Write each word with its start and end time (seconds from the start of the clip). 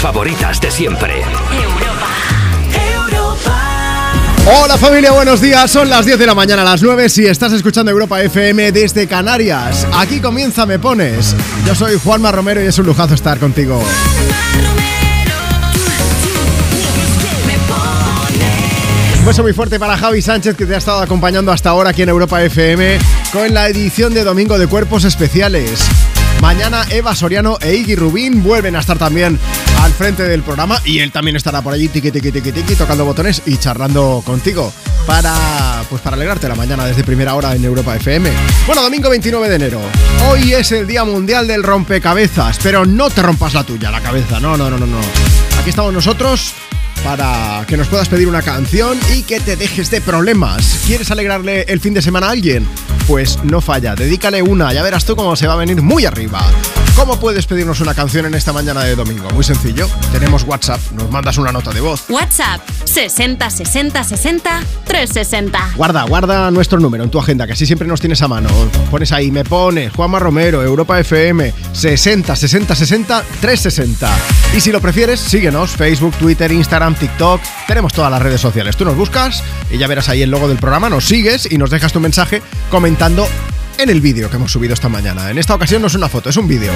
favoritas 0.00 0.58
de 0.62 0.70
siempre. 0.70 1.22
Hola 4.46 4.78
familia, 4.78 5.12
buenos 5.12 5.42
días. 5.42 5.70
Son 5.70 5.90
las 5.90 6.06
10 6.06 6.18
de 6.18 6.26
la 6.26 6.34
mañana 6.34 6.64
las 6.64 6.82
9 6.82 7.10
si 7.10 7.26
estás 7.26 7.52
escuchando 7.52 7.90
Europa 7.90 8.22
FM 8.22 8.72
desde 8.72 9.06
Canarias. 9.06 9.86
Aquí 9.92 10.20
comienza 10.20 10.64
Me 10.64 10.78
Pones. 10.78 11.36
Yo 11.66 11.74
soy 11.74 11.98
Juanma 12.02 12.32
Romero 12.32 12.62
y 12.62 12.66
es 12.66 12.78
un 12.78 12.86
lujazo 12.86 13.12
estar 13.12 13.38
contigo. 13.38 13.78
Un 19.18 19.26
beso 19.26 19.42
muy 19.42 19.52
fuerte 19.52 19.78
para 19.78 19.98
Javi 19.98 20.22
Sánchez 20.22 20.56
que 20.56 20.64
te 20.64 20.74
ha 20.74 20.78
estado 20.78 21.00
acompañando 21.00 21.52
hasta 21.52 21.68
ahora 21.68 21.90
aquí 21.90 22.00
en 22.02 22.08
Europa 22.08 22.42
FM 22.42 22.98
con 23.34 23.52
la 23.52 23.68
edición 23.68 24.14
de 24.14 24.24
Domingo 24.24 24.58
de 24.58 24.66
Cuerpos 24.66 25.04
Especiales. 25.04 25.86
Mañana 26.40 26.84
Eva 26.90 27.14
Soriano 27.14 27.58
e 27.60 27.74
Iggy 27.74 27.96
Rubín 27.96 28.42
vuelven 28.42 28.74
a 28.76 28.80
estar 28.80 28.98
también 28.98 29.38
al 29.82 29.92
frente 29.92 30.22
del 30.24 30.42
programa 30.42 30.80
y 30.84 31.00
él 31.00 31.12
también 31.12 31.36
estará 31.36 31.62
por 31.62 31.72
allí 31.72 31.88
tiqui 31.88 32.10
tiqui 32.10 32.32
tiqui 32.32 32.52
tiqui 32.52 32.74
tocando 32.74 33.04
botones 33.04 33.42
y 33.46 33.56
charlando 33.58 34.22
contigo 34.24 34.72
para 35.06 35.82
pues 35.88 36.00
para 36.02 36.16
alegrarte 36.16 36.48
la 36.48 36.54
mañana 36.54 36.86
desde 36.86 37.04
primera 37.04 37.34
hora 37.34 37.54
en 37.54 37.64
Europa 37.64 37.96
FM. 37.96 38.30
Bueno, 38.66 38.82
domingo 38.82 39.10
29 39.10 39.48
de 39.48 39.54
enero. 39.56 39.80
Hoy 40.28 40.54
es 40.54 40.72
el 40.72 40.86
Día 40.86 41.04
Mundial 41.04 41.46
del 41.46 41.62
Rompecabezas, 41.62 42.58
pero 42.62 42.86
no 42.86 43.10
te 43.10 43.22
rompas 43.22 43.54
la 43.54 43.64
tuya, 43.64 43.90
la 43.90 44.00
cabeza. 44.00 44.40
No, 44.40 44.56
no, 44.56 44.70
no, 44.70 44.78
no, 44.78 44.86
no. 44.86 44.98
Aquí 45.60 45.70
estamos 45.70 45.92
nosotros 45.92 46.54
para 47.04 47.64
que 47.66 47.76
nos 47.76 47.88
puedas 47.88 48.08
pedir 48.08 48.28
una 48.28 48.42
canción 48.42 48.98
y 49.14 49.22
que 49.22 49.40
te 49.40 49.56
dejes 49.56 49.90
de 49.90 50.00
problemas. 50.00 50.80
¿Quieres 50.86 51.10
alegrarle 51.10 51.62
el 51.68 51.80
fin 51.80 51.94
de 51.94 52.02
semana 52.02 52.28
a 52.28 52.30
alguien? 52.30 52.66
Pues 53.06 53.38
no 53.44 53.60
falla, 53.60 53.94
dedícale 53.94 54.42
una, 54.42 54.72
ya 54.72 54.82
verás 54.82 55.04
tú 55.04 55.16
cómo 55.16 55.36
se 55.36 55.46
va 55.46 55.54
a 55.54 55.56
venir 55.56 55.82
muy 55.82 56.04
arriba. 56.04 56.40
¿Cómo 56.96 57.18
puedes 57.18 57.46
pedirnos 57.46 57.80
una 57.80 57.94
canción 57.94 58.26
en 58.26 58.34
esta 58.34 58.52
mañana 58.52 58.84
de 58.84 58.94
domingo? 58.94 59.28
Muy 59.30 59.44
sencillo, 59.44 59.88
tenemos 60.12 60.44
WhatsApp, 60.44 60.80
nos 60.92 61.10
mandas 61.10 61.38
una 61.38 61.50
nota 61.50 61.70
de 61.70 61.80
voz. 61.80 62.04
WhatsApp 62.08 62.60
60 62.84 63.48
60 63.48 64.04
60 64.04 64.60
360. 64.84 65.72
Guarda, 65.76 66.02
guarda 66.04 66.50
nuestro 66.50 66.78
número 66.78 67.04
en 67.04 67.10
tu 67.10 67.18
agenda, 67.18 67.46
que 67.46 67.54
así 67.54 67.64
siempre 67.64 67.88
nos 67.88 68.00
tienes 68.00 68.20
a 68.22 68.28
mano. 68.28 68.48
Pones 68.90 69.12
ahí, 69.12 69.30
me 69.30 69.44
pones 69.44 69.92
Juanma 69.92 70.18
Romero, 70.18 70.62
Europa 70.62 70.98
FM, 71.00 71.52
60 71.72 72.36
60 72.36 72.74
60 72.74 73.24
360. 73.40 74.18
Y 74.54 74.60
si 74.60 74.72
lo 74.72 74.80
prefieres, 74.80 75.20
síguenos, 75.20 75.70
Facebook, 75.70 76.14
Twitter, 76.16 76.52
Instagram, 76.52 76.94
TikTok, 76.94 77.40
tenemos 77.66 77.92
todas 77.92 78.10
las 78.10 78.20
redes 78.20 78.40
sociales. 78.40 78.76
Tú 78.76 78.84
nos 78.84 78.96
buscas 78.96 79.42
y 79.70 79.78
ya 79.78 79.86
verás 79.86 80.08
ahí 80.08 80.22
el 80.22 80.30
logo 80.30 80.48
del 80.48 80.58
programa, 80.58 80.90
nos 80.90 81.06
sigues 81.06 81.50
y 81.50 81.56
nos 81.56 81.70
dejas 81.70 81.92
tu 81.92 82.00
mensaje 82.00 82.42
comentando 82.70 83.26
en 83.82 83.88
el 83.88 84.00
vídeo 84.00 84.28
que 84.28 84.36
hemos 84.36 84.52
subido 84.52 84.74
esta 84.74 84.88
mañana. 84.88 85.30
En 85.30 85.38
esta 85.38 85.54
ocasión 85.54 85.80
no 85.80 85.88
es 85.88 85.94
una 85.94 86.08
foto, 86.08 86.28
es 86.28 86.36
un 86.36 86.46
vídeo. 86.46 86.72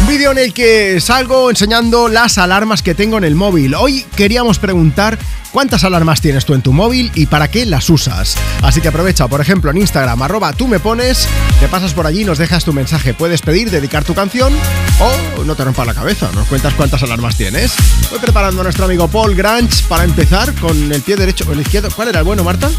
Un 0.00 0.06
vídeo 0.06 0.32
en 0.32 0.38
el 0.38 0.54
que 0.54 0.98
salgo 1.00 1.50
enseñando 1.50 2.08
las 2.08 2.38
alarmas 2.38 2.82
que 2.82 2.94
tengo 2.94 3.18
en 3.18 3.24
el 3.24 3.34
móvil. 3.34 3.74
Hoy 3.74 4.06
queríamos 4.16 4.58
preguntar 4.58 5.18
cuántas 5.52 5.84
alarmas 5.84 6.22
tienes 6.22 6.46
tú 6.46 6.54
en 6.54 6.62
tu 6.62 6.72
móvil 6.72 7.12
y 7.14 7.26
para 7.26 7.48
qué 7.48 7.66
las 7.66 7.90
usas. 7.90 8.36
Así 8.62 8.80
que 8.80 8.88
aprovecha, 8.88 9.28
por 9.28 9.42
ejemplo, 9.42 9.70
en 9.70 9.76
Instagram, 9.76 10.22
arroba 10.22 10.54
tú 10.54 10.68
me 10.68 10.80
pones, 10.80 11.28
te 11.60 11.68
pasas 11.68 11.92
por 11.92 12.06
allí 12.06 12.24
nos 12.24 12.38
dejas 12.38 12.64
tu 12.64 12.72
mensaje. 12.72 13.12
Puedes 13.12 13.42
pedir, 13.42 13.70
dedicar 13.70 14.04
tu 14.04 14.14
canción 14.14 14.54
o 15.00 15.44
no 15.44 15.54
te 15.54 15.64
rompas 15.64 15.86
la 15.86 15.94
cabeza, 15.94 16.30
nos 16.34 16.48
cuentas 16.48 16.72
cuántas 16.74 17.02
alarmas 17.02 17.36
tienes. 17.36 17.74
Voy 18.10 18.20
preparando 18.20 18.62
a 18.62 18.64
nuestro 18.64 18.86
amigo 18.86 19.06
Paul 19.06 19.34
Granch 19.34 19.84
para 19.84 20.04
empezar 20.04 20.54
con 20.54 20.92
el 20.92 21.02
pie 21.02 21.16
derecho 21.16 21.44
o 21.48 21.52
el 21.52 21.60
izquierdo. 21.60 21.90
¿Cuál 21.94 22.08
era 22.08 22.20
el 22.20 22.24
bueno, 22.24 22.42
Marta? 22.42 22.70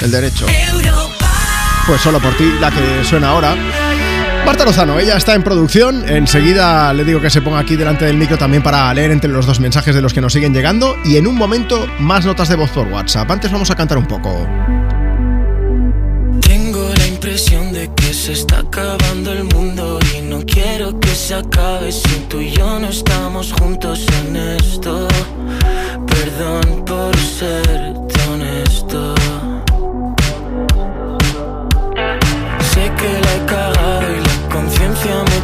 El 0.00 0.10
derecho. 0.10 0.46
Pues 1.86 2.00
solo 2.00 2.20
por 2.20 2.32
ti, 2.36 2.44
la 2.60 2.70
que 2.70 3.04
suena 3.04 3.30
ahora. 3.30 3.56
Marta 4.46 4.64
Lozano, 4.64 4.98
ella 4.98 5.16
está 5.16 5.34
en 5.34 5.42
producción. 5.42 6.08
Enseguida 6.08 6.92
le 6.92 7.04
digo 7.04 7.20
que 7.20 7.30
se 7.30 7.42
ponga 7.42 7.58
aquí 7.58 7.76
delante 7.76 8.04
del 8.04 8.16
micro 8.16 8.38
también 8.38 8.62
para 8.62 8.92
leer 8.94 9.10
entre 9.10 9.30
los 9.30 9.46
dos 9.46 9.60
mensajes 9.60 9.94
de 9.94 10.00
los 10.00 10.12
que 10.12 10.20
nos 10.20 10.32
siguen 10.32 10.54
llegando. 10.54 10.96
Y 11.04 11.16
en 11.16 11.26
un 11.26 11.36
momento, 11.36 11.86
más 11.98 12.24
notas 12.24 12.48
de 12.48 12.56
voz 12.56 12.70
por 12.70 12.86
WhatsApp. 12.88 13.30
Antes 13.30 13.50
vamos 13.50 13.70
a 13.70 13.74
cantar 13.74 13.98
un 13.98 14.06
poco. 14.06 14.46
Tengo 16.40 16.92
la 16.96 17.06
impresión 17.06 17.72
de 17.72 17.90
que 17.94 18.12
se 18.12 18.32
está 18.32 18.60
acabando 18.60 19.32
el 19.32 19.44
mundo 19.44 19.98
y 20.16 20.22
no 20.22 20.40
quiero 20.44 20.98
que 21.00 21.14
se 21.14 21.34
acabe 21.34 21.90
si 21.90 22.26
tú 22.28 22.40
y 22.40 22.50
yo 22.50 22.78
no 22.78 22.88
estamos 22.88 23.52
juntos 23.52 24.06
en 24.24 24.36
esto. 24.36 25.08
Perdón 26.06 26.84
por 26.84 27.16
ser 27.16 27.94
honesto. 28.28 29.14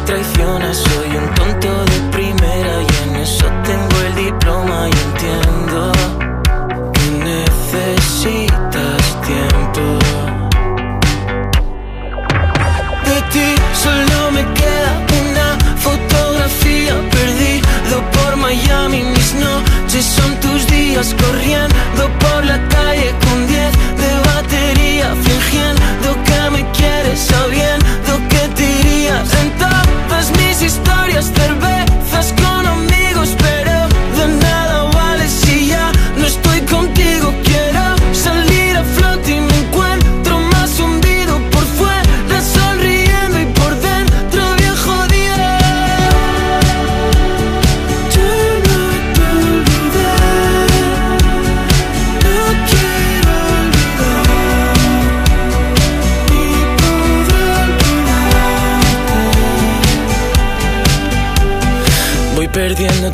Conciencia 0.09 0.49
me 0.49 0.73
traiciona. 0.73 0.73
Soy 0.73 1.17
un 1.17 1.35
tonto 1.35 1.85
de 1.85 1.99
primera 2.11 2.81
y 2.81 3.09
en 3.09 3.15
eso 3.17 3.45
tengo 3.63 3.95
el 4.07 4.15
diploma 4.15 4.87
y 4.87 4.93
entiendo 5.07 5.91
que 6.93 7.05
necesitas 7.31 9.01
tiempo. 9.27 9.83
De 13.05 13.21
ti 13.33 13.49
solo 13.73 14.31
me 14.31 14.43
queda 14.59 14.91
una 15.21 15.47
fotografía 15.77 16.93
perdido 17.11 17.95
por 18.11 18.35
Miami. 18.37 19.03
Mis 19.03 19.33
noches 19.35 20.05
son 20.05 20.39
tus 20.39 20.67
días 20.67 21.15
corriendo 21.21 22.03
por 22.19 22.45
la 22.45 22.59
calle 22.69 23.13
con 23.25 23.47
10 23.47 23.71
de 24.01 24.11
batería, 24.29 25.07
fingiendo 25.23 26.09
que 26.25 26.49
me 26.51 26.71
quieres, 26.71 27.19
sabiendo 27.19 28.08
cervezas 31.25 31.88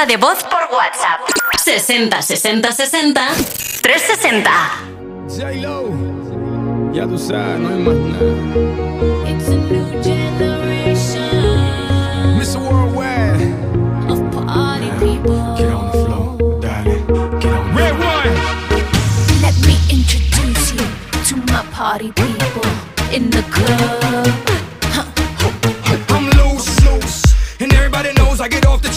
nota 0.00 0.06
de 0.06 0.16
voz 0.16 0.42
por 0.44 0.62
WhatsApp. 0.76 1.20
60 1.62 2.22
60 2.22 2.72
60 2.72 3.28
360. 3.82 4.50
J-Lo, 5.28 5.90
ya 6.92 7.06
tú 7.06 7.18
sabes, 7.18 7.58
no 7.58 7.68
hay 7.68 7.78
más 7.82 7.94
nada. 7.94 9.30
It's 9.30 9.48
a 9.48 9.56
new 9.56 10.02
generation 10.02 11.22
Mr. 12.38 12.58
Worldwide, 12.58 13.54
of 14.08 14.20
party 14.32 14.90
people. 14.98 15.56
get 15.56 15.70
on 15.70 15.86
the 15.86 15.98
floor, 16.04 16.60
darling, 16.60 17.06
get 17.40 17.52
on. 17.52 17.74
Red 17.74 17.94
one. 17.98 18.34
Let 19.42 19.54
me 19.66 19.76
introduce 19.90 20.72
you 20.72 20.86
to 21.28 21.36
my 21.52 21.62
party 21.72 22.12
people 22.12 22.70
in 23.12 23.30
the 23.30 23.42
club. 23.50 24.49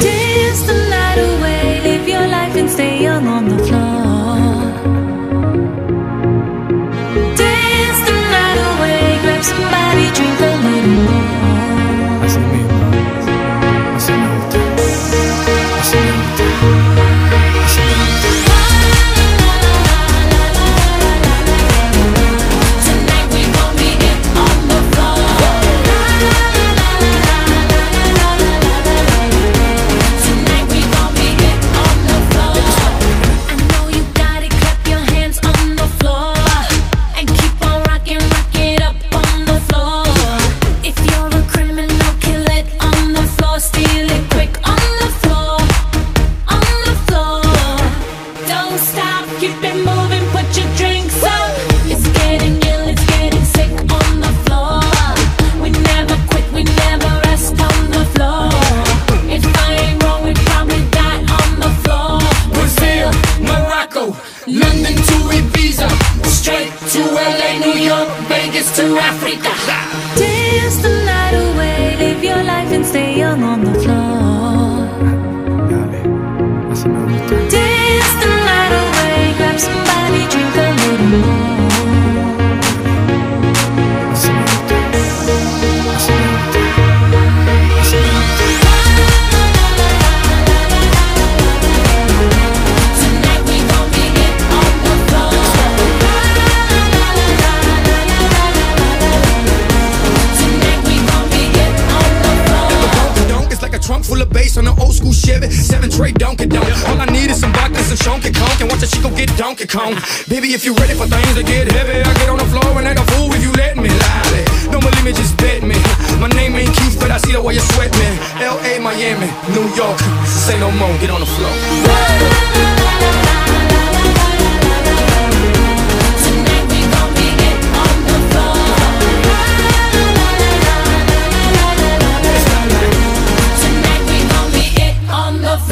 Dance 0.00 0.62
the 0.62 0.74
night 0.90 1.18
away, 1.18 1.49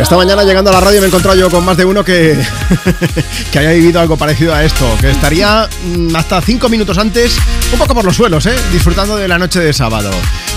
Esta 0.08 0.16
mañana 0.16 0.42
llegando 0.42 0.70
a 0.70 0.72
la 0.72 0.80
radio 0.80 1.00
me 1.00 1.04
he 1.04 1.08
encontrado 1.08 1.38
yo 1.38 1.50
con 1.50 1.62
más 1.66 1.76
de 1.76 1.84
uno 1.84 2.02
que, 2.02 2.34
que 3.52 3.58
haya 3.58 3.72
vivido 3.72 4.00
algo 4.00 4.16
parecido 4.16 4.54
a 4.54 4.64
esto, 4.64 4.86
que 5.02 5.10
estaría 5.10 5.68
mm, 5.84 6.16
hasta 6.16 6.40
cinco 6.40 6.70
minutos 6.70 6.96
antes, 6.96 7.36
un 7.70 7.78
poco 7.78 7.94
por 7.94 8.06
los 8.06 8.16
suelos, 8.16 8.46
¿eh? 8.46 8.54
disfrutando 8.72 9.18
de 9.18 9.28
la 9.28 9.38
noche 9.38 9.60
de 9.60 9.70
sábado. 9.74 10.10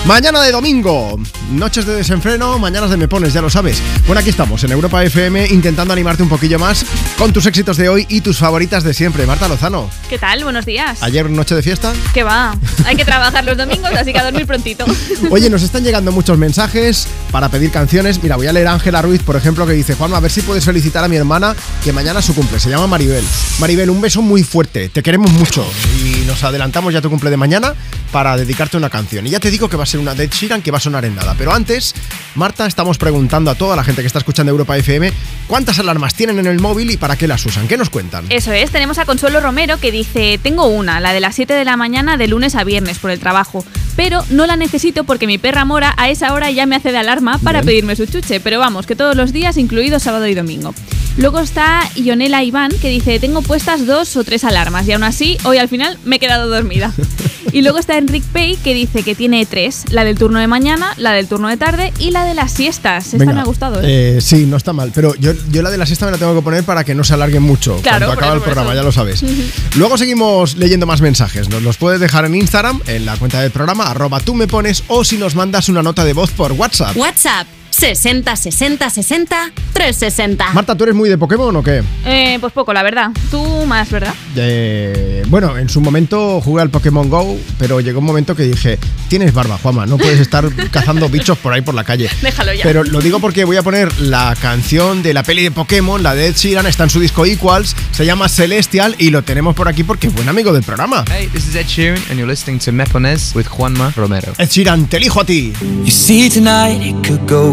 Mañana 0.06 0.40
de 0.40 0.52
domingo, 0.52 1.20
noches 1.50 1.84
de 1.84 1.96
desenfreno, 1.96 2.58
mañanas 2.58 2.88
de 2.88 2.96
me 2.96 3.08
pones, 3.08 3.34
ya 3.34 3.42
lo 3.42 3.50
sabes. 3.50 3.82
Bueno, 4.06 4.20
aquí 4.20 4.30
estamos 4.30 4.64
en 4.64 4.72
Europa 4.72 5.04
FM 5.04 5.48
intentando 5.48 5.92
animarte 5.92 6.22
un 6.22 6.30
poquillo 6.30 6.58
más 6.58 6.86
con 7.18 7.30
tus 7.34 7.44
éxitos 7.44 7.76
de 7.76 7.90
hoy 7.90 8.06
y 8.08 8.22
tus 8.22 8.38
favoritas 8.38 8.82
de 8.84 8.94
siempre. 8.94 9.26
Marta 9.26 9.48
Lozano, 9.48 9.90
¿Qué 10.08 10.16
tal? 10.18 10.44
Buenos 10.44 10.64
días. 10.64 11.02
ayer 11.02 11.28
noche 11.28 11.54
de 11.54 11.62
fiesta. 11.62 11.92
¿Qué 12.14 12.22
va? 12.22 12.56
Hay 12.86 12.96
que 12.96 13.04
trabajar 13.04 13.44
los 13.44 13.58
domingos, 13.58 13.92
así 13.92 14.14
que 14.14 14.18
a 14.18 14.24
dormir 14.24 14.46
prontito. 14.46 14.86
Oye, 15.30 15.50
nos 15.50 15.62
están 15.62 15.84
llegando 15.84 16.10
muchos 16.10 16.38
mensajes 16.38 17.06
para 17.32 17.48
pedir 17.48 17.70
canciones. 17.72 18.22
Mira, 18.22 18.36
voy 18.36 18.46
a 18.46 18.52
leer 18.52 18.68
a 18.68 18.74
Ángela 18.74 19.02
Ruiz, 19.02 19.22
por 19.22 19.34
ejemplo, 19.34 19.66
que 19.66 19.72
dice, 19.72 19.94
Juanma, 19.94 20.18
a 20.18 20.20
ver 20.20 20.30
si 20.30 20.42
puedes 20.42 20.64
felicitar 20.64 21.02
a 21.02 21.08
mi 21.08 21.16
hermana, 21.16 21.56
que 21.82 21.92
mañana 21.92 22.22
su 22.22 22.34
cumple. 22.34 22.60
Se 22.60 22.70
llama 22.70 22.86
Maribel. 22.86 23.24
Maribel, 23.58 23.90
un 23.90 24.00
beso 24.00 24.22
muy 24.22 24.44
fuerte. 24.44 24.90
Te 24.90 25.02
queremos 25.02 25.32
mucho. 25.32 25.66
Y 26.04 26.24
nos 26.26 26.44
adelantamos 26.44 26.92
ya 26.92 27.00
tu 27.00 27.10
cumple 27.10 27.30
de 27.30 27.36
mañana 27.36 27.74
para 28.12 28.36
dedicarte 28.36 28.76
una 28.76 28.90
canción. 28.90 29.26
Y 29.26 29.30
ya 29.30 29.40
te 29.40 29.50
digo 29.50 29.68
que 29.68 29.76
va 29.76 29.84
a 29.84 29.86
ser 29.86 29.98
una 29.98 30.14
de 30.14 30.28
Sheeran 30.28 30.62
que 30.62 30.70
va 30.70 30.76
a 30.76 30.80
sonar 30.80 31.04
en 31.06 31.16
nada. 31.16 31.34
Pero 31.36 31.52
antes, 31.52 31.94
Marta, 32.34 32.66
estamos 32.66 32.98
preguntando 32.98 33.50
a 33.50 33.54
toda 33.54 33.74
la 33.74 33.82
gente 33.82 34.02
que 34.02 34.06
está 34.06 34.18
escuchando 34.18 34.50
Europa 34.50 34.76
FM 34.76 35.10
cuántas 35.46 35.78
alarmas 35.78 36.14
tienen 36.14 36.38
en 36.38 36.46
el 36.46 36.60
móvil 36.60 36.90
y 36.90 36.96
para 36.96 37.16
qué 37.16 37.26
las 37.26 37.44
usan. 37.44 37.68
¿Qué 37.68 37.76
nos 37.76 37.90
cuentan? 37.90 38.26
Eso 38.28 38.52
es, 38.52 38.70
tenemos 38.70 38.98
a 38.98 39.04
Consuelo 39.04 39.40
Romero 39.40 39.78
que 39.78 39.90
dice, 39.90 40.38
tengo 40.42 40.66
una, 40.66 41.00
la 41.00 41.12
de 41.12 41.20
las 41.20 41.34
7 41.34 41.54
de 41.54 41.64
la 41.64 41.76
mañana 41.76 42.16
de 42.16 42.26
lunes 42.28 42.54
a 42.54 42.64
viernes 42.64 42.98
por 42.98 43.10
el 43.10 43.18
trabajo, 43.18 43.64
pero 44.04 44.24
no 44.30 44.46
la 44.46 44.56
necesito 44.56 45.04
porque 45.04 45.28
mi 45.28 45.38
perra 45.38 45.64
Mora 45.64 45.94
a 45.96 46.10
esa 46.10 46.34
hora 46.34 46.50
ya 46.50 46.66
me 46.66 46.74
hace 46.74 46.90
de 46.90 46.98
alarma 46.98 47.38
para 47.38 47.60
Bien. 47.60 47.66
pedirme 47.66 47.94
su 47.94 48.04
chuche, 48.06 48.40
pero 48.40 48.58
vamos, 48.58 48.84
que 48.84 48.96
todos 48.96 49.14
los 49.14 49.32
días, 49.32 49.56
incluido 49.56 50.00
sábado 50.00 50.26
y 50.26 50.34
domingo. 50.34 50.74
Luego 51.18 51.38
está 51.38 51.88
Ionela 51.94 52.42
Iván 52.42 52.72
que 52.82 52.88
dice, 52.88 53.20
tengo 53.20 53.42
puestas 53.42 53.86
dos 53.86 54.16
o 54.16 54.24
tres 54.24 54.42
alarmas 54.42 54.88
y 54.88 54.92
aún 54.92 55.04
así 55.04 55.38
hoy 55.44 55.58
al 55.58 55.68
final 55.68 56.00
me 56.04 56.16
he 56.16 56.18
quedado 56.18 56.48
dormida. 56.48 56.92
Y 57.52 57.62
luego 57.62 57.78
está 57.78 57.98
Enric 57.98 58.24
Pay 58.24 58.56
que 58.56 58.74
dice 58.74 59.02
que 59.02 59.14
tiene 59.14 59.44
tres: 59.46 59.84
la 59.90 60.04
del 60.04 60.18
turno 60.18 60.38
de 60.40 60.46
mañana, 60.46 60.94
la 60.96 61.12
del 61.12 61.28
turno 61.28 61.48
de 61.48 61.56
tarde 61.56 61.92
y 61.98 62.10
la 62.10 62.24
de 62.24 62.34
las 62.34 62.52
siestas. 62.52 63.06
Esta 63.06 63.18
Venga, 63.18 63.34
me 63.34 63.40
ha 63.40 63.44
gustado. 63.44 63.80
¿eh? 63.82 64.16
eh, 64.16 64.20
sí, 64.20 64.46
no 64.46 64.56
está 64.56 64.72
mal. 64.72 64.90
Pero 64.94 65.14
yo, 65.16 65.32
yo 65.50 65.62
la 65.62 65.70
de 65.70 65.78
la 65.78 65.86
siesta 65.86 66.06
me 66.06 66.12
la 66.12 66.18
tengo 66.18 66.34
que 66.34 66.42
poner 66.42 66.64
para 66.64 66.84
que 66.84 66.94
no 66.94 67.04
se 67.04 67.14
alargue 67.14 67.40
mucho 67.40 67.76
Claro, 67.82 68.06
cuando 68.06 68.12
acaba 68.12 68.32
eso, 68.32 68.36
el 68.36 68.42
programa, 68.42 68.70
eso. 68.70 68.76
ya 68.80 68.82
lo 68.82 68.92
sabes. 68.92 69.22
Luego 69.76 69.98
seguimos 69.98 70.56
leyendo 70.56 70.86
más 70.86 71.00
mensajes. 71.00 71.48
Nos 71.48 71.62
los 71.62 71.76
puedes 71.76 72.00
dejar 72.00 72.24
en 72.24 72.34
Instagram, 72.34 72.80
en 72.86 73.04
la 73.04 73.16
cuenta 73.16 73.40
del 73.40 73.50
programa, 73.50 73.90
arroba 73.90 74.20
tú 74.20 74.34
me 74.34 74.46
pones, 74.46 74.84
o 74.88 75.04
si 75.04 75.18
nos 75.18 75.34
mandas 75.34 75.68
una 75.68 75.82
nota 75.82 76.04
de 76.04 76.12
voz 76.12 76.30
por 76.30 76.52
WhatsApp. 76.52 76.96
WhatsApp 76.96 77.46
60 77.72 78.36
60 78.36 78.90
60 78.90 79.50
360. 79.72 80.52
Marta, 80.52 80.76
¿tú 80.76 80.84
eres 80.84 80.94
muy 80.94 81.08
de 81.08 81.18
Pokémon 81.18 81.54
o 81.56 81.62
qué? 81.62 81.82
Eh, 82.04 82.36
pues 82.40 82.52
poco, 82.52 82.72
la 82.72 82.82
verdad. 82.82 83.10
Tú 83.30 83.42
más, 83.66 83.90
¿verdad? 83.90 84.14
Eh, 84.36 85.24
bueno, 85.28 85.56
en 85.56 85.68
su 85.68 85.80
momento 85.80 86.40
jugué 86.40 86.62
al 86.62 86.70
Pokémon 86.70 87.08
Go, 87.08 87.36
pero 87.58 87.80
llegó 87.80 87.98
un 88.00 88.04
momento 88.04 88.36
que 88.36 88.44
dije, 88.44 88.78
tienes 89.08 89.32
barba, 89.34 89.58
Juama, 89.60 89.86
no 89.86 89.96
puedes 89.98 90.20
estar 90.20 90.48
cazando 90.70 91.08
bichos 91.08 91.38
por 91.38 91.52
ahí 91.52 91.62
por 91.62 91.74
la 91.74 91.82
calle. 91.84 92.08
Déjalo 92.20 92.52
ya. 92.52 92.62
Pero 92.62 92.84
lo 92.84 93.00
digo 93.00 93.18
porque 93.18 93.44
voy 93.44 93.56
a 93.56 93.62
poner 93.62 93.98
la 94.00 94.36
canción 94.40 95.02
de 95.02 95.14
la 95.14 95.22
peli 95.22 95.42
de 95.42 95.50
Pokémon, 95.50 96.02
la 96.02 96.14
de 96.14 96.26
Ed 96.28 96.36
Sheeran, 96.36 96.66
está 96.66 96.84
en 96.84 96.90
su 96.90 97.00
disco 97.00 97.24
Equals, 97.24 97.74
se 97.90 98.04
llama 98.06 98.28
Celestial 98.28 98.94
y 98.98 99.10
lo 99.10 99.22
tenemos 99.22 99.56
por 99.56 99.66
aquí 99.68 99.82
porque 99.82 100.06
es 100.08 100.14
buen 100.14 100.28
amigo 100.28 100.52
del 100.52 100.62
programa. 100.62 101.04
Hey, 101.10 101.28
this 101.32 101.48
is 101.48 101.56
Ed 101.56 101.66
Sheeran, 101.66 101.98
and 102.10 102.18
you're 102.18 102.30
listening 102.30 102.58
to 102.60 102.70
Mepones 102.72 103.34
with 103.34 103.46
Juanma 103.46 103.92
Romero. 103.96 104.34
Ed 104.38 104.50
Sheeran, 104.50 104.86
te 104.86 104.98
elijo 104.98 105.20
a 105.20 105.24
ti. 105.24 105.52
You 105.84 105.90
see, 105.90 106.28
tonight 106.28 106.82
it 106.82 107.06
could 107.06 107.26
go 107.28 107.52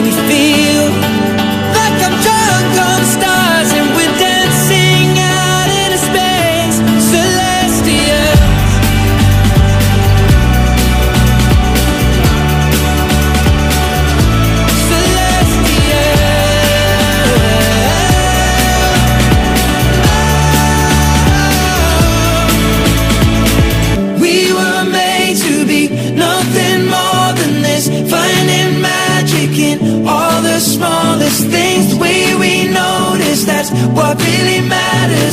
make 0.00 0.14
me 0.14 0.28
feel 0.28 0.47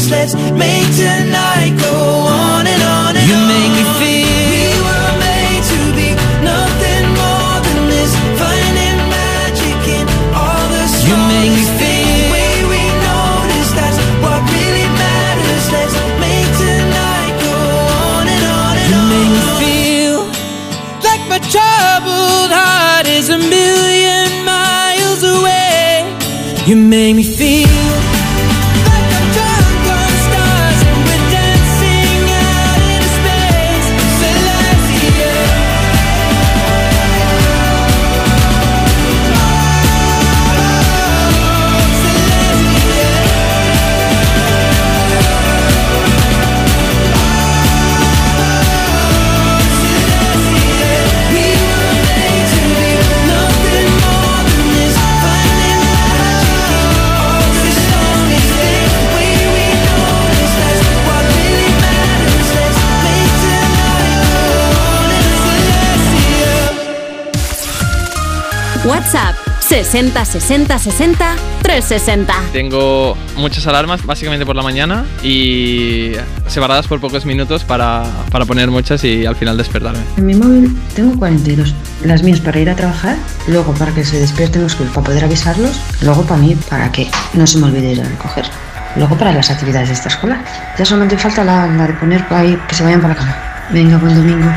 matters. 0.10 0.36
Let's 0.36 0.52
make 0.54 0.88
tonight 0.96 1.74
go 1.80 1.94
on 2.28 2.68
and 2.68 2.82
on 2.84 3.16
and 3.16 3.28
you 3.28 3.36
on. 3.36 3.42
You 3.42 3.48
make 3.48 3.72
me 3.74 3.84
feel. 4.00 4.28
We 4.52 4.66
were 4.86 5.12
made 5.20 5.64
to 5.64 5.80
be 5.96 6.10
nothing 6.44 7.06
more 7.16 7.58
than 7.66 7.80
this. 7.90 8.12
Finding 8.40 9.00
magic 9.10 9.82
in 9.98 10.06
all 10.34 10.66
the 10.70 10.86
smallest 10.88 11.08
You 11.08 11.16
make 11.30 11.52
me 11.54 11.66
feel. 11.80 12.06
The 12.06 12.32
way 12.34 12.56
we 12.72 12.82
notice, 13.06 13.72
that's 13.74 14.00
what 14.24 14.40
really 14.54 14.88
matters. 15.00 15.66
Let's 15.74 15.96
make 16.22 16.50
tonight 16.60 17.34
go 17.42 17.56
on 18.10 18.26
and 18.28 18.44
on 18.46 18.74
and 18.78 18.90
you 18.90 18.98
on. 18.98 19.10
You 19.10 19.14
make 19.14 19.32
me 19.34 19.44
feel 19.62 20.18
like 21.08 21.24
my 21.30 21.40
troubled 21.40 22.52
heart 22.54 23.08
is 23.08 23.30
a 23.30 23.38
million 23.38 24.30
miles 24.46 25.24
away. 25.24 26.06
You 26.66 26.76
make 26.76 27.16
me 27.16 27.24
feel. 27.24 28.15
60 69.76 70.24
60 70.24 70.80
60 70.80 71.36
360. 71.62 72.34
Tengo 72.54 73.18
muchas 73.36 73.68
alarmas, 73.68 74.06
básicamente 74.06 74.46
por 74.46 74.56
la 74.56 74.64
mañana, 74.64 75.04
y 75.22 76.14
separadas 76.48 76.88
por 76.88 77.02
pocos 77.02 77.26
minutos 77.26 77.66
para, 77.66 78.06
para 78.32 78.46
poner 78.46 78.72
muchas 78.72 79.04
y 79.04 79.26
al 79.26 79.36
final 79.36 79.58
despertarme. 79.58 80.00
En 80.16 80.28
mi 80.28 80.34
móvil 80.34 80.78
tengo 80.96 81.20
42. 81.20 81.76
Las 82.06 82.24
mías 82.24 82.40
para 82.40 82.58
ir 82.62 82.70
a 82.70 82.76
trabajar, 82.78 83.18
luego 83.50 83.74
para 83.74 83.94
que 83.94 84.06
se 84.06 84.18
despierten 84.18 84.64
los 84.64 84.76
críos, 84.76 84.94
para 84.94 85.08
poder 85.08 85.26
avisarlos, 85.26 85.78
luego 86.02 86.24
para 86.24 86.40
mí, 86.40 86.56
para 86.70 86.90
que 86.94 87.12
no 87.34 87.46
se 87.46 87.58
me 87.58 87.66
olvide 87.66 87.92
ir 87.92 88.00
a 88.00 88.06
recoger. 88.06 88.46
Luego 88.96 89.18
para 89.18 89.34
las 89.34 89.52
actividades 89.52 89.90
de 89.90 89.96
esta 89.96 90.08
escuela. 90.08 90.42
Ya 90.80 90.86
solamente 90.86 91.18
falta 91.18 91.44
la, 91.44 91.68
la 91.68 91.88
de 91.88 91.94
poner 91.96 92.26
ahí 92.30 92.58
que 92.70 92.76
se 92.76 92.82
vayan 92.82 93.02
para 93.02 93.14
la 93.14 93.20
cama. 93.20 93.36
Venga, 93.74 93.98
buen 93.98 94.16
domingo. 94.16 94.50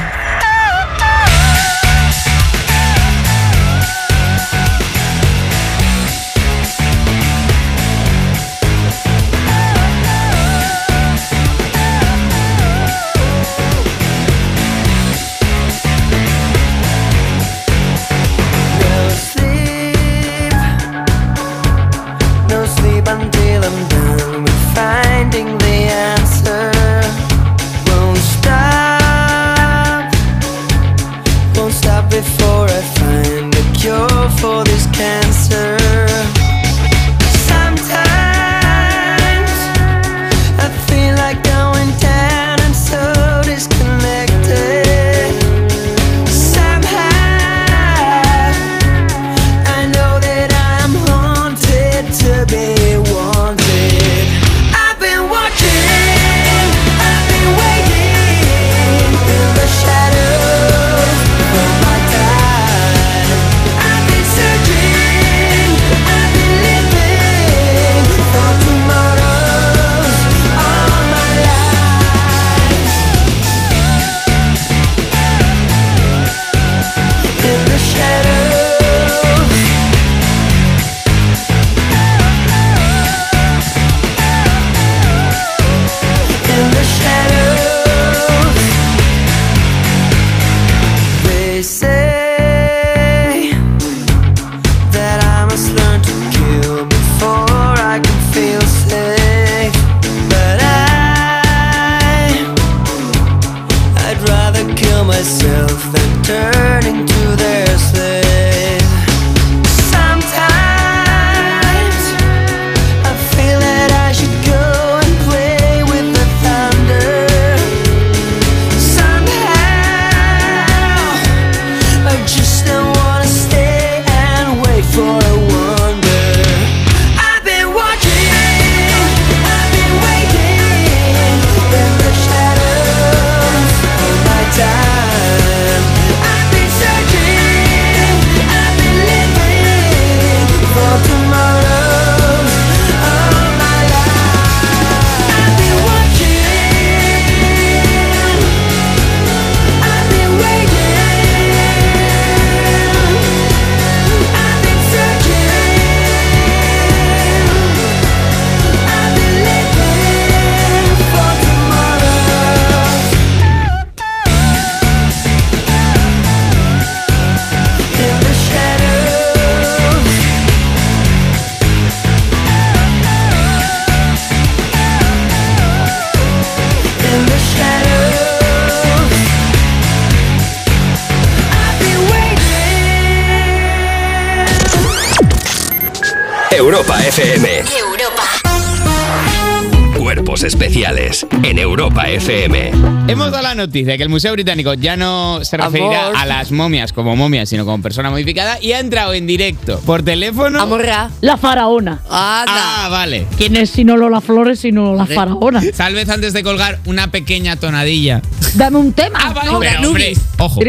FM. 192.28 192.72
Hemos 193.08 193.30
dado 193.30 193.42
la 193.42 193.54
noticia 193.54 193.96
que 193.96 194.02
el 194.02 194.10
Museo 194.10 194.32
Británico 194.32 194.74
ya 194.74 194.98
no 194.98 195.42
se 195.44 195.56
referirá 195.56 196.08
Amor. 196.08 196.16
a 196.18 196.26
las 196.26 196.52
momias 196.52 196.92
como 196.92 197.16
momias, 197.16 197.48
sino 197.48 197.64
como 197.64 197.82
persona 197.82 198.10
modificada 198.10 198.58
y 198.60 198.72
ha 198.72 198.80
entrado 198.80 199.14
en 199.14 199.26
directo 199.26 199.80
por 199.86 200.02
teléfono. 200.02 200.60
Amorra. 200.60 201.08
La 201.22 201.38
faraona. 201.38 202.02
Ah, 202.10 202.88
vale. 202.90 203.26
¿Quién 203.38 203.56
es 203.56 203.70
sino 203.70 203.96
Lola 203.96 204.20
Flores 204.20 204.60
sino 204.60 204.94
la 204.94 205.06
faraona? 205.06 205.62
Tal 205.74 205.94
vez 205.94 206.10
antes 206.10 206.34
de 206.34 206.42
colgar 206.42 206.80
una 206.84 207.10
pequeña 207.10 207.56
tonadilla. 207.56 208.20
Dame 208.56 208.76
un 208.76 208.92
tema. 208.92 209.18
Ah, 209.22 209.32
vale, 209.32 209.50
pero, 209.58 209.88
hombre, 209.88 210.12
ojo. 210.38 210.60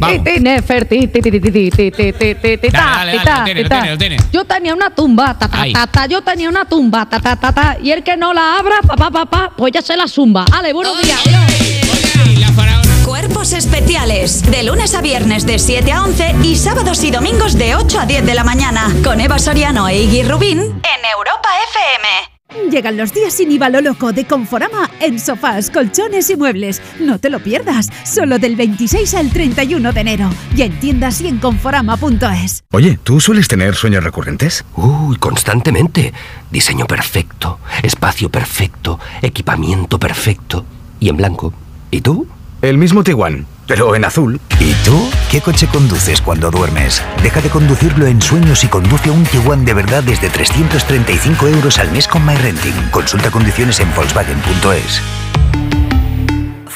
Vamos. 0.00 0.24
Dale, 2.70 3.12
dale, 3.12 3.12
dale, 3.12 3.12
lo 3.14 3.44
tiene, 3.44 3.62
lo 3.62 3.68
tiene, 3.68 3.90
lo 3.92 3.98
tiene. 3.98 4.16
Yo 4.32 4.44
tenía 4.44 4.74
una 4.74 4.90
tumba, 4.90 5.36
ta, 5.38 5.48
ta, 5.48 5.62
Ahí. 5.62 5.72
ta, 5.72 5.86
ta, 5.86 6.06
yo 6.06 6.22
tenía 6.22 6.48
una 6.48 6.64
tumba, 6.64 7.06
ta, 7.06 7.20
ta, 7.20 7.36
ta, 7.36 7.52
ta, 7.52 7.76
y 7.82 7.90
el 7.90 8.02
que 8.02 8.16
no 8.16 8.32
la 8.32 8.58
abra, 8.58 8.76
pa, 8.86 8.96
pa, 8.96 9.10
pa, 9.10 9.26
pa, 9.26 9.52
pues 9.56 9.72
ya 9.72 9.82
se 9.82 9.96
la 9.96 10.06
zumba. 10.08 10.44
Ale, 10.52 10.72
buenos 10.72 11.00
días. 11.00 11.20
Cuerpos 13.04 13.52
especiales. 13.52 14.42
De 14.50 14.62
lunes 14.62 14.94
a 14.94 15.00
viernes 15.00 15.44
de 15.46 15.58
7 15.58 15.92
a 15.92 16.02
11 16.04 16.36
y 16.44 16.56
sábados 16.56 17.02
y 17.04 17.10
domingos 17.10 17.54
de 17.58 17.74
8 17.74 18.00
a 18.00 18.06
10 18.06 18.24
de 18.24 18.34
la 18.34 18.44
mañana. 18.44 18.92
Con 19.04 19.20
Eva 19.20 19.38
Soriano 19.38 19.88
e 19.88 20.02
Iggy 20.02 20.22
Rubín 20.22 20.58
en 20.60 21.04
Europa. 21.16 21.41
Llegan 22.72 22.96
los 22.96 23.12
días 23.12 23.34
sin 23.34 23.52
IVA 23.52 23.68
lo 23.68 23.82
loco 23.82 24.14
de 24.14 24.24
Conforama 24.24 24.90
en 24.98 25.18
sofás, 25.18 25.68
colchones 25.68 26.30
y 26.30 26.36
muebles. 26.36 26.80
No 26.98 27.18
te 27.18 27.28
lo 27.28 27.38
pierdas, 27.38 27.90
solo 28.06 28.38
del 28.38 28.56
26 28.56 29.12
al 29.12 29.30
31 29.30 29.92
de 29.92 30.00
enero. 30.00 30.30
Y 30.56 30.62
en 30.62 30.80
tiendas 30.80 31.20
y 31.20 31.28
en 31.28 31.36
conforama.es. 31.36 32.64
Oye, 32.70 32.98
¿tú 33.04 33.20
sueles 33.20 33.46
tener 33.46 33.74
sueños 33.74 34.02
recurrentes? 34.02 34.64
Uy, 34.74 35.16
constantemente. 35.16 36.14
Diseño 36.50 36.86
perfecto, 36.86 37.58
espacio 37.82 38.30
perfecto, 38.30 38.98
equipamiento 39.20 39.98
perfecto 39.98 40.64
y 40.98 41.10
en 41.10 41.18
blanco. 41.18 41.52
¿Y 41.90 42.00
tú? 42.00 42.26
El 42.62 42.78
mismo 42.78 43.04
Tiguan, 43.04 43.44
pero 43.72 43.96
en 43.96 44.04
azul. 44.04 44.38
¿Y 44.60 44.74
tú? 44.84 45.10
¿Qué 45.30 45.40
coche 45.40 45.66
conduces 45.66 46.20
cuando 46.20 46.50
duermes? 46.50 47.02
Deja 47.22 47.40
de 47.40 47.48
conducirlo 47.48 48.06
en 48.06 48.20
sueños 48.20 48.64
y 48.64 48.66
conduce 48.66 49.10
un 49.10 49.24
Tiguan 49.24 49.64
de 49.64 49.72
verdad 49.72 50.02
desde 50.02 50.28
335 50.28 51.48
euros 51.48 51.78
al 51.78 51.90
mes 51.90 52.06
con 52.06 52.22
MyRenting. 52.26 52.90
Consulta 52.90 53.30
condiciones 53.30 53.80
en 53.80 53.88
Volkswagen.es. 53.94 55.00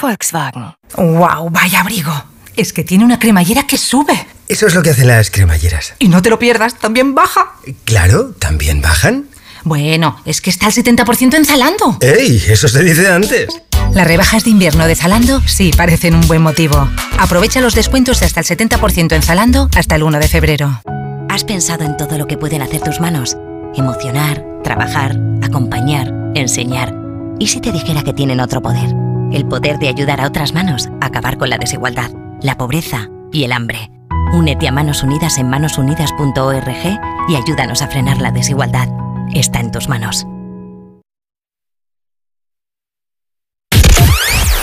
Volkswagen. 0.01 0.73
¡Wow! 0.97 1.51
Vaya 1.51 1.81
abrigo. 1.81 2.15
Es 2.57 2.73
que 2.73 2.83
tiene 2.83 3.05
una 3.05 3.19
cremallera 3.19 3.67
que 3.67 3.77
sube. 3.77 4.27
Eso 4.49 4.67
es 4.67 4.75
lo 4.75 4.83
que 4.83 4.89
hacen 4.89 5.09
las 5.09 5.31
cremalleras. 5.31 5.93
Y 5.99 6.09
no 6.09 6.23
te 6.23 6.31
lo 6.31 6.39
pierdas, 6.39 6.79
también 6.79 7.15
baja. 7.15 7.57
Claro, 7.85 8.31
también 8.39 8.81
bajan. 8.81 9.29
Bueno, 9.65 10.23
es 10.25 10.41
que 10.41 10.49
está 10.49 10.67
al 10.67 10.73
70% 10.73 11.35
en 11.35 11.45
Zalando. 11.45 11.99
¡Ey! 12.01 12.43
Eso 12.49 12.69
se 12.69 12.85
dice 12.85 13.09
antes. 13.09 13.49
Las 13.97 14.07
rebajas 14.07 14.45
de 14.45 14.51
invierno 14.51 14.87
de 14.87 14.95
Zalando 14.95 15.41
sí 15.47 15.71
parecen 15.75 16.15
un 16.15 16.21
buen 16.29 16.43
motivo. 16.43 16.87
Aprovecha 17.19 17.63
los 17.63 17.75
descuentos 17.75 18.21
de 18.21 18.27
hasta 18.27 18.41
el 18.41 18.47
70% 18.47 19.15
en 19.15 19.23
Zalando 19.23 19.71
hasta 19.75 19.95
el 19.95 20.03
1 20.03 20.19
de 20.19 20.29
febrero. 20.29 20.83
¿Has 21.31 21.45
pensado 21.45 21.83
en 21.83 21.97
todo 21.97 22.19
lo 22.19 22.27
que 22.27 22.37
pueden 22.37 22.61
hacer 22.61 22.83
tus 22.83 23.01
manos? 23.01 23.39
Emocionar, 23.75 24.45
trabajar, 24.63 25.19
acompañar, 25.43 26.13
enseñar. 26.35 26.95
¿Y 27.39 27.47
si 27.47 27.63
te 27.63 27.73
dijera 27.73 28.03
que 28.03 28.13
tienen 28.13 28.41
otro 28.41 28.61
poder? 28.61 28.95
El 29.33 29.47
poder 29.47 29.79
de 29.79 29.89
ayudar 29.89 30.21
a 30.21 30.27
otras 30.27 30.53
manos 30.53 30.91
a 31.01 31.07
acabar 31.07 31.39
con 31.39 31.49
la 31.49 31.57
desigualdad, 31.57 32.11
la 32.43 32.59
pobreza 32.59 33.09
y 33.33 33.45
el 33.45 33.53
hambre. 33.53 33.91
Únete 34.35 34.69
a 34.69 34.73
Manos 34.73 35.05
Unidas 35.05 35.39
en 35.39 35.49
manosunidas.org 35.49 37.01
y 37.29 37.35
ayúdanos 37.35 37.81
a 37.81 37.89
frenar 37.89 38.21
la 38.21 38.31
desigualdad. 38.31 38.91
Está 39.33 39.61
en 39.61 39.73
tus 39.73 39.89
manos. 39.89 40.27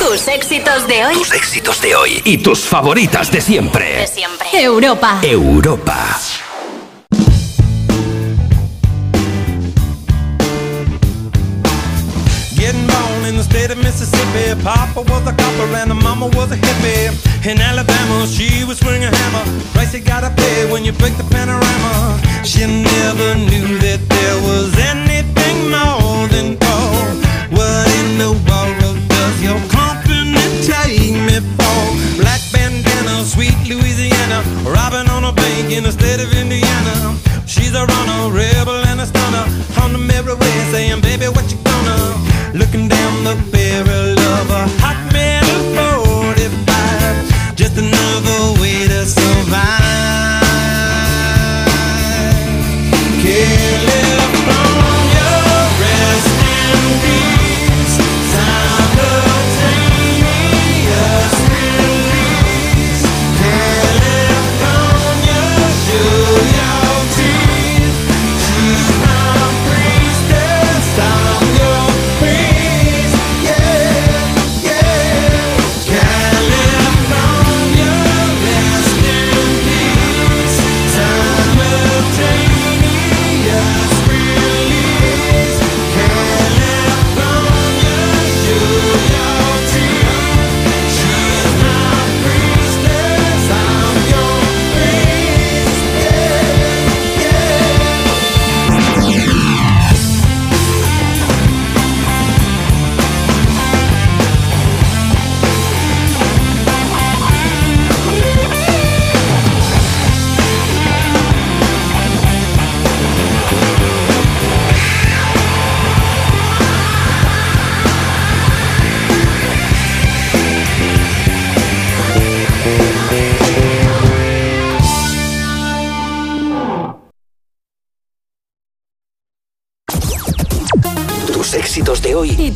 Tus 0.10 0.28
éxitos 0.28 0.86
de 0.86 1.06
hoy. 1.06 1.14
Tus 1.16 1.32
éxitos 1.32 1.82
de 1.82 1.96
hoy 1.96 2.22
y 2.26 2.38
tus 2.38 2.60
favoritas 2.60 3.32
de 3.32 3.40
siempre. 3.40 4.00
De 4.00 4.08
siempre. 4.08 4.48
Europa. 4.52 5.20
Europa. 5.24 6.20
Getting 12.58 12.86
born 12.86 13.26
in 13.30 13.38
the 13.38 13.44
state 13.44 13.72
of 13.72 13.78
Mississippi. 13.78 14.62
Papa 14.62 15.02
was 15.02 15.26
a 15.26 15.32
copper 15.32 15.74
and 15.78 15.90
the 15.90 15.96
mama 15.96 16.28
was 16.36 16.52
a 16.52 16.58
hippie. 16.58 17.10
In 17.50 17.62
Alabama, 17.62 18.28
she 18.28 18.66
was 18.66 18.80
swinging 18.80 19.06
a 19.06 19.16
hammer. 19.16 19.46
Price 19.72 19.94
you 19.94 20.02
gotta 20.04 20.32
pay 20.36 20.70
when 20.70 20.84
you 20.84 20.92
break 20.92 21.16
the 21.16 21.24
panorama. 21.32 22.20
She 22.44 22.66
never 22.66 23.36
knew 23.36 23.80
that 23.80 24.02
there 24.10 24.38
was 24.44 24.78
anything 24.78 25.70
more 25.72 26.28
than 26.28 26.58
gold. 26.58 27.24
What 27.56 27.88
in 28.00 28.18
the 28.18 28.32
world 28.48 29.08
does 29.08 29.42
your 29.42 29.60
Black 32.18 32.42
bandana, 32.52 33.24
sweet 33.26 33.58
Louisiana. 33.68 34.44
Robbing 34.66 35.10
on 35.10 35.24
a 35.24 35.34
bank 35.34 35.72
in 35.72 35.84
the 35.84 35.92
state 35.92 36.20
of 36.20 36.32
Indiana. 36.34 37.18
She's 37.46 37.74
a 37.74 37.86
runner, 37.86 38.22
rebel 38.32 38.82
and 38.90 39.02
a 39.02 39.06
stunner. 39.06 39.46
On 39.82 39.94
the 39.94 40.00
merry 40.00 40.36
saying, 40.72 41.02
baby, 41.02 41.28
what 41.28 41.46
you 41.52 41.58
gonna? 41.64 42.00
Looking 42.54 42.88
down 42.88 43.24
the 43.24 43.36
barrel 43.52 43.93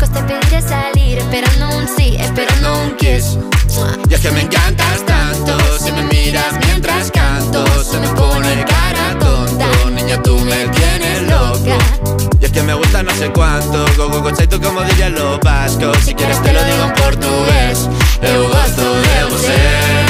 chicos 0.00 0.10
te 0.12 0.22
pediré 0.22 0.62
salir, 0.62 1.18
esperando 1.18 1.76
un 1.76 1.86
sí, 1.86 2.16
esperando 2.18 2.82
un 2.82 2.96
kiss. 2.96 3.38
Y 4.08 4.14
es 4.14 4.20
que 4.20 4.30
me 4.30 4.40
encantas 4.42 5.04
tanto, 5.04 5.58
si 5.78 5.92
me 5.92 6.02
miras 6.04 6.54
mientras 6.66 7.10
canto, 7.10 7.64
se 7.82 7.98
me 7.98 8.08
pone 8.08 8.64
cara 8.64 9.18
tonta. 9.18 9.66
Niña, 9.90 10.22
tú 10.22 10.38
me 10.38 10.68
tienes 10.68 11.22
loco. 11.22 11.76
Y 12.40 12.44
es 12.44 12.50
que 12.50 12.62
me 12.62 12.74
gusta 12.74 13.02
no 13.02 13.10
sé 13.14 13.30
cuánto, 13.30 13.84
go 13.96 14.08
go 14.08 14.22
go 14.22 14.32
tú 14.32 14.60
como 14.60 14.82
dirían 14.82 15.14
los 15.14 15.38
vascos. 15.40 15.98
Si 16.04 16.14
quieres 16.14 16.42
te 16.42 16.52
lo 16.52 16.64
digo 16.64 16.84
en 16.84 16.92
portugués, 16.92 17.88
eu 18.22 18.48
gosto 18.48 18.94
de 19.02 19.24
você. 19.30 20.09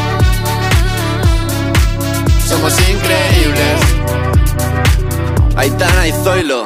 somos 2.51 2.73
increíbles. 2.89 3.79
Aitana 5.55 6.07
y 6.07 6.11
Zoilo. 6.11 6.65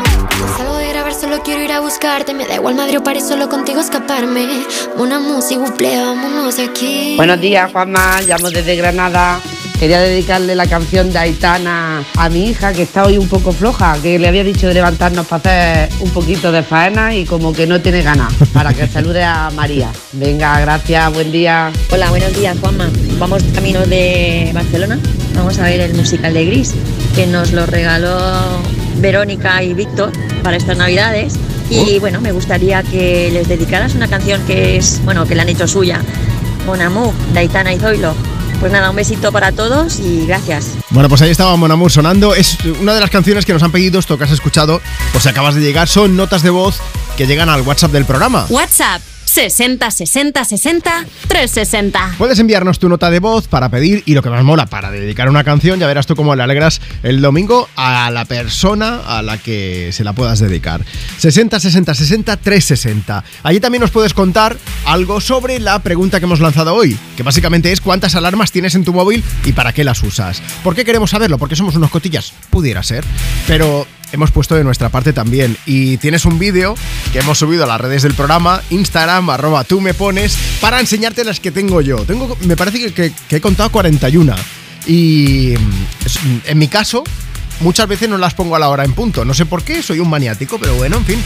solo 1.19 1.41
quiero 1.43 1.61
ir 1.61 1.71
a 1.71 1.79
buscarte. 1.79 2.33
Me 2.33 2.45
da 2.45 2.55
igual 2.55 2.75
Madrid 2.75 2.99
o 2.99 3.03
París, 3.03 3.27
solo 3.27 3.49
contigo 3.49 3.79
escaparme. 3.81 4.47
Una 4.97 5.19
música, 5.19 5.61
buple, 5.61 5.97
vámonos 5.97 6.57
de 6.57 6.63
aquí. 6.63 7.15
Buenos 7.17 7.39
días, 7.41 7.71
Juanma. 7.71 8.21
Llamo 8.21 8.49
desde 8.49 8.75
Granada. 8.75 9.39
Quería 9.79 9.99
dedicarle 9.99 10.53
la 10.53 10.67
canción 10.67 11.11
de 11.11 11.17
Aitana 11.17 12.03
a 12.15 12.29
mi 12.29 12.49
hija, 12.49 12.71
que 12.71 12.83
está 12.83 13.03
hoy 13.03 13.17
un 13.17 13.27
poco 13.27 13.51
floja, 13.51 13.97
que 13.99 14.19
le 14.19 14.27
había 14.27 14.43
dicho 14.43 14.67
de 14.67 14.75
levantarnos 14.75 15.25
para 15.25 15.39
hacer 15.39 15.89
un 16.01 16.11
poquito 16.11 16.51
de 16.51 16.61
faena 16.61 17.15
y 17.15 17.25
como 17.25 17.51
que 17.51 17.65
no 17.65 17.81
tiene 17.81 18.03
ganas, 18.03 18.31
para 18.53 18.75
que 18.75 18.87
salude 18.87 19.23
a 19.23 19.49
María. 19.49 19.89
Venga, 20.11 20.59
gracias, 20.59 21.11
buen 21.11 21.31
día. 21.31 21.71
Hola, 21.91 22.11
buenos 22.11 22.31
días, 22.35 22.55
Juanma. 22.61 22.91
Vamos 23.17 23.41
camino 23.55 23.79
de 23.87 24.51
Barcelona. 24.53 24.99
Vamos 25.33 25.57
a 25.57 25.63
ver 25.63 25.79
el 25.81 25.95
musical 25.95 26.31
de 26.31 26.45
Gris, 26.45 26.75
que 27.15 27.25
nos 27.25 27.51
lo 27.51 27.65
regaló 27.65 28.19
Verónica 29.01 29.63
y 29.63 29.73
Víctor 29.73 30.11
para 30.43 30.57
estas 30.57 30.77
Navidades. 30.77 31.35
Y 31.69 31.99
bueno, 31.99 32.21
me 32.21 32.31
gustaría 32.31 32.83
que 32.83 33.29
les 33.31 33.47
dedicaras 33.47 33.95
una 33.95 34.07
canción 34.07 34.41
que 34.45 34.77
es, 34.77 35.01
bueno, 35.05 35.25
que 35.25 35.35
la 35.35 35.43
han 35.43 35.49
hecho 35.49 35.67
suya, 35.67 36.01
Mon 36.65 36.81
Amour, 36.81 37.13
de 37.33 37.39
Aitana 37.39 37.73
y 37.73 37.79
Zoilo. 37.79 38.13
Pues 38.59 38.71
nada, 38.71 38.89
un 38.91 38.95
besito 38.95 39.31
para 39.31 39.51
todos 39.51 39.99
y 39.99 40.25
gracias. 40.27 40.67
Bueno, 40.91 41.09
pues 41.09 41.21
ahí 41.21 41.31
estaba 41.31 41.55
Mon 41.55 41.71
Amour 41.71 41.91
sonando. 41.91 42.35
Es 42.35 42.57
una 42.79 42.93
de 42.93 42.99
las 42.99 43.09
canciones 43.09 43.45
que 43.45 43.53
nos 43.53 43.63
han 43.63 43.71
pedido, 43.71 43.99
esto 43.99 44.17
que 44.17 44.25
has 44.25 44.31
escuchado, 44.31 44.81
pues 45.11 45.23
si 45.23 45.29
acabas 45.29 45.55
de 45.55 45.61
llegar, 45.61 45.87
son 45.87 46.15
notas 46.15 46.43
de 46.43 46.51
voz 46.51 46.79
que 47.17 47.25
llegan 47.25 47.49
al 47.49 47.61
WhatsApp 47.61 47.91
del 47.91 48.05
programa. 48.05 48.45
WhatsApp 48.49 49.01
60 49.31 49.89
60 49.89 50.43
60 50.43 51.05
360. 51.29 52.15
Puedes 52.17 52.37
enviarnos 52.39 52.79
tu 52.79 52.89
nota 52.89 53.09
de 53.09 53.19
voz 53.19 53.47
para 53.47 53.69
pedir 53.69 54.03
y 54.05 54.13
lo 54.13 54.21
que 54.21 54.29
más 54.29 54.43
mola, 54.43 54.65
para 54.65 54.91
dedicar 54.91 55.29
una 55.29 55.45
canción, 55.45 55.79
ya 55.79 55.87
verás 55.87 56.05
tú 56.05 56.17
cómo 56.17 56.35
le 56.35 56.43
alegras 56.43 56.81
el 57.01 57.21
domingo 57.21 57.69
a 57.77 58.11
la 58.11 58.25
persona 58.25 58.99
a 59.05 59.21
la 59.21 59.37
que 59.37 59.91
se 59.93 60.03
la 60.03 60.11
puedas 60.11 60.39
dedicar. 60.39 60.81
60 61.17 61.61
60 61.61 61.93
60 61.93 62.37
360. 62.37 63.23
Allí 63.43 63.61
también 63.61 63.79
nos 63.79 63.91
puedes 63.91 64.13
contar 64.13 64.57
algo 64.85 65.21
sobre 65.21 65.59
la 65.59 65.79
pregunta 65.79 66.19
que 66.19 66.25
hemos 66.25 66.41
lanzado 66.41 66.75
hoy, 66.75 66.97
que 67.15 67.23
básicamente 67.23 67.71
es 67.71 67.79
cuántas 67.79 68.15
alarmas 68.15 68.51
tienes 68.51 68.75
en 68.75 68.83
tu 68.83 68.91
móvil 68.91 69.23
y 69.45 69.53
para 69.53 69.71
qué 69.71 69.85
las 69.85 70.03
usas. 70.03 70.41
¿Por 70.61 70.75
qué 70.75 70.83
queremos 70.83 71.11
saberlo? 71.11 71.37
Porque 71.37 71.55
somos 71.55 71.77
unos 71.77 71.89
cotillas, 71.89 72.33
pudiera 72.49 72.83
ser, 72.83 73.05
pero 73.47 73.87
hemos 74.11 74.31
puesto 74.31 74.55
de 74.55 74.63
nuestra 74.63 74.89
parte 74.89 75.13
también. 75.13 75.57
Y 75.65 75.97
tienes 75.97 76.25
un 76.25 76.39
vídeo 76.39 76.75
que 77.11 77.19
hemos 77.19 77.39
subido 77.39 77.63
a 77.63 77.67
las 77.67 77.81
redes 77.81 78.03
del 78.03 78.13
programa, 78.13 78.61
Instagram, 78.69 79.20
arroba 79.29 79.63
tú 79.63 79.81
me 79.81 79.93
pones, 79.93 80.37
para 80.59 80.79
enseñarte 80.79 81.23
las 81.23 81.39
que 81.39 81.51
tengo 81.51 81.81
yo. 81.81 81.97
Tengo, 82.05 82.37
me 82.41 82.55
parece 82.57 82.91
que, 82.93 83.11
que- 83.27 83.35
he 83.35 83.41
contado 83.41 83.69
41. 83.71 84.33
Y 84.87 85.53
mm, 85.59 86.05
es- 86.05 86.19
en 86.45 86.57
mi 86.57 86.67
caso, 86.67 87.03
muchas 87.59 87.87
veces 87.87 88.09
no 88.09 88.17
las 88.17 88.33
pongo 88.33 88.55
a 88.55 88.59
la 88.59 88.69
hora 88.69 88.83
en 88.85 88.93
punto. 88.93 89.23
No 89.25 89.33
sé 89.33 89.45
por 89.45 89.63
qué, 89.63 89.83
soy 89.83 89.99
un 89.99 90.09
maniático, 90.09 90.57
pero 90.59 90.73
bueno, 90.75 90.97
en 90.97 91.05
fin. 91.05 91.19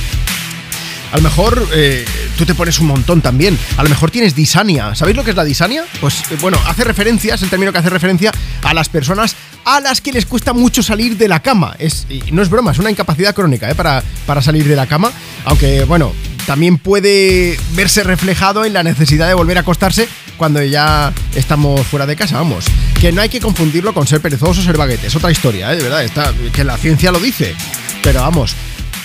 A 1.12 1.17
lo 1.17 1.21
mejor 1.23 1.65
eh, 1.73 2.03
tú 2.38 2.45
te 2.45 2.53
pones 2.55 2.77
un 2.79 2.88
montón 2.88 3.21
también. 3.21 3.58
A 3.77 3.84
lo 3.84 3.89
mejor 3.89 4.12
tienes 4.12 4.36
disania. 4.36 4.95
¿Sabéis 4.95 5.15
lo 5.15 5.23
que 5.23 5.29
es 5.29 5.36
la 5.38 5.45
disania? 5.45 5.86
Pues 6.01 6.23
eh, 6.31 6.38
bueno, 6.41 6.58
hace 6.67 6.84
referencia, 6.84 7.36
es 7.36 7.41
el 7.41 7.49
término 7.49 7.71
que 7.71 7.77
hace 7.77 7.89
referencia 7.89 8.31
a 8.63 8.73
las 8.73 8.89
personas 8.89 9.36
a 9.63 9.79
las 9.79 10.01
que 10.01 10.12
les 10.12 10.25
cuesta 10.25 10.51
mucho 10.51 10.84
salir 10.84 11.15
de 11.17 11.27
la 11.29 11.39
cama. 11.41 11.75
Es, 11.79 12.05
no 12.31 12.41
es 12.41 12.49
broma, 12.49 12.71
es 12.71 12.79
una 12.79 12.91
incapacidad 12.91 13.34
crónica 13.34 13.69
¿eh? 13.69 13.75
para, 13.75 14.03
para 14.25 14.41
salir 14.41 14.67
de 14.67 14.75
la 14.75 14.88
cama. 14.88 15.12
Aunque 15.45 15.86
bueno, 15.86 16.12
también 16.45 16.77
puede 16.77 17.58
verse 17.73 18.03
reflejado 18.03 18.65
en 18.65 18.73
la 18.73 18.84
necesidad 18.84 19.27
de 19.27 19.34
volver 19.34 19.58
a 19.58 19.62
acostarse 19.62 20.08
cuando 20.38 20.62
ya 20.62 21.13
estamos 21.36 21.81
fuera 21.88 22.05
de 22.05 22.15
casa, 22.15 22.38
vamos. 22.38 22.65
Que 22.99 23.12
no 23.12 23.21
hay 23.21 23.29
que 23.29 23.39
confundirlo 23.39 23.93
con 23.93 24.05
ser 24.08 24.21
perezoso 24.21 24.62
o 24.62 24.63
ser 24.63 24.77
baguete. 24.77 25.08
Es 25.08 25.15
otra 25.15 25.31
historia, 25.31 25.73
¿eh? 25.73 25.77
de 25.77 25.84
verdad, 25.84 26.34
que 26.51 26.63
la 26.63 26.77
ciencia 26.77 27.12
lo 27.12 27.19
dice. 27.19 27.55
Pero 28.03 28.21
vamos, 28.21 28.55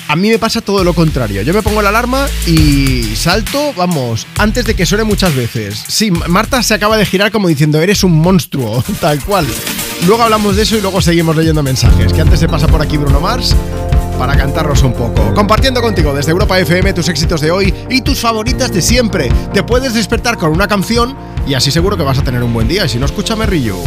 A 0.09 0.17
mí 0.17 0.29
me 0.29 0.41
pasa 0.41 0.61
todo 0.61 0.83
lo 0.83 0.93
contrario. 0.93 1.43
Yo 1.43 1.55
me 1.55 1.63
pongo 1.63 1.83
la 1.83 1.91
alarma 1.91 2.27
y 2.45 3.15
salto, 3.15 3.73
vamos, 3.77 4.27
antes 4.39 4.65
de 4.65 4.75
que 4.75 4.85
suene 4.85 5.05
muchas 5.05 5.35
veces. 5.37 5.85
Sí, 5.87 6.11
Marta 6.11 6.65
se 6.65 6.75
acaba 6.75 6.97
de 6.97 7.07
girar 7.07 7.31
como 7.31 7.47
diciendo, 7.47 7.81
eres 7.81 8.03
un 8.03 8.21
monstruo, 8.21 8.83
tal 9.01 9.21
cual. 9.25 9.47
Luego 10.07 10.25
hablamos 10.25 10.57
de 10.57 10.63
eso 10.63 10.77
y 10.77 10.81
luego 10.81 11.01
seguimos 11.01 11.37
leyendo 11.37 11.63
mensajes. 11.63 12.13
Que 12.13 12.23
antes 12.23 12.41
se 12.41 12.49
pasa 12.49 12.67
por 12.67 12.83
aquí 12.83 12.97
Bruno 12.97 13.21
Mars 13.21 13.55
para 14.21 14.37
cantarnos 14.37 14.83
un 14.83 14.93
poco. 14.93 15.33
Compartiendo 15.35 15.81
contigo 15.81 16.13
desde 16.13 16.31
Europa 16.31 16.59
FM 16.59 16.93
tus 16.93 17.09
éxitos 17.09 17.41
de 17.41 17.51
hoy 17.51 17.75
y 17.89 18.03
tus 18.03 18.21
favoritas 18.21 18.71
de 18.71 18.83
siempre. 18.83 19.31
Te 19.55 19.63
puedes 19.63 19.95
despertar 19.95 20.37
con 20.37 20.51
una 20.51 20.69
canción 20.69 21.17
y 21.47 21.55
así 21.55 21.71
seguro 21.71 21.97
que 21.97 22.03
vas 22.03 22.19
a 22.19 22.23
tener 22.23 22.43
un 22.43 22.53
buen 22.53 22.69
día. 22.69 22.85
Y 22.85 22.91
si 22.91 22.99
no, 22.99 23.07
escúchame 23.07 23.47
Rillo. 23.47 23.79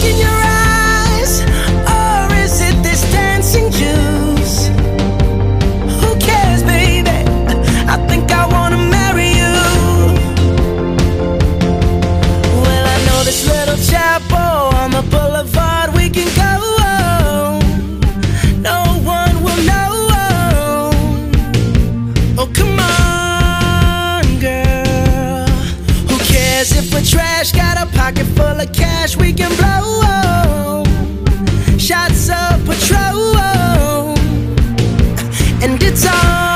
A 0.00 0.37
pocket 28.08 28.26
full 28.38 28.60
of 28.60 28.72
cash 28.72 29.16
we 29.18 29.34
can 29.34 29.54
blow. 29.56 30.82
Shots 31.76 32.30
of 32.30 32.64
patrol. 32.64 33.36
And 35.62 35.82
it's 35.82 36.06
on, 36.06 36.47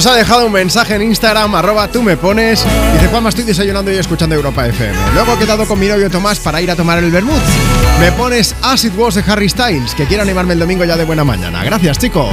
nos 0.00 0.06
ha 0.06 0.16
dejado 0.16 0.46
un 0.46 0.52
mensaje 0.52 0.94
en 0.94 1.02
Instagram, 1.02 1.54
arroba 1.54 1.86
tú 1.88 2.02
me 2.02 2.16
pones. 2.16 2.64
Dice, 2.94 3.08
Juanma, 3.08 3.28
estoy 3.28 3.44
desayunando 3.44 3.92
y 3.92 3.96
escuchando 3.96 4.34
Europa 4.34 4.66
FM. 4.66 4.96
Luego 5.12 5.34
he 5.34 5.38
quedado 5.38 5.66
con 5.66 5.78
mi 5.78 5.88
novio 5.88 6.08
Tomás 6.08 6.40
para 6.40 6.62
ir 6.62 6.70
a 6.70 6.74
tomar 6.74 6.96
el 7.04 7.10
vermouth. 7.10 7.36
Me 8.00 8.10
pones 8.12 8.56
Acid 8.62 8.94
Was 8.96 9.16
de 9.16 9.24
Harry 9.26 9.50
Styles, 9.50 9.94
que 9.94 10.06
quiero 10.06 10.22
animarme 10.22 10.54
el 10.54 10.58
domingo 10.58 10.86
ya 10.86 10.96
de 10.96 11.04
buena 11.04 11.22
mañana. 11.22 11.62
Gracias, 11.64 11.98
chicos. 11.98 12.30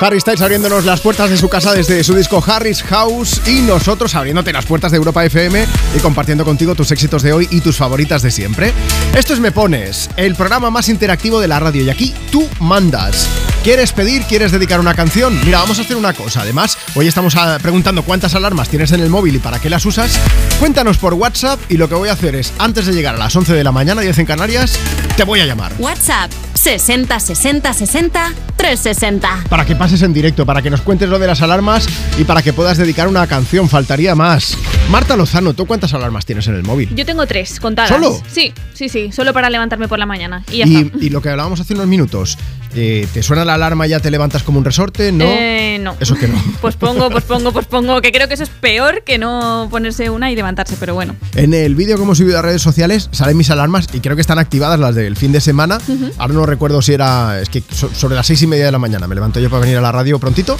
Harry 0.00 0.20
Styles 0.20 0.40
abriéndonos 0.40 0.84
las 0.84 1.00
puertas 1.00 1.28
de 1.28 1.36
su 1.36 1.48
casa 1.48 1.74
desde 1.74 2.04
su 2.04 2.14
disco 2.14 2.42
Harry's 2.46 2.84
House 2.84 3.42
y 3.46 3.62
nosotros 3.62 4.14
abriéndote 4.14 4.52
las 4.52 4.64
puertas 4.64 4.92
de 4.92 4.96
Europa 4.96 5.24
FM 5.24 5.66
y 5.94 5.98
compartiendo 5.98 6.44
contigo 6.44 6.74
tus 6.76 6.92
éxitos 6.92 7.22
de 7.22 7.32
hoy 7.32 7.48
y 7.50 7.60
tus 7.60 7.76
favoritas 7.76 8.22
de 8.22 8.30
siempre. 8.30 8.72
Esto 9.14 9.32
es 9.32 9.40
Me 9.40 9.50
Pones, 9.50 10.08
el 10.16 10.34
programa 10.34 10.70
más 10.70 10.88
interactivo 10.88 11.40
de 11.40 11.48
la 11.48 11.58
radio 11.58 11.82
y 11.82 11.90
aquí 11.90 12.14
tú 12.30 12.46
mandas. 12.60 13.28
¿Quieres 13.64 13.92
pedir? 13.92 14.22
¿Quieres 14.22 14.52
dedicar 14.52 14.78
una 14.78 14.94
canción? 14.94 15.38
Mira, 15.44 15.58
vamos 15.58 15.78
a 15.78 15.82
hacer 15.82 15.96
una 15.96 16.12
cosa. 16.12 16.42
Además, 16.42 16.78
hoy 16.94 17.08
estamos 17.08 17.34
ah, 17.36 17.58
preguntando 17.60 18.04
cuántas 18.04 18.34
alarmas 18.34 18.68
tienes 18.68 18.92
en 18.92 19.00
el 19.00 19.10
móvil 19.10 19.34
y 19.34 19.38
para 19.38 19.58
qué 19.58 19.68
las 19.68 19.84
usas. 19.84 20.18
Cuéntanos 20.60 20.98
por 20.98 21.14
WhatsApp 21.14 21.58
y 21.68 21.76
lo 21.76 21.88
que 21.88 21.96
voy 21.96 22.08
a 22.08 22.12
hacer 22.12 22.36
es, 22.36 22.52
antes 22.58 22.86
de 22.86 22.92
llegar 22.92 23.16
a 23.16 23.18
las 23.18 23.34
11 23.34 23.54
de 23.54 23.64
la 23.64 23.72
mañana, 23.72 24.00
10 24.00 24.18
en 24.20 24.26
Canarias, 24.26 24.78
te 25.16 25.24
voy 25.24 25.40
a 25.40 25.46
llamar. 25.46 25.72
WhatsApp 25.78 26.30
60 26.54 27.18
60 27.18 27.72
60 27.72 28.32
360. 28.56 29.44
Para 29.48 29.64
que 29.66 29.74
pases 29.74 30.02
en 30.02 30.12
directo, 30.12 30.46
para 30.46 30.62
que 30.62 30.70
nos 30.70 30.82
cuentes 30.82 31.08
lo 31.08 31.18
de 31.18 31.26
las 31.26 31.42
alarmas 31.42 31.86
y 32.18 32.24
para 32.24 32.42
que 32.42 32.52
puedas 32.52 32.78
dedicar 32.78 33.08
una 33.08 33.26
canción, 33.26 33.68
faltaría 33.68 34.14
más. 34.14 34.56
Marta 34.90 35.16
Lozano, 35.16 35.54
¿tú 35.54 35.66
cuántas 35.66 35.92
alarmas 35.94 36.24
tienes 36.24 36.46
en 36.46 36.54
el 36.54 36.62
móvil? 36.62 36.94
Yo 36.94 37.04
tengo 37.04 37.26
tres 37.26 37.60
contadas. 37.60 37.90
¿Solo? 37.90 38.22
Sí, 38.32 38.52
sí, 38.78 38.88
sí, 38.88 39.10
solo 39.12 39.32
para 39.32 39.50
levantarme 39.50 39.88
por 39.88 39.98
la 39.98 40.06
mañana. 40.06 40.44
Y 40.52 40.58
ya 40.58 40.66
Y, 40.66 40.76
está. 40.76 40.98
y 41.00 41.10
lo 41.10 41.20
que 41.20 41.28
hablábamos 41.30 41.58
hace 41.60 41.74
unos 41.74 41.86
minutos, 41.88 42.38
eh, 42.74 43.06
¿te 43.12 43.22
suena 43.22 43.44
la 43.44 43.54
alarma 43.54 43.86
y 43.86 43.90
ya 43.90 44.00
te 44.00 44.10
levantas 44.10 44.42
como 44.44 44.58
un 44.58 44.64
resorte? 44.64 45.10
¿No? 45.10 45.24
Eh, 45.26 45.78
no. 45.80 45.96
Eso 46.00 46.14
que 46.14 46.28
no. 46.28 46.40
Pues 46.60 46.76
pongo, 46.76 47.10
pues 47.10 47.24
pongo, 47.24 47.52
pues 47.52 47.66
pongo, 47.66 48.00
que 48.00 48.12
creo 48.12 48.28
que 48.28 48.34
eso 48.34 48.42
es 48.44 48.48
peor 48.50 49.02
que 49.04 49.18
no 49.18 49.68
ponerse 49.70 50.10
una 50.10 50.30
y 50.30 50.36
levantarse, 50.36 50.76
pero 50.78 50.94
bueno. 50.94 51.14
En 51.34 51.54
el 51.54 51.74
vídeo 51.74 51.96
que 51.96 52.02
hemos 52.02 52.18
subido 52.18 52.38
a 52.38 52.42
redes 52.42 52.62
sociales 52.62 53.08
salen 53.12 53.36
mis 53.36 53.50
alarmas 53.50 53.88
y 53.92 54.00
creo 54.00 54.14
que 54.16 54.20
están 54.22 54.38
activadas 54.38 54.78
las 54.78 54.94
del 54.94 55.16
fin 55.16 55.32
de 55.32 55.40
semana. 55.40 55.78
Ahora 56.18 56.34
no 56.34 56.46
recuerdo 56.46 56.80
si 56.82 56.92
era. 56.92 57.40
Es 57.40 57.48
que 57.48 57.62
so- 57.70 57.90
sobre 57.94 58.14
las 58.16 58.26
seis 58.26 58.42
y 58.42 58.46
media 58.46 58.66
de 58.66 58.72
la 58.72 58.78
mañana 58.78 59.06
me 59.06 59.14
levanto 59.14 59.40
yo 59.40 59.50
para 59.50 59.60
venir 59.62 59.76
a 59.78 59.80
la 59.80 59.92
radio 59.92 60.18
prontito 60.18 60.56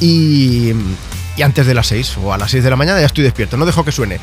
y. 0.00 0.72
Y 1.34 1.40
antes 1.40 1.66
de 1.66 1.72
las 1.72 1.86
seis 1.86 2.14
o 2.22 2.30
a 2.34 2.36
las 2.36 2.50
seis 2.50 2.62
de 2.62 2.68
la 2.68 2.76
mañana 2.76 3.00
ya 3.00 3.06
estoy 3.06 3.24
despierto, 3.24 3.56
no 3.56 3.64
dejo 3.64 3.86
que 3.86 3.90
suene. 3.92 4.20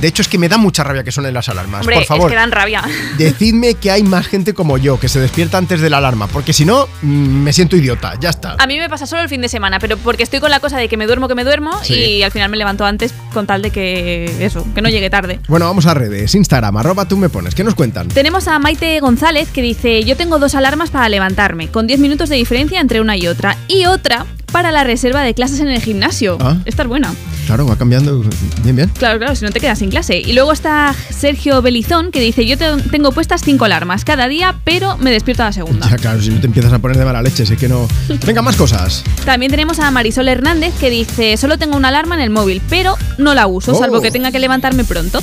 De 0.00 0.08
hecho, 0.08 0.22
es 0.22 0.28
que 0.28 0.38
me 0.38 0.48
da 0.48 0.56
mucha 0.56 0.82
rabia 0.84 1.04
que 1.04 1.12
suenen 1.12 1.34
las 1.34 1.48
alarmas. 1.48 1.80
Hombre, 1.80 1.96
Por 1.96 2.04
favor, 2.04 2.30
es 2.30 2.32
que 2.34 2.36
dan 2.36 2.50
rabia. 2.52 2.82
decidme 3.18 3.74
que 3.74 3.90
hay 3.90 4.02
más 4.02 4.26
gente 4.26 4.54
como 4.54 4.78
yo 4.78 4.98
que 4.98 5.08
se 5.08 5.20
despierta 5.20 5.58
antes 5.58 5.80
de 5.80 5.90
la 5.90 5.98
alarma, 5.98 6.26
porque 6.26 6.52
si 6.52 6.64
no, 6.64 6.88
mm, 7.02 7.06
me 7.08 7.52
siento 7.52 7.76
idiota. 7.76 8.14
Ya 8.20 8.30
está. 8.30 8.56
A 8.58 8.66
mí 8.66 8.78
me 8.78 8.88
pasa 8.88 9.06
solo 9.06 9.22
el 9.22 9.28
fin 9.28 9.40
de 9.40 9.48
semana, 9.48 9.78
pero 9.78 9.96
porque 9.98 10.22
estoy 10.22 10.40
con 10.40 10.50
la 10.50 10.60
cosa 10.60 10.78
de 10.78 10.88
que 10.88 10.96
me 10.96 11.06
duermo, 11.06 11.28
que 11.28 11.34
me 11.34 11.44
duermo 11.44 11.72
Sí. 11.82 11.94
y 11.94 12.22
al 12.22 12.30
final 12.30 12.50
me 12.50 12.56
levanto 12.56 12.84
antes 12.84 13.12
con 13.32 13.46
tal 13.46 13.62
de 13.62 13.70
que 13.70 14.44
eso, 14.44 14.66
que 14.74 14.82
no 14.82 14.88
llegue 14.88 15.10
tarde. 15.10 15.40
Bueno, 15.48 15.66
vamos 15.66 15.86
a 15.86 15.94
redes, 15.94 16.34
Instagram, 16.34 16.76
arroba 16.76 17.06
tú 17.06 17.16
me 17.16 17.28
pones. 17.28 17.54
¿Qué 17.54 17.64
nos 17.64 17.74
cuentan? 17.74 18.08
Tenemos 18.08 18.48
a 18.48 18.58
Maite 18.58 19.00
González 19.00 19.48
que 19.50 19.62
dice, 19.62 20.02
yo 20.04 20.16
tengo 20.16 20.38
dos 20.38 20.54
alarmas 20.54 20.90
para 20.90 21.08
levantarme, 21.08 21.68
con 21.68 21.86
10 21.86 22.00
minutos 22.00 22.28
de 22.28 22.36
diferencia 22.36 22.80
entre 22.80 23.00
una 23.00 23.16
y 23.16 23.26
otra, 23.26 23.56
y 23.68 23.84
otra 23.86 24.26
para 24.52 24.70
la 24.72 24.84
reserva 24.84 25.22
de 25.22 25.34
clases 25.34 25.60
en 25.60 25.68
el 25.68 25.80
gimnasio. 25.80 26.36
Ah. 26.40 26.56
Esta 26.64 26.82
es 26.82 26.88
buena. 26.88 27.14
Claro, 27.46 27.66
va 27.66 27.76
cambiando. 27.76 28.22
Bien, 28.62 28.76
bien. 28.76 28.88
Claro, 28.98 29.18
claro, 29.18 29.34
si 29.34 29.44
no 29.44 29.50
te 29.50 29.60
quedas 29.60 29.78
sin 29.78 29.90
clase. 29.90 30.18
Y 30.18 30.32
luego 30.34 30.52
está 30.52 30.94
Sergio 31.10 31.62
Belizón 31.62 32.10
que 32.12 32.20
dice, 32.20 32.46
yo 32.46 32.56
te- 32.56 32.76
tengo 32.90 33.12
puestas 33.12 33.42
cinco 33.44 33.64
alarmas 33.64 34.04
cada 34.04 34.28
día, 34.28 34.56
pero 34.64 34.96
me 34.98 35.10
despierto 35.10 35.42
a 35.42 35.46
la 35.46 35.52
segunda. 35.52 35.88
Ya, 35.90 35.96
claro, 35.96 36.20
si 36.22 36.30
no 36.30 36.40
te 36.40 36.46
empiezas 36.46 36.72
a 36.72 36.78
poner 36.78 36.96
de 36.98 37.04
mala 37.04 37.22
leche, 37.22 37.44
sé 37.46 37.56
que 37.56 37.68
no. 37.68 37.88
Venga, 38.26 38.42
más 38.42 38.56
cosas. 38.56 39.02
También 39.24 39.50
tenemos 39.50 39.78
a 39.80 39.90
Marisol 39.90 40.28
Hernández 40.28 40.72
que 40.78 40.90
dice, 40.90 41.36
solo 41.36 41.58
tengo 41.58 41.76
una 41.76 41.88
alarma 41.88 42.14
en 42.14 42.20
el 42.20 42.30
móvil, 42.30 42.62
pero 42.68 42.96
no 43.18 43.34
la 43.34 43.46
uso, 43.46 43.72
Oh. 43.72 43.78
salvo 43.78 44.00
que 44.00 44.10
tenga 44.10 44.30
que 44.30 44.38
levantarme 44.38 44.84
pronto. 44.84 45.20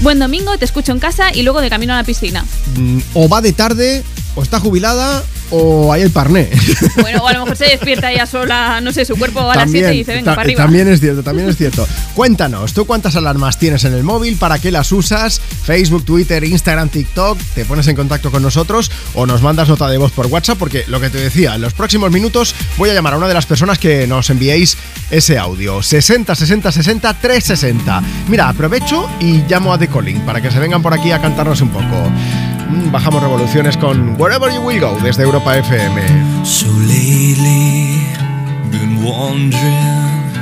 Buen 0.00 0.18
domingo, 0.18 0.56
te 0.58 0.64
escucho 0.64 0.92
en 0.92 0.98
casa 0.98 1.34
y 1.34 1.42
luego 1.42 1.60
de 1.60 1.68
camino 1.70 1.92
a 1.94 1.96
la 1.96 2.04
piscina. 2.04 2.44
Mm, 2.76 2.98
O 3.14 3.28
va 3.28 3.40
de 3.40 3.52
tarde, 3.52 4.02
o 4.34 4.42
está 4.42 4.60
jubilada, 4.60 5.22
o 5.50 5.92
hay 5.92 6.02
el 6.02 6.10
parné. 6.10 6.50
Bueno, 7.00 7.22
o 7.22 7.28
a 7.28 7.32
lo 7.34 7.40
mejor 7.40 7.56
se 7.56 7.66
despierta 7.66 8.10
ella 8.10 8.26
sola, 8.26 8.80
no 8.80 8.90
sé, 8.90 9.04
su 9.04 9.16
cuerpo 9.16 9.50
a 9.50 9.54
las 9.54 9.70
7 9.70 9.94
y 9.94 9.98
dice, 9.98 10.14
venga, 10.14 10.32
para 10.32 10.42
arriba. 10.42 10.62
también 10.62 10.88
es 10.88 11.00
cierto, 11.00 11.22
también 11.22 11.48
es 11.48 11.56
cierto. 11.56 11.86
Cuéntanos, 12.14 12.72
¿tú 12.72 12.86
cuántas 12.86 13.16
alarmas 13.16 13.58
tienes 13.58 13.84
en 13.84 13.92
el 13.92 14.02
móvil? 14.02 14.36
¿Para 14.36 14.58
qué 14.58 14.70
las 14.70 14.90
usas? 14.92 15.40
Facebook, 15.40 16.04
Twitter, 16.04 16.42
Instagram, 16.42 16.88
TikTok. 16.88 17.38
Te 17.54 17.64
pones 17.64 17.86
en 17.88 17.96
contacto 17.96 18.30
con 18.30 18.42
nosotros 18.42 18.90
o 19.14 19.26
nos 19.26 19.42
mandas 19.42 19.68
nota 19.68 19.88
de 19.88 19.98
voz 19.98 20.12
por 20.12 20.26
WhatsApp 20.26 20.58
porque 20.58 20.84
lo 20.88 21.00
que 21.00 21.10
te 21.10 21.18
decía, 21.18 21.54
en 21.54 21.60
los 21.60 21.74
próximos 21.74 22.10
minutos 22.10 22.54
voy 22.78 22.90
a 22.90 22.94
llamar 22.94 23.14
a 23.14 23.18
una 23.18 23.28
de 23.28 23.34
las 23.34 23.46
personas 23.46 23.78
que 23.78 24.06
nos 24.06 24.30
enviéis 24.30 24.76
ese 25.10 25.38
audio. 25.38 25.82
60 25.82 26.34
60 26.34 26.72
60 26.72 27.14
360. 27.14 28.02
Mira, 28.28 28.48
aprovecho 28.48 29.08
y 29.20 29.42
llamo 29.48 29.72
a 29.72 29.78
The 29.78 29.88
Calling 29.88 30.20
para 30.20 30.40
que 30.40 30.50
se 30.50 30.58
vengan 30.58 30.82
por 30.82 30.94
aquí 30.94 31.12
a 31.12 31.20
cantarnos 31.20 31.60
un 31.60 31.68
poco. 31.68 32.10
Mm, 32.68 32.90
Bajamos 32.90 33.22
revoluciones 33.22 33.76
con 33.76 34.16
Wherever 34.18 34.52
You 34.52 34.60
Will 34.62 34.80
Go 34.80 34.96
desde 35.02 35.22
Europa 35.22 35.56
FM. 35.56 36.44
So 36.44 36.66
lately, 36.86 38.00
been 38.70 39.02
wondering 39.04 40.32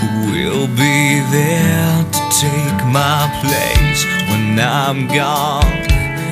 who 0.00 0.32
will 0.32 0.66
be 0.68 1.20
there 1.30 2.04
to 2.10 2.20
take 2.40 2.84
my 2.86 3.28
place 3.42 4.04
when 4.30 4.58
I'm 4.58 5.06
gone. 5.08 5.66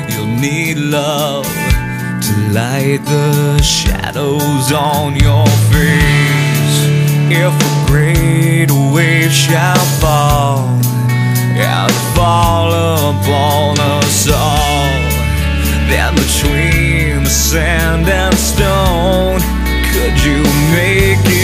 You'll 0.08 0.26
need 0.40 0.78
love 0.78 1.46
to 1.46 2.32
light 2.52 3.00
the 3.04 3.62
shadows 3.62 4.72
on 4.72 5.14
your 5.16 5.46
face. 5.70 6.76
If 7.28 7.52
a 7.52 7.86
great 7.90 8.70
wave 8.92 9.32
shall 9.32 9.76
fall 10.00 10.58
and 11.58 11.92
fall 12.14 12.70
upon 12.72 13.78
us 13.80 14.28
all, 14.30 14.65
then 15.88 16.14
between 16.14 17.24
the 17.24 17.30
sand 17.30 18.08
and 18.08 18.34
stone, 18.34 19.40
could 19.92 20.16
you 20.24 20.42
make 20.74 21.24
it 21.24 21.35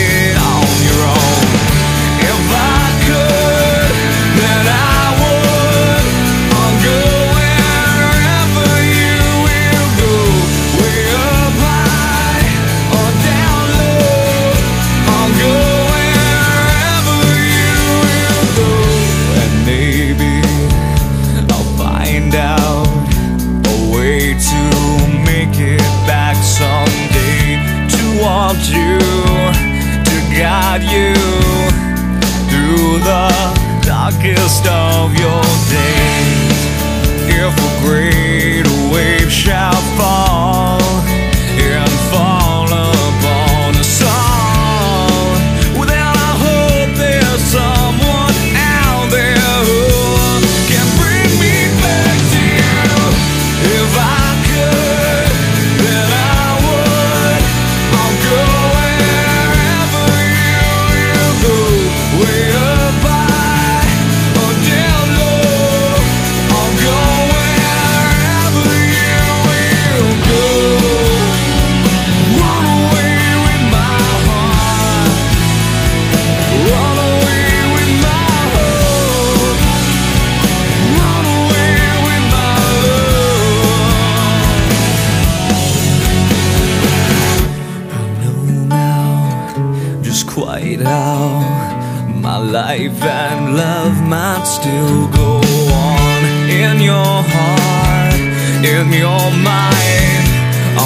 shall 39.33 39.73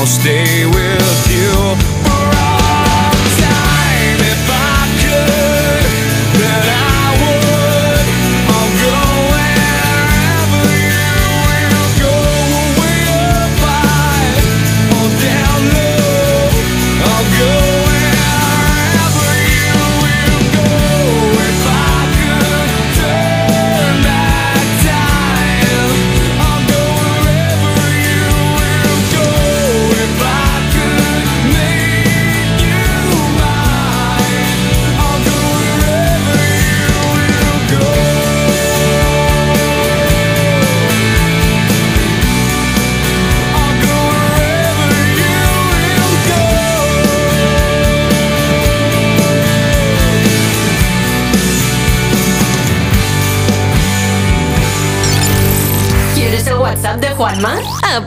stay 0.07 0.65
with 0.67 0.86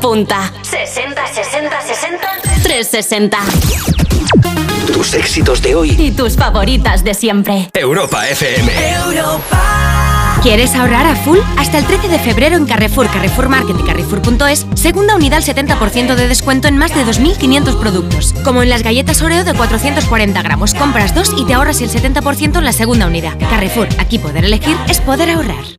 Apunta. 0.10 0.52
60 0.64 1.28
60 1.28 1.82
60 1.82 2.28
360. 2.64 3.38
Tus 4.92 5.14
éxitos 5.14 5.62
de 5.62 5.76
hoy. 5.76 5.96
Y 6.00 6.10
tus 6.10 6.36
favoritas 6.36 7.04
de 7.04 7.14
siempre. 7.14 7.70
Europa 7.76 8.28
FM. 8.28 8.72
¿Quieres 10.42 10.74
ahorrar 10.74 11.06
a 11.06 11.16
full? 11.16 11.38
Hasta 11.58 11.78
el 11.78 11.86
13 11.86 12.08
de 12.08 12.18
febrero 12.18 12.58
en 12.58 12.66
Carrefour, 12.66 13.06
Carrefour 13.12 13.50
Market 13.50 13.76
y 13.80 13.84
Carrefour.es, 13.84 14.66
segunda 14.74 15.16
unidad 15.16 15.38
al 15.38 15.44
70% 15.44 16.16
de 16.16 16.28
descuento 16.28 16.68
en 16.68 16.78
más 16.80 16.96
de 16.96 17.06
2.500 17.06 17.80
productos. 17.80 18.34
Como 18.44 18.64
en 18.64 18.70
las 18.70 18.82
galletas 18.82 19.22
Oreo 19.22 19.44
de 19.44 19.54
440 19.54 20.42
gramos. 20.42 20.74
Compras 20.74 21.14
dos 21.14 21.36
y 21.38 21.46
te 21.46 21.54
ahorras 21.54 21.82
el 21.82 21.92
70% 21.92 22.58
en 22.58 22.66
la 22.66 22.74
segunda 22.74 23.06
unidad. 23.06 23.38
Carrefour, 23.38 23.90
aquí 24.00 24.18
poder 24.18 24.46
elegir 24.46 24.76
es 24.88 25.02
poder 25.02 25.30
ahorrar. 25.30 25.79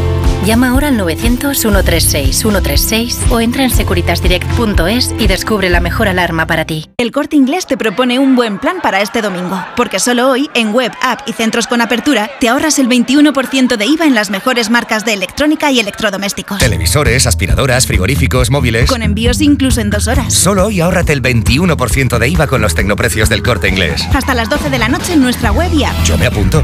Llama 0.45 0.69
ahora 0.69 0.87
al 0.87 0.97
900-136-136 0.97 3.29
o 3.29 3.39
entra 3.39 3.63
en 3.63 3.69
securitasdirect.es 3.69 5.13
y 5.19 5.27
descubre 5.27 5.69
la 5.69 5.81
mejor 5.81 6.07
alarma 6.07 6.47
para 6.47 6.65
ti. 6.65 6.89
El 6.97 7.11
Corte 7.11 7.35
Inglés 7.35 7.67
te 7.67 7.77
propone 7.77 8.17
un 8.17 8.35
buen 8.35 8.57
plan 8.57 8.77
para 8.81 9.01
este 9.01 9.21
domingo, 9.21 9.63
porque 9.75 9.99
solo 9.99 10.31
hoy, 10.31 10.49
en 10.55 10.73
web, 10.73 10.91
app 11.03 11.19
y 11.27 11.33
centros 11.33 11.67
con 11.67 11.79
apertura, 11.79 12.31
te 12.39 12.49
ahorras 12.49 12.79
el 12.79 12.89
21% 12.89 13.77
de 13.77 13.85
IVA 13.85 14.07
en 14.07 14.15
las 14.15 14.31
mejores 14.31 14.71
marcas 14.71 15.05
de 15.05 15.13
electrónica 15.13 15.71
y 15.71 15.79
electrodomésticos. 15.79 16.57
Televisores, 16.57 17.27
aspiradoras, 17.27 17.85
frigoríficos, 17.85 18.49
móviles. 18.49 18.89
Con 18.89 19.03
envíos 19.03 19.41
incluso 19.41 19.79
en 19.79 19.91
dos 19.91 20.07
horas. 20.07 20.33
Solo 20.33 20.65
hoy 20.65 20.81
ahórrate 20.81 21.13
el 21.13 21.21
21% 21.21 22.17
de 22.17 22.29
IVA 22.29 22.47
con 22.47 22.61
los 22.61 22.73
tecnoprecios 22.73 23.29
del 23.29 23.43
corte 23.43 23.69
inglés. 23.69 24.07
Hasta 24.11 24.33
las 24.33 24.49
12 24.49 24.71
de 24.71 24.79
la 24.79 24.89
noche 24.89 25.13
en 25.13 25.21
nuestra 25.21 25.51
web 25.51 25.71
y 25.71 25.83
app. 25.83 25.93
Yo 26.03 26.17
me 26.17 26.25
apunto. 26.25 26.63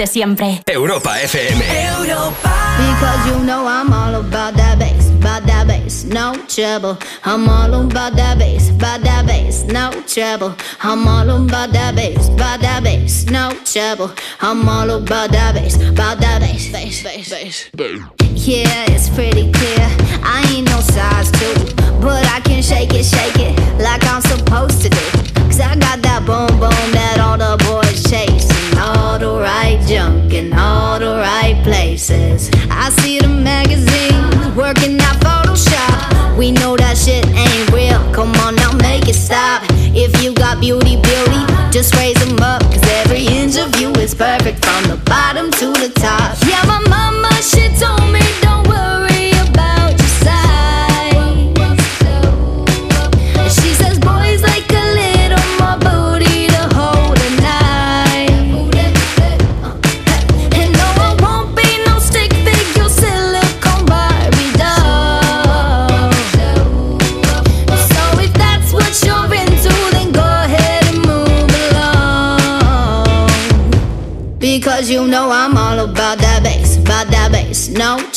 De 0.00 0.06
siempre. 0.06 0.62
Europa 0.66 1.18
FM. 1.20 1.58
Because 1.58 3.26
you 3.26 3.44
know 3.44 3.66
I'm 3.68 3.92
all 3.92 4.14
about 4.14 4.56
that 4.56 4.78
bass, 4.78 5.10
about 5.10 5.46
that 5.46 5.66
bass, 5.66 6.04
no 6.04 6.32
trouble. 6.48 6.96
I'm 7.22 7.46
all 7.46 7.74
about 7.74 8.16
that 8.16 8.38
bass, 8.38 8.70
about 8.70 9.02
that 9.02 9.26
bass, 9.26 9.64
no 9.64 9.90
trouble. 10.06 10.54
I'm 10.82 11.06
all 11.06 11.28
about 11.28 11.72
that 11.72 11.94
bass, 11.94 12.28
about 12.28 12.62
that 12.62 12.82
bass, 12.82 13.26
no 13.26 13.50
trouble. 13.64 14.10
I'm 14.40 14.66
all 14.66 14.90
about 14.90 15.32
that 15.32 15.54
bass, 15.54 15.76
about 15.76 16.18
that 16.20 16.40
bass, 16.40 16.72
bass, 16.72 17.02
bass, 17.02 17.68
bass. 17.76 18.04
Yeah, 18.48 18.86
it's 18.88 19.10
pretty 19.10 19.52
clear. 19.52 19.59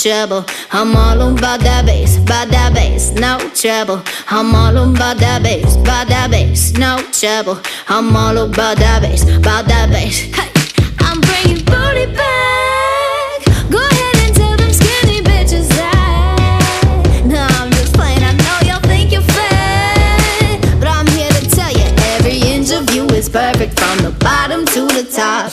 Trouble. 0.04 0.44
I'm 0.74 0.98
all 0.98 1.32
about 1.32 1.62
that 1.62 1.86
bass, 1.86 2.18
about 2.18 2.50
that 2.50 2.74
bass, 2.74 3.14
no 3.14 3.40
trouble. 3.56 4.04
I'm 4.28 4.54
all 4.54 4.76
about 4.76 5.16
that 5.20 5.42
bass, 5.42 5.78
about 5.78 6.10
that 6.10 6.30
bass, 6.30 6.74
no 6.74 6.98
trouble. 7.14 7.62
I'm 7.88 8.14
all 8.14 8.38
about 8.38 8.80
that 8.80 9.02
bass, 9.02 9.24
about 9.24 9.66
that 9.68 9.90
bass. 9.92 10.20
Hey, 10.36 10.52
I'm 11.00 11.22
bringing 11.22 11.64
booty 11.64 12.12
back. 12.12 13.48
Go 13.72 13.80
ahead 13.80 14.16
and 14.28 14.36
tell 14.36 14.58
them 14.58 14.74
skinny 14.74 15.22
bitches 15.22 15.70
that. 15.70 17.24
No, 17.26 17.40
I'm 17.40 17.72
just 17.72 17.94
playing. 17.94 18.24
I 18.24 18.34
know 18.44 18.60
y'all 18.68 18.84
think 18.84 19.14
you're 19.14 19.22
fat, 19.22 20.60
but 20.80 20.90
I'm 20.90 21.08
here 21.16 21.32
to 21.32 21.50
tell 21.50 21.72
you 21.72 21.88
every 22.12 22.40
inch 22.52 22.74
of 22.74 22.94
you 22.94 23.08
is 23.16 23.30
perfect 23.30 23.80
from 23.80 24.00
the 24.00 24.12
bottom 24.20 24.66
to 24.66 24.82
the 24.86 25.10
top. 25.10 25.53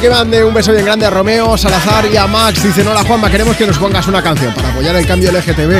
que 0.00 0.10
mande 0.10 0.44
un 0.44 0.54
beso 0.54 0.70
bien 0.72 0.84
grande 0.84 1.06
a 1.06 1.10
Romeo, 1.10 1.56
Salazar 1.56 2.06
y 2.12 2.16
a 2.16 2.26
Max. 2.26 2.62
Dicen, 2.62 2.86
hola 2.86 3.02
Juanma, 3.02 3.30
queremos 3.30 3.56
que 3.56 3.66
nos 3.66 3.78
pongas 3.78 4.06
una 4.06 4.22
canción 4.22 4.54
para 4.54 4.68
apoyar 4.68 4.94
el 4.94 5.06
cambio 5.06 5.32
LGTB. 5.32 5.72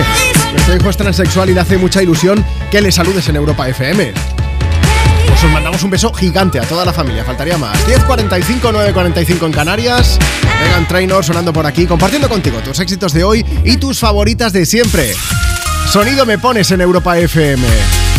Nuestro 0.52 0.76
hijo 0.76 0.90
es 0.90 0.96
transexual 0.96 1.50
y 1.50 1.54
le 1.54 1.60
hace 1.60 1.78
mucha 1.78 2.02
ilusión 2.02 2.44
que 2.70 2.80
le 2.80 2.90
saludes 2.90 3.28
en 3.28 3.36
Europa 3.36 3.68
FM. 3.68 4.12
Pues 5.28 5.44
os 5.44 5.50
mandamos 5.50 5.82
un 5.84 5.90
beso 5.90 6.12
gigante 6.12 6.58
a 6.58 6.62
toda 6.62 6.84
la 6.84 6.92
familia, 6.92 7.24
faltaría 7.24 7.58
más. 7.58 7.76
10.45, 7.86 8.60
9.45 8.92 9.46
en 9.46 9.52
Canarias. 9.52 10.18
Megan 10.64 10.88
Trainor 10.88 11.24
sonando 11.24 11.52
por 11.52 11.66
aquí, 11.66 11.86
compartiendo 11.86 12.28
contigo 12.28 12.58
tus 12.58 12.80
éxitos 12.80 13.12
de 13.12 13.22
hoy 13.22 13.46
y 13.62 13.76
tus 13.76 14.00
favoritas 14.00 14.52
de 14.52 14.66
siempre. 14.66 15.14
Sonido 15.86 16.26
me 16.26 16.38
pones 16.38 16.70
en 16.72 16.80
Europa 16.80 17.16
FM. 17.18 17.62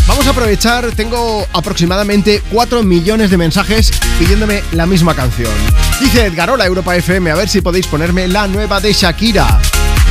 Vamos 0.08 0.26
a 0.28 0.30
aprovechar, 0.30 0.92
tengo 0.92 1.46
aproximadamente 1.52 2.42
4 2.52 2.84
millones 2.84 3.32
de 3.32 3.38
mensajes 3.38 3.92
pidiéndome 4.18 4.64
la 4.72 4.86
misma 4.86 5.14
canción. 5.14 5.52
Dice 6.00 6.26
Edgar, 6.26 6.50
hola 6.50 6.66
Europa 6.66 6.96
FM, 6.96 7.30
a 7.30 7.36
ver 7.36 7.50
si 7.50 7.60
podéis 7.60 7.86
ponerme 7.88 8.28
la 8.28 8.48
nueva 8.48 8.80
de 8.80 8.94
Shakira. 8.94 9.60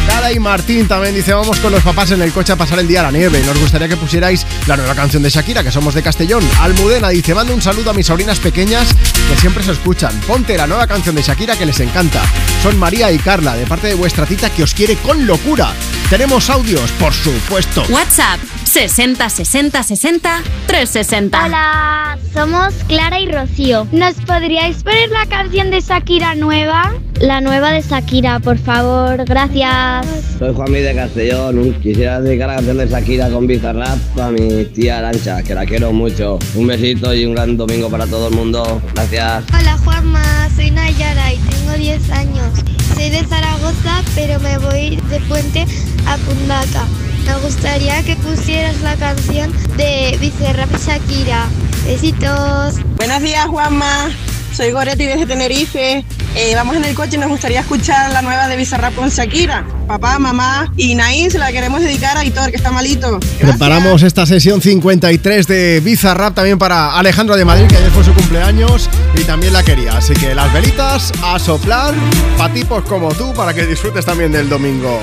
Dala 0.07 0.32
y 0.32 0.39
Martín 0.39 0.86
también 0.86 1.14
dice, 1.14 1.32
vamos 1.32 1.59
con 1.61 1.72
los 1.72 1.82
papás 1.82 2.11
en 2.11 2.20
el 2.20 2.30
coche 2.30 2.53
a 2.53 2.57
pasar 2.57 2.78
el 2.78 2.86
día 2.86 3.01
a 3.01 3.05
la 3.05 3.11
nieve. 3.11 3.43
Nos 3.47 3.59
gustaría 3.59 3.89
que 3.89 3.97
pusierais 3.97 4.47
la 4.66 4.76
nueva 4.76 4.95
canción 4.95 5.22
de 5.22 5.30
Shakira, 5.30 5.62
que 5.62 5.70
somos 5.70 5.95
de 5.95 6.03
Castellón. 6.03 6.43
Almudena 6.61 7.09
dice, 7.09 7.34
mando 7.34 7.55
un 7.55 7.62
saludo 7.62 7.91
a 7.91 7.95
mis 7.95 8.07
sobrinas 8.07 8.39
pequeñas 8.39 8.89
que 9.28 9.36
siempre 9.41 9.64
se 9.64 9.72
escuchan. 9.72 10.12
Ponte 10.26 10.57
la 10.59 10.66
nueva 10.66 10.86
canción 10.86 11.14
de 11.14 11.22
Shakira 11.22 11.57
que 11.57 11.66
les 11.66 11.80
encanta. 11.80 12.22
Son 12.62 12.78
María 12.78 13.11
y 13.11 13.18
Carla, 13.18 13.55
de 13.57 13.66
parte 13.66 13.89
de 13.89 13.95
vuestra 13.95 14.26
tita 14.26 14.51
que 14.51 14.62
os 14.62 14.74
quiere 14.74 14.97
con 14.97 15.26
locura. 15.26 15.72
Tenemos 16.11 16.51
audios, 16.51 16.91
por 16.93 17.14
supuesto. 17.14 17.84
WhatsApp 17.89 18.41
60 18.79 19.29
60 19.29 19.83
60 19.83 20.43
360. 20.68 21.47
Hola, 21.47 22.16
somos 22.33 22.72
Clara 22.87 23.18
y 23.18 23.26
Rocío. 23.26 23.89
¿Nos 23.91 24.14
podríais 24.24 24.85
poner 24.85 25.11
la 25.11 25.26
canción 25.26 25.72
de 25.72 25.81
Shakira 25.81 26.37
nueva? 26.37 26.95
La 27.20 27.41
nueva 27.41 27.72
de 27.72 27.83
Shakira, 27.83 28.39
por 28.39 28.57
favor, 28.57 29.24
gracias. 29.24 30.07
Soy 30.39 30.55
Juanmi 30.55 30.79
de 30.79 30.95
Castellón. 30.95 31.74
Quisiera 31.83 32.20
dedicar 32.20 32.51
la 32.51 32.55
canción 32.55 32.76
de 32.76 32.87
Shakira 32.87 33.29
con 33.31 33.49
Bizarrap 33.49 33.99
a 34.20 34.31
mi 34.31 34.66
tía 34.66 34.99
Arancha, 34.99 35.43
que 35.43 35.57
la 35.57 35.66
quiero 35.66 35.93
mucho. 35.93 36.39
Un 36.55 36.68
besito 36.68 37.12
y 37.12 37.26
un 37.26 37.35
gran 37.35 37.57
domingo 37.57 37.91
para 37.91 38.07
todo 38.07 38.29
el 38.29 38.35
mundo. 38.37 38.81
Gracias. 38.95 39.43
Hola 39.59 39.76
Juanma, 39.79 40.49
soy 40.55 40.70
Nayara 40.70 41.35
y 41.35 41.39
tengo 41.39 41.72
10 41.72 42.11
años. 42.12 42.53
Soy 42.95 43.11
de 43.11 43.24
Zaragoza, 43.24 44.05
pero 44.14 44.39
me 44.39 44.57
voy 44.59 45.01
de 45.11 45.18
puente 45.26 45.66
a 46.07 46.16
Pundaca. 46.18 46.87
Me 47.29 47.37
gustaría 47.41 48.03
que 48.05 48.16
pusieras 48.16 48.81
la 48.81 48.97
canción 48.97 49.53
de 49.76 50.16
Bizarrap 50.18 50.70
y 50.72 50.79
Shakira. 50.79 51.47
Besitos. 51.85 52.76
Buenos 52.97 53.20
días, 53.20 53.47
Juanma. 53.47 54.11
Soy 54.55 54.72
Goretti 54.72 55.05
desde 55.05 55.26
Tenerife. 55.26 56.05
Eh, 56.35 56.55
vamos 56.55 56.76
en 56.76 56.87
el 56.87 56.95
coche 56.95 57.16
y 57.16 57.18
nos 57.18 57.29
gustaría 57.29 57.61
escuchar 57.61 58.12
la 58.12 58.22
nueva 58.22 58.49
de 58.49 58.57
Bizarrap 58.57 58.95
con 58.95 59.11
Shakira. 59.11 59.66
Papá, 59.87 60.18
mamá 60.18 60.72
y 60.76 60.95
Naín 60.95 61.31
se 61.31 61.39
la 61.39 61.53
queremos 61.53 61.83
dedicar 61.83 62.16
a 62.16 62.24
Hitor, 62.24 62.51
que 62.51 62.57
está 62.57 62.70
malito. 62.70 63.20
Preparamos 63.41 64.03
esta 64.03 64.24
sesión 64.24 64.62
53 64.62 65.47
de 65.47 65.81
Bizarrap 65.85 66.35
también 66.35 66.59
para 66.59 66.97
Alejandro 66.99 67.37
de 67.37 67.45
Madrid, 67.45 67.66
que 67.66 67.76
ayer 67.76 67.91
fue 67.91 68.05
su 68.05 68.14
cumpleaños 68.14 68.89
y 69.14 69.24
también 69.24 69.53
la 69.53 69.62
quería. 69.62 69.99
Así 69.99 70.14
que 70.14 70.35
las 70.35 70.51
velitas 70.53 71.12
a 71.22 71.39
soplar 71.39 71.95
para 72.39 72.55
tipos 72.55 72.83
como 72.85 73.12
tú, 73.12 73.35
para 73.35 73.53
que 73.53 73.66
disfrutes 73.66 74.07
también 74.07 74.33
del 74.33 74.49
domingo. 74.49 74.99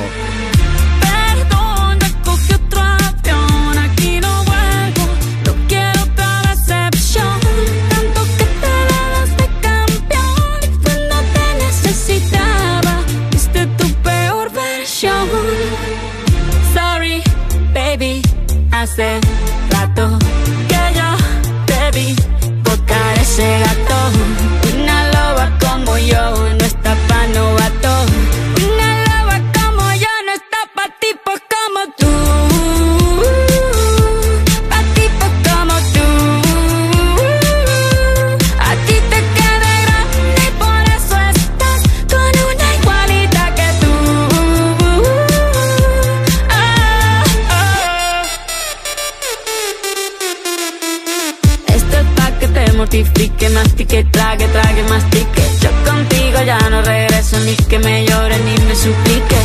Suplique. 58.86 59.41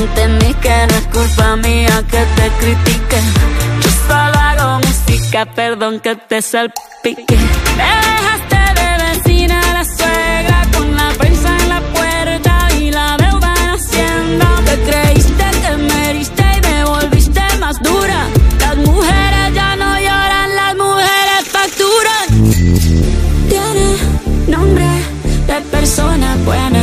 Entendí 0.00 0.54
que 0.54 0.76
no 0.88 0.94
es 1.00 1.06
culpa 1.16 1.56
mía 1.56 1.96
que 2.10 2.22
te 2.36 2.46
critique. 2.60 3.18
Yo 3.82 3.90
solo 4.08 4.38
hago 4.48 4.68
música, 4.86 5.44
perdón 5.44 6.00
que 6.00 6.16
te 6.16 6.40
salpique. 6.40 7.36
Me 7.78 7.90
dejaste 8.08 8.60
de 8.80 8.88
vecina 9.04 9.58
la 9.78 9.84
suegra 9.84 10.58
con 10.74 10.96
la 10.96 11.08
prensa 11.18 11.48
en 11.62 11.68
la 11.74 11.80
puerta 11.96 12.54
y 12.80 12.90
la 12.90 13.16
deuda 13.24 13.54
en 13.62 13.68
Hacienda. 13.76 14.48
Te 14.68 14.74
creíste 14.88 15.46
que 15.62 15.72
me 15.88 16.10
heriste 16.10 16.44
y 16.56 16.60
me 16.68 16.84
volviste 16.84 17.42
más 17.60 17.76
dura. 17.82 18.20
Las 18.64 18.76
mujeres 18.88 19.46
ya 19.54 19.76
no 19.76 19.90
lloran, 20.06 20.48
las 20.60 20.74
mujeres 20.84 21.42
facturan. 21.56 22.26
Tiene 23.52 23.86
nombre 24.56 24.88
de 25.48 25.60
persona 25.76 26.36
buena. 26.46 26.82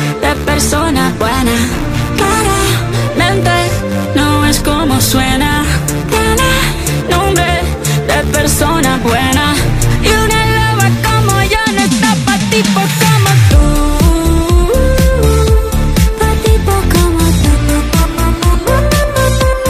de 0.21 0.35
persona 0.45 1.11
buena. 1.19 1.51
Claramente 2.17 3.51
no 4.15 4.45
es 4.45 4.59
como 4.59 4.99
suena. 5.01 5.63
Tiene 6.09 6.51
nombre 7.09 7.61
de 8.07 8.23
persona 8.31 8.99
buena. 9.03 9.55
Y 10.03 10.07
una 10.07 10.39
loba 10.57 10.87
como 11.07 11.41
yo 11.43 11.61
no 11.75 11.81
está 11.81 12.15
pa' 12.25 12.39
tipos 12.49 12.89
como 13.03 13.31
tú. 13.49 13.63
Pa' 16.19 16.35
tipos 16.45 16.81
como 16.93 17.19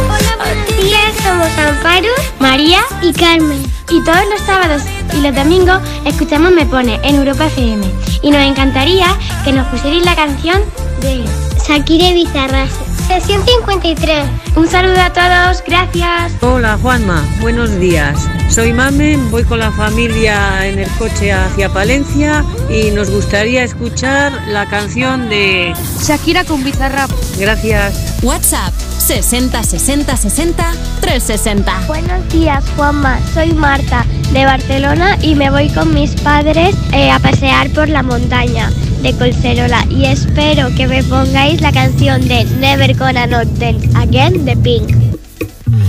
Buenos 0.08 0.78
días, 0.78 1.12
somos 1.24 1.52
Amparo, 1.58 2.14
María 2.40 2.82
y 3.02 3.14
Carmen. 3.14 3.62
Y 3.90 4.04
todos 4.04 4.26
los 4.30 4.42
sábados 4.46 4.84
y 5.14 5.22
los 5.22 5.36
domingos 5.36 5.82
escuchamos 6.06 6.52
Me 6.54 6.66
Pone 6.66 7.00
en 7.04 7.16
Europa 7.16 7.46
FM. 7.48 8.11
Y 8.22 8.32
nos 8.32 8.42
encantaría 8.42 9.08
que 9.44 9.52
nos 9.52 9.68
pusierais 9.68 10.06
la 10.06 10.16
canción 10.16 10.62
de 11.02 11.26
Shakira 11.68 12.14
Bizarras. 12.14 12.91
Sesión 13.08 13.44
53. 13.46 14.30
Un 14.56 14.68
saludo 14.68 15.00
a 15.02 15.12
todos, 15.12 15.64
gracias. 15.66 16.34
Hola 16.42 16.78
Juanma, 16.82 17.24
buenos 17.40 17.80
días. 17.80 18.28
Soy 18.50 18.74
Mamen, 18.74 19.32
voy 19.32 19.44
con 19.44 19.60
la 19.60 19.72
familia 19.72 20.68
en 20.68 20.80
el 20.80 20.90
coche 20.98 21.32
hacia 21.32 21.70
Palencia 21.70 22.44
y 22.70 22.92
nos 22.92 23.10
gustaría 23.10 23.64
escuchar 23.64 24.34
la 24.48 24.68
canción 24.68 25.30
de 25.30 25.74
Shakira 26.02 26.44
con 26.44 26.64
Bizarrap. 26.64 27.10
Gracias. 27.38 28.22
WhatsApp 28.24 28.74
60 29.00 29.64
60 29.64 30.18
60 30.18 30.72
360. 31.02 31.88
Buenos 31.88 32.30
días, 32.30 32.64
Juanma. 32.76 33.20
Soy 33.34 33.54
Marta 33.54 34.06
de 34.34 34.46
Barcelona 34.46 35.18
y 35.22 35.36
me 35.36 35.50
voy 35.50 35.70
con 35.70 35.94
mis 35.94 36.12
padres 36.22 36.76
eh, 36.94 37.10
a 37.10 37.20
pasear 37.20 37.70
por 37.72 37.90
la 37.90 38.04
montaña 38.04 38.70
de 39.02 39.14
Colserola 39.14 39.86
y 39.90 40.06
espero 40.06 40.70
que 40.76 40.88
me 40.88 41.04
pongáis 41.04 41.60
la 41.62 41.72
canción 41.72 42.28
de 42.28 42.46
Never 42.60 42.96
Gonna 42.96 43.26
Not 43.26 43.48
Dance 43.58 43.90
Again 43.96 44.46
de 44.46 44.56
Pink. 44.58 44.96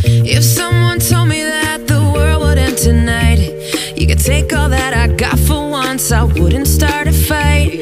If 0.04 0.42
someone 0.42 0.98
told 0.98 1.28
me 1.28 1.42
that 1.42 1.86
the 1.86 2.00
world 2.00 2.42
would 2.42 2.58
end 2.58 2.78
tonight, 2.78 3.52
you 3.96 4.06
could 4.06 4.18
take 4.18 4.52
all 4.54 4.70
that 4.70 4.94
I 4.94 5.08
got 5.08 5.38
for 5.38 5.68
once, 5.68 6.10
I 6.10 6.22
wouldn't 6.22 6.66
start 6.66 7.06
a 7.06 7.12
fight. 7.12 7.72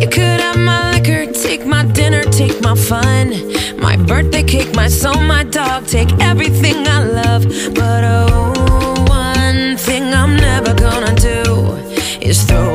You 0.00 0.08
could 0.08 0.40
have 0.40 0.58
my 0.58 0.92
liquor, 0.92 1.32
take 1.32 1.64
my 1.64 1.84
dinner, 1.84 2.22
take 2.24 2.60
my 2.60 2.74
fun, 2.74 3.32
my 3.80 3.96
birthday 3.96 4.42
cake, 4.42 4.74
my 4.74 4.88
soul, 4.88 5.20
my 5.22 5.44
dog, 5.44 5.86
take 5.86 6.12
everything 6.20 6.86
I 6.86 7.04
love. 7.04 7.44
But 7.74 8.04
oh, 8.04 9.04
one 9.08 9.76
thing 9.78 10.12
I'm 10.12 10.36
never 10.36 10.74
gonna 10.74 11.14
do 11.14 11.76
is 12.20 12.42
throw 12.42 12.74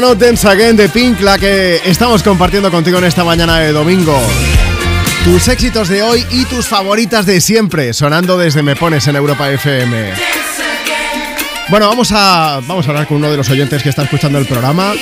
Not 0.00 0.18
Dance 0.18 0.48
Again 0.48 0.76
de 0.76 0.88
Pink, 0.88 1.20
la 1.20 1.38
que 1.38 1.80
estamos 1.84 2.22
compartiendo 2.22 2.70
contigo 2.70 2.98
en 2.98 3.04
esta 3.04 3.22
mañana 3.22 3.58
de 3.58 3.72
domingo. 3.72 4.18
Tus 5.24 5.46
éxitos 5.48 5.88
de 5.88 6.02
hoy 6.02 6.24
y 6.30 6.44
tus 6.46 6.66
favoritas 6.66 7.26
de 7.26 7.40
siempre, 7.40 7.92
sonando 7.92 8.36
desde 8.36 8.62
Me 8.62 8.76
Pones 8.76 9.06
en 9.08 9.16
Europa 9.16 9.50
FM. 9.50 10.12
Bueno, 11.68 11.88
vamos 11.88 12.10
a, 12.12 12.60
vamos 12.66 12.86
a 12.86 12.90
hablar 12.90 13.06
con 13.06 13.18
uno 13.18 13.30
de 13.30 13.36
los 13.36 13.48
oyentes 13.50 13.82
que 13.82 13.88
está 13.88 14.02
escuchando 14.02 14.38
el 14.38 14.46
programa. 14.46 14.94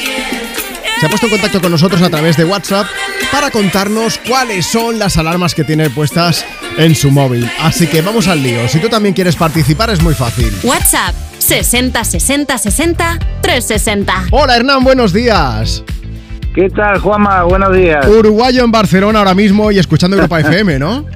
Se 1.00 1.06
ha 1.06 1.08
puesto 1.08 1.26
en 1.26 1.32
contacto 1.32 1.60
con 1.60 1.72
nosotros 1.72 2.02
a 2.02 2.10
través 2.10 2.36
de 2.36 2.44
WhatsApp 2.44 2.86
para 3.30 3.50
contarnos 3.50 4.18
cuáles 4.18 4.66
son 4.66 4.98
las 4.98 5.16
alarmas 5.16 5.54
que 5.54 5.64
tiene 5.64 5.90
puestas 5.90 6.44
en 6.76 6.94
su 6.94 7.10
móvil. 7.10 7.50
Así 7.60 7.86
que 7.86 8.02
vamos 8.02 8.28
al 8.28 8.42
lío. 8.42 8.68
Si 8.68 8.78
tú 8.78 8.88
también 8.88 9.14
quieres 9.14 9.36
participar 9.36 9.90
es 9.90 10.02
muy 10.02 10.14
fácil. 10.14 10.52
WhatsApp 10.62 11.14
60 11.38 12.04
60 12.04 12.58
60 12.58 13.18
360. 13.42 14.28
Hola 14.30 14.56
Hernán, 14.56 14.82
buenos 14.84 15.12
días. 15.12 15.84
¿Qué 16.54 16.68
tal, 16.70 16.98
Juanma? 16.98 17.42
Buenos 17.44 17.74
días. 17.74 18.06
Uruguayo 18.06 18.64
en 18.64 18.70
Barcelona 18.70 19.18
ahora 19.18 19.34
mismo 19.34 19.70
y 19.70 19.78
escuchando 19.78 20.16
Europa 20.16 20.40
FM, 20.40 20.78
¿no? 20.78 21.06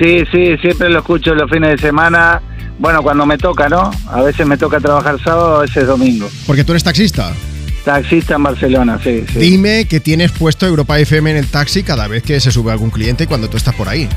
Sí, 0.00 0.24
sí, 0.30 0.56
siempre 0.60 0.88
lo 0.88 1.00
escucho 1.00 1.34
los 1.34 1.50
fines 1.50 1.70
de 1.72 1.78
semana. 1.78 2.40
Bueno, 2.78 3.02
cuando 3.02 3.26
me 3.26 3.38
toca, 3.38 3.68
¿no? 3.68 3.90
A 4.08 4.22
veces 4.22 4.46
me 4.46 4.56
toca 4.56 4.80
trabajar 4.80 5.16
sábado, 5.22 5.56
a 5.56 5.60
veces 5.62 5.86
domingo. 5.86 6.28
Porque 6.46 6.64
tú 6.64 6.72
eres 6.72 6.82
taxista. 6.82 7.32
Taxista 7.84 8.36
en 8.36 8.42
Barcelona, 8.44 8.98
sí, 9.02 9.24
sí. 9.32 9.38
Dime 9.38 9.86
que 9.86 10.00
tienes 10.00 10.30
puesto 10.32 10.66
Europa 10.66 10.98
FM 10.98 11.32
en 11.32 11.36
el 11.36 11.46
taxi 11.48 11.82
cada 11.82 12.06
vez 12.08 12.22
que 12.22 12.38
se 12.40 12.50
sube 12.52 12.70
algún 12.72 12.90
cliente 12.90 13.24
y 13.24 13.26
cuando 13.26 13.48
tú 13.50 13.56
estás 13.56 13.74
por 13.74 13.88
ahí. 13.88 14.08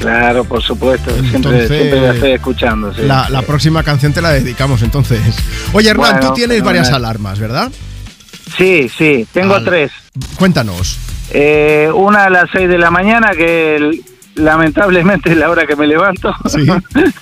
Claro, 0.00 0.44
por 0.44 0.62
supuesto. 0.62 1.10
Siempre, 1.10 1.36
Entonces, 1.36 1.68
siempre 1.68 2.00
la 2.00 2.14
estoy 2.14 2.30
escuchando, 2.32 2.94
sí. 2.94 3.02
La, 3.02 3.28
la 3.28 3.42
próxima 3.42 3.82
canción 3.82 4.12
te 4.12 4.22
la 4.22 4.30
dedicamos 4.30 4.82
entonces. 4.82 5.20
Oye 5.72 5.90
Hernán, 5.90 6.12
Bueno, 6.14 6.28
tú 6.28 6.34
tienes 6.34 6.62
varias 6.62 6.90
alarmas, 6.90 7.38
¿verdad? 7.38 7.70
Sí, 8.56 8.90
sí, 8.96 9.26
tengo 9.32 9.54
Al- 9.54 9.64
tres. 9.64 9.92
Cuéntanos. 10.36 10.98
Eh, 11.32 11.88
una 11.94 12.24
a 12.24 12.30
las 12.30 12.50
6 12.52 12.68
de 12.68 12.78
la 12.78 12.90
mañana, 12.90 13.30
que 13.36 14.00
lamentablemente 14.34 15.30
es 15.30 15.36
la 15.36 15.50
hora 15.50 15.66
que 15.66 15.76
me 15.76 15.86
levanto. 15.86 16.34
Sí. 16.48 16.66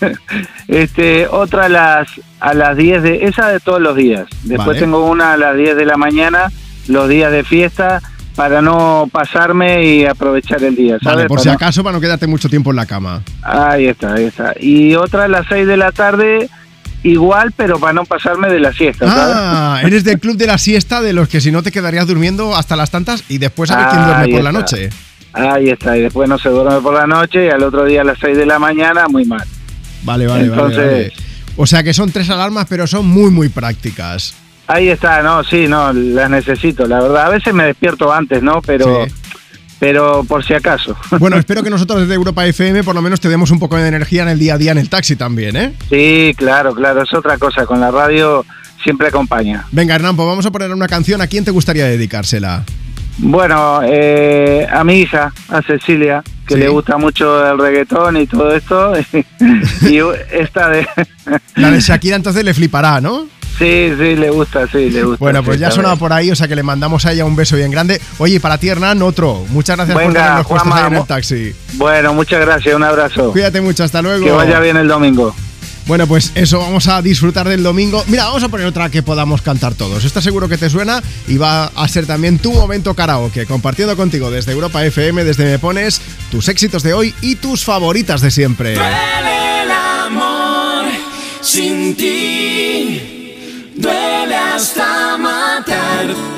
este, 0.69 1.27
otra 1.27 1.67
a 1.67 1.69
las, 1.69 2.09
a 2.41 2.55
las 2.55 2.77
10 2.77 3.03
de... 3.03 3.25
Esa 3.27 3.49
de 3.49 3.61
todos 3.61 3.81
los 3.81 3.97
días. 3.97 4.27
Después 4.45 4.69
Vale. 4.69 4.81
tengo 4.81 5.05
una 5.05 5.33
a 5.33 5.37
las 5.37 5.57
10 5.57 5.77
de 5.77 5.85
la 5.85 5.97
mañana, 5.97 6.51
los 6.87 7.09
días 7.09 7.31
de 7.33 7.45
fiesta, 7.45 8.01
para 8.39 8.63
no 8.63 9.09
pasarme 9.11 9.85
y 9.85 10.07
aprovechar 10.07 10.63
el 10.63 10.77
día. 10.77 10.97
¿sabes? 11.03 11.17
Vale, 11.17 11.29
por 11.29 11.39
Para 11.39 11.43
si 11.43 11.49
acaso 11.49 11.83
para 11.83 11.97
no 11.97 12.01
quedarte 12.01 12.29
mucho 12.29 12.49
tiempo 12.49 12.71
en 12.71 12.77
la 12.77 12.87
cama. 12.87 13.21
Ahí 13.43 13.87
está, 13.87 14.15
ahí 14.15 14.27
está. 14.27 14.55
Y 14.61 14.95
otra 14.95 15.25
a 15.25 15.29
las 15.29 15.45
6 15.49 15.67
de 15.67 15.77
la 15.77 15.91
tarde, 15.91 16.49
igual, 17.03 17.53
pero 17.57 17.81
para 17.81 17.95
no 17.95 18.05
pasarme 18.05 18.49
de 18.49 18.61
la 18.61 18.73
siesta. 18.73 19.09
¿sabes? 19.09 19.35
Ah, 19.37 19.81
eres 19.85 20.05
del 20.05 20.21
club 20.21 20.37
de 20.37 20.47
la 20.47 20.57
siesta 20.57 21.03
de 21.03 21.15
los 21.15 21.29
que 21.29 21.41
si 21.41 21.51
no 21.51 21.65
te 21.65 21.73
quedarías 21.73 22.07
durmiendo 22.07 22.55
hasta 22.55 22.77
las 22.77 22.93
tantas 22.93 23.25
y 23.29 23.39
después 23.39 23.73
a 23.73 23.77
ver 23.77 23.89
quién 23.89 24.05
duerme 24.05 24.23
Ahí 24.23 24.33
por 24.33 24.45
la 24.45 24.53
noche. 24.53 24.91
Ahí 25.33 25.71
está, 25.71 25.97
y 25.97 26.03
después 26.03 26.29
no 26.29 26.39
se 26.39 26.49
duerme 26.49 26.81
por 26.81 26.95
la 26.95 27.09
noche 27.09 27.47
y 27.47 27.49
al 27.51 27.65
otro 27.65 27.87
día 27.87 28.03
a 28.03 28.05
las 28.05 28.21
6 28.21 28.37
de 28.37 28.47
la 28.47 28.61
mañana, 28.61 29.09
muy 29.09 29.25
mal. 29.25 29.43
Vale, 30.05 30.29
vale, 30.29 30.45
Entonces- 30.45 30.77
vale, 30.79 30.93
vale. 30.93 31.13
O 31.57 31.67
sea 31.67 31.83
que 31.83 31.93
son 31.93 32.13
tres 32.13 32.31
alarmas, 32.31 32.67
pero 32.69 32.87
son 32.87 33.05
muy, 33.05 33.33
muy 33.33 33.49
prácticas. 33.49 34.37
Ahí 34.69 34.89
está, 34.91 35.23
no, 35.23 35.43
sí, 35.45 35.67
no, 35.67 35.93
las 35.93 36.29
necesito, 36.31 36.87
la 36.87 37.01
verdad. 37.01 37.27
A 37.27 37.31
veces 37.31 37.53
me 37.55 37.65
despierto 37.65 38.13
antes, 38.13 38.43
¿no? 38.43 38.61
Pero, 38.63 39.07
Sí. 39.07 39.13
pero 39.81 40.25
por 40.25 40.45
si 40.45 40.53
acaso. 40.55 40.95
Bueno, 41.19 41.37
espero 41.39 41.63
que 41.63 41.71
nosotros 41.71 42.01
desde 42.03 42.15
Europa 42.15 42.45
FM 42.47 42.85
por 42.85 42.95
lo 42.95 43.01
menos 43.03 43.19
te 43.21 43.29
demos 43.31 43.51
un 43.51 43.59
poco 43.59 43.77
de 43.77 43.89
energía 43.89 44.23
en 44.23 44.29
el 44.29 44.39
día 44.39 44.55
a 44.55 44.59
día 44.59 44.73
en 44.73 44.79
el 44.79 44.89
taxi 44.91 45.17
también, 45.17 45.57
¿eh? 45.57 45.73
Sí, 45.89 46.35
claro, 46.37 46.75
claro, 46.75 47.03
es 47.03 47.13
otra 47.15 47.39
cosa. 47.39 47.65
Con 47.65 47.81
la 47.81 47.91
radio 47.91 48.45
siempre 48.85 49.09
acompaña. 49.09 49.65
Venga, 49.73 49.95
Hernán, 49.95 50.15
pues 50.17 50.29
vamos 50.29 50.45
a 50.47 50.51
poner 50.51 50.71
una 50.73 50.87
canción. 50.87 51.21
¿A 51.23 51.27
quién 51.27 51.45
te 51.45 51.51
gustaría 51.51 51.87
dedicársela? 51.87 52.65
Bueno, 53.21 53.81
eh, 53.85 54.67
a 54.71 54.85
mi 54.85 55.01
hija, 55.01 55.33
a 55.49 55.63
Cecilia, 55.63 56.23
que 56.47 56.55
Sí. 56.55 56.61
le 56.61 56.69
gusta 56.69 56.99
mucho 56.99 57.51
el 57.51 57.59
reggaetón 57.59 58.17
y 58.19 58.27
todo 58.27 58.55
esto. 58.55 58.93
y 59.83 59.99
esta 60.31 60.69
de... 60.69 60.87
La 61.57 61.71
de 61.73 61.81
Shakira 61.81 62.15
entonces 62.17 62.45
le 62.45 62.55
flipará, 62.55 63.01
¿no? 63.01 63.27
Sí, 63.59 63.93
sí, 63.99 64.15
le 64.17 64.31
gusta, 64.31 64.67
sí, 64.71 64.91
le 64.91 65.03
gusta. 65.03 65.19
Bueno, 65.19 65.43
pues 65.43 65.57
sí, 65.57 65.61
ya 65.61 65.67
ha 65.67 65.71
está 65.71 65.77
sonado 65.77 65.95
bien. 65.97 65.99
por 65.99 66.13
ahí, 66.13 66.31
o 66.31 66.37
sea 66.37 66.47
que 66.47 66.55
le 66.55 66.63
mandamos 66.63 67.05
a 67.07 67.13
ella 67.13 67.25
un 67.25 67.35
beso 67.35 67.57
bien 67.57 67.71
grande. 67.71 68.01
Oye, 68.19 68.37
y 68.37 68.39
para 68.39 68.59
ti, 68.59 68.69
Hernán, 68.69 69.03
otro. 69.03 69.45
Muchas 69.49 69.77
gracias 69.77 69.95
por 69.95 70.07
Venga, 70.07 70.21
tenernos 70.21 70.47
puestos 70.47 70.73
ahí 70.73 70.87
en 70.87 70.95
el 70.95 71.07
taxi. 71.07 71.55
Bueno, 71.75 72.15
muchas 72.15 72.41
gracias, 72.41 72.75
un 72.75 72.85
abrazo. 72.85 73.33
Cuídate 73.33 73.61
mucho, 73.61 73.83
hasta 73.85 74.01
luego. 74.01 74.25
Que 74.25 74.31
vaya 74.31 74.61
bien 74.61 74.77
el 74.77 74.87
domingo. 74.87 75.35
Bueno, 75.89 76.07
pues 76.07 76.33
eso, 76.35 76.59
vamos 76.59 76.87
a 76.87 77.01
disfrutar 77.01 77.49
del 77.49 77.63
domingo. 77.63 78.05
Mira, 78.09 78.27
vamos 78.27 78.43
a 78.43 78.49
poner 78.51 78.67
otra 78.67 78.91
que 78.91 79.03
podamos 79.03 79.41
cantar 79.41 79.75
todos. 79.75 80.05
Esta 80.05 80.21
seguro 80.21 80.47
que 80.47 80.59
te 80.59 80.69
suena 80.69 81.03
y 81.27 81.39
va 81.39 81.65
a 81.65 81.89
ser 81.89 82.05
también 82.07 82.39
tu 82.39 82.53
momento 82.53 82.93
karaoke, 82.93 83.47
compartiendo 83.47 83.97
contigo 83.97 84.31
desde 84.31 84.53
Europa 84.53 84.85
FM, 84.85 85.25
desde 85.25 85.47
Me 85.47 85.59
Pones, 85.59 86.03
tus 86.31 86.49
éxitos 86.49 86.83
de 86.83 86.93
hoy 86.93 87.15
y 87.23 87.37
tus 87.37 87.65
favoritas 87.65 88.21
de 88.21 88.31
siempre. 88.31 88.75
Duele 88.75 89.63
el 89.63 89.71
amor 89.71 90.85
sin 91.41 91.97
ti, 91.97 92.68
duele 93.79 94.35
hasta 94.35 95.17
matar. 95.19 96.38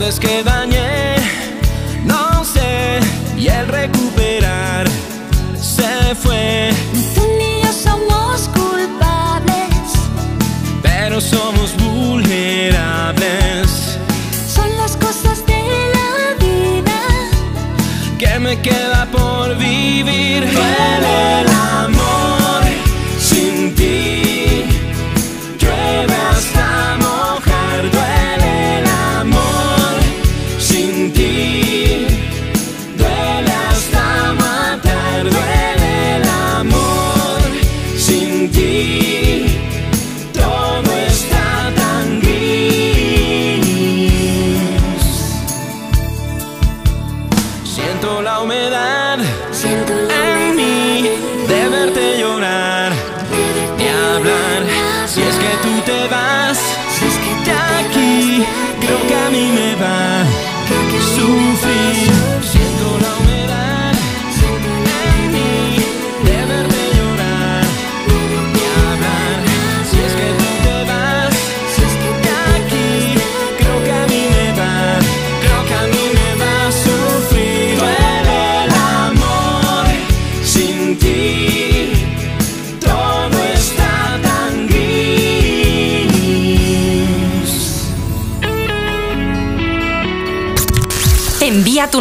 ¿Dónde 0.00 0.14
es 0.14 0.18
que 0.18 0.42
dañé? 0.42 1.16
No 2.06 2.42
sé, 2.42 3.00
y 3.36 3.48
el 3.48 3.68
recuperar 3.68 4.86
se 5.60 6.14
fue, 6.14 6.70
Tú 7.14 7.20
ni 7.38 7.60
yo 7.62 7.70
somos 7.70 8.48
culpables, 8.48 9.68
pero 10.80 11.20
somos 11.20 11.76
vulnerables. 11.76 13.98
son 14.48 14.74
las 14.78 14.96
cosas 14.96 15.44
de 15.44 15.60
la 15.96 16.34
vida. 16.46 16.98
que 18.18 18.38
me 18.38 18.58
queda 18.62 19.06
por 19.12 19.54
vivir. 19.58 20.50
Duele 20.50 21.49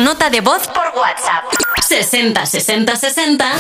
nota 0.10 0.28
de 0.28 0.42
voz 0.42 0.68
por 0.68 0.92
WhatsApp. 1.00 1.44
60 1.88 2.44
60 2.44 2.96
60 2.96 3.58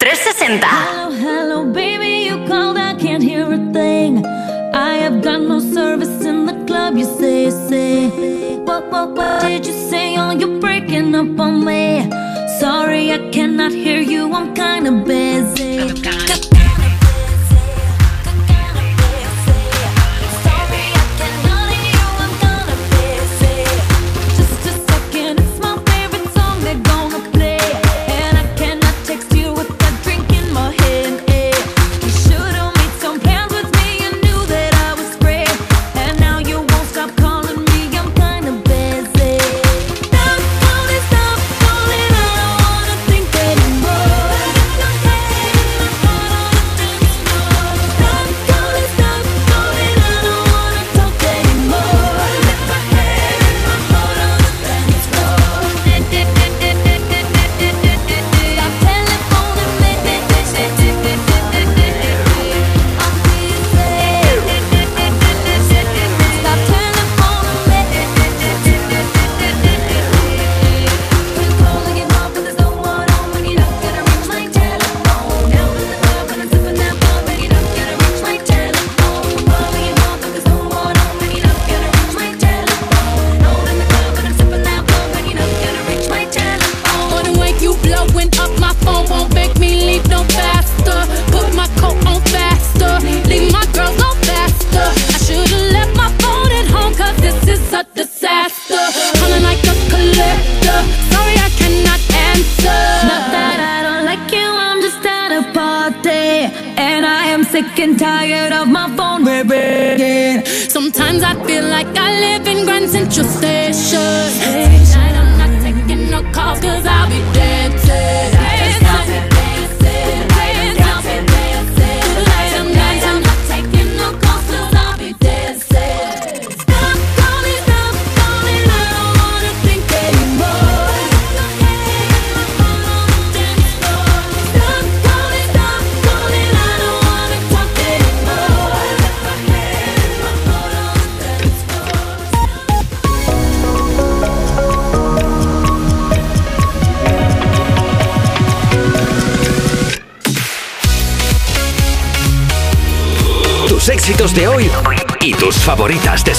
360. 0.00 0.66
Hello, 0.66 1.12
hello, 1.12 1.64
baby, 1.64 2.24
you 2.26 2.44
called, 2.48 2.76
I 2.76 2.94
can't 2.94 3.22
hear 3.22 3.46
a 3.46 3.72
thing. 3.72 4.26
I 4.74 4.96
have 4.96 5.22
got 5.22 5.40
no 5.42 5.60
service 5.60 6.24
in 6.24 6.46
the 6.46 6.54
club, 6.66 6.96
you 6.96 7.04
say, 7.04 7.50
say. 7.50 8.08
What, 8.64 8.90
what, 8.90 9.10
what 9.10 9.42
did 9.42 9.64
you 9.64 9.74
say? 9.90 10.16
Oh, 10.18 10.32
you're 10.32 10.58
breaking 10.58 11.14
up 11.14 11.38
on 11.38 11.64
me. 11.64 12.10
Sorry, 12.58 13.12
I 13.12 13.30
cannot 13.30 13.70
hear 13.70 14.00
you, 14.00 14.32
I'm 14.34 14.52
kinda 14.54 14.90
busy. 15.06 16.51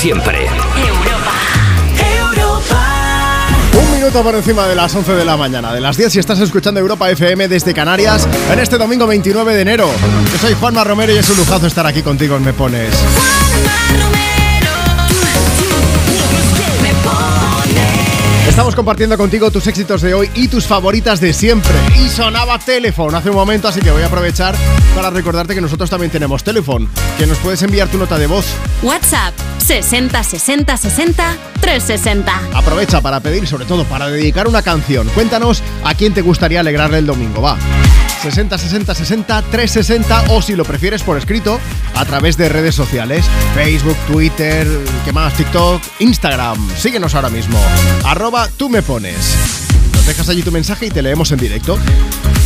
Favoritas 0.04 0.44
de 0.44 0.44
siempre. 0.44 0.48
Un 3.74 3.96
minuto 3.96 4.22
por 4.22 4.36
encima 4.36 4.68
de 4.68 4.76
las 4.76 4.94
11 4.94 5.14
de 5.14 5.26
la 5.26 5.38
mañana, 5.38 5.74
de 5.74 5.80
las 5.80 5.98
10 5.98 6.12
si 6.14 6.20
estás 6.20 6.40
escuchando 6.40 6.80
Europa 6.80 7.10
FM 7.10 7.48
desde 7.48 7.74
Canarias 7.74 8.28
en 8.52 8.60
este 8.60 8.78
domingo 8.78 9.08
29 9.08 9.56
de 9.56 9.62
enero. 9.62 9.90
Yo 10.32 10.38
soy 10.38 10.56
Juanma 10.56 10.84
Romero 10.84 11.14
y 11.14 11.18
es 11.18 11.30
un 11.30 11.38
lujazo 11.38 11.68
estar 11.68 11.86
aquí 11.86 12.02
contigo 12.02 12.36
en 12.36 12.44
Me 12.44 12.54
Pones. 12.54 12.94
Estamos 18.48 18.76
compartiendo 18.76 19.18
contigo 19.18 19.50
tus 19.50 19.66
éxitos 19.68 20.02
de 20.02 20.14
hoy 20.14 20.30
y 20.36 20.48
tus 20.48 20.68
favoritas 20.68 21.20
de 21.20 21.34
siempre. 21.34 21.74
Y 22.00 22.10
sonaba 22.10 22.60
teléfono 22.60 23.18
hace 23.18 23.30
un 23.30 23.36
momento, 23.36 23.68
así 23.68 23.80
que 23.80 23.90
voy 23.90 24.04
a 24.04 24.08
aprovechar 24.08 24.54
para 24.96 25.10
recordarte 25.10 25.56
que 25.56 25.62
nosotros 25.62 25.90
también 25.90 26.12
tenemos 26.12 26.44
teléfono, 26.44 26.88
que 27.18 27.26
nos 27.26 27.38
puedes 27.40 27.64
enviar 27.64 27.88
tu 27.88 27.98
nota 27.98 28.20
de 28.20 28.28
voz. 28.28 28.46
WhatsApp 28.84 29.34
60 29.64 30.24
60 30.24 30.78
60 30.78 31.38
360. 31.62 32.42
Aprovecha 32.54 33.02
para 33.02 33.22
pedir, 33.22 33.48
sobre 33.48 33.66
todo 33.66 33.86
para 33.86 34.10
dedicar 34.10 34.48
una 34.48 34.62
canción. 34.62 35.08
Cuéntanos 35.10 35.64
a 35.84 35.94
quién 35.96 36.14
te 36.14 36.22
gustaría 36.22 36.60
alegrarle 36.60 36.98
el 36.98 37.06
domingo, 37.06 37.42
va. 37.42 37.58
60 38.22 38.58
60 38.58 38.96
60 38.96 39.42
360 39.44 40.26
o 40.34 40.42
si 40.42 40.56
lo 40.56 40.64
prefieres 40.66 41.04
por 41.04 41.18
escrito 41.18 41.60
a 41.96 42.06
través 42.06 42.38
de 42.38 42.50
redes 42.50 42.76
sociales, 42.76 43.26
Facebook, 43.54 43.98
Twitter, 44.08 44.68
¿qué 45.06 45.14
más? 45.14 45.34
TikTok, 45.36 45.82
Instagram. 46.00 46.58
Síguenos 46.78 47.16
ahora 47.16 47.30
mismo. 47.30 47.60
Arroba 48.06 48.50
tú 48.58 48.70
me 48.70 48.82
pones. 48.82 49.38
Nos 49.94 50.06
dejas 50.06 50.28
allí 50.30 50.42
tu 50.42 50.52
mensaje 50.52 50.88
y 50.88 50.90
te 50.90 51.02
leemos 51.02 51.32
en 51.32 51.40
directo. 51.40 51.78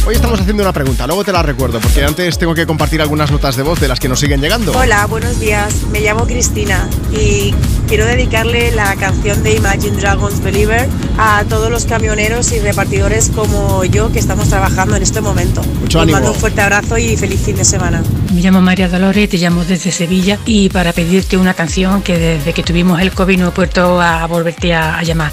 Hoy 0.08 0.16
estamos 0.16 0.40
haciendo 0.40 0.64
una 0.64 0.72
pregunta, 0.72 1.06
luego 1.06 1.26
te 1.26 1.34
la 1.34 1.44
recuerdo, 1.44 1.82
porque 1.82 2.02
antes 2.02 2.38
tengo 2.38 2.56
que 2.56 2.66
compartir 2.66 3.02
algunas 3.02 3.30
notas 3.30 3.58
de 3.58 3.64
voz 3.64 3.78
de 3.82 3.90
las 3.90 4.00
que 4.00 4.08
nos 4.08 4.22
siguen 4.22 4.40
llegando. 4.40 4.72
Hola, 4.72 5.06
buenos 5.06 5.38
días. 5.38 5.84
Me 5.92 6.00
llamo 6.00 6.26
Cristina 6.26 6.88
y 7.12 7.54
quiero 7.90 8.06
dedicarle 8.06 8.72
la 8.72 8.96
canción 8.96 9.44
de 9.44 9.56
Imagine 9.56 9.98
Dragons 9.98 10.40
Believer 10.40 10.88
a 11.18 11.44
todos 11.46 11.72
los 11.72 11.86
camioneros 11.86 12.52
y 12.52 12.60
repartidores 12.60 13.32
como 13.34 13.84
yo 13.84 14.12
que 14.12 14.20
estamos 14.20 14.50
trabajando 14.50 14.96
en 14.96 15.04
este 15.04 15.22
momento. 15.22 15.62
Mucho 15.82 15.98
Os 15.98 16.04
ánimo. 16.04 16.18
mando 16.18 16.32
un 16.34 16.40
fuerte 16.40 16.62
abrazo 16.62 16.98
y 16.98 17.18
feliz 17.18 17.42
fin 17.42 17.56
de 17.56 17.66
semana. 17.66 18.04
Me 18.34 18.42
llamo 18.42 18.62
María 18.62 18.88
Dolores, 18.88 19.30
te 19.30 19.38
llamo 19.38 19.64
desde 19.66 19.92
Sevilla 19.92 20.38
y 20.46 20.70
para 20.70 20.94
pedirte 20.94 21.38
una 21.38 21.54
canción 21.54 22.02
que 22.02 22.18
desde 22.18 22.54
que 22.54 22.64
tuvimos 22.64 23.02
el 23.02 23.12
COVID 23.12 23.40
no 23.40 23.48
he 23.50 23.52
puesto 23.52 24.00
a 24.02 24.26
volverte 24.28 24.74
a, 24.74 24.98
a 25.00 25.04
llamar. 25.04 25.32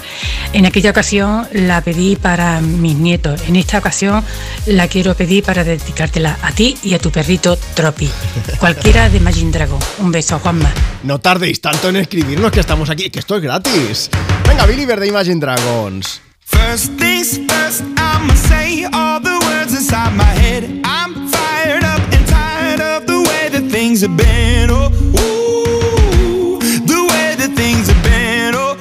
En 0.53 0.65
aquella 0.65 0.89
ocasión 0.91 1.47
la 1.51 1.81
pedí 1.81 2.15
para 2.15 2.61
mis 2.61 2.95
nietos. 2.95 3.41
En 3.47 3.55
esta 3.55 3.77
ocasión 3.77 4.23
la 4.65 4.87
quiero 4.87 5.15
pedir 5.15 5.43
para 5.43 5.63
dedicártela 5.63 6.37
a 6.41 6.51
ti 6.51 6.77
y 6.83 6.93
a 6.93 6.99
tu 6.99 7.11
perrito 7.11 7.57
Tropi. 7.75 8.09
Cualquiera 8.59 9.09
de 9.09 9.17
Imagine 9.17 9.51
Dragon. 9.51 9.79
Un 9.99 10.11
beso, 10.11 10.39
Juanma. 10.39 10.71
No 11.05 11.19
tardéis 11.19 11.61
tanto 11.61 11.89
en 11.89 11.97
escribirnos 11.97 12.51
que 12.51 12.59
estamos 12.59 12.89
aquí, 12.89 13.11
que 13.11 13.19
esto 13.19 13.35
es 13.37 13.43
gratis. 13.43 14.09
Venga, 14.47 14.65
Believer 14.65 14.99
de 14.99 15.05
Imagine 15.07 15.39
Dragons. 15.39 16.19
First 16.39 16.97
things 16.97 17.39
first, 17.47 17.83
I'ma 17.95 18.33
say 18.33 18.85
all 18.91 19.21
the 19.21 19.37
words 19.45 19.75
inside 19.75 20.15
my 20.15 20.23
head. 20.23 20.63
I'm 20.83 21.29
fired 21.29 21.83
up 21.83 22.01
and 22.11 22.25
tired 22.27 22.81
of 22.81 23.05
the 23.05 23.19
way 23.19 23.49
that 23.51 23.69
things 23.69 24.01
have 24.01 24.17
been. 24.17 24.71
Oh, 24.71 24.89
ooh, 25.19 26.57
the 26.87 27.03
way 27.11 27.35
that 27.37 27.53
things 27.55 27.87
have 27.87 28.01
been. 28.01 28.55
Oh, 28.55 28.75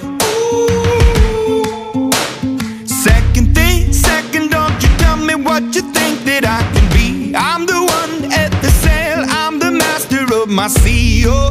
ooh. 2.01 2.87
Second 2.87 3.55
thing, 3.55 3.93
second, 3.93 4.51
don't 4.51 4.83
you 4.83 4.89
tell 4.97 5.19
me 5.19 5.35
what 5.35 5.63
you 5.75 5.83
think 5.93 6.25
that 6.25 6.47
I 6.47 6.63
can 6.73 6.89
be. 6.95 7.35
I'm 7.37 7.67
the 7.67 7.83
one 7.85 8.33
at 8.33 8.51
the 8.63 8.71
sail, 8.71 9.27
I'm 9.29 9.59
the 9.59 9.71
master 9.71 10.25
of 10.35 10.49
my 10.49 10.69
sea. 10.69 11.27
Oh, 11.27 11.51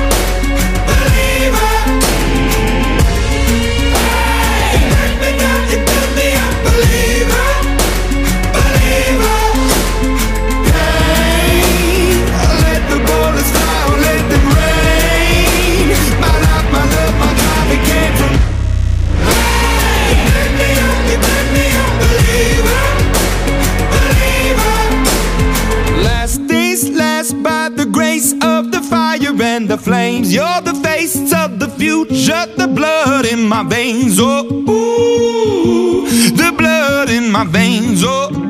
The 29.71 29.77
flames. 29.77 30.33
You're 30.33 30.61
the 30.61 30.73
face 30.83 31.31
of 31.33 31.57
the 31.57 31.69
future, 31.69 32.45
the 32.57 32.67
blood 32.67 33.25
in 33.25 33.47
my 33.47 33.63
veins. 33.63 34.19
Oh, 34.19 34.43
ooh, 34.43 36.09
the 36.41 36.51
blood 36.57 37.09
in 37.09 37.31
my 37.31 37.45
veins. 37.45 38.03
Oh, 38.03 38.27
ooh. 38.33 38.49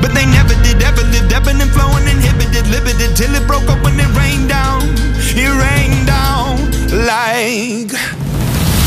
But 0.00 0.14
they 0.14 0.24
never 0.24 0.54
did, 0.64 0.82
ever 0.82 1.04
lived, 1.12 1.30
ebbing 1.30 1.60
and 1.60 1.70
flowing, 1.72 2.08
inhibited, 2.08 2.66
limited 2.68 3.14
till 3.14 3.34
it 3.34 3.46
broke 3.46 3.68
up 3.68 3.82
when 3.84 4.00
it 4.00 4.08
rained 4.16 4.48
down. 4.48 4.80
It 5.36 5.52
rained 5.64 6.06
down 6.06 6.56
like. 7.04 7.92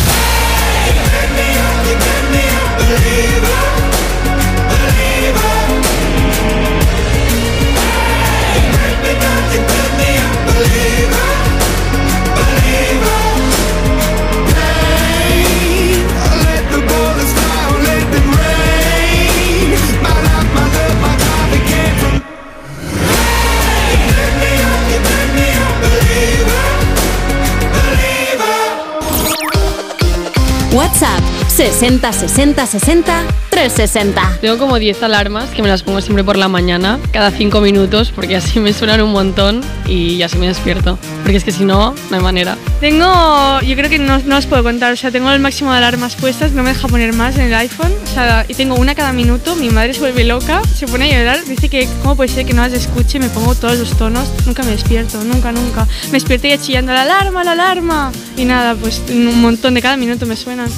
Hey, 0.09 0.89
you 0.97 1.05
me 1.37 1.47
up, 1.65 1.85
you 1.85 1.97
me 2.33 2.43
up, 2.57 2.69
believer. 2.81 3.56
60 31.57 32.13
60 32.13 32.67
60 32.67 33.23
360. 33.49 34.37
Tengo 34.41 34.59
como 34.59 34.77
10 34.77 35.01
alarmas 35.01 35.49
que 35.49 35.63
me 35.63 35.67
las 35.67 35.81
pongo 35.81 36.01
siempre 36.01 36.23
por 36.23 36.37
la 36.37 36.47
mañana, 36.47 36.99
cada 37.11 37.31
5 37.31 37.61
minutos, 37.61 38.11
porque 38.13 38.35
así 38.35 38.59
me 38.59 38.73
suenan 38.73 39.01
un 39.01 39.11
montón 39.11 39.61
y 39.87 40.21
así 40.21 40.37
me 40.37 40.45
despierto. 40.45 40.99
Porque 41.23 41.37
es 41.37 41.43
que 41.43 41.51
si 41.51 41.65
no, 41.65 41.95
no 42.11 42.15
hay 42.15 42.21
manera. 42.21 42.55
Tengo, 42.79 43.59
yo 43.61 43.75
creo 43.75 43.89
que 43.89 43.97
no, 43.97 44.19
no 44.19 44.37
os 44.37 44.45
puedo 44.45 44.61
contar, 44.61 44.93
o 44.93 44.95
sea, 44.95 45.09
tengo 45.09 45.31
el 45.31 45.39
máximo 45.39 45.71
de 45.71 45.77
alarmas 45.79 46.15
puestas, 46.15 46.51
no 46.51 46.61
me 46.61 46.69
deja 46.69 46.87
poner 46.87 47.13
más 47.13 47.35
en 47.37 47.45
el 47.45 47.53
iPhone, 47.55 47.91
o 48.03 48.13
sea, 48.13 48.45
y 48.47 48.53
tengo 48.53 48.75
una 48.75 48.93
cada 48.93 49.11
minuto, 49.11 49.55
mi 49.55 49.71
madre 49.71 49.95
se 49.95 50.01
vuelve 50.01 50.25
loca, 50.25 50.61
se 50.75 50.85
pone 50.85 51.11
a 51.11 51.17
llorar, 51.17 51.43
dice 51.43 51.69
que 51.69 51.89
cómo 52.03 52.15
puede 52.15 52.29
ser 52.29 52.45
que 52.45 52.53
no 52.53 52.61
las 52.61 52.73
escuche, 52.73 53.17
me 53.17 53.29
pongo 53.29 53.55
todos 53.55 53.79
los 53.79 53.97
tonos, 53.97 54.29
nunca 54.45 54.61
me 54.61 54.69
despierto, 54.69 55.23
nunca, 55.23 55.51
nunca. 55.51 55.87
Me 56.05 56.11
despierto 56.11 56.47
ya 56.47 56.59
chillando, 56.59 56.93
la 56.93 57.01
alarma, 57.01 57.43
la 57.43 57.53
alarma, 57.53 58.11
y 58.35 58.45
nada, 58.45 58.75
pues 58.75 59.01
un 59.09 59.41
montón 59.41 59.73
de 59.73 59.81
cada 59.81 59.97
minuto 59.97 60.27
me 60.27 60.35
suenan. 60.35 60.69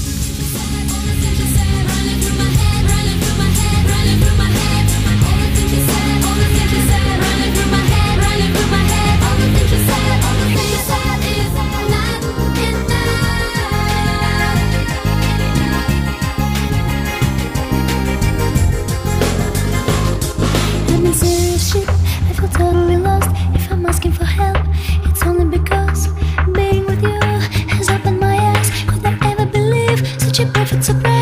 Surprise? 30.89 31.18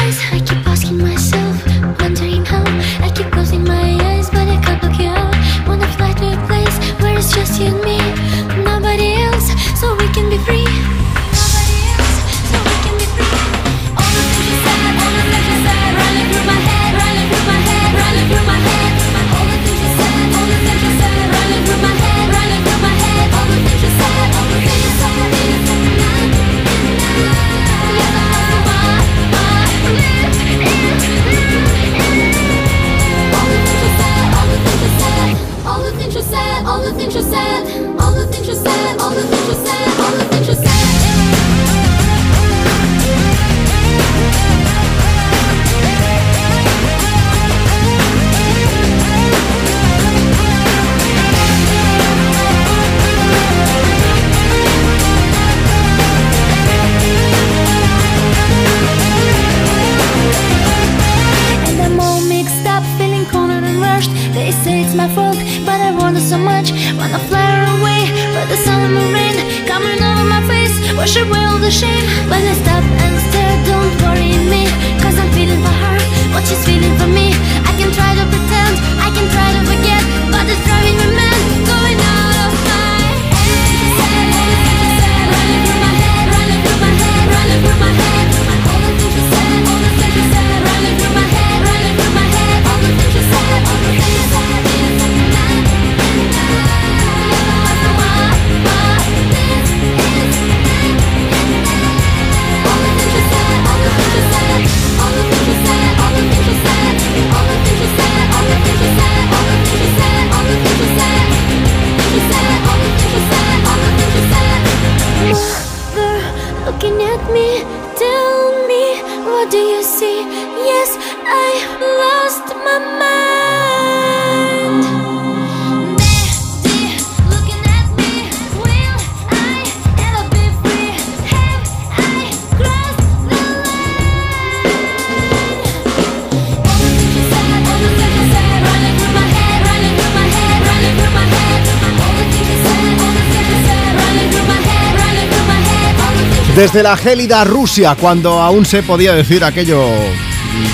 Desde 146.67 146.83
la 146.83 146.97
gélida 146.97 147.45
Rusia, 147.45 147.95
cuando 147.95 148.41
aún 148.41 148.65
se 148.65 148.83
podía 148.83 149.13
decir 149.13 149.41
aquello 149.41 149.87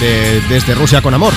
de 0.01 0.41
desde 0.49 0.73
Rusia 0.73 1.03
con 1.03 1.13
amor. 1.13 1.31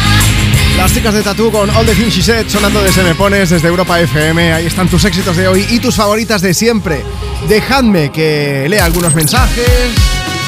Las 0.79 0.95
chicas 0.95 1.13
de 1.13 1.23
Tatú 1.23 1.53
con 1.53 1.69
All 1.69 1.85
the 1.85 1.95
Things 1.95 2.15
She 2.15 2.23
Said 2.23 2.49
sonando 2.49 2.81
de 2.83 2.91
Se 2.91 3.03
Me 3.03 3.15
Pones 3.15 3.51
desde 3.51 3.69
Europa 3.69 4.01
FM. 4.01 4.55
Ahí 4.55 4.65
están 4.65 4.89
tus 4.89 5.05
éxitos 5.05 5.37
de 5.37 5.47
hoy 5.47 5.67
y 5.69 5.79
tus 5.79 5.97
favoritas 5.97 6.41
de 6.41 6.55
siempre. 6.55 7.05
Dejadme 7.51 8.11
que 8.11 8.67
lea 8.71 8.87
algunos 8.87 9.15
mensajes 9.15 9.69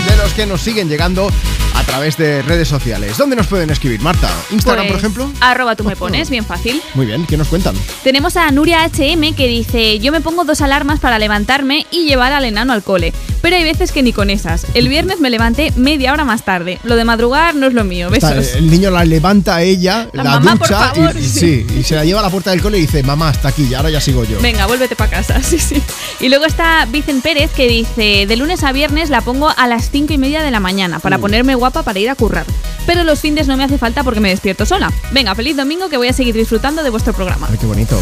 de 0.08 0.16
los 0.22 0.32
que 0.32 0.46
nos 0.46 0.62
siguen 0.62 0.88
llegando 0.88 1.30
a 1.74 1.82
través 1.84 2.16
de 2.16 2.40
redes 2.42 2.66
sociales. 2.66 3.16
¿Dónde 3.18 3.36
nos 3.36 3.46
pueden 3.46 3.68
escribir, 3.68 4.00
Marta? 4.00 4.30
¿Instagram, 4.50 4.86
por 4.86 4.92
Pues, 4.94 5.04
ejemplo? 5.04 5.30
Arroba 5.40 5.76
tú 5.76 5.84
me 5.84 5.96
pones, 5.96 6.30
bien 6.30 6.46
fácil. 6.46 6.80
Muy 6.94 7.04
bien, 7.04 7.26
¿qué 7.26 7.36
nos 7.36 7.48
cuentan? 7.48 7.74
Tenemos 8.02 8.36
a 8.38 8.50
Nuria 8.52 8.84
HM 8.84 9.34
que 9.34 9.46
dice, 9.46 9.98
yo 9.98 10.12
me 10.12 10.20
pongo 10.22 10.44
dos 10.44 10.62
alarmas 10.62 10.98
para 10.98 11.18
levantarme 11.18 11.86
y 11.90 12.06
llevar 12.08 12.32
al 12.32 12.44
enano 12.46 12.72
al 12.72 12.82
cole, 12.82 13.12
pero 13.48 13.56
hay 13.56 13.64
veces 13.64 13.92
que 13.92 14.02
ni 14.02 14.12
con 14.12 14.28
esas. 14.28 14.66
El 14.74 14.90
viernes 14.90 15.20
me 15.20 15.30
levanté 15.30 15.72
media 15.74 16.12
hora 16.12 16.26
más 16.26 16.42
tarde. 16.44 16.78
Lo 16.82 16.96
de 16.96 17.04
madrugar 17.06 17.54
no 17.54 17.66
es 17.66 17.72
lo 17.72 17.82
mío, 17.82 18.12
Está, 18.12 18.34
besos. 18.34 18.56
el 18.56 18.70
niño 18.70 18.90
la 18.90 19.06
levanta 19.06 19.56
a 19.56 19.62
ella, 19.62 20.06
la, 20.12 20.22
La 20.22 20.30
mamá, 20.32 20.56
por 20.56 20.68
ducha 20.68 20.92
favor, 20.92 21.16
y, 21.16 21.20
y 21.20 21.26
sí. 21.26 21.66
y 21.80 21.82
se 21.82 21.94
la 21.94 22.04
lleva 22.04 22.20
a 22.20 22.24
la 22.24 22.28
puerta 22.28 22.50
del 22.50 22.60
cole 22.60 22.76
y 22.76 22.82
dice, 22.82 23.02
mamá, 23.02 23.30
hasta 23.30 23.48
aquí, 23.48 23.72
ahora 23.72 23.88
ya 23.88 24.02
sigo 24.02 24.22
yo. 24.24 24.38
Venga, 24.42 24.66
vuélvete 24.66 24.96
para 24.96 25.12
casa, 25.12 25.42
sí, 25.42 25.58
sí. 25.58 25.80
Y 26.20 26.28
luego 26.28 26.44
está 26.44 26.84
Vicen 26.92 27.22
Pérez 27.22 27.50
que 27.50 27.68
dice, 27.68 28.26
de 28.28 28.36
lunes 28.36 28.62
a 28.64 28.72
viernes 28.72 29.08
la 29.08 29.22
pongo 29.22 29.48
a 29.56 29.66
las 29.66 29.90
cinco 29.90 30.12
y 30.12 30.18
media 30.18 30.42
de 30.42 30.50
la 30.50 30.60
mañana 30.60 30.98
para 30.98 31.16
ponerme 31.16 31.54
guapa 31.54 31.82
para 31.82 31.98
ir 31.98 32.10
a 32.10 32.16
currar. 32.16 32.44
Pero 32.84 33.02
los 33.02 33.18
fines 33.18 33.46
no 33.48 33.56
me 33.56 33.64
hace 33.64 33.78
falta 33.78 34.04
porque 34.04 34.20
me 34.20 34.28
despierto 34.28 34.66
sola. 34.66 34.92
Venga, 35.12 35.34
feliz 35.34 35.56
domingo 35.56 35.88
que 35.88 35.96
voy 35.96 36.08
a 36.08 36.12
seguir 36.12 36.34
disfrutando 36.34 36.82
de 36.82 36.90
vuestro 36.90 37.14
programa. 37.14 37.48
Ay, 37.50 37.56
qué 37.58 37.64
bonito. 37.64 37.98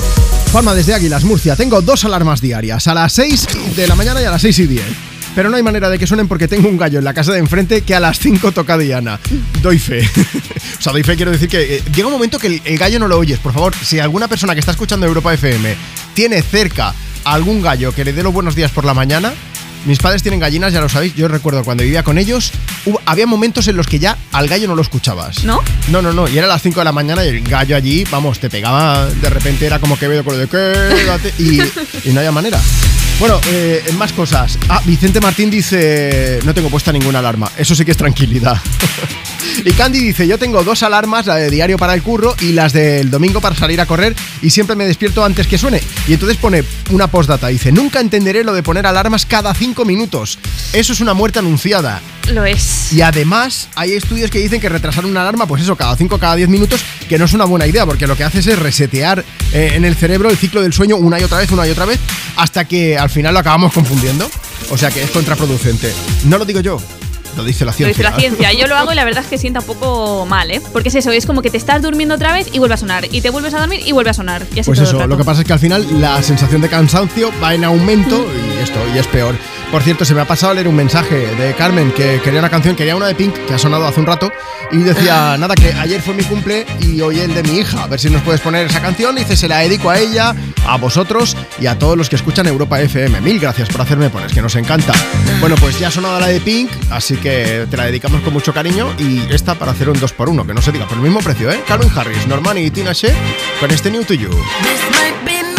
Juanma 0.51 0.75
desde 0.75 0.93
Águilas, 0.95 1.23
Murcia. 1.23 1.55
Tengo 1.55 1.83
dos 1.83 2.05
alarmas 2.05 2.41
diarias, 2.41 2.89
a 2.89 2.95
las 2.95 3.13
6 3.13 3.47
de 3.77 3.87
la 3.87 3.95
mañana 3.95 4.21
y 4.21 4.25
a 4.25 4.33
las 4.33 4.43
6 4.43 4.59
y 4.59 4.67
10. 4.67 4.85
Pero 5.37 5.51
no 5.51 5.57
hay 5.57 5.63
manera 5.63 5.89
de 5.91 5.99
que 5.99 6.07
suenen 6.07 6.27
porque 6.29 6.49
tengo 6.49 6.67
un 6.69 6.79
gallo 6.79 6.99
en 6.99 7.05
la 7.05 7.13
casa 7.15 7.31
de 7.33 7.39
enfrente 7.39 7.83
que 7.83 7.95
a 7.95 8.01
las 8.01 8.19
5 8.19 8.51
toca 8.53 8.77
Diana. 8.79 9.21
Doy 9.63 9.79
fe. 9.79 10.01
o 10.79 10.83
sea, 10.83 10.93
doy 10.93 11.03
fe 11.05 11.15
quiero 11.15 11.31
decir 11.31 11.49
que 11.49 11.77
eh, 11.77 11.83
llega 11.95 12.09
un 12.09 12.15
momento 12.15 12.39
que 12.39 12.47
el, 12.49 12.63
el 12.65 12.79
gallo 12.79 12.99
no 12.99 13.07
lo 13.07 13.19
oyes. 13.19 13.39
Por 13.39 13.53
favor, 13.53 13.75
si 13.81 14.01
alguna 14.01 14.27
persona 14.29 14.55
que 14.55 14.61
está 14.61 14.73
escuchando 14.73 15.07
Europa 15.07 15.33
FM 15.35 15.77
tiene 16.15 16.41
cerca 16.43 16.95
algún 17.25 17.61
gallo 17.61 17.93
que 17.95 18.03
le 18.05 18.13
dé 18.15 18.23
los 18.23 18.33
buenos 18.33 18.55
días 18.57 18.71
por 18.71 18.85
la 18.87 18.95
mañana, 18.95 19.35
mis 19.85 19.99
padres 19.99 20.23
tienen 20.23 20.41
gallinas, 20.41 20.73
ya 20.73 20.81
lo 20.81 20.89
sabéis. 20.89 21.15
Yo 21.15 21.29
recuerdo 21.29 21.63
cuando 21.65 21.85
vivía 21.85 22.03
con 22.03 22.17
ellos, 22.19 22.51
hubo- 22.87 23.01
había 23.05 23.27
momentos 23.27 23.69
en 23.69 23.77
los 23.77 23.87
que 23.87 23.99
ya 23.99 24.17
al 24.33 24.49
gallo 24.49 24.67
no 24.69 24.75
lo 24.75 24.81
escuchabas. 24.83 25.45
¿No? 25.45 25.63
No, 25.89 26.01
no, 26.03 26.13
no. 26.15 26.27
Y 26.29 26.39
era 26.39 26.47
las 26.47 26.63
5 26.63 26.81
de 26.81 26.85
la 26.85 26.93
mañana 26.93 27.25
y 27.25 27.29
el 27.29 27.43
gallo 27.43 27.77
allí, 27.77 28.05
vamos, 28.11 28.41
te 28.41 28.49
pegaba. 28.49 29.07
De 29.07 29.29
repente 29.29 29.67
era 29.67 29.79
como 29.81 29.99
que 29.99 30.09
veo 30.09 30.25
con 30.25 30.33
lo 30.35 30.41
de 30.41 30.49
quédate. 30.49 31.35
Y, 31.39 31.61
y 32.09 32.13
no 32.13 32.21
había 32.21 32.33
manera. 32.33 32.59
Bueno, 33.19 33.41
eh, 33.49 33.83
más 33.97 34.13
cosas. 34.13 34.59
Ah, 34.69 34.83
Vicente 34.85 35.21
Martín 35.21 35.51
dice: 35.51 36.39
No 36.45 36.53
tengo 36.53 36.69
puesta 36.69 36.93
ninguna 36.93 37.21
alarma. 37.21 37.51
Eso 37.57 37.75
sí 37.75 37.85
que 37.85 37.93
es 37.93 37.97
tranquilidad. 37.97 38.61
Y 39.65 39.73
Candy 39.73 40.01
dice, 40.01 40.27
yo 40.27 40.39
tengo 40.39 40.63
dos 40.65 40.83
alarmas, 40.83 41.27
la 41.27 41.37
de 41.37 41.51
diario 41.51 41.79
para 41.79 41.95
el 41.95 42.03
curro 42.03 42.35
y 42.41 42.53
las 42.53 42.73
del 42.73 43.11
domingo 43.11 43.41
para 43.41 43.57
salir 43.57 43.81
a 43.81 43.87
correr 43.87 44.15
y 44.43 44.51
siempre 44.51 44.77
me 44.77 44.87
despierto 44.87 45.25
antes 45.25 45.47
que 45.47 45.57
suene. 45.57 45.81
Y 46.07 46.13
entonces 46.13 46.37
pone 46.37 46.63
una 46.91 47.07
postdata, 47.07 47.49
dice, 47.49 47.73
nunca 47.73 48.01
entenderé 48.01 48.45
lo 48.45 48.53
de 48.53 48.63
poner 48.63 48.87
alarmas 48.87 49.25
cada 49.25 49.55
cinco 49.55 49.85
minutos. 49.85 50.39
Eso 50.73 50.93
es 50.93 51.01
una 51.01 51.15
muerte 51.15 51.39
anunciada. 51.39 52.01
Lo 52.33 52.45
es. 52.45 52.93
Y 52.93 53.03
además 53.03 53.69
hay 53.77 53.93
estudios 53.93 54.31
que 54.31 54.39
dicen 54.39 54.61
que 54.61 54.69
retrasar 54.69 55.07
una 55.07 55.23
alarma, 55.23 55.47
pues 55.47 55.63
eso, 55.63 55.77
cada 55.77 55.97
5 55.97 56.19
cada 56.19 56.35
10 56.35 56.49
minutos, 56.49 56.81
que 57.09 57.19
no 57.19 57.25
es 57.25 57.33
una 57.33 57.45
buena 57.45 57.67
idea, 57.67 57.87
porque 57.87 58.07
lo 58.07 58.17
que 58.17 58.25
haces 58.25 58.47
es 58.49 58.59
resetear 58.59 59.25
eh, 59.53 59.73
en 59.75 59.85
el 59.85 59.95
cerebro 59.95 60.29
el 60.29 60.37
ciclo 60.37 60.61
del 60.61 60.73
sueño 60.73 60.97
una 60.97 61.21
y 61.21 61.23
otra 61.23 61.39
vez, 61.39 61.51
una 61.53 61.67
y 61.67 61.71
otra 61.71 61.85
vez, 61.85 62.01
hasta 62.37 62.65
que 62.67 62.97
al 62.99 63.11
final 63.11 63.35
lo 63.35 63.41
acabamos 63.41 63.73
confundiendo. 63.73 64.29
O 64.71 64.77
sea 64.79 64.91
que 64.91 65.03
es 65.03 65.11
contraproducente. 65.11 65.93
No 66.25 66.39
lo 66.39 66.45
digo 66.45 66.61
yo, 66.61 66.81
lo 67.37 67.45
dice 67.45 67.65
la 67.65 67.73
Lo 67.73 67.77
ciencia. 67.77 67.89
dice 67.89 68.03
la 68.03 68.19
ciencia. 68.19 68.53
Yo 68.53 68.67
lo 68.67 68.77
hago 68.77 68.93
y 68.93 68.97
la 68.97 69.05
verdad 69.05 69.23
es 69.23 69.29
que 69.31 69.39
sienta 69.39 69.61
un 69.61 69.67
poco 69.67 70.25
mal, 70.27 70.51
¿eh? 70.51 70.61
Porque 70.73 70.89
es 70.89 70.95
eso, 70.95 71.11
es 71.13 71.27
como 71.27 71.43
que 71.43 71.51
te 71.51 71.57
estás 71.59 71.83
durmiendo 71.83 72.15
otra 72.15 72.33
vez 72.33 72.49
y 72.53 72.59
vuelve 72.59 72.75
a 72.75 72.79
sonar. 72.79 73.07
Y 73.13 73.21
te 73.21 73.31
vuelves 73.31 73.53
a 73.55 73.59
dormir 73.61 73.81
y 73.85 73.93
vuelve 73.93 74.11
a 74.11 74.15
sonar. 74.15 74.43
Y 74.55 74.61
así 74.61 74.69
Pues 74.71 74.79
todo 74.79 74.85
el 74.85 74.89
eso, 74.89 74.99
rato. 74.99 75.09
lo 75.09 75.17
que 75.19 75.25
pasa 75.25 75.43
es 75.43 75.47
que 75.47 75.53
al 75.53 75.59
final 75.59 75.87
la 76.01 76.23
sensación 76.23 76.61
de 76.63 76.69
cansancio 76.69 77.31
va 77.43 77.55
en 77.55 77.65
aumento 77.65 78.27
y 78.59 78.63
esto, 78.63 78.79
y 78.95 78.99
es 78.99 79.07
peor. 79.07 79.37
Por 79.71 79.83
cierto, 79.83 80.05
se 80.05 80.15
me 80.15 80.21
ha 80.21 80.25
pasado 80.25 80.53
a 80.53 80.55
leer 80.55 80.69
un 80.69 80.77
mensaje 80.77 81.27
de 81.35 81.55
Carmen 81.55 81.91
que 81.93 82.21
quería 82.23 82.39
una 82.39 82.49
canción, 82.49 82.77
quería 82.77 82.97
una 82.97 83.09
de 83.09 83.15
Pink, 83.15 83.35
que 83.47 83.55
ha 83.55 83.59
sonado 83.59 83.87
hace 83.87 84.01
un 84.01 84.07
rato, 84.07 84.33
y 84.71 84.79
decía, 84.79 85.37
nada, 85.39 85.55
que 85.55 85.73
ayer 85.73 86.01
fue 86.01 86.15
mi 86.15 86.23
cumple 86.23 86.65
y 86.81 87.01
hoy 87.01 87.19
el 87.19 87.35
de 87.35 87.43
mi 87.43 87.59
hija, 87.59 87.83
a 87.83 87.87
ver 87.87 87.99
si 87.99 88.09
nos 88.09 88.23
puedes 88.23 88.41
poner 88.41 88.67
esa 88.67 88.81
canción. 88.81 89.17
Y 89.17 89.21
dice, 89.21 89.37
se 89.37 89.49
la 89.49 89.59
dedico 89.59 89.91
a 89.91 89.99
ella, 89.99 90.35
a 90.67 90.77
vosotros 90.77 91.37
y 91.61 91.67
a 91.67 91.79
todos 91.79 91.97
los 91.97 92.09
que 92.09 92.17
escuchan 92.17 92.47
Europa 92.47 92.81
FM. 92.81 93.21
Mil 93.21 93.39
gracias 93.39 93.69
por 93.69 93.81
hacerme 93.81 94.09
pones, 94.09 94.33
que 94.33 94.41
nos 94.41 94.55
encanta. 94.57 94.93
Bueno, 95.41 95.57
pues 95.57 95.79
ya 95.79 95.89
ha 95.89 95.91
sonado 95.91 96.19
la 96.21 96.29
de 96.29 96.41
Pink, 96.41 96.71
así 96.91 97.17
que 97.17 97.67
te 97.71 97.77
la 97.77 97.87
dedicamos 97.87 98.23
con 98.23 98.33
mucho 98.33 98.55
cariño 98.55 98.95
y 98.99 99.21
esta 99.31 99.57
para 99.57 99.73
hacer 99.73 99.91
un 99.91 100.01
2x1, 100.01 100.47
que 100.47 100.55
no 100.55 100.63
se 100.63 100.73
diga 100.73 100.87
por 100.87 100.97
el 100.97 101.03
mismo 101.03 101.21
precio, 101.21 101.51
¿eh? 101.51 101.61
Calvin 101.67 101.91
Harris, 101.95 102.27
Normani 102.27 102.63
y 102.63 102.71
Tina 102.71 102.93
Shea 102.93 103.15
con 103.61 103.71
este 103.71 103.91
New 103.91 104.05
to 104.05 104.15
You. 104.15 104.31
This 104.31 104.81
might 104.93 105.25
be 105.25 105.56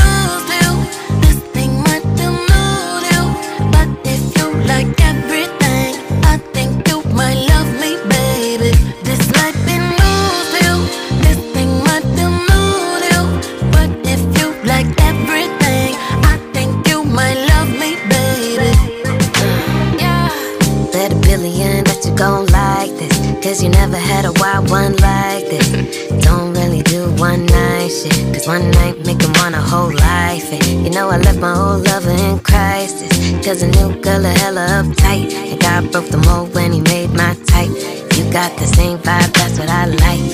broke 35.91 36.09
the 36.09 36.17
mold 36.17 36.53
when 36.53 36.71
he 36.71 36.81
made 36.81 37.11
my 37.13 37.33
type. 37.45 37.71
You 38.15 38.23
got 38.31 38.51
the 38.57 38.65
same 38.65 38.97
vibe, 38.97 39.31
that's 39.33 39.59
what 39.59 39.69
I 39.69 39.85
like. 39.85 40.25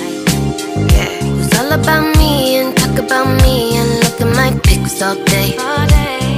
Yeah. 0.93 1.11
It's 1.41 1.59
all 1.59 1.71
about 1.71 2.17
me 2.17 2.57
and 2.57 2.75
talk 2.77 2.97
about 2.97 3.27
me 3.43 3.77
and 3.77 3.89
look 4.03 4.21
at 4.21 4.31
my 4.35 4.49
pics 4.63 5.01
all 5.01 5.15
day. 5.25 5.55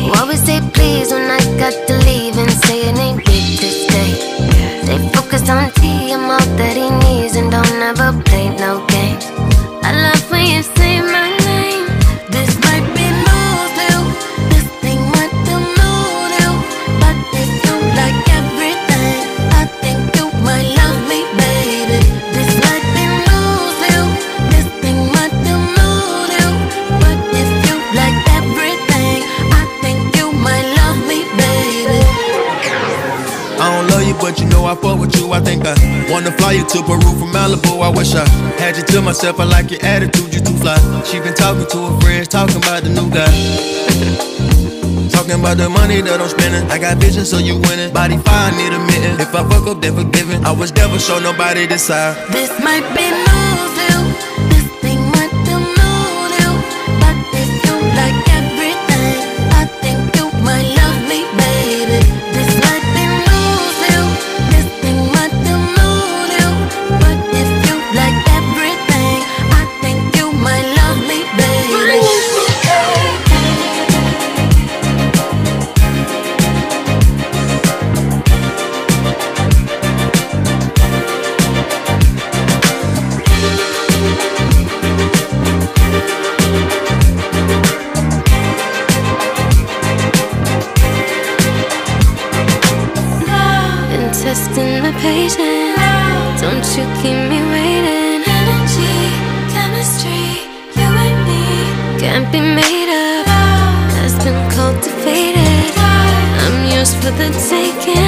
Who 0.04 0.12
always 0.20 0.42
say 0.44 0.60
please 0.74 1.12
when 1.12 1.30
I 1.30 1.40
got 1.58 1.76
to 1.88 1.94
leave 2.08 2.38
and 2.38 2.52
say 2.66 2.90
it 2.90 2.98
ain't 2.98 3.24
big 3.26 3.46
to 3.62 3.70
stay. 3.84 4.12
Stay 4.84 5.00
focused 5.14 5.50
on 5.50 5.72
T, 5.72 6.12
I'm 6.12 6.30
all 6.30 6.40
that 6.60 6.76
he 6.76 6.90
needs 7.06 7.36
and 7.36 7.50
don't 7.52 7.82
ever 7.92 8.12
play 8.24 8.50
no 8.58 8.86
games. 8.88 9.26
I 9.84 9.92
love 10.06 10.32
when 10.32 10.46
you 10.46 10.64
say 10.64 10.95
wanna 36.10 36.32
fly 36.38 36.54
you 36.54 36.66
to 36.66 36.84
Peru 36.84 37.12
from 37.20 37.32
Malibu. 37.32 37.82
I 37.82 37.90
wish 37.90 38.14
I 38.16 38.28
had 38.60 38.78
you 38.78 38.84
to 38.84 39.02
myself. 39.02 39.40
I 39.40 39.46
like 39.46 39.72
your 39.72 39.84
attitude, 39.84 40.34
you 40.34 40.42
too 40.42 40.56
fly. 40.58 40.78
She 41.04 41.20
been 41.20 41.34
talking 41.34 41.68
to 41.68 41.78
her 41.88 42.00
friends, 42.02 42.28
talking 42.28 42.58
about 42.58 42.84
the 42.84 42.90
new 42.90 43.10
guy. 43.10 43.32
Talking 45.12 45.40
about 45.40 45.58
the 45.58 45.70
money 45.70 46.02
that 46.02 46.20
I'm 46.20 46.28
spending. 46.28 46.70
I 46.70 46.78
got 46.78 46.98
vision, 46.98 47.24
so 47.26 47.38
you 47.38 47.56
winning. 47.56 47.94
Body 47.94 48.18
fire, 48.18 48.52
need 48.52 48.74
a 48.74 48.80
mitten. 48.80 49.22
If 49.22 49.34
I 49.34 49.48
fuck 49.48 49.68
up, 49.68 49.80
then 49.82 49.96
forgiven. 49.96 50.44
I 50.44 50.52
was 50.52 50.74
never 50.74 51.00
show 51.00 51.20
nobody 51.20 51.66
this 51.68 51.84
side. 51.88 52.18
This 52.34 52.52
might 52.60 52.84
be 52.98 53.10
news 53.12 53.85
can't 102.36 102.58
be 102.58 102.62
made 102.62 102.90
up. 102.90 103.28
Has 104.00 104.16
been 104.24 104.50
cultivated. 104.52 105.74
I'm 106.44 106.72
yours 106.72 106.94
for 106.96 107.12
the 107.12 107.30
taking. 107.50 108.05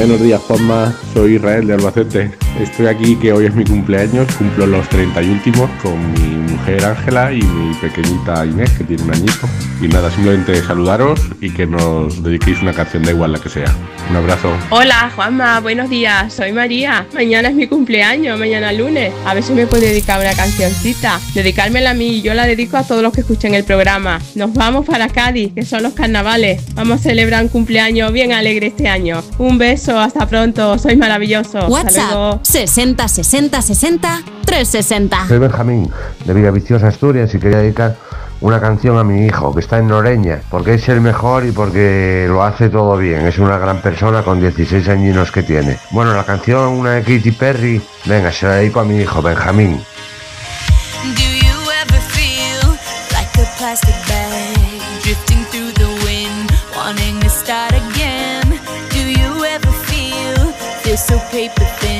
Buenos 0.00 0.22
días, 0.22 0.40
Juanma. 0.48 0.96
Soy 1.12 1.34
Israel 1.34 1.66
de 1.66 1.74
Albacete. 1.74 2.49
Estoy 2.60 2.88
aquí 2.88 3.16
que 3.16 3.32
hoy 3.32 3.46
es 3.46 3.54
mi 3.54 3.64
cumpleaños. 3.64 4.30
Cumplo 4.36 4.66
los 4.66 4.86
30 4.90 5.22
y 5.22 5.30
últimos 5.30 5.70
con 5.82 6.12
mi 6.12 6.52
mujer 6.52 6.84
Ángela 6.84 7.32
y 7.32 7.40
mi 7.40 7.74
pequeñita 7.76 8.44
Inés, 8.44 8.70
que 8.76 8.84
tiene 8.84 9.02
un 9.02 9.14
añito. 9.14 9.48
Y 9.80 9.88
nada, 9.88 10.10
simplemente 10.10 10.62
saludaros 10.62 11.20
y 11.40 11.48
que 11.48 11.66
nos 11.66 12.22
dediquéis 12.22 12.60
una 12.60 12.74
canción, 12.74 13.02
da 13.02 13.12
igual 13.12 13.32
la 13.32 13.38
que 13.38 13.48
sea. 13.48 13.74
Un 14.10 14.16
abrazo. 14.16 14.52
Hola 14.68 15.10
Juanma, 15.14 15.60
buenos 15.60 15.88
días, 15.88 16.34
soy 16.34 16.52
María. 16.52 17.06
Mañana 17.14 17.48
es 17.48 17.54
mi 17.54 17.66
cumpleaños, 17.66 18.38
mañana 18.38 18.72
lunes. 18.72 19.14
A 19.24 19.32
ver 19.32 19.42
si 19.42 19.54
me 19.54 19.66
puede 19.66 19.86
dedicar 19.88 20.20
una 20.20 20.34
cancioncita. 20.34 21.18
Dedicármela 21.32 21.90
a 21.90 21.94
mí 21.94 22.16
y 22.16 22.22
yo 22.22 22.34
la 22.34 22.46
dedico 22.46 22.76
a 22.76 22.82
todos 22.82 23.02
los 23.02 23.14
que 23.14 23.22
escuchen 23.22 23.54
el 23.54 23.64
programa. 23.64 24.20
Nos 24.34 24.52
vamos 24.52 24.84
para 24.84 25.08
Cádiz, 25.08 25.54
que 25.54 25.64
son 25.64 25.82
los 25.82 25.94
carnavales. 25.94 26.62
Vamos 26.74 27.00
a 27.00 27.02
celebrar 27.04 27.42
un 27.42 27.48
cumpleaños 27.48 28.12
bien 28.12 28.32
alegre 28.32 28.66
este 28.66 28.86
año. 28.86 29.22
Un 29.38 29.56
beso, 29.56 29.98
hasta 29.98 30.26
pronto, 30.26 30.76
sois 30.78 30.98
maravillosos. 30.98 31.70
WhatsApp. 31.70 32.44
60 32.50 33.06
60 33.06 33.62
60 33.62 34.22
360. 34.44 35.28
Soy 35.28 35.38
Benjamín, 35.38 35.88
de 36.24 36.34
Villaviciosa, 36.34 36.88
Asturias, 36.88 37.32
y 37.32 37.38
quería 37.38 37.58
dedicar 37.58 37.96
una 38.40 38.60
canción 38.60 38.98
a 38.98 39.04
mi 39.04 39.24
hijo, 39.24 39.54
que 39.54 39.60
está 39.60 39.78
en 39.78 39.86
Noreña, 39.86 40.40
porque 40.50 40.74
es 40.74 40.88
el 40.88 41.00
mejor 41.00 41.46
y 41.46 41.52
porque 41.52 42.26
lo 42.28 42.42
hace 42.42 42.68
todo 42.68 42.96
bien. 42.96 43.24
Es 43.24 43.38
una 43.38 43.56
gran 43.56 43.80
persona 43.80 44.24
con 44.24 44.40
16 44.40 44.88
añinos 44.88 45.30
que 45.30 45.44
tiene. 45.44 45.78
Bueno, 45.92 46.12
la 46.12 46.24
canción, 46.24 46.70
una 46.70 46.94
de 46.94 47.02
Katy 47.02 47.30
Perry, 47.30 47.80
venga, 48.06 48.32
se 48.32 48.46
la 48.46 48.54
dedico 48.54 48.80
a 48.80 48.84
mi 48.84 49.00
hijo, 49.00 49.22
Benjamín. 49.22 49.80
Do 51.04 51.22
you 51.22 51.70
ever 51.82 52.00
feel 52.08 52.66
like 53.12 53.30
a 53.40 53.46
plastic 53.58 53.94
bag 54.08 54.80
drifting 55.04 55.44
through 55.52 55.72
the 55.74 56.04
wind, 56.04 56.50
wanting 56.76 57.20
to 57.20 57.28
start 57.28 57.74
again? 57.74 58.58
Do 58.90 59.08
you 59.08 59.44
ever 59.44 59.70
feel 59.86 59.90
feel 60.82 60.96
so 60.96 61.18
paper 61.30 61.64
thin, 61.78 61.99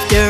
after 0.00 0.29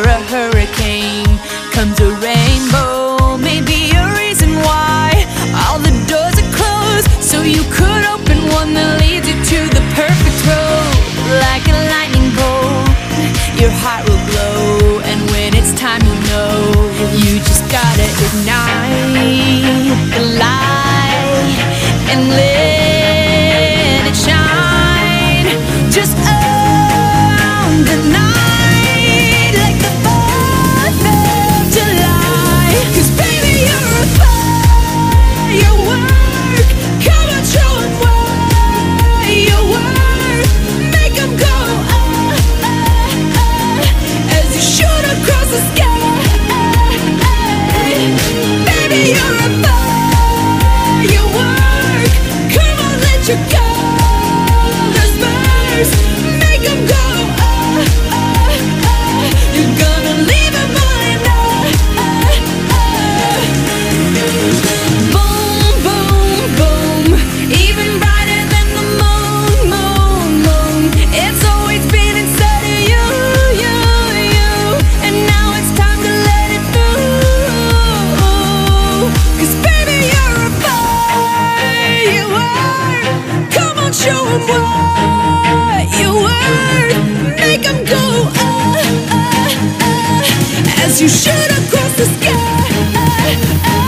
you 91.00 91.08
shoot 91.08 91.32
across 91.32 91.96
the 91.96 92.04
sky. 92.04 93.79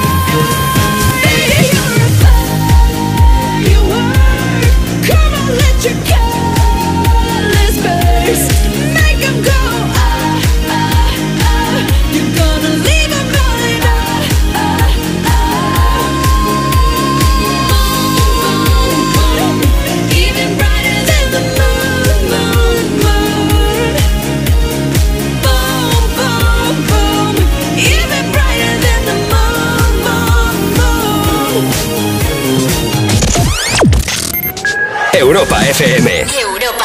Europa 35.32 35.66
FM. 35.66 36.10
Europa. 36.42 36.84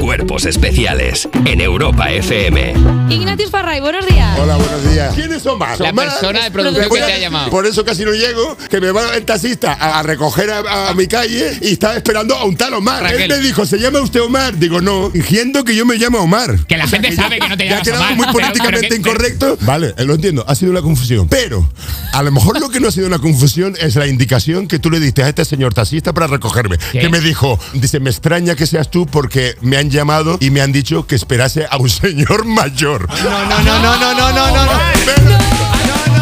Cuerpos 0.00 0.44
especiales 0.46 1.28
en 1.44 1.60
Europa 1.60 2.10
FM. 2.10 2.74
Ignatius 3.10 3.50
Farray, 3.50 3.80
buenos 3.80 4.06
días. 4.06 4.38
Hola, 4.38 4.56
buenos 4.56 4.90
días. 4.90 5.14
¿Quién 5.14 5.32
es 5.32 5.44
Omar? 5.46 5.78
La 5.80 5.90
Omar 5.90 6.08
persona 6.08 6.44
de 6.44 6.50
producción 6.50 6.88
que 6.90 6.96
te 7.00 7.12
ha 7.12 7.18
llamado. 7.18 7.50
Por 7.50 7.66
eso 7.66 7.84
casi 7.84 8.04
no 8.04 8.12
llego, 8.12 8.56
que 8.70 8.80
me 8.80 8.90
va 8.92 9.14
el 9.16 9.24
taxista 9.24 9.72
a, 9.74 9.98
a 9.98 10.02
recoger 10.02 10.50
a, 10.50 10.88
a 10.90 10.94
mi 10.94 11.06
calle 11.06 11.58
y 11.60 11.72
estaba 11.72 11.96
esperando 11.96 12.34
a 12.34 12.44
un 12.44 12.56
tal 12.56 12.74
Omar. 12.74 13.02
Raquel. 13.02 13.22
Él 13.22 13.28
me 13.28 13.38
dijo, 13.46 13.64
¿se 13.66 13.78
llama 13.78 14.00
usted 14.00 14.20
Omar? 14.22 14.56
Digo, 14.58 14.80
no, 14.80 15.10
fingiendo 15.10 15.64
que 15.64 15.74
yo 15.74 15.84
me 15.86 15.96
llamo 15.96 16.18
Omar. 16.20 16.66
Que 16.66 16.76
la 16.78 16.86
gente 16.86 17.12
sabe 17.14 17.38
que 17.40 17.48
no 17.48 17.56
te 17.56 17.66
Ya 17.68 17.78
ha 17.78 17.82
llamas 17.82 17.88
quedado 17.88 18.04
Omar, 18.04 18.16
muy 18.16 18.26
pero- 18.32 18.32
políticamente 18.46 18.88
pero 18.88 19.02
que- 19.02 19.10
incorrecto. 19.10 19.58
Vale, 19.62 19.94
lo 19.98 20.14
entiendo, 20.14 20.44
ha 20.46 20.54
sido 20.54 20.70
una 20.70 20.82
confusión. 20.82 21.28
Pero 21.28 21.68
a 22.14 22.22
lo 22.22 22.30
mejor 22.30 22.60
lo 22.60 22.68
que 22.68 22.78
no 22.78 22.86
ha 22.86 22.92
sido 22.92 23.08
una 23.08 23.18
confusión 23.18 23.74
es 23.80 23.96
la 23.96 24.06
indicación 24.06 24.68
que 24.68 24.78
tú 24.78 24.88
le 24.88 25.00
diste 25.00 25.24
a 25.24 25.28
este 25.28 25.44
señor 25.44 25.74
taxista 25.74 26.12
para 26.12 26.28
recogerme. 26.28 26.78
Que 26.92 27.08
me 27.08 27.18
dijo, 27.18 27.58
dice, 27.72 27.98
me 27.98 28.10
extraña 28.10 28.54
que 28.54 28.66
seas 28.66 28.88
tú 28.88 29.04
porque 29.04 29.56
me 29.62 29.78
han 29.78 29.90
llamado 29.90 30.38
y 30.40 30.50
me 30.50 30.60
han 30.60 30.70
dicho 30.70 31.08
que 31.08 31.16
esperase 31.16 31.66
a 31.68 31.76
un 31.76 31.90
señor 31.90 32.44
mayor. 32.44 33.08
No, 33.08 33.46
no, 33.48 33.62
no, 33.62 33.78
no, 33.80 34.14
no, 34.14 34.32
no, 34.32 34.32
no, 34.32 34.64
no. 34.64 36.13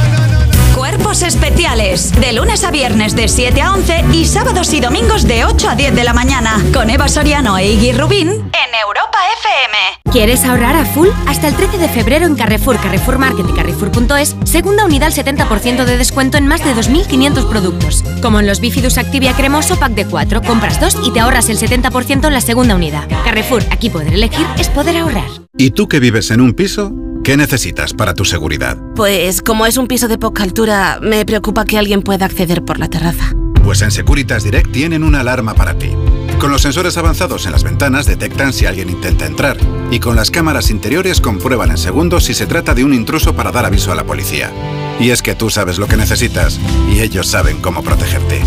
Cuerpos 0.83 1.23
especiales. 1.23 2.11
De 2.21 2.33
lunes 2.33 2.65
a 2.65 2.73
viernes 2.73 3.15
de 3.15 3.29
7 3.29 3.63
a 3.63 3.73
11 3.73 4.05
y 4.15 4.25
sábados 4.25 4.73
y 4.73 4.81
domingos 4.81 5.29
de 5.29 5.45
8 5.45 5.69
a 5.69 5.77
10 5.77 5.95
de 5.95 6.03
la 6.03 6.13
mañana. 6.13 6.61
Con 6.75 6.91
Eva 6.91 7.07
Soriano 7.07 7.57
e 7.57 7.71
Iggy 7.71 7.93
Rubín 7.93 8.31
en 8.31 8.75
Europa 8.85 9.17
FM. 9.39 10.11
¿Quieres 10.11 10.45
ahorrar 10.45 10.75
a 10.75 10.85
full? 10.85 11.07
Hasta 11.29 11.47
el 11.47 11.55
13 11.55 11.79
de 11.79 11.89
febrero 11.89 12.27
en 12.27 12.35
Carrefour, 12.35 12.81
Carrefour 12.81 13.19
Market 13.19 13.47
y 13.49 13.53
Carrefour.es, 13.53 14.35
segunda 14.43 14.85
unidad 14.85 15.07
al 15.07 15.15
70% 15.15 15.85
de 15.85 15.97
descuento 15.97 16.37
en 16.37 16.49
más 16.49 16.65
de 16.65 16.75
2.500 16.75 17.49
productos. 17.49 18.03
Como 18.21 18.41
en 18.41 18.49
los 18.49 18.59
Bifidus 18.59 18.99
Activia 18.99 19.37
Cremoso 19.37 19.79
Pack 19.79 19.93
de 19.93 20.07
4, 20.07 20.43
compras 20.43 20.81
dos 20.81 20.99
y 21.07 21.13
te 21.13 21.21
ahorras 21.21 21.49
el 21.49 21.59
70% 21.59 22.27
en 22.27 22.33
la 22.33 22.41
segunda 22.41 22.75
unidad. 22.75 23.09
Carrefour, 23.23 23.63
aquí 23.71 23.89
poder 23.89 24.15
elegir 24.15 24.49
es 24.59 24.69
poder 24.69 24.97
ahorrar. 24.97 25.31
¿Y 25.57 25.71
tú 25.71 25.87
que 25.87 26.01
vives 26.01 26.33
en 26.33 26.41
un 26.41 26.55
piso? 26.55 26.93
¿Qué 27.23 27.37
necesitas 27.37 27.95
para 27.95 28.15
tu 28.15 28.25
seguridad? 28.25 28.77
Pues 28.97 29.43
como 29.43 29.67
es 29.67 29.77
un 29.77 29.87
piso 29.87 30.09
de 30.09 30.19
poca 30.19 30.43
altura, 30.43 30.99
me 31.01 31.25
preocupa 31.25 31.65
que 31.65 31.79
alguien 31.79 32.03
pueda 32.03 32.27
acceder 32.27 32.65
por 32.65 32.81
la 32.81 32.89
terraza. 32.89 33.33
Pues 33.63 33.81
en 33.83 33.93
Securitas 33.93 34.43
Direct 34.43 34.73
tienen 34.73 35.05
una 35.05 35.21
alarma 35.21 35.55
para 35.55 35.79
ti. 35.79 35.93
Con 36.41 36.51
los 36.51 36.63
sensores 36.63 36.97
avanzados 36.97 37.47
en 37.47 37.53
las 37.53 37.63
ventanas 37.63 38.07
detectan 38.07 38.53
si 38.53 38.67
alguien 38.67 38.91
intenta 38.91 39.27
entrar 39.27 39.57
y 39.93 40.01
con 40.01 40.17
las 40.17 40.33
cámaras 40.33 40.71
interiores 40.71 41.21
comprueban 41.21 41.71
en 41.71 41.79
segundos 41.79 42.25
si 42.25 42.35
se 42.35 42.47
trata 42.47 42.75
de 42.75 42.83
un 42.83 42.93
intruso 42.93 43.37
para 43.37 43.53
dar 43.53 43.67
aviso 43.67 43.93
a 43.93 43.95
la 43.95 44.03
policía. 44.03 44.51
Y 44.99 45.11
es 45.11 45.23
que 45.23 45.37
tú 45.37 45.49
sabes 45.49 45.79
lo 45.79 45.87
que 45.87 45.97
necesitas 45.97 46.59
y 46.93 47.03
ellos 47.03 47.29
saben 47.29 47.63
cómo 47.63 47.85
protegerte. 47.85 48.41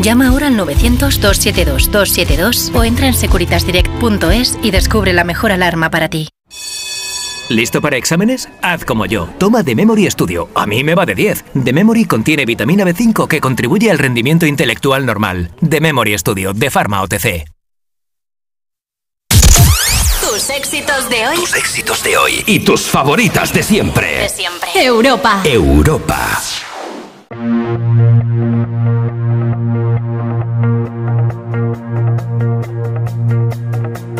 Llama 0.00 0.28
ahora 0.28 0.46
al 0.46 0.56
900-272-272 0.56 2.74
o 2.74 2.84
entra 2.84 3.06
en 3.06 3.12
securitasdirect.es 3.12 4.58
y 4.62 4.70
descubre 4.70 5.12
la 5.12 5.24
mejor 5.24 5.52
alarma 5.52 5.90
para 5.90 6.08
ti. 6.08 6.30
¿Listo 7.48 7.80
para 7.80 7.96
exámenes? 7.96 8.48
Haz 8.60 8.84
como 8.84 9.06
yo. 9.06 9.28
Toma 9.38 9.64
The 9.64 9.74
Memory 9.74 10.10
Studio. 10.10 10.50
A 10.54 10.66
mí 10.66 10.84
me 10.84 10.94
va 10.94 11.06
de 11.06 11.14
10. 11.14 11.44
The 11.64 11.72
Memory 11.72 12.04
contiene 12.04 12.44
vitamina 12.44 12.84
B5 12.84 13.26
que 13.26 13.40
contribuye 13.40 13.90
al 13.90 13.98
rendimiento 13.98 14.44
intelectual 14.44 15.06
normal. 15.06 15.50
The 15.66 15.80
Memory 15.80 16.18
Studio, 16.18 16.52
de 16.52 16.70
Pharma 16.70 17.02
OTC. 17.02 17.46
Tus 20.20 20.50
éxitos 20.50 21.08
de 21.08 21.26
hoy. 21.26 21.36
Tus 21.36 21.54
éxitos 21.54 22.04
de 22.04 22.18
hoy 22.18 22.44
y 22.46 22.60
tus 22.60 22.82
favoritas 22.82 23.52
de 23.54 23.62
siempre. 23.62 24.18
De 24.18 24.28
siempre. 24.28 24.68
Europa. 24.74 25.40
Europa. 25.44 26.38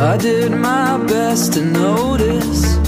I 0.00 0.16
did 0.16 0.52
my 0.52 0.96
best 1.06 1.52
to 1.54 1.60
notice 1.60 2.87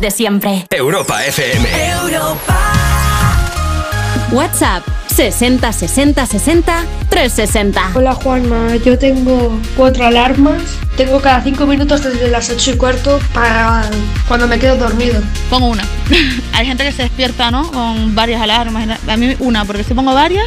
de 0.00 0.10
siempre. 0.10 0.66
Europa 0.70 1.24
FM. 1.24 1.68
WhatsApp 4.32 4.82
60 5.16 5.72
60 5.72 6.26
60 6.26 6.84
360. 7.08 7.90
Hola 7.94 8.12
Juanma, 8.14 8.76
yo 8.76 8.98
tengo 8.98 9.58
cuatro 9.76 10.04
alarmas. 10.04 10.62
Tengo 10.96 11.20
cada 11.20 11.42
cinco 11.42 11.66
minutos 11.66 12.02
desde 12.04 12.28
las 12.28 12.50
ocho 12.50 12.72
y 12.72 12.76
cuarto 12.76 13.18
para 13.32 13.88
cuando 14.28 14.46
me 14.46 14.58
quedo 14.58 14.76
dormido. 14.76 15.22
Pongo 15.48 15.68
una. 15.68 15.84
Hay 16.52 16.66
gente 16.66 16.84
que 16.84 16.92
se 16.92 17.02
despierta, 17.02 17.50
¿no? 17.50 17.70
Con 17.70 18.14
varias 18.14 18.42
alarmas. 18.42 18.98
A 19.08 19.16
mí 19.16 19.36
una, 19.38 19.64
porque 19.64 19.84
si 19.84 19.94
pongo 19.94 20.12
varias, 20.12 20.44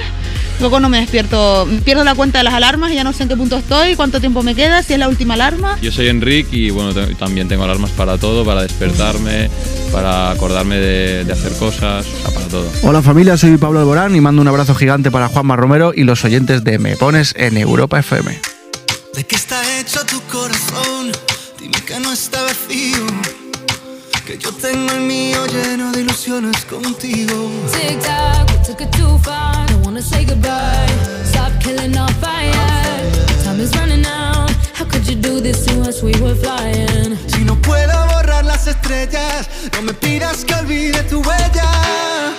luego 0.59 0.79
no 0.79 0.89
me 0.89 0.99
despierto. 0.99 1.67
Pierdo 1.83 2.03
la 2.03 2.15
cuenta 2.15 2.39
de 2.39 2.43
las 2.43 2.53
alarmas 2.53 2.91
y 2.91 2.95
ya 2.95 3.03
no 3.03 3.13
sé 3.13 3.23
en 3.23 3.29
qué 3.29 3.37
punto 3.37 3.57
estoy, 3.57 3.95
cuánto 3.95 4.19
tiempo 4.19 4.43
me 4.43 4.55
queda, 4.55 4.83
si 4.83 4.93
es 4.93 4.99
la 4.99 5.07
última 5.07 5.33
alarma. 5.35 5.77
Yo 5.81 5.91
soy 5.91 6.07
Enric 6.07 6.51
y 6.51 6.69
bueno, 6.69 6.93
también 7.15 7.47
tengo 7.47 7.63
alarmas 7.63 7.91
para 7.91 8.17
todo, 8.17 8.45
para 8.45 8.61
despertarme, 8.63 9.49
para 9.91 10.31
acordarme 10.31 10.77
de, 10.77 11.25
de 11.25 11.33
hacer 11.33 11.53
cosas, 11.53 12.05
o 12.05 12.21
sea, 12.21 12.31
para 12.33 12.47
todo. 12.47 12.69
Hola 12.83 13.01
familia, 13.01 13.37
soy 13.37 13.57
Pablo 13.57 13.79
Alborán 13.79 14.15
y 14.15 14.21
mando 14.21 14.41
un 14.41 14.47
abrazo 14.47 14.75
gigante 14.75 15.11
para 15.11 15.27
Juanma 15.27 15.55
Romero 15.55 15.91
y 15.95 16.03
los 16.03 16.23
oyentes 16.25 16.63
de 16.63 16.79
Me 16.79 16.95
Pones 16.95 17.33
en 17.37 17.57
Europa 17.57 17.99
FM. 17.99 18.39
¿De 19.15 19.23
qué 19.23 19.35
está 19.35 19.79
hecho 19.79 20.05
tu 20.05 20.21
corazón? 20.31 21.11
Dime 21.59 21.81
que 21.85 21.99
no 21.99 22.13
está 22.13 22.41
vacío. 22.43 23.05
Que 24.25 24.37
yo 24.37 24.51
tengo 24.53 24.91
el 24.93 25.01
mío 25.01 25.43
lleno 25.47 25.91
de 25.91 26.01
ilusiones 26.01 26.63
contigo. 26.65 27.49
Tic 27.73 27.99
tac, 27.99 28.47
we 28.47 28.57
took 28.65 28.81
it 28.81 28.91
too 28.91 29.17
far. 29.23 29.58
Wanna 29.99 30.11
say 30.11 30.23
goodbye. 30.23 30.87
Stop 31.25 31.51
killing 31.59 31.97
our 31.97 32.07
fire. 32.23 33.11
Time 33.43 33.59
is 33.59 33.75
running 33.75 34.05
out. 34.05 34.49
How 34.73 34.85
could 34.85 35.05
you 35.05 35.15
do 35.15 35.41
this 35.41 35.65
to 35.65 35.81
us, 35.81 36.01
we 36.01 36.13
were 36.21 36.35
flying. 36.35 37.17
Si 37.27 37.43
no 37.43 37.55
puedo 37.57 37.91
borrar 38.07 38.45
las 38.45 38.65
estrellas, 38.67 39.49
no 39.73 39.81
me 39.81 39.93
pidas 39.93 40.45
que 40.45 40.53
olvide 40.53 41.03
tu 41.03 41.21
huella. 41.21 42.38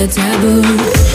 Can 0.00 0.08
break 0.08 0.08
the 0.08 0.14
taboo. 0.14 1.09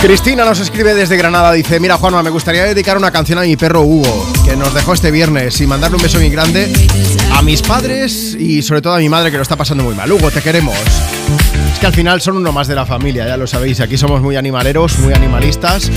Cristina 0.00 0.46
nos 0.46 0.58
escribe 0.60 0.94
desde 0.94 1.18
Granada, 1.18 1.52
dice, 1.52 1.78
mira 1.78 1.98
Juanma, 1.98 2.22
me 2.22 2.30
gustaría 2.30 2.64
dedicar 2.64 2.96
una 2.96 3.10
canción 3.10 3.38
a 3.38 3.42
mi 3.42 3.58
perro 3.58 3.82
Hugo, 3.82 4.26
que 4.46 4.56
nos 4.56 4.72
dejó 4.72 4.94
este 4.94 5.10
viernes, 5.10 5.60
y 5.60 5.66
mandarle 5.66 5.98
un 5.98 6.02
beso 6.02 6.18
muy 6.18 6.30
grande 6.30 6.72
a 7.34 7.42
mis 7.42 7.60
padres 7.60 8.34
y 8.34 8.62
sobre 8.62 8.80
todo 8.80 8.94
a 8.94 8.98
mi 8.98 9.10
madre 9.10 9.30
que 9.30 9.36
lo 9.36 9.42
está 9.42 9.56
pasando 9.56 9.84
muy 9.84 9.94
mal. 9.94 10.10
Hugo, 10.10 10.30
te 10.30 10.40
queremos. 10.40 10.74
Es 11.74 11.78
que 11.78 11.84
al 11.84 11.92
final 11.92 12.22
son 12.22 12.38
uno 12.38 12.50
más 12.50 12.66
de 12.66 12.76
la 12.76 12.86
familia, 12.86 13.26
ya 13.26 13.36
lo 13.36 13.46
sabéis, 13.46 13.80
aquí 13.80 13.98
somos 13.98 14.22
muy 14.22 14.36
animaleros, 14.36 14.98
muy 15.00 15.12
animalistas 15.12 15.90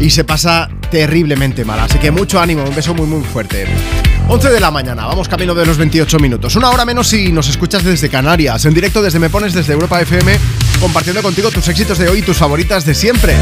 y 0.00 0.10
se 0.10 0.24
pasa 0.24 0.68
terriblemente 0.90 1.64
mal, 1.64 1.78
así 1.78 1.98
que 2.00 2.10
mucho 2.10 2.40
ánimo, 2.40 2.64
un 2.64 2.74
beso 2.74 2.92
muy 2.92 3.06
muy 3.06 3.22
fuerte. 3.22 3.66
11 4.26 4.50
de 4.50 4.58
la 4.58 4.72
mañana, 4.72 5.06
vamos 5.06 5.28
camino 5.28 5.54
de 5.54 5.64
los 5.64 5.76
28 5.76 6.18
minutos. 6.18 6.56
Una 6.56 6.70
hora 6.70 6.84
menos 6.84 7.06
si 7.06 7.30
nos 7.30 7.48
escuchas 7.48 7.84
desde 7.84 8.08
Canarias, 8.08 8.64
en 8.64 8.74
directo 8.74 9.00
desde 9.00 9.20
Me 9.20 9.30
Pones 9.30 9.52
desde 9.52 9.74
Europa 9.74 10.00
FM, 10.00 10.38
compartiendo 10.80 11.22
contigo 11.22 11.50
tus 11.50 11.68
éxitos 11.68 11.98
de 11.98 12.08
hoy 12.08 12.18
y 12.20 12.22
tus 12.22 12.36
favoritas 12.36 12.84
de 12.84 12.94
siempre. 12.94 13.34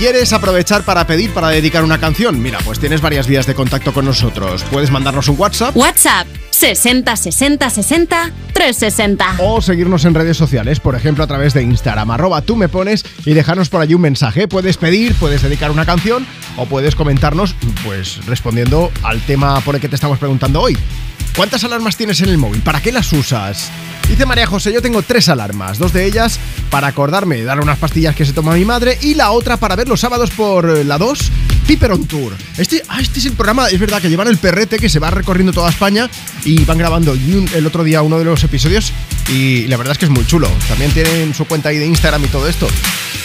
¿Quieres 0.00 0.32
aprovechar 0.32 0.82
para 0.82 1.06
pedir, 1.06 1.30
para 1.34 1.50
dedicar 1.50 1.84
una 1.84 2.00
canción? 2.00 2.40
Mira, 2.40 2.58
pues 2.64 2.80
tienes 2.80 3.02
varias 3.02 3.26
vías 3.26 3.46
de 3.46 3.54
contacto 3.54 3.92
con 3.92 4.06
nosotros. 4.06 4.64
Puedes 4.70 4.90
mandarnos 4.90 5.28
un 5.28 5.38
WhatsApp. 5.38 5.76
WhatsApp 5.76 6.26
60 6.50 7.16
60 7.16 7.68
60 7.68 8.30
360. 8.54 9.34
O 9.40 9.60
seguirnos 9.60 10.06
en 10.06 10.14
redes 10.14 10.38
sociales, 10.38 10.80
por 10.80 10.94
ejemplo 10.94 11.22
a 11.22 11.26
través 11.26 11.52
de 11.52 11.62
Instagram, 11.62 12.10
arroba 12.10 12.40
tú 12.40 12.56
me 12.56 12.70
pones 12.70 13.04
y 13.26 13.34
dejarnos 13.34 13.68
por 13.68 13.82
allí 13.82 13.92
un 13.92 14.00
mensaje. 14.00 14.48
Puedes 14.48 14.78
pedir, 14.78 15.14
puedes 15.16 15.42
dedicar 15.42 15.70
una 15.70 15.84
canción 15.84 16.26
o 16.56 16.64
puedes 16.64 16.94
comentarnos, 16.94 17.54
pues 17.84 18.24
respondiendo 18.24 18.90
al 19.02 19.20
tema 19.20 19.60
por 19.60 19.74
el 19.74 19.82
que 19.82 19.88
te 19.90 19.96
estamos 19.96 20.18
preguntando 20.18 20.62
hoy. 20.62 20.78
¿Cuántas 21.36 21.62
alarmas 21.64 21.98
tienes 21.98 22.20
en 22.22 22.30
el 22.30 22.38
móvil? 22.38 22.62
¿Para 22.62 22.80
qué 22.80 22.90
las 22.90 23.12
usas? 23.12 23.70
Dice 24.10 24.26
María 24.26 24.44
José, 24.44 24.72
yo 24.72 24.82
tengo 24.82 25.02
tres 25.02 25.28
alarmas, 25.28 25.78
dos 25.78 25.92
de 25.92 26.04
ellas 26.04 26.40
para 26.68 26.88
acordarme 26.88 27.44
dar 27.44 27.60
unas 27.60 27.78
pastillas 27.78 28.16
que 28.16 28.26
se 28.26 28.32
toma 28.32 28.54
mi 28.54 28.64
madre 28.64 28.98
y 29.00 29.14
la 29.14 29.30
otra 29.30 29.56
para 29.56 29.76
ver 29.76 29.88
los 29.88 30.00
sábados 30.00 30.30
por 30.30 30.68
eh, 30.68 30.82
la 30.82 30.98
2, 30.98 31.30
Piper 31.68 31.92
on 31.92 32.06
Tour. 32.06 32.32
Este, 32.58 32.82
ah, 32.88 33.00
este 33.00 33.20
es 33.20 33.26
el 33.26 33.34
programa, 33.34 33.68
es 33.68 33.78
verdad 33.78 34.02
que 34.02 34.10
llevan 34.10 34.26
el 34.26 34.36
perrete 34.36 34.80
que 34.80 34.88
se 34.88 34.98
va 34.98 35.12
recorriendo 35.12 35.52
toda 35.52 35.70
España 35.70 36.10
y 36.44 36.64
van 36.64 36.76
grabando 36.76 37.14
el 37.14 37.66
otro 37.66 37.84
día 37.84 38.02
uno 38.02 38.18
de 38.18 38.24
los 38.24 38.42
episodios 38.42 38.92
y 39.28 39.68
la 39.68 39.76
verdad 39.76 39.92
es 39.92 39.98
que 39.98 40.06
es 40.06 40.10
muy 40.10 40.26
chulo. 40.26 40.50
También 40.68 40.90
tienen 40.90 41.32
su 41.32 41.44
cuenta 41.44 41.68
ahí 41.68 41.78
de 41.78 41.86
Instagram 41.86 42.24
y 42.24 42.28
todo 42.28 42.48
esto. 42.48 42.66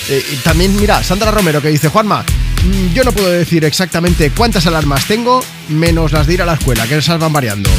Eh, 0.07 0.23
y 0.33 0.35
también, 0.37 0.79
mira, 0.79 1.03
Sandra 1.03 1.31
Romero 1.31 1.63
que 1.63 1.69
dice, 1.69 1.89
Juanma, 1.89 2.21
mm, 2.21 2.93
yo 2.93 3.03
no 3.03 3.11
puedo 3.11 3.31
decir 3.31 3.65
exactamente 3.65 4.29
cuántas 4.29 4.67
alarmas 4.67 5.07
tengo, 5.07 5.43
menos 5.67 6.11
las 6.11 6.27
de 6.27 6.35
ir 6.35 6.43
a 6.43 6.45
la 6.45 6.53
escuela, 6.53 6.85
que 6.85 6.97
esas 6.97 7.19
van 7.19 7.33
variando. 7.33 7.71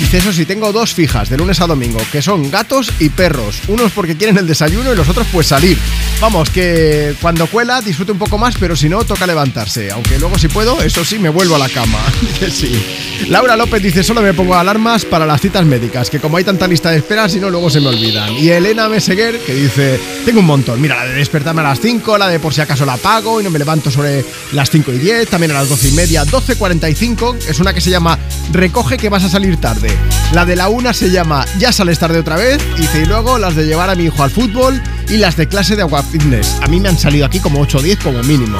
Dice, 0.00 0.16
eso 0.16 0.32
sí, 0.32 0.46
tengo 0.46 0.72
dos 0.72 0.94
fijas 0.94 1.28
de 1.28 1.36
lunes 1.36 1.60
a 1.60 1.66
domingo, 1.66 2.00
que 2.10 2.22
son 2.22 2.50
gatos 2.50 2.90
y 2.98 3.10
perros. 3.10 3.60
Unos 3.68 3.92
porque 3.92 4.16
quieren 4.16 4.38
el 4.38 4.46
desayuno 4.46 4.92
y 4.92 4.96
los 4.96 5.08
otros 5.10 5.26
pues 5.30 5.48
salir. 5.48 5.78
Vamos, 6.20 6.48
que 6.48 7.14
cuando 7.20 7.46
cuela 7.46 7.82
disfrute 7.82 8.10
un 8.10 8.18
poco 8.18 8.38
más, 8.38 8.54
pero 8.58 8.74
si 8.74 8.88
no, 8.88 9.04
toca 9.04 9.26
levantarse. 9.26 9.90
Aunque 9.90 10.18
luego 10.18 10.38
si 10.38 10.48
puedo, 10.48 10.80
eso 10.82 11.04
sí, 11.04 11.18
me 11.18 11.28
vuelvo 11.28 11.56
a 11.56 11.58
la 11.58 11.68
cama. 11.68 11.98
Dice 12.22 12.50
sí. 12.50 12.86
Laura 13.28 13.54
López 13.54 13.82
dice, 13.82 14.02
solo 14.02 14.22
me 14.22 14.32
pongo 14.32 14.54
alarmas 14.54 15.04
para 15.04 15.26
las 15.26 15.40
citas 15.40 15.64
médicas, 15.66 16.08
que 16.08 16.18
como 16.18 16.38
hay 16.38 16.44
tanta 16.44 16.66
lista 16.66 16.90
de 16.90 16.96
espera, 16.96 17.28
si 17.28 17.38
no, 17.38 17.50
luego 17.50 17.68
se 17.68 17.80
me 17.80 17.88
olvidan. 17.88 18.32
Y 18.34 18.48
Elena 18.48 18.88
Meseguer, 18.88 19.38
que 19.40 19.54
dice, 19.54 20.00
tengo 20.24 20.40
un 20.40 20.46
montón. 20.46 20.80
Mira, 20.80 20.96
la 20.96 21.04
de 21.04 21.14
despertarme 21.14 21.60
a 21.60 21.64
las 21.64 21.80
5, 21.80 22.16
la 22.16 22.28
de 22.28 22.40
por 22.40 22.54
si 22.54 22.62
acaso 22.62 22.86
la 22.86 22.96
pago 22.96 23.40
y 23.40 23.44
no 23.44 23.50
me 23.50 23.58
levanto 23.58 23.90
sobre 23.90 24.24
las 24.52 24.70
5 24.70 24.92
y 24.92 24.98
10, 24.98 25.28
también 25.28 25.52
a 25.52 25.54
las 25.54 25.68
12 25.68 25.88
y 25.88 25.92
media, 25.92 26.24
12.45, 26.24 27.36
es 27.48 27.60
una 27.60 27.74
que 27.74 27.82
se 27.82 27.90
llama 27.90 28.18
Recoge 28.52 28.96
que 28.96 29.10
vas 29.10 29.24
a 29.24 29.28
salir 29.28 29.58
tarde. 29.58 29.89
La 30.32 30.44
de 30.44 30.56
la 30.56 30.68
una 30.68 30.92
se 30.92 31.10
llama 31.10 31.44
Ya 31.58 31.72
sales 31.72 31.98
tarde 31.98 32.18
otra 32.20 32.36
vez, 32.36 32.60
dice, 32.76 33.02
y 33.02 33.06
luego 33.06 33.38
las 33.38 33.56
de 33.56 33.66
llevar 33.66 33.90
a 33.90 33.94
mi 33.94 34.04
hijo 34.04 34.22
al 34.22 34.30
fútbol 34.30 34.80
y 35.08 35.16
las 35.16 35.36
de 35.36 35.48
clase 35.48 35.76
de 35.76 35.82
agua 35.82 36.02
fitness. 36.02 36.58
A 36.62 36.68
mí 36.68 36.78
me 36.78 36.88
han 36.88 36.98
salido 36.98 37.26
aquí 37.26 37.40
como 37.40 37.60
8 37.60 37.78
o 37.78 37.82
10 37.82 37.98
como 37.98 38.22
mínimo. 38.22 38.58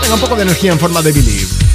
Tengo 0.00 0.14
un 0.14 0.20
poco 0.20 0.36
de 0.36 0.42
energía 0.42 0.72
en 0.72 0.78
forma 0.78 1.02
de 1.02 1.12
Believe. 1.12 1.69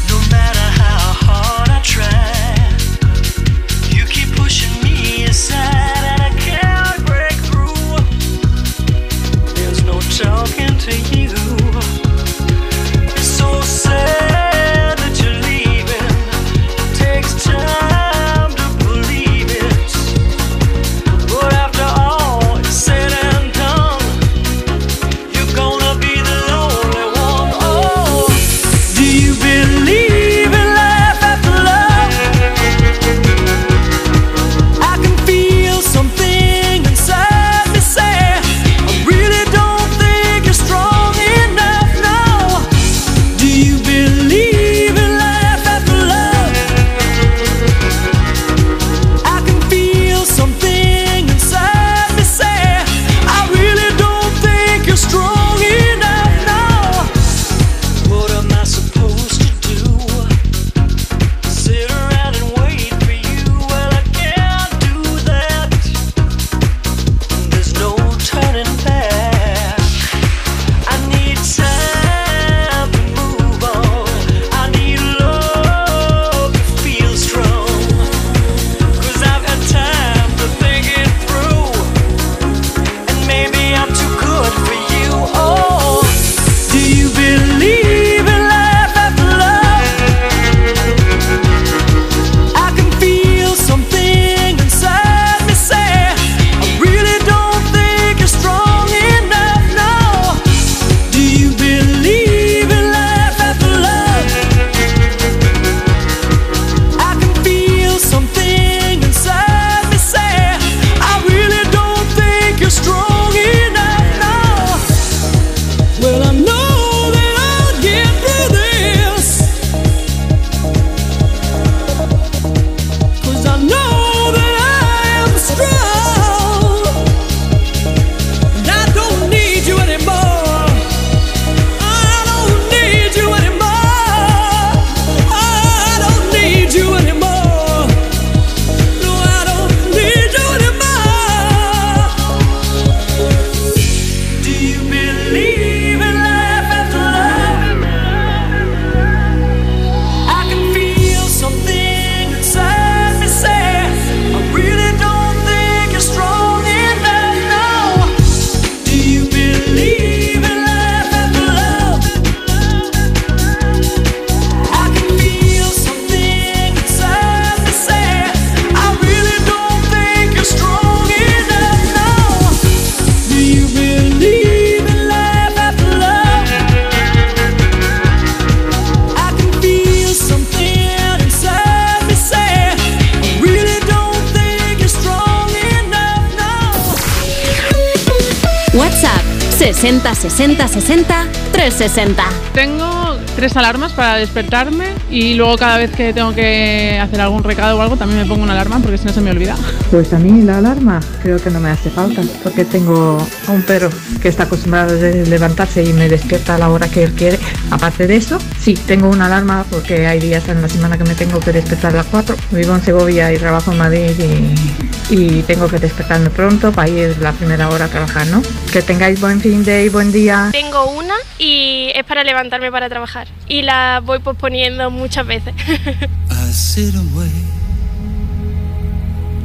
360. 191.96 192.24
Tengo 192.54 193.16
tres 193.38 193.56
alarmas 193.56 193.94
para 193.94 194.16
despertarme 194.16 194.88
y 195.10 195.36
luego 195.36 195.58
cada 195.58 195.78
vez 195.78 195.92
que 195.92 196.12
tengo 196.14 196.34
que 196.36 197.00
hacer 197.02 197.22
algún 197.22 197.42
recado 197.42 197.78
o 197.78 197.82
algo 197.82 197.96
también 197.96 198.22
me 198.22 198.26
pongo 198.26 198.44
una 198.44 198.52
alarma 198.52 198.80
porque 198.80 198.98
si 198.98 199.06
no 199.06 199.14
se 199.14 199.22
me 199.22 199.32
olvida. 199.32 199.56
Pues 199.92 200.12
a 200.12 200.20
mí 200.20 200.42
la 200.42 200.58
alarma 200.58 201.00
creo 201.22 201.40
que 201.40 201.50
no 201.50 201.62
me 201.62 201.70
hace 201.70 201.90
falta 201.90 202.22
porque 202.44 202.66
tengo 202.66 203.18
a 203.48 203.52
un 203.52 203.62
perro 203.62 203.90
que 204.22 204.28
está 204.28 204.44
acostumbrado 204.44 204.94
a 204.94 205.02
levantarse 205.30 205.84
y 205.84 205.94
me 205.94 206.10
despierta 206.10 206.56
a 206.56 206.58
la 206.58 206.70
hora 206.70 206.90
que 206.90 207.04
él 207.04 207.14
quiere. 207.14 207.40
Aparte 207.72 208.08
de 208.08 208.18
eso, 208.18 208.40
sí, 208.60 208.74
tengo 208.74 209.08
una 209.08 209.28
alarma 209.28 209.66
porque 209.70 210.06
hay 210.06 210.20
días 210.20 210.50
en 210.50 210.62
la 210.62 210.68
semana 210.68 210.98
que 210.98 211.06
me 211.06 211.16
tengo 211.16 211.40
que 211.40 211.54
despertar 211.54 211.94
a 211.94 211.98
las 211.98 212.08
4. 212.08 212.36
Vivo 212.52 212.76
en 212.76 212.84
Segovia 212.84 213.34
y 213.34 213.38
trabajo 213.38 213.72
en 213.72 213.78
Madrid 213.78 214.12
y, 214.20 214.95
y 215.10 215.44
tengo 215.44 215.68
que 215.68 215.78
despertarme 215.78 216.30
pronto 216.30 216.72
para 216.72 216.90
ir 216.90 217.18
la 217.20 217.32
primera 217.32 217.70
hora 217.70 217.86
a 217.86 217.88
trabajar, 217.88 218.26
¿no? 218.28 218.42
Que 218.72 218.82
tengáis 218.82 219.20
buen 219.22 219.40
fin 219.40 219.64
de 219.64 219.86
y 219.86 219.90
buen 219.90 220.12
día. 220.12 220.50
Tengo 220.52 220.86
una 220.92 221.16
y 221.38 221.92
es 221.94 222.04
para 222.06 222.24
levantarme 222.24 222.72
para 222.72 222.90
trabajar. 222.90 223.28
Y 223.48 223.62
la 223.62 224.02
voy 224.04 224.20
posponiendo 224.20 224.90
muchas 224.90 225.28
veces. 225.28 225.54
I 226.30 226.52
sit 226.52 226.96
away 226.96 227.32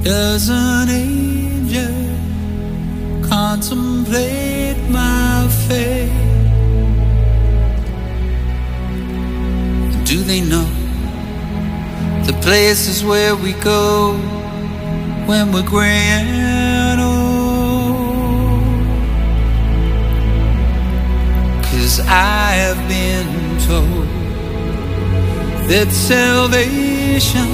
as 0.07 0.49
an 0.49 0.89
angel 0.89 2.11
contemplate 3.29 4.79
my 4.89 5.47
fate. 5.69 6.11
Do 10.05 10.23
they 10.25 10.41
know 10.41 10.67
the 12.25 12.33
places 12.41 13.05
where 13.05 13.37
we 13.37 13.53
go 13.63 14.40
when 15.31 15.53
we're 15.53 15.63
gray 15.63 16.03
and 16.19 17.01
old? 17.01 17.15
Oh. 18.31 18.67
Cause 21.67 22.01
I 22.01 22.47
have 22.63 22.81
been 22.95 23.29
told 23.69 24.09
that 25.71 25.89
salvation 26.11 27.49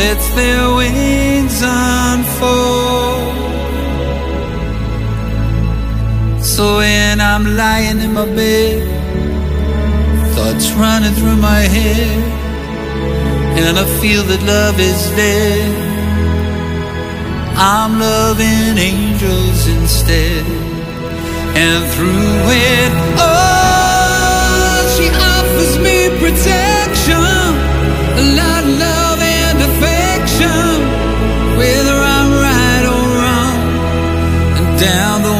lets 0.00 0.26
their 0.38 0.64
wings 0.80 1.60
unfold. 1.62 3.36
So 6.42 6.78
when 6.78 7.20
I'm 7.20 7.44
lying 7.62 7.98
in 8.00 8.14
my 8.14 8.24
bed, 8.24 8.80
thoughts 10.34 10.72
running 10.72 11.14
through 11.18 11.36
my 11.36 11.62
head, 11.76 12.22
and 13.58 13.78
I 13.78 13.84
feel 14.00 14.22
that 14.22 14.42
love 14.54 14.80
is 14.80 15.02
dead. 15.20 15.89
I'm 17.62 17.98
loving 17.98 18.78
angels 18.78 19.66
instead, 19.66 20.46
and 21.54 21.84
through 21.92 22.48
it 22.48 22.92
all, 23.20 24.88
she 24.96 25.06
offers 25.12 25.76
me 25.84 26.08
protection, 26.24 27.50
a 28.16 28.26
lot 28.40 28.64
of 28.64 28.78
love 28.86 29.20
and 29.20 29.58
affection, 29.68 30.72
whether 31.60 31.96
I'm 32.16 32.30
right 32.48 32.84
or 32.96 33.04
wrong, 33.20 33.58
and 34.56 34.80
down 34.80 35.22
the 35.28 35.39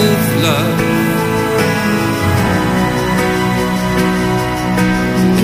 love. 0.39 0.79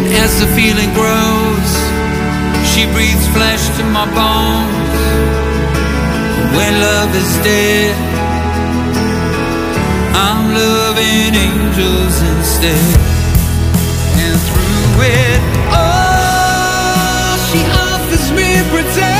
And 0.05 0.13
as 0.23 0.39
the 0.39 0.47
feeling 0.57 0.91
grows, 0.93 1.71
she 2.69 2.85
breathes 2.93 3.27
flesh 3.35 3.63
to 3.77 3.83
my 3.97 4.05
bones. 4.13 4.97
When 6.55 6.73
love 6.79 7.11
is 7.15 7.31
dead, 7.43 7.95
I'm 10.15 10.53
loving 10.53 11.35
angels 11.35 12.15
instead. 12.33 12.87
And 14.23 14.37
through 14.47 15.01
it 15.05 15.41
all, 15.73 17.37
she 17.49 17.61
offers 17.85 18.27
me 18.37 18.49
protection, 18.73 19.16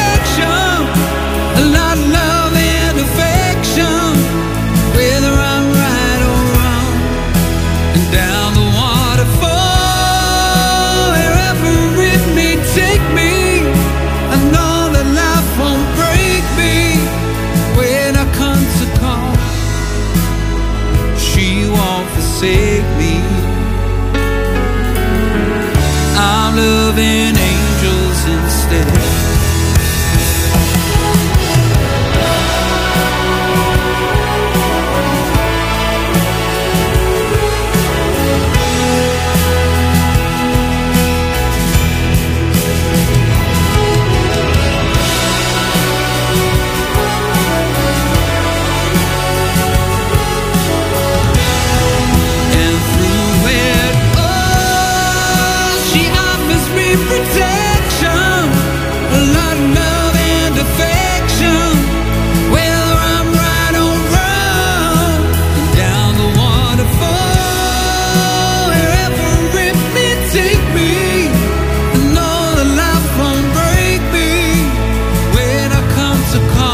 loving 26.98 27.27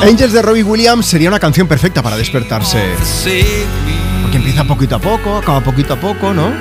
Angels 0.03 0.33
de 0.33 0.41
Robbie 0.41 0.63
Williams 0.63 1.05
sería 1.05 1.29
una 1.29 1.39
canción 1.39 1.65
perfecta 1.65 2.03
para 2.03 2.17
despertarse. 2.17 2.77
Porque 4.21 4.37
empieza 4.37 4.65
poquito 4.65 4.95
a 4.95 4.99
poco, 4.99 5.37
acaba 5.37 5.61
poquito 5.61 5.93
a 5.93 5.99
poco, 5.99 6.33
¿no? 6.33 6.51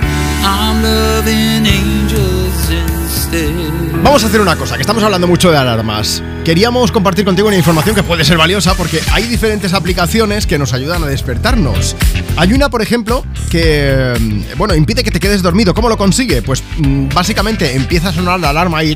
Vamos 4.02 4.22
a 4.22 4.26
hacer 4.26 4.40
una 4.40 4.54
cosa, 4.56 4.76
que 4.76 4.82
estamos 4.82 5.02
hablando 5.02 5.26
mucho 5.26 5.50
de 5.50 5.56
alarmas. 5.56 6.22
Queríamos 6.44 6.92
compartir 6.92 7.24
contigo 7.24 7.48
una 7.48 7.56
información 7.56 7.94
que 7.94 8.02
puede 8.02 8.24
ser 8.24 8.36
valiosa 8.36 8.74
porque 8.74 9.00
hay 9.12 9.24
diferentes 9.24 9.74
aplicaciones 9.74 10.46
que 10.46 10.58
nos 10.58 10.72
ayudan 10.72 11.02
a 11.02 11.06
despertarnos. 11.06 11.96
Hay 12.36 12.52
una, 12.52 12.68
por 12.68 12.82
ejemplo, 12.82 13.24
que 13.50 14.14
mm, 14.18 14.58
bueno, 14.58 14.74
impide 14.74 15.04
que 15.04 15.10
te 15.10 15.20
quedes 15.20 15.42
dormido. 15.42 15.72
¿Cómo 15.72 15.88
lo 15.88 15.96
consigue? 15.96 16.42
Pues 16.42 16.62
mm, 16.78 17.08
básicamente 17.14 17.74
empieza 17.74 18.08
a 18.08 18.12
sonar 18.12 18.40
la 18.40 18.50
alarma 18.50 18.82
y 18.82 18.94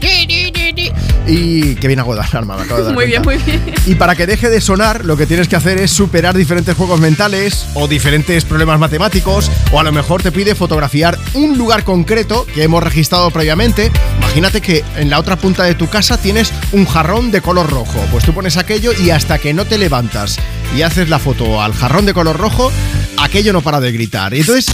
y 1.26 1.74
que 1.76 1.88
bien 1.88 2.00
hago 2.00 2.14
de 2.14 2.22
alarma, 2.22 2.56
me 2.56 2.62
acabo 2.62 2.78
de 2.78 2.84
dar 2.86 2.94
Muy 2.94 3.06
bien, 3.06 3.22
muy 3.22 3.36
bien. 3.38 3.62
Y 3.86 3.94
para 3.96 4.14
que 4.14 4.26
deje 4.26 4.48
de 4.48 4.60
sonar, 4.60 5.04
lo 5.04 5.16
que 5.16 5.26
tienes 5.26 5.48
que 5.48 5.56
hacer 5.56 5.78
es 5.78 5.90
superar 5.90 6.36
diferentes 6.36 6.76
juegos 6.76 7.00
mentales 7.00 7.66
o 7.74 7.88
diferentes 7.88 8.44
problemas 8.44 8.78
matemáticos, 8.78 9.50
o 9.72 9.80
a 9.80 9.82
lo 9.82 9.92
mejor 9.92 10.22
te 10.22 10.32
pide 10.32 10.54
fotografiar 10.54 11.18
un 11.34 11.58
lugar 11.58 11.84
concreto 11.84 12.46
que 12.54 12.62
hemos 12.62 12.82
registrado 12.82 13.30
previamente. 13.30 13.90
Imagínate 14.18 14.60
que 14.60 14.84
en 14.96 15.10
la 15.10 15.18
otra 15.18 15.36
punta 15.36 15.64
de 15.64 15.74
tu 15.74 15.88
casa 15.88 16.18
tienes 16.18 16.52
un 16.72 16.86
jarrón 16.86 17.30
de 17.30 17.40
color 17.40 17.70
rojo. 17.70 18.00
Pues 18.10 18.24
tú 18.24 18.32
pones 18.32 18.56
aquello 18.56 18.92
y 18.92 19.10
hasta 19.10 19.38
que 19.38 19.54
no 19.54 19.64
te 19.64 19.78
levantas 19.78 20.38
y 20.76 20.82
haces 20.82 21.08
la 21.08 21.18
foto 21.18 21.62
al 21.62 21.72
jarrón 21.72 22.06
de 22.06 22.14
color 22.14 22.36
rojo, 22.36 22.70
aquello 23.18 23.52
no 23.52 23.62
para 23.62 23.80
de 23.80 23.92
gritar. 23.92 24.34
Y 24.34 24.40
entonces 24.40 24.66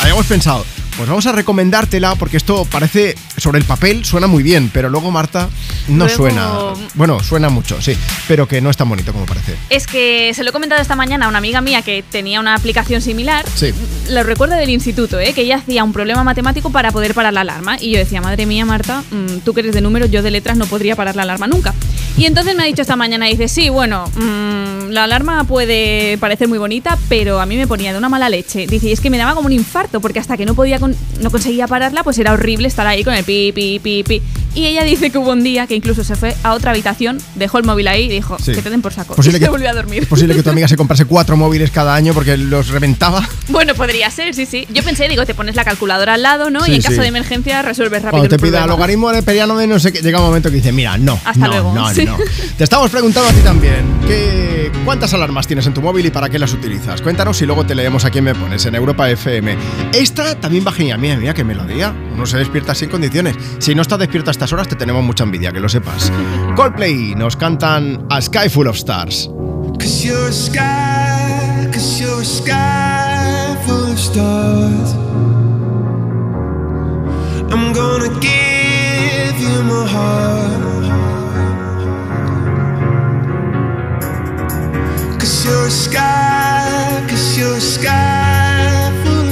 habíamos 0.00 0.26
pensado, 0.26 0.64
pues 0.96 1.08
vamos 1.08 1.26
a 1.26 1.32
recomendártela 1.32 2.14
porque 2.14 2.36
esto 2.36 2.64
parece, 2.70 3.16
sobre 3.36 3.58
el 3.58 3.64
papel 3.64 4.04
suena 4.04 4.26
muy 4.26 4.42
bien, 4.42 4.70
pero 4.72 4.88
luego 4.88 5.10
Marta 5.10 5.48
no 5.88 6.04
Luego- 6.06 6.16
suena. 6.16 6.50
Bueno, 6.94 7.20
suena 7.20 7.48
mucho, 7.48 7.80
sí, 7.82 7.96
pero 8.28 8.46
que 8.46 8.60
no 8.60 8.70
es 8.70 8.76
tan 8.76 8.88
bonito 8.88 9.12
como 9.12 9.26
parece. 9.26 9.54
Es 9.70 9.86
que 9.86 10.32
se 10.34 10.44
lo 10.44 10.50
he 10.50 10.52
comentado 10.52 10.80
esta 10.80 10.94
mañana 10.96 11.26
a 11.26 11.28
una 11.28 11.38
amiga 11.38 11.60
mía 11.60 11.82
que 11.82 12.02
tenía 12.08 12.38
una 12.40 12.54
aplicación 12.54 13.00
similar. 13.02 13.44
Sí. 13.54 13.72
Lo 14.10 14.22
recuerdo 14.22 14.54
del 14.54 14.70
instituto, 14.70 15.18
¿eh? 15.18 15.32
que 15.32 15.42
ella 15.42 15.56
hacía 15.56 15.82
un 15.84 15.92
problema 15.92 16.22
matemático 16.24 16.70
para 16.70 16.92
poder 16.92 17.14
parar 17.14 17.32
la 17.32 17.40
alarma. 17.42 17.76
Y 17.80 17.90
yo 17.90 17.98
decía, 17.98 18.20
madre 18.20 18.46
mía, 18.46 18.64
Marta, 18.64 19.02
mm, 19.10 19.38
tú 19.44 19.52
que 19.54 19.60
eres 19.60 19.74
de 19.74 19.80
números, 19.80 20.10
yo 20.10 20.22
de 20.22 20.30
letras 20.30 20.56
no 20.56 20.66
podría 20.66 20.94
parar 20.96 21.16
la 21.16 21.22
alarma 21.22 21.46
nunca. 21.46 21.74
Y 22.16 22.26
entonces 22.26 22.54
me 22.54 22.62
ha 22.62 22.66
dicho 22.66 22.82
esta 22.82 22.94
mañana, 22.96 23.26
dice, 23.26 23.48
sí, 23.48 23.68
bueno, 23.70 24.04
mm, 24.14 24.90
la 24.90 25.04
alarma 25.04 25.42
puede 25.44 26.16
parecer 26.18 26.46
muy 26.46 26.58
bonita, 26.58 26.96
pero 27.08 27.40
a 27.40 27.46
mí 27.46 27.56
me 27.56 27.66
ponía 27.66 27.90
de 27.92 27.98
una 27.98 28.08
mala 28.08 28.28
leche. 28.28 28.66
Dice, 28.68 28.86
y 28.88 28.92
es 28.92 29.00
que 29.00 29.10
me 29.10 29.18
daba 29.18 29.34
como 29.34 29.46
un 29.46 29.52
infarto, 29.52 30.00
porque 30.00 30.20
hasta 30.20 30.36
que 30.36 30.46
no 30.46 30.54
podía 30.54 30.78
con- 30.78 30.94
no 31.20 31.30
conseguía 31.32 31.66
pararla, 31.66 32.04
pues 32.04 32.16
era 32.18 32.32
horrible 32.32 32.68
estar 32.68 32.86
ahí 32.86 33.02
con 33.02 33.14
el 33.14 33.24
pi, 33.24 33.50
pi, 33.52 33.80
pi, 33.80 34.04
pi. 34.04 34.22
Y 34.54 34.66
ella 34.66 34.84
dice 34.84 35.10
que 35.10 35.18
hubo 35.18 35.32
un 35.32 35.42
día 35.42 35.66
que 35.66 35.74
incluso 35.74 36.04
se 36.04 36.14
fue 36.16 36.36
a 36.42 36.52
otra 36.52 36.70
habitación, 36.70 37.18
dejó 37.34 37.58
el 37.58 37.64
móvil 37.64 37.88
ahí 37.88 38.04
y 38.04 38.08
dijo, 38.08 38.36
Sí. 38.38 38.52
que 38.52 38.62
te 38.62 38.70
den 38.70 38.82
por 38.82 38.92
saco. 38.92 39.14
Posible 39.16 39.36
y 39.38 39.40
que- 39.40 39.46
se 39.46 39.50
volvió 39.50 39.68
a 39.68 39.72
dormir. 39.74 40.02
Es 40.02 40.08
posible 40.08 40.34
que 40.34 40.42
tu 40.42 40.50
amiga 40.50 40.68
se 40.68 40.76
comprase 40.76 41.04
cuatro 41.06 41.36
móviles 41.36 41.70
cada 41.70 41.94
año 41.94 42.14
porque 42.14 42.36
los 42.36 42.68
reventaba. 42.68 43.26
Bueno, 43.48 43.74
podría 43.74 44.10
ser, 44.10 44.34
sí, 44.34 44.46
sí. 44.46 44.66
Yo 44.72 44.82
pensé, 44.82 45.06
digo, 45.06 45.26
te 45.26 45.34
pones 45.34 45.54
la 45.54 45.64
calculadora 45.64 46.14
al 46.14 46.22
lado, 46.22 46.50
¿no? 46.50 46.60
Sí, 46.64 46.72
y 46.72 46.74
en 46.76 46.82
caso 46.82 46.94
sí. 46.94 47.00
de 47.02 47.08
emergencia 47.08 47.60
resuelves 47.62 48.02
rápido 48.02 48.20
Cuando 48.22 48.36
te 48.36 48.42
pida 48.42 48.62
el 48.62 48.68
logaritmo 48.70 49.12
neperiano 49.12 49.56
de 49.58 49.66
no 49.66 49.78
sé 49.78 49.92
qué, 49.92 50.00
llega 50.00 50.18
un 50.18 50.26
momento 50.26 50.48
que 50.48 50.56
dice, 50.56 50.72
mira, 50.72 50.96
no. 50.96 51.20
Hasta 51.24 51.38
no, 51.46 51.48
luego. 51.48 51.74
No, 51.74 51.92
no. 51.92 52.16
Te 52.56 52.64
estamos 52.64 52.90
preguntando 52.90 53.28
a 53.28 53.32
ti 53.32 53.40
también, 53.40 53.84
¿qué, 54.06 54.72
¿cuántas 54.84 55.12
alarmas 55.12 55.46
tienes 55.46 55.66
en 55.66 55.74
tu 55.74 55.82
móvil 55.82 56.06
y 56.06 56.10
para 56.10 56.30
qué 56.30 56.38
las 56.38 56.52
utilizas? 56.54 57.02
Cuéntanos 57.02 57.40
y 57.42 57.46
luego 57.46 57.66
te 57.66 57.74
leemos 57.74 58.04
aquí 58.06 58.18
en 58.18 58.24
Me 58.24 58.34
Pones, 58.34 58.64
en 58.64 58.74
Europa 58.74 59.10
FM. 59.10 59.56
Esta 59.92 60.34
también 60.40 60.64
va 60.66 60.72
genial. 60.72 60.98
Mira, 60.98 61.16
mira, 61.16 61.34
qué 61.34 61.44
melodía. 61.44 61.94
Uno 62.14 62.24
se 62.26 62.38
despierta 62.38 62.74
sin 62.74 62.88
condiciones. 62.88 63.36
Si 63.58 63.74
no 63.74 63.82
estás 63.82 63.98
despierto 63.98 64.30
a 64.30 64.32
estas 64.44 64.52
horas, 64.52 64.68
te 64.68 64.76
tenemos 64.76 65.02
mucha 65.02 65.24
envidia, 65.24 65.50
que 65.52 65.60
lo 65.60 65.70
sepas. 65.70 66.12
Coldplay 66.54 67.14
nos 67.14 67.34
cantan 67.34 68.06
A 68.10 68.20
Sky 68.20 68.50
Full 68.50 68.66
of 68.66 68.76
Stars. 68.76 69.30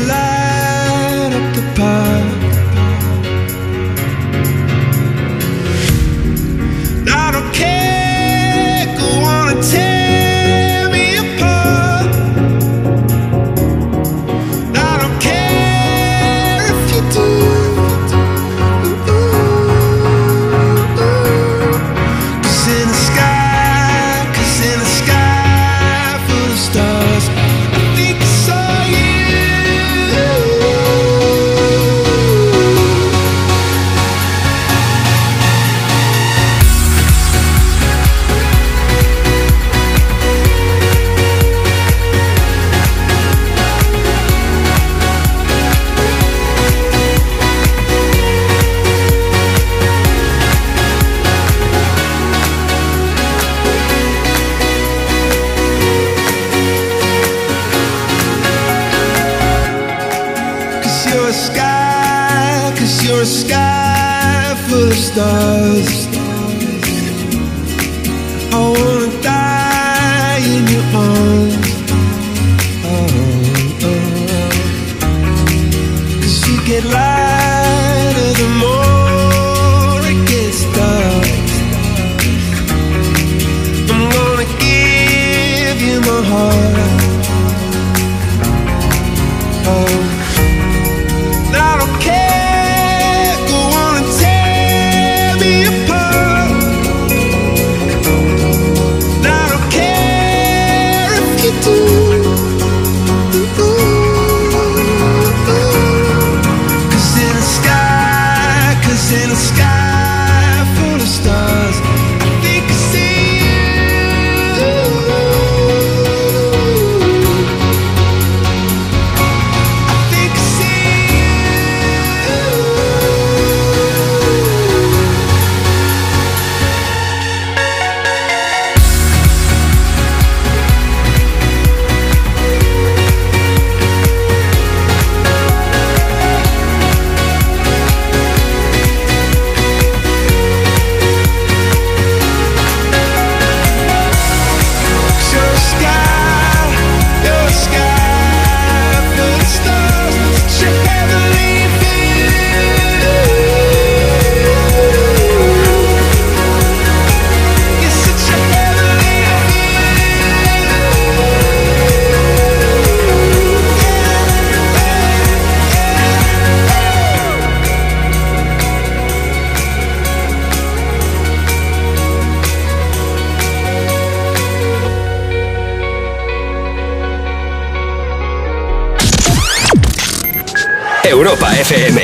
Europa 181.35 181.59
FM. 181.59 182.01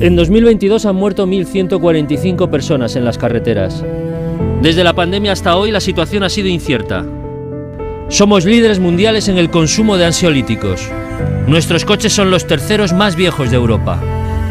En 0.00 0.14
2022 0.14 0.86
han 0.86 0.94
muerto 0.94 1.26
1.145 1.26 2.48
personas 2.48 2.94
en 2.94 3.04
las 3.04 3.18
carreteras. 3.18 3.84
Desde 4.62 4.84
la 4.84 4.94
pandemia 4.94 5.32
hasta 5.32 5.56
hoy 5.56 5.72
la 5.72 5.80
situación 5.80 6.22
ha 6.22 6.28
sido 6.28 6.48
incierta. 6.48 7.04
Somos 8.08 8.44
líderes 8.44 8.78
mundiales 8.78 9.26
en 9.28 9.36
el 9.36 9.50
consumo 9.50 9.96
de 9.96 10.06
ansiolíticos. 10.06 10.88
Nuestros 11.48 11.84
coches 11.84 12.12
son 12.12 12.30
los 12.30 12.46
terceros 12.46 12.92
más 12.92 13.16
viejos 13.16 13.50
de 13.50 13.56
Europa. 13.56 14.00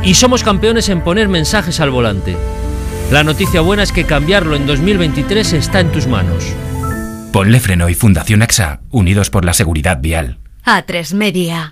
Y 0.04 0.16
somos 0.16 0.44
campeones 0.44 0.90
en 0.90 1.02
poner 1.02 1.30
mensajes 1.30 1.80
al 1.80 1.92
volante. 1.92 2.36
La 3.12 3.24
noticia 3.24 3.62
buena 3.62 3.84
es 3.84 3.94
que 3.94 4.04
cambiarlo 4.04 4.58
en 4.58 4.68
2023 4.68 5.54
está 5.54 5.80
en 5.80 5.92
tus 5.92 6.08
manos. 6.08 6.44
Ponle 7.32 7.62
Freno 7.62 7.88
y 7.88 7.94
Fundación 7.94 8.42
AXA, 8.42 8.82
unidos 8.92 9.30
por 9.30 9.46
la 9.46 9.54
seguridad 9.54 10.00
vial. 10.02 10.40
A3 10.66 11.14
Media. 11.14 11.72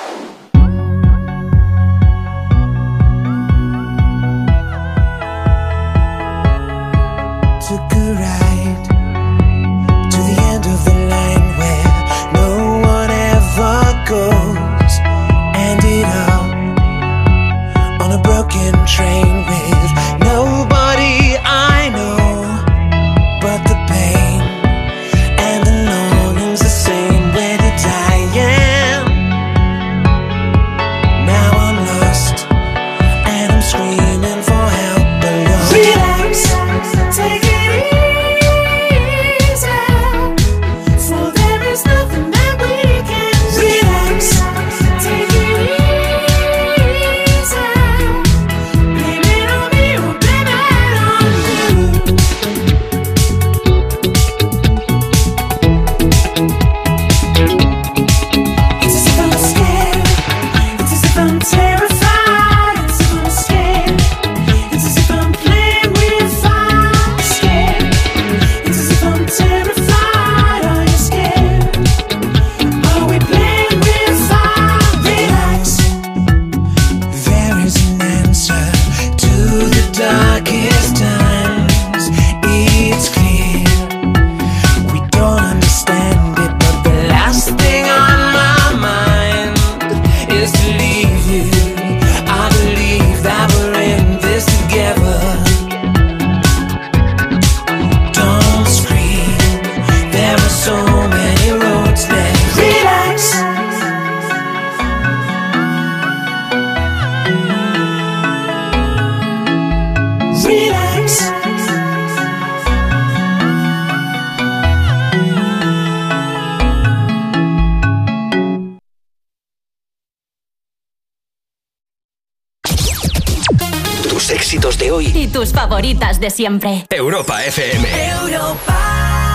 Tus 125.51 125.59
favoritas 125.59 126.19
de 126.19 126.29
siempre. 126.29 126.85
Europa 126.89 127.43
FM. 127.43 127.87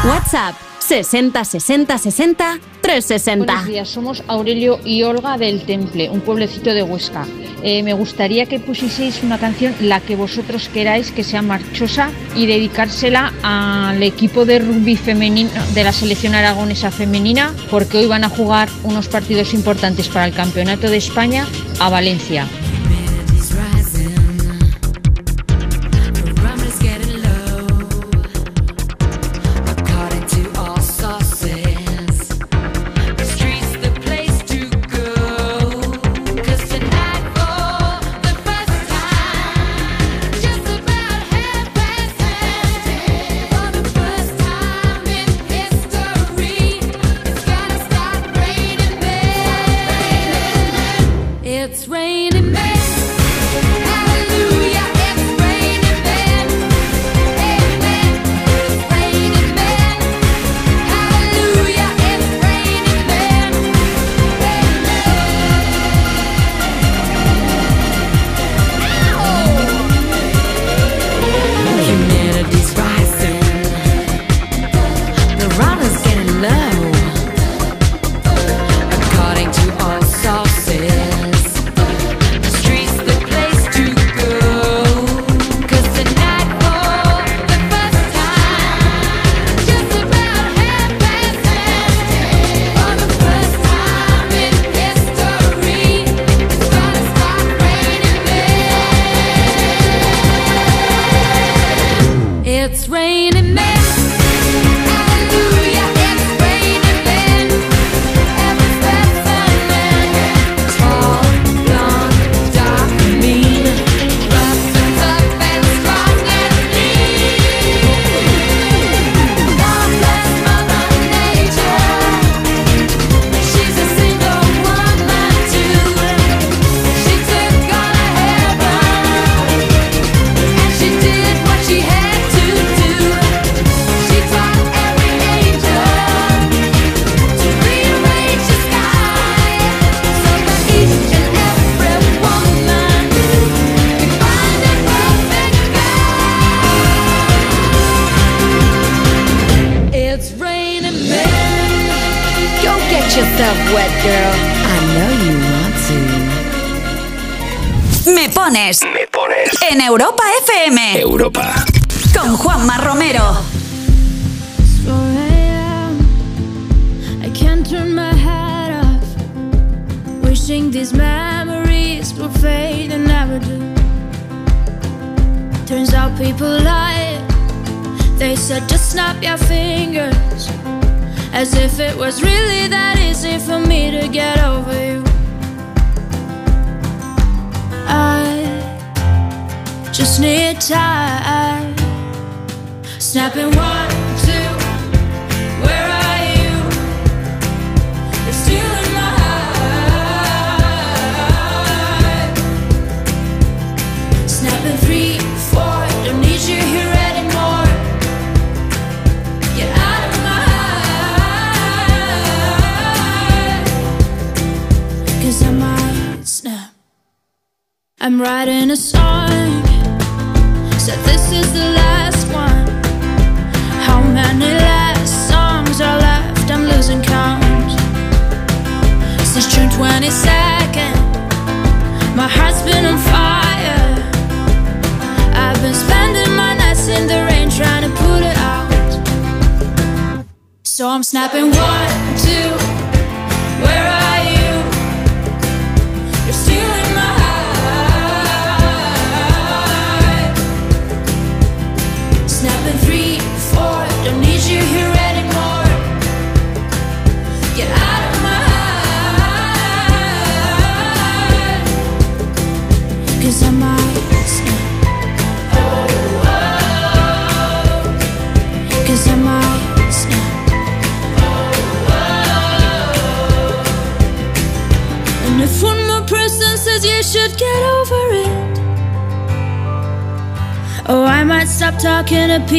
WhatsApp 0.05 0.55
60 0.79 1.45
60 1.45 1.99
60 1.99 2.59
360. 2.81 3.45
Buenos 3.45 3.67
días, 3.67 3.89
somos 3.89 4.23
Aurelio 4.29 4.79
y 4.85 5.03
Olga 5.03 5.37
del 5.37 5.63
Temple, 5.63 6.09
un 6.11 6.21
pueblecito 6.21 6.73
de 6.73 6.83
Huesca. 6.83 7.27
Eh, 7.63 7.83
me 7.83 7.93
gustaría 7.95 8.47
que 8.47 8.61
pusieseis 8.61 9.23
una 9.25 9.39
canción, 9.39 9.75
la 9.81 10.01
que 10.01 10.15
vosotros 10.15 10.69
queráis, 10.69 11.11
que 11.11 11.25
sea 11.25 11.43
marchosa 11.43 12.11
y 12.37 12.47
dedicársela 12.47 13.33
al 13.43 14.01
equipo 14.03 14.45
de 14.45 14.61
rugby 14.61 14.97
femenino 14.97 15.51
de 15.75 15.85
la 15.85 15.93
selección 15.93 16.35
aragonesa 16.37 16.93
femenina, 16.93 17.53
porque 17.71 17.99
hoy 17.99 18.07
van 18.07 18.23
a 18.23 18.29
jugar 18.29 18.69
unos 18.85 19.09
partidos 19.09 19.53
importantes 19.55 20.09
para 20.09 20.27
el 20.27 20.33
Campeonato 20.33 20.89
de 20.89 20.99
España 20.99 21.47
a 21.81 21.89
Valencia. 21.89 22.47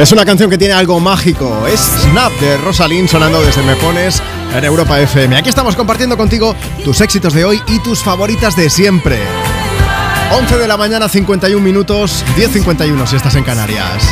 Es 0.00 0.12
una 0.12 0.24
canción 0.24 0.48
que 0.48 0.56
tiene 0.56 0.72
algo 0.72 0.98
mágico. 0.98 1.66
Es 1.66 1.78
Snap 1.78 2.32
de 2.40 2.56
Rosalind 2.56 3.06
sonando 3.06 3.42
desde 3.42 3.62
Me 3.62 3.76
Pones 3.76 4.22
en 4.56 4.64
Europa 4.64 4.98
FM. 4.98 5.36
Aquí 5.36 5.50
estamos 5.50 5.76
compartiendo 5.76 6.16
contigo 6.16 6.56
tus 6.82 7.02
éxitos 7.02 7.34
de 7.34 7.44
hoy 7.44 7.60
y 7.66 7.80
tus 7.80 7.98
favoritas 7.98 8.56
de 8.56 8.70
siempre. 8.70 9.18
11 10.32 10.56
de 10.56 10.66
la 10.66 10.78
mañana, 10.78 11.06
51 11.06 11.62
minutos, 11.62 12.24
10.51 12.34 13.06
si 13.06 13.16
estás 13.16 13.34
en 13.34 13.44
Canarias. 13.44 14.02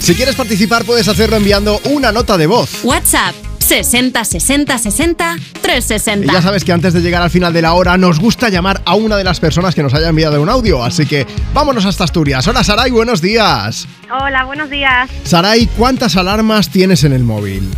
Si 0.00 0.14
quieres 0.14 0.34
participar 0.34 0.86
puedes 0.86 1.08
hacerlo 1.08 1.36
enviando 1.36 1.78
una 1.84 2.10
nota 2.10 2.38
de 2.38 2.46
voz. 2.46 2.70
WhatsApp 2.84 3.34
60 3.58 4.24
60 4.24 4.78
60 4.78 5.36
Y 5.36 5.53
360. 5.64 6.32
ya 6.32 6.42
sabes 6.42 6.62
que 6.62 6.72
antes 6.72 6.92
de 6.92 7.00
llegar 7.00 7.22
al 7.22 7.30
final 7.30 7.52
de 7.52 7.62
la 7.62 7.72
hora 7.72 7.96
nos 7.96 8.20
gusta 8.20 8.50
llamar 8.50 8.82
a 8.84 8.94
una 8.94 9.16
de 9.16 9.24
las 9.24 9.40
personas 9.40 9.74
que 9.74 9.82
nos 9.82 9.94
haya 9.94 10.08
enviado 10.08 10.40
un 10.40 10.48
audio, 10.48 10.84
así 10.84 11.06
que 11.06 11.26
vámonos 11.54 11.86
hasta 11.86 12.04
Asturias. 12.04 12.46
Hola 12.46 12.62
Saray, 12.62 12.90
buenos 12.90 13.22
días. 13.22 13.88
Hola, 14.10 14.44
buenos 14.44 14.68
días. 14.68 15.08
Saray, 15.24 15.66
¿cuántas 15.66 16.16
alarmas 16.16 16.68
tienes 16.68 17.02
en 17.04 17.14
el 17.14 17.24
móvil? 17.24 17.68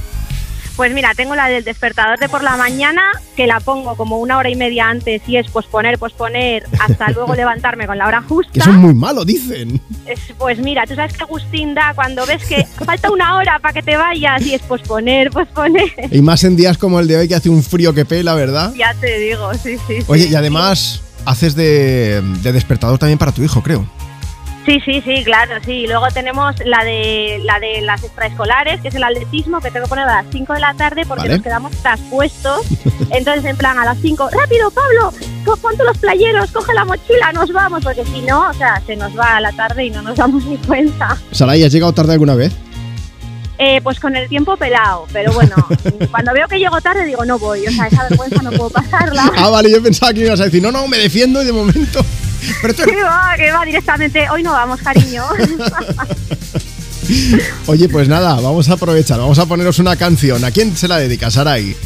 Pues 0.76 0.92
mira, 0.92 1.12
tengo 1.14 1.34
la 1.34 1.48
del 1.48 1.64
despertador 1.64 2.18
de 2.18 2.28
por 2.28 2.42
la 2.42 2.56
mañana, 2.58 3.12
que 3.34 3.46
la 3.46 3.60
pongo 3.60 3.96
como 3.96 4.18
una 4.18 4.36
hora 4.36 4.50
y 4.50 4.56
media 4.56 4.90
antes 4.90 5.22
y 5.26 5.38
es 5.38 5.48
posponer, 5.48 5.98
posponer, 5.98 6.64
hasta 6.78 7.10
luego 7.12 7.34
levantarme 7.36 7.86
con 7.86 7.96
la 7.96 8.06
hora 8.06 8.20
justa. 8.20 8.52
Que 8.52 8.60
son 8.60 8.76
muy 8.76 8.92
malo, 8.92 9.24
dicen. 9.24 9.80
Es- 10.28 10.34
Pues 10.38 10.58
mira, 10.58 10.84
tú 10.86 10.94
sabes 10.94 11.12
que 11.16 11.22
Agustín 11.24 11.74
da 11.74 11.92
cuando 11.94 12.24
ves 12.26 12.44
que 12.44 12.64
falta 12.84 13.10
una 13.10 13.36
hora 13.36 13.58
para 13.60 13.74
que 13.74 13.82
te 13.82 13.96
vayas 13.96 14.42
y 14.46 14.54
es 14.54 14.62
posponer, 14.62 15.30
posponer. 15.30 15.90
Y 16.10 16.20
más 16.22 16.44
en 16.44 16.56
días 16.56 16.78
como 16.78 17.00
el 17.00 17.08
de 17.08 17.16
hoy 17.16 17.28
que 17.28 17.34
hace 17.34 17.48
un 17.48 17.62
frío 17.62 17.94
que 17.94 18.04
pela, 18.04 18.34
¿verdad? 18.34 18.72
Ya 18.76 18.94
te 18.94 19.18
digo, 19.18 19.52
sí, 19.54 19.76
sí. 19.86 19.98
sí. 19.98 20.04
Oye, 20.08 20.26
y 20.30 20.34
además 20.34 21.02
haces 21.24 21.54
de, 21.56 22.22
de 22.42 22.52
despertador 22.52 22.98
también 22.98 23.18
para 23.18 23.32
tu 23.32 23.42
hijo, 23.42 23.62
creo. 23.62 23.86
Sí, 24.66 24.80
sí, 24.84 25.00
sí, 25.00 25.22
claro, 25.22 25.54
sí. 25.64 25.86
Luego 25.86 26.08
tenemos 26.08 26.56
la 26.64 26.82
de 26.82 27.40
la 27.44 27.60
de 27.60 27.82
las 27.82 28.02
extraescolares, 28.02 28.80
que 28.80 28.88
es 28.88 28.94
el 28.96 29.04
atletismo, 29.04 29.60
que 29.60 29.70
tengo 29.70 29.84
que 29.84 29.90
poner 29.90 30.08
a 30.08 30.22
las 30.22 30.26
5 30.32 30.54
de 30.54 30.60
la 30.60 30.74
tarde 30.74 31.04
porque 31.06 31.22
Vale. 31.22 31.34
nos 31.34 31.44
quedamos 31.44 31.72
traspuestos. 31.76 32.66
Entonces, 33.10 33.44
en 33.44 33.56
plan, 33.56 33.78
a 33.78 33.84
las 33.84 33.98
5, 33.98 34.28
rápido, 34.32 34.72
Pablo, 34.72 35.12
ponte 35.62 35.84
los 35.84 35.96
playeros, 35.98 36.50
coge 36.50 36.74
la 36.74 36.84
mochila, 36.84 37.32
nos 37.32 37.52
vamos, 37.52 37.84
porque 37.84 38.04
si 38.04 38.22
no, 38.22 38.50
o 38.50 38.54
sea, 38.54 38.82
se 38.84 38.96
nos 38.96 39.16
va 39.16 39.36
a 39.36 39.40
la 39.40 39.52
tarde 39.52 39.84
y 39.84 39.90
no 39.90 40.02
nos 40.02 40.16
damos 40.16 40.44
ni 40.44 40.56
cuenta. 40.56 41.16
Saray, 41.30 41.62
¿has 41.62 41.72
llegado 41.72 41.92
tarde 41.92 42.14
alguna 42.14 42.34
vez? 42.34 42.52
Eh, 43.58 43.80
pues 43.82 44.00
con 44.00 44.16
el 44.16 44.28
tiempo 44.28 44.56
pelado, 44.56 45.06
pero 45.12 45.32
bueno, 45.32 45.54
cuando 46.10 46.32
veo 46.32 46.48
que 46.48 46.58
llego 46.58 46.80
tarde 46.80 47.06
digo, 47.06 47.24
no 47.24 47.38
voy, 47.38 47.66
o 47.66 47.70
sea, 47.70 47.86
esa 47.86 48.02
vergüenza 48.08 48.42
no 48.42 48.50
puedo 48.50 48.70
pasarla. 48.70 49.30
Ah, 49.36 49.48
vale, 49.48 49.70
yo 49.70 49.80
pensaba 49.80 50.12
que 50.12 50.22
ibas 50.26 50.40
a 50.40 50.44
decir, 50.44 50.60
no, 50.60 50.72
no, 50.72 50.88
me 50.88 50.98
defiendo 50.98 51.40
y 51.40 51.46
de 51.46 51.52
momento. 51.52 52.04
Pero 52.62 52.74
tú- 52.74 52.82
va, 53.04 53.34
que 53.36 53.50
va 53.52 53.64
directamente, 53.64 54.28
hoy 54.30 54.42
no 54.42 54.52
vamos, 54.52 54.80
cariño. 54.80 55.24
Oye, 57.66 57.88
pues 57.88 58.08
nada, 58.08 58.34
vamos 58.40 58.68
a 58.68 58.72
aprovechar, 58.74 59.18
vamos 59.18 59.38
a 59.38 59.46
poneros 59.46 59.78
una 59.78 59.96
canción. 59.96 60.44
¿A 60.44 60.50
quién 60.50 60.76
se 60.76 60.88
la 60.88 60.98
dedica, 60.98 61.30
Saray? 61.30 61.76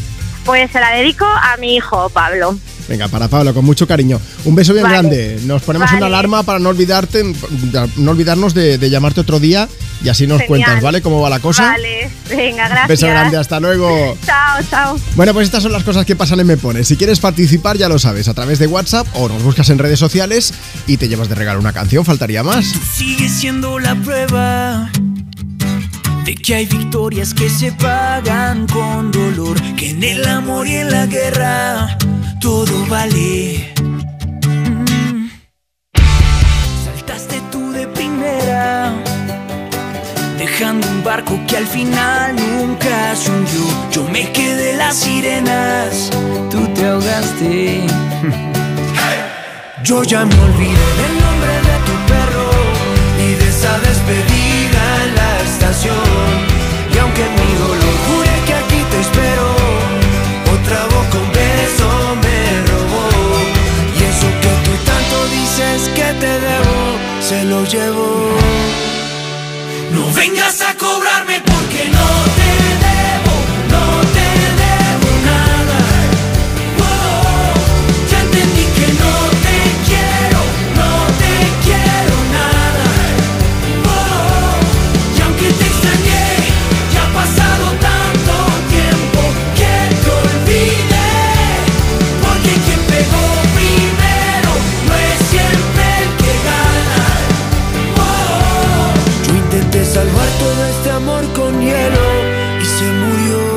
Pues 0.44 0.70
se 0.70 0.80
la 0.80 0.90
dedico 0.92 1.26
a 1.26 1.56
mi 1.58 1.76
hijo, 1.76 2.08
Pablo. 2.10 2.58
Venga, 2.88 3.08
para 3.08 3.28
Pablo, 3.28 3.52
con 3.54 3.64
mucho 3.64 3.86
cariño. 3.86 4.18
Un 4.46 4.54
beso 4.54 4.72
bien 4.72 4.84
Vale. 4.84 4.94
grande. 4.96 5.38
Nos 5.44 5.62
ponemos 5.62 5.86
Vale. 5.86 5.98
una 5.98 6.06
alarma 6.06 6.42
para 6.42 6.58
no 6.58 6.70
olvidarte, 6.70 7.22
no 7.96 8.10
olvidarnos 8.10 8.54
de, 8.54 8.78
de 8.78 8.90
llamarte 8.90 9.20
otro 9.20 9.38
día 9.38 9.68
y 10.02 10.08
así 10.08 10.26
nos 10.26 10.38
Genial. 10.40 10.48
cuentas, 10.48 10.82
¿vale? 10.82 11.02
¿Cómo 11.02 11.20
va 11.20 11.30
la 11.30 11.40
cosa? 11.40 11.64
Vale, 11.64 12.10
venga, 12.28 12.68
gracias. 12.68 12.88
Beso 12.88 13.06
grande, 13.06 13.36
hasta 13.36 13.60
luego. 13.60 14.16
Chao, 14.24 14.62
chao. 14.70 14.98
Bueno, 15.14 15.32
pues 15.34 15.46
estas 15.46 15.62
son 15.62 15.72
las 15.72 15.84
cosas 15.84 16.06
que 16.06 16.16
pasan 16.16 16.40
en 16.40 16.46
Me 16.46 16.56
Pones. 16.56 16.88
Si 16.88 16.96
quieres 16.96 17.20
participar, 17.20 17.76
ya 17.76 17.88
lo 17.88 17.98
sabes, 17.98 18.28
a 18.28 18.34
través 18.34 18.58
de 18.58 18.66
WhatsApp 18.66 19.06
o 19.14 19.28
nos 19.28 19.42
buscas 19.42 19.68
en 19.70 19.78
redes 19.78 19.98
sociales 19.98 20.54
y 20.86 20.96
te 20.96 21.08
llevas 21.08 21.28
de 21.28 21.34
regalo 21.34 21.60
una 21.60 21.72
canción, 21.72 22.04
faltaría 22.04 22.42
más. 22.42 22.66
sigue 22.94 23.28
siendo 23.28 23.78
la 23.78 23.94
prueba 23.94 24.90
de 26.24 26.34
que 26.34 26.54
hay 26.54 26.66
victorias 26.66 27.34
que 27.34 27.48
se 27.48 27.72
pagan 27.72 28.66
con 28.66 29.10
dolor, 29.10 29.60
que 29.76 29.90
en 29.90 30.04
el 30.04 30.26
amor 30.26 30.66
y 30.66 30.76
en 30.76 30.90
la 30.90 31.06
guerra 31.06 31.98
todo 32.40 32.86
vale. 32.86 33.74
Manejando 40.60 40.88
un 40.88 41.02
barco 41.02 41.40
que 41.46 41.56
al 41.56 41.66
final 41.66 42.36
nunca 42.36 43.16
se 43.16 43.30
hundió. 43.30 43.60
Yo 43.90 44.04
me 44.04 44.30
quedé 44.32 44.76
las 44.76 44.96
sirenas, 44.96 46.10
tú 46.50 46.66
te 46.74 46.86
ahogaste. 46.86 47.86
Yo 49.82 50.02
ya 50.02 50.24
me 50.26 50.34
olvidé 50.34 50.88
del 51.00 51.14
nombre 51.24 51.54
de 51.68 51.76
tu 51.86 51.94
perro 52.12 52.50
y 53.18 53.34
de 53.40 53.48
esa 53.48 53.78
despedida 53.78 54.82
en 55.04 55.14
la 55.14 55.40
estación. 55.40 56.28
Y 56.94 56.98
aunque 56.98 57.22
mi 57.22 57.50
dolor 57.58 57.94
jure 58.06 58.34
que 58.46 58.54
aquí 58.54 58.80
te 58.90 59.00
espero, 59.00 59.48
otra 60.56 60.84
boca 60.94 61.16
un 61.24 61.32
beso 61.32 61.88
me 62.22 62.38
robó. 62.68 63.08
Y 63.98 64.02
eso 64.12 64.28
que 64.42 64.52
tú 64.64 64.72
tanto 64.84 65.16
dices 65.38 65.88
que 65.94 66.08
te 66.20 66.32
debo, 66.46 66.78
se 67.20 67.44
lo 67.44 67.64
llevo. 67.64 68.69
No 69.90 70.12
vengas 70.12 70.59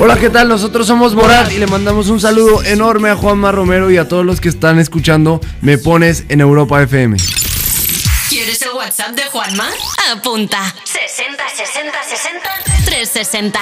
Hola, 0.04 0.20
¿qué 0.20 0.30
tal? 0.30 0.50
Nosotros 0.50 0.86
somos 0.86 1.16
Morat 1.16 1.50
y 1.54 1.60
le 1.60 1.66
mandamos 1.66 2.10
un 2.10 2.20
saludo 2.20 2.62
enorme 2.66 3.10
a 3.10 3.16
Juanma 3.16 3.54
Romero 3.54 3.90
y 3.90 3.96
a 3.96 4.06
todos 4.06 4.26
los 4.26 4.42
que 4.42 4.50
están 4.50 4.78
escuchando 4.78 5.40
Me 5.62 5.78
Pones 5.78 6.26
en 6.28 6.42
Europa 6.42 6.84
FM. 6.84 7.16
¿Quieres 8.28 8.62
el 8.64 8.72
WhatsApp 8.76 9.12
de 9.12 9.24
Juanma? 9.24 9.70
Apunta. 10.12 10.76
60 10.84 11.44
60 11.56 12.04
60 12.04 12.50
360. 12.84 13.62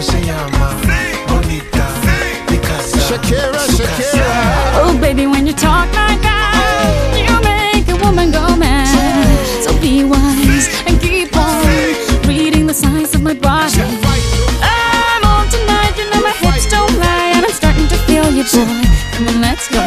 Spanish. 0.00 0.10
Como 0.10 0.12
se 0.12 0.26
llama? 0.26 0.76
Bonita. 1.28 1.86
Picasa. 2.48 3.00
Shakira, 3.00 3.66
Shakira. 3.76 4.82
Oh, 4.82 4.98
baby, 5.00 5.26
when 5.26 5.46
you 5.46 5.52
talk 5.52 5.88
like 5.94 6.20
that, 6.22 7.12
you 7.16 7.40
make 7.42 7.88
a 7.88 7.96
woman 8.04 8.30
go 8.30 8.56
mad. 8.56 8.86
So 9.62 9.72
be 9.80 10.04
wise 10.04 10.68
and 10.86 11.00
keep 11.00 11.36
on 11.36 11.64
reading 12.26 12.66
the 12.66 12.74
signs 12.74 13.14
of 13.14 13.22
my 13.22 13.34
body. 13.34 13.82
I'm 14.62 15.24
on 15.24 15.48
tonight, 15.48 15.94
you 15.96 16.08
know 16.10 16.22
my 16.22 16.32
hips 16.32 16.66
don't 16.70 16.96
lie, 16.98 17.32
and 17.34 17.44
I'm 17.44 17.52
starting 17.52 17.88
to 17.88 17.96
feel 18.06 18.30
you, 18.32 18.44
boy. 18.44 18.84
Come 19.12 19.28
on, 19.28 19.40
let's 19.40 19.68
go 19.68 19.84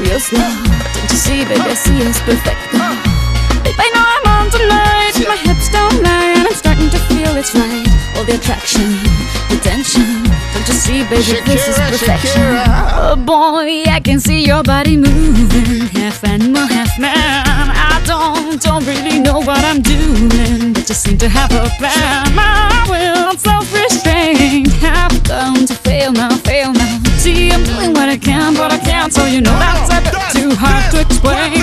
real 0.00 0.20
slow. 0.20 0.38
Don't 0.38 1.10
you 1.10 1.16
see, 1.18 1.44
baby, 1.44 1.60
I 1.60 1.74
see 1.74 1.98
it's 1.98 2.20
perfect. 2.20 2.60
Babe, 3.64 3.78
I 3.78 3.90
know 3.94 4.04
I'm 4.06 4.26
on 4.38 4.50
tonight, 4.50 5.14
my 5.26 5.36
hips 5.36 5.68
don't 5.70 6.02
lie, 6.02 6.34
and 6.36 6.46
I'm 6.46 6.54
starting 6.54 6.90
to 6.90 6.98
feel 7.10 7.36
it's 7.36 7.54
right. 7.54 7.91
All 8.22 8.28
the 8.28 8.36
attraction, 8.36 8.86
the 9.50 9.58
tension. 9.64 10.22
Don't 10.54 10.68
you 10.68 10.74
see, 10.74 11.02
baby, 11.02 11.42
this 11.44 11.66
is 11.66 11.76
perfection. 11.76 12.40
Shakira. 12.40 12.64
Oh 12.94 13.16
boy, 13.16 13.82
I 13.90 13.98
can 13.98 14.20
see 14.20 14.44
your 14.44 14.62
body 14.62 14.96
moving, 14.96 15.88
half 15.88 16.22
animal, 16.22 16.64
half 16.64 16.96
man. 17.00 17.10
I 17.18 18.00
don't, 18.06 18.62
don't 18.62 18.86
really 18.86 19.18
know 19.18 19.40
what 19.40 19.58
I'm 19.64 19.82
doing, 19.82 20.72
but 20.72 20.86
just 20.86 21.02
seem 21.02 21.18
to 21.18 21.28
have 21.28 21.50
a 21.50 21.68
plan. 21.78 22.32
My 22.36 22.86
will, 22.88 23.36
self-restraint, 23.36 24.70
have 24.74 25.20
come 25.24 25.66
to 25.66 25.74
fail 25.74 26.12
now, 26.12 26.36
fail 26.46 26.72
now. 26.72 27.02
See, 27.18 27.50
I'm 27.50 27.64
doing 27.64 27.92
what 27.92 28.08
I 28.08 28.18
can, 28.18 28.54
but 28.54 28.70
I 28.70 28.78
can't, 28.78 29.12
so 29.12 29.26
you 29.26 29.40
know 29.40 29.58
that's 29.58 29.90
a 29.90 30.00
bit 30.00 30.14
too 30.30 30.54
hard 30.54 30.92
to 30.92 31.00
explain. 31.00 31.58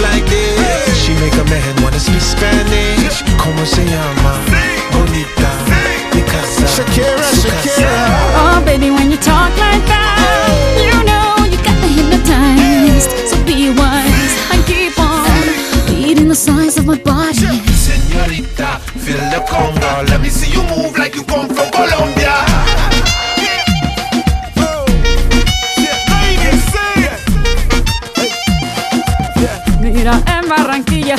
Like 0.00 0.24
this. 0.26 0.96
She 1.04 1.12
make 1.20 1.34
a 1.34 1.44
man 1.50 1.82
wanna 1.82 1.98
speak 1.98 2.20
Spanish. 2.20 3.22
Como 3.38 3.64
se 3.66 3.84
llama? 3.84 4.13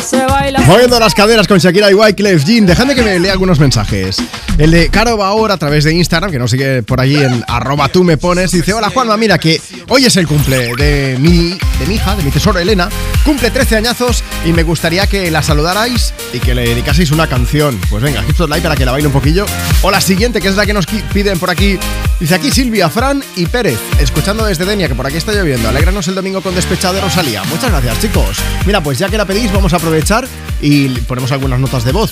Barranquilla 0.06 0.20
se 0.20 0.25
Moviendo 0.66 1.00
las 1.00 1.14
caderas 1.14 1.48
con 1.48 1.60
Shakira 1.60 1.90
y 1.90 1.94
Wyclef 1.94 2.44
Jean. 2.44 2.66
Dejadme 2.66 2.94
que 2.94 3.04
me 3.04 3.20
lea 3.20 3.32
algunos 3.32 3.60
mensajes. 3.60 4.18
El 4.58 4.72
de 4.72 4.90
Caro 4.90 5.18
Baor 5.18 5.52
a 5.52 5.58
través 5.58 5.84
de 5.84 5.94
Instagram, 5.94 6.32
que 6.32 6.40
nos 6.40 6.52
sigue 6.52 6.84
por 6.84 7.00
allí 7.00 7.18
en 7.18 7.44
arroba 7.48 7.90
tú 7.90 8.04
me 8.04 8.18
pones. 8.18 8.52
Dice, 8.52 8.74
hola 8.74 8.90
Juanma, 8.90 9.18
mira 9.18 9.38
que 9.38 9.62
hoy 9.90 10.06
es 10.06 10.16
el 10.18 10.28
cumple 10.28 10.76
de 10.76 11.18
mi, 11.20 11.58
de 11.80 11.86
mi 11.88 11.96
hija, 11.96 12.16
de 12.16 12.24
mi 12.24 12.32
tesoro 12.32 12.60
Elena. 12.60 12.90
Cumple 13.24 13.50
13 13.50 13.78
añazos 13.78 14.24
y 14.46 14.52
me 14.54 14.64
gustaría 14.64 15.08
que 15.08 15.30
la 15.32 15.42
saludarais 15.42 16.14
y 16.34 16.40
que 16.40 16.54
le 16.54 16.64
dedicaseis 16.64 17.12
una 17.12 17.28
canción. 17.28 17.80
Pues 17.90 18.04
venga, 18.04 18.22
hit 18.24 18.38
like 18.40 18.64
para 18.64 18.76
que 18.76 18.86
la 18.86 18.92
baile 18.92 19.08
un 19.08 19.14
poquillo. 19.14 19.46
O 19.82 19.92
la 19.92 20.02
siguiente, 20.02 20.42
que 20.42 20.48
es 20.48 20.56
la 20.56 20.66
que 20.66 20.74
nos 20.74 20.86
piden 20.86 21.40
por 21.40 21.50
aquí. 21.50 21.78
Dice 22.20 22.36
aquí 22.36 22.50
Silvia, 22.52 22.90
Fran 22.90 23.24
y 23.36 23.46
Pérez, 23.46 23.78
escuchando 24.00 24.46
desde 24.46 24.66
Denia, 24.66 24.88
que 24.88 24.96
por 24.96 25.06
aquí 25.06 25.18
está 25.18 25.34
lloviendo. 25.34 25.68
Alégranos 25.68 26.08
el 26.08 26.16
domingo 26.16 26.42
con 26.42 26.56
despechado 26.56 26.94
de 26.94 27.02
Rosalía. 27.02 27.44
Muchas 27.46 27.72
gracias, 27.72 28.00
chicos. 28.00 28.38
Mira, 28.66 28.82
pues 28.82 29.00
ya 29.00 29.10
que 29.10 29.18
la 29.18 29.26
pedís, 29.26 29.52
vamos 29.52 29.74
a 29.74 29.78
aprovechar 29.78 30.25
y 30.62 30.90
ponemos 31.02 31.32
algunas 31.32 31.60
notas 31.60 31.84
de 31.84 31.92
voz. 31.92 32.12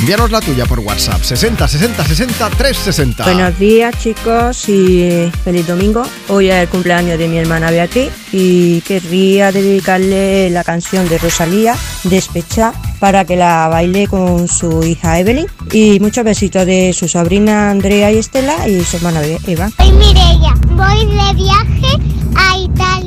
Envíanos 0.00 0.30
la 0.30 0.40
tuya 0.40 0.64
por 0.64 0.78
WhatsApp, 0.80 1.22
60 1.22 1.68
60 1.68 2.04
60 2.04 2.50
360. 2.50 3.24
Buenos 3.24 3.58
días 3.58 3.94
chicos 4.02 4.68
y 4.68 5.30
feliz 5.44 5.66
domingo. 5.66 6.02
Hoy 6.28 6.48
es 6.48 6.54
el 6.54 6.68
cumpleaños 6.68 7.18
de 7.18 7.28
mi 7.28 7.36
hermana 7.36 7.70
Beatriz 7.70 8.10
y 8.32 8.80
querría 8.80 9.52
dedicarle 9.52 10.48
la 10.48 10.64
canción 10.64 11.06
de 11.08 11.18
Rosalía, 11.18 11.76
Despecha, 12.04 12.72
para 12.98 13.26
que 13.26 13.36
la 13.36 13.68
baile 13.68 14.06
con 14.08 14.48
su 14.48 14.82
hija 14.84 15.18
Evelyn. 15.20 15.46
Y 15.70 16.00
muchos 16.00 16.24
besitos 16.24 16.64
de 16.64 16.94
su 16.94 17.06
sobrina 17.06 17.70
Andrea 17.70 18.10
y 18.10 18.18
Estela 18.18 18.66
y 18.68 18.82
su 18.84 18.96
hermana 18.96 19.20
Eva. 19.46 19.70
Soy 19.76 19.92
Mireia, 19.92 20.54
voy 20.70 21.04
de 21.04 21.34
viaje 21.34 21.98
a 22.36 22.56
Italia 22.56 22.99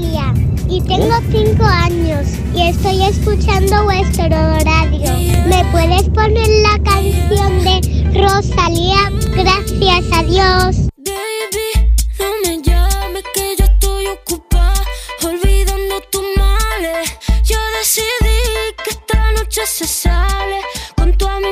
y 0.73 0.81
tengo 0.81 1.13
5 1.31 1.63
años 1.63 2.27
y 2.55 2.69
estoy 2.69 3.03
escuchando 3.03 3.83
vuestro 3.83 4.27
radio. 4.27 5.13
¿Me 5.47 5.63
puedes 5.71 6.09
poner 6.09 6.49
la 6.63 6.79
canción 6.83 7.63
de 7.63 8.19
Rosalía? 8.19 9.11
Gracias 9.35 10.05
a 10.11 10.23
Dios. 10.23 10.87
Baby, 10.97 11.93
no 12.17 12.25
me 12.43 12.61
llames 12.63 13.23
que 13.35 13.55
yo 13.55 13.65
estoy 13.65 14.07
ocupada 14.07 14.83
olvidando 15.23 16.01
tus 16.11 16.23
males. 16.37 17.19
Yo 17.45 17.57
decidí 17.77 18.73
que 18.83 18.89
esta 18.89 19.31
noche 19.33 19.61
se 19.67 19.85
sale 19.85 20.61
con 20.97 21.15
toda 21.19 21.39
mi 21.39 21.51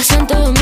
Barcelona 0.00 0.26
pa' 0.54 0.59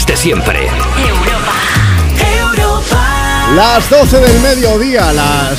favoritas 0.00 0.06
de 0.06 0.16
siempre. 0.16 0.58
Las 3.54 3.90
12 3.90 4.20
del 4.20 4.40
mediodía, 4.40 5.12
las 5.12 5.58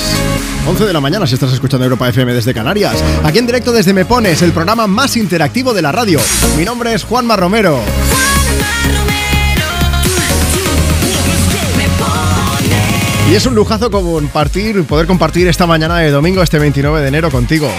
11 0.68 0.86
de 0.86 0.94
la 0.94 1.02
mañana 1.02 1.28
si 1.28 1.34
estás 1.34 1.52
escuchando 1.54 1.86
Europa 1.86 2.08
FM 2.10 2.34
desde 2.34 2.54
Canarias. 2.54 3.04
Aquí 3.24 3.40
en 3.40 3.46
directo 3.46 3.72
desde 3.72 3.94
Me 3.94 4.06
Pones, 4.06 4.42
el 4.42 4.52
programa 4.52 4.88
más 4.88 5.18
interactivo 5.18 5.74
de 5.74 5.82
la 5.82 5.92
radio. 5.92 6.20
Mi 6.58 6.66
nombre 6.66 6.94
es 6.94 7.04
Juanma 7.04 7.36
Romero. 7.36 7.80
Y 13.30 13.36
es 13.36 13.46
un 13.46 13.56
lujazo 13.56 13.90
compartir, 13.92 14.84
poder 14.86 15.08
compartir 15.08 15.48
esta 15.48 15.66
mañana 15.66 15.98
de 16.00 16.12
domingo, 16.12 16.42
este 16.42 16.60
29 16.60 17.02
de 17.02 17.08
enero 17.08 17.32
contigo. 17.32 17.72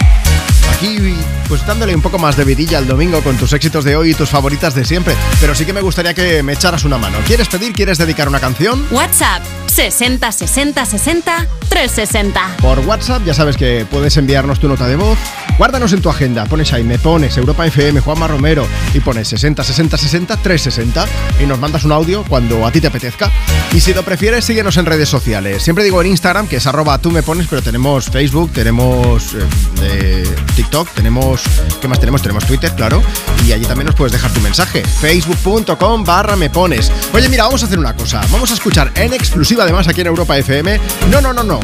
Aquí, 0.82 0.98
pues 1.46 1.64
dándole 1.64 1.94
un 1.94 2.02
poco 2.02 2.18
más 2.18 2.36
de 2.36 2.44
vidilla 2.44 2.78
al 2.78 2.88
domingo 2.88 3.22
con 3.22 3.36
tus 3.36 3.52
éxitos 3.52 3.84
de 3.84 3.94
hoy 3.94 4.10
y 4.10 4.14
tus 4.14 4.30
favoritas 4.30 4.74
de 4.74 4.84
siempre. 4.84 5.14
Pero 5.40 5.54
sí 5.54 5.64
que 5.64 5.72
me 5.72 5.80
gustaría 5.80 6.12
que 6.12 6.42
me 6.42 6.54
echaras 6.54 6.84
una 6.84 6.98
mano. 6.98 7.18
¿Quieres 7.24 7.46
pedir? 7.46 7.72
¿Quieres 7.72 7.98
dedicar 7.98 8.26
una 8.26 8.40
canción? 8.40 8.84
WhatsApp 8.90 9.44
60 9.68 10.32
60 10.32 10.84
60 10.84 11.46
360. 11.68 12.56
Por 12.60 12.80
WhatsApp 12.80 13.22
ya 13.24 13.32
sabes 13.32 13.56
que 13.56 13.86
puedes 13.88 14.16
enviarnos 14.16 14.58
tu 14.58 14.66
nota 14.66 14.88
de 14.88 14.96
voz. 14.96 15.18
Guárdanos 15.58 15.92
en 15.92 16.00
tu 16.00 16.08
agenda, 16.08 16.44
pones 16.46 16.72
ahí, 16.72 16.82
me 16.82 16.98
pones 16.98 17.36
Europa 17.36 17.66
FM, 17.66 18.00
Juanma 18.00 18.26
Romero 18.26 18.66
y 18.94 19.00
pones 19.00 19.28
60 19.28 19.62
60 19.62 19.96
60 19.96 20.36
360 20.36 21.06
y 21.40 21.46
nos 21.46 21.58
mandas 21.58 21.84
un 21.84 21.92
audio 21.92 22.24
cuando 22.28 22.66
a 22.66 22.72
ti 22.72 22.80
te 22.80 22.88
apetezca. 22.88 23.30
Y 23.72 23.80
si 23.80 23.94
lo 23.94 24.02
prefieres, 24.02 24.44
síguenos 24.44 24.76
en 24.76 24.86
redes 24.86 25.08
sociales. 25.08 25.62
Siempre 25.62 25.84
digo 25.84 26.00
en 26.00 26.08
Instagram, 26.08 26.48
que 26.48 26.56
es 26.56 26.66
arroba 26.66 26.98
tú 26.98 27.10
me 27.10 27.22
pones, 27.22 27.46
pero 27.48 27.62
tenemos 27.62 28.06
Facebook, 28.06 28.50
tenemos 28.52 29.34
eh, 29.34 29.46
eh, 29.82 30.36
TikTok, 30.56 30.88
tenemos... 30.90 31.42
¿Qué 31.80 31.88
más 31.88 32.00
tenemos? 32.00 32.22
Tenemos 32.22 32.44
Twitter, 32.46 32.72
claro. 32.74 33.02
Y 33.46 33.52
allí 33.52 33.64
también 33.64 33.86
nos 33.86 33.94
puedes 33.94 34.12
dejar 34.12 34.30
tu 34.32 34.40
mensaje. 34.40 34.82
Facebook.com 34.84 36.04
barra 36.04 36.36
me 36.36 36.50
pones. 36.50 36.90
Oye, 37.12 37.28
mira, 37.28 37.44
vamos 37.44 37.62
a 37.62 37.66
hacer 37.66 37.78
una 37.78 37.94
cosa. 37.94 38.20
Vamos 38.30 38.50
a 38.50 38.54
escuchar 38.54 38.90
en 38.94 39.12
exclusiva 39.12 39.64
además 39.64 39.86
aquí 39.88 40.00
en 40.00 40.06
Europa 40.08 40.36
FM. 40.36 40.80
No, 41.10 41.20
no, 41.20 41.32
no, 41.32 41.42
no. 41.42 41.60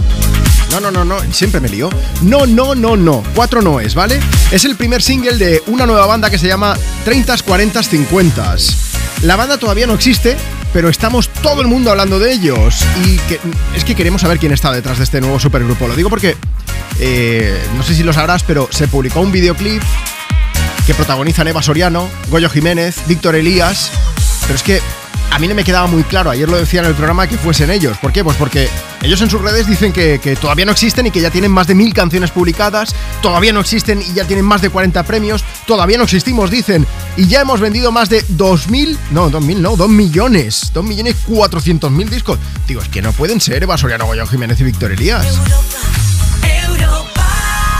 No, 0.70 0.80
no, 0.80 0.90
no, 0.90 1.04
no, 1.04 1.20
siempre 1.32 1.60
me 1.60 1.68
lío. 1.68 1.88
No, 2.22 2.46
no, 2.46 2.74
no, 2.74 2.96
no. 2.96 3.22
Cuatro 3.34 3.62
noes, 3.62 3.94
¿vale? 3.94 4.20
Es 4.50 4.64
el 4.64 4.76
primer 4.76 5.02
single 5.02 5.36
de 5.36 5.62
una 5.66 5.86
nueva 5.86 6.06
banda 6.06 6.30
que 6.30 6.38
se 6.38 6.46
llama 6.46 6.76
30, 7.04 7.38
40, 7.38 7.82
50. 7.82 8.56
La 9.22 9.36
banda 9.36 9.58
todavía 9.58 9.86
no 9.86 9.94
existe, 9.94 10.36
pero 10.72 10.88
estamos 10.88 11.28
todo 11.42 11.62
el 11.62 11.66
mundo 11.66 11.90
hablando 11.90 12.18
de 12.18 12.32
ellos. 12.32 12.84
Y 13.04 13.18
es 13.76 13.84
que 13.84 13.94
queremos 13.94 14.20
saber 14.20 14.38
quién 14.38 14.52
está 14.52 14.70
detrás 14.72 14.98
de 14.98 15.04
este 15.04 15.20
nuevo 15.20 15.40
supergrupo. 15.40 15.88
Lo 15.88 15.96
digo 15.96 16.10
porque, 16.10 16.36
eh, 17.00 17.58
no 17.76 17.82
sé 17.82 17.94
si 17.94 18.02
lo 18.02 18.12
sabrás, 18.12 18.42
pero 18.42 18.68
se 18.70 18.88
publicó 18.88 19.20
un 19.20 19.32
videoclip 19.32 19.82
que 20.86 20.94
protagonizan 20.94 21.48
Eva 21.48 21.62
Soriano, 21.62 22.08
Goyo 22.30 22.48
Jiménez, 22.48 22.96
Víctor 23.06 23.34
Elías. 23.34 23.90
Pero 24.42 24.54
es 24.54 24.62
que 24.62 24.80
a 25.30 25.38
mí 25.38 25.48
no 25.48 25.54
me 25.54 25.64
quedaba 25.64 25.86
muy 25.86 26.02
claro, 26.04 26.30
ayer 26.30 26.48
lo 26.48 26.56
decía 26.56 26.80
en 26.80 26.86
el 26.86 26.94
programa, 26.94 27.26
que 27.26 27.36
fuesen 27.36 27.70
ellos. 27.70 27.96
¿Por 27.98 28.12
qué? 28.12 28.24
Pues 28.24 28.36
porque 28.36 28.68
ellos 29.02 29.20
en 29.20 29.30
sus 29.30 29.40
redes 29.40 29.66
dicen 29.66 29.92
que, 29.92 30.18
todavía 30.40 30.64
no 30.64 30.72
existen 30.72 31.06
y 31.06 31.10
que 31.10 31.20
ya 31.20 31.30
tienen 31.30 31.50
más 31.50 31.66
de 31.66 31.74
mil 31.74 31.92
canciones 31.92 32.30
publicadas, 32.30 32.94
todavía 33.22 33.52
no 33.52 33.60
existen 33.60 34.00
y 34.00 34.12
ya 34.14 34.24
tienen 34.24 34.44
más 34.44 34.62
de 34.62 34.70
40 34.70 35.02
premios, 35.04 35.44
todavía 35.66 35.98
no 35.98 36.04
existimos, 36.04 36.50
dicen, 36.50 36.86
y 37.16 37.26
ya 37.26 37.42
hemos 37.42 37.60
vendido 37.60 37.92
más 37.92 38.08
de 38.08 38.24
2.000, 38.26 38.96
no, 39.10 39.30
2.000 39.30 39.56
no, 39.58 39.76
2 39.76 39.88
millones, 39.88 40.70
2 40.72 40.84
millones 40.84 41.16
400 41.26 41.90
mil 41.90 42.08
discos. 42.08 42.38
Digo, 42.66 42.80
es 42.80 42.88
que 42.88 43.02
no 43.02 43.12
pueden 43.12 43.40
ser 43.40 43.62
Eva 43.62 43.76
Soriano, 43.76 44.08
Jiménez 44.26 44.60
y 44.60 44.64
Víctor 44.64 44.92
Elías. 44.92 45.26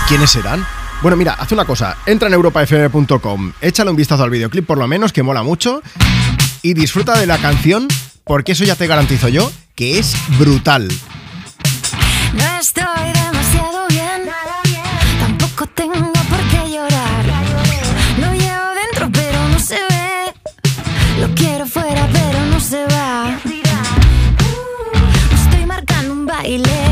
¿Quiénes 0.07 0.31
serán? 0.31 0.67
Bueno, 1.03 1.17
mira, 1.17 1.35
haz 1.35 1.53
una 1.53 1.65
cosa, 1.65 1.99
entra 2.07 2.29
en 2.29 2.35
europafm.com, 2.35 3.53
échale 3.61 3.91
un 3.91 3.97
vistazo 3.97 4.25
al 4.25 4.31
videoclip 4.31 4.67
por 4.67 4.79
lo 4.79 4.89
menos, 4.89 5.13
que 5.13 5.23
mola 5.23 5.43
mucho, 5.45 5.81
y 6.63 6.75
disfruta 6.75 7.19
de 7.19 7.27
la 7.27 7.39
canción, 7.39 7.89
porque 8.25 8.53
eso 8.53 8.65
ya 8.65 8.77
te 8.77 8.87
garantizo 8.87 9.29
yo, 9.29 9.51
que 9.75 9.99
es 9.99 10.15
brutal. 10.39 10.89
No 12.33 12.59
estoy 12.61 12.85
demasiado 13.13 13.87
bien, 13.89 14.29
tampoco 15.21 15.67
tengo 15.69 16.13
por 16.13 16.41
qué 16.51 16.71
llorar. 16.71 17.25
Lo 18.19 18.33
llevo 18.33 18.67
dentro, 18.85 19.11
pero 19.13 19.49
no 19.49 19.59
se 19.59 19.77
ve. 19.77 20.35
Lo 21.21 21.35
quiero 21.35 21.67
fuera, 21.67 22.09
pero 22.13 22.47
no 22.47 22.61
se 22.61 22.85
va. 22.87 23.39
Estoy 25.35 25.67
marcando 25.67 26.13
un 26.13 26.27
baile 26.27 26.88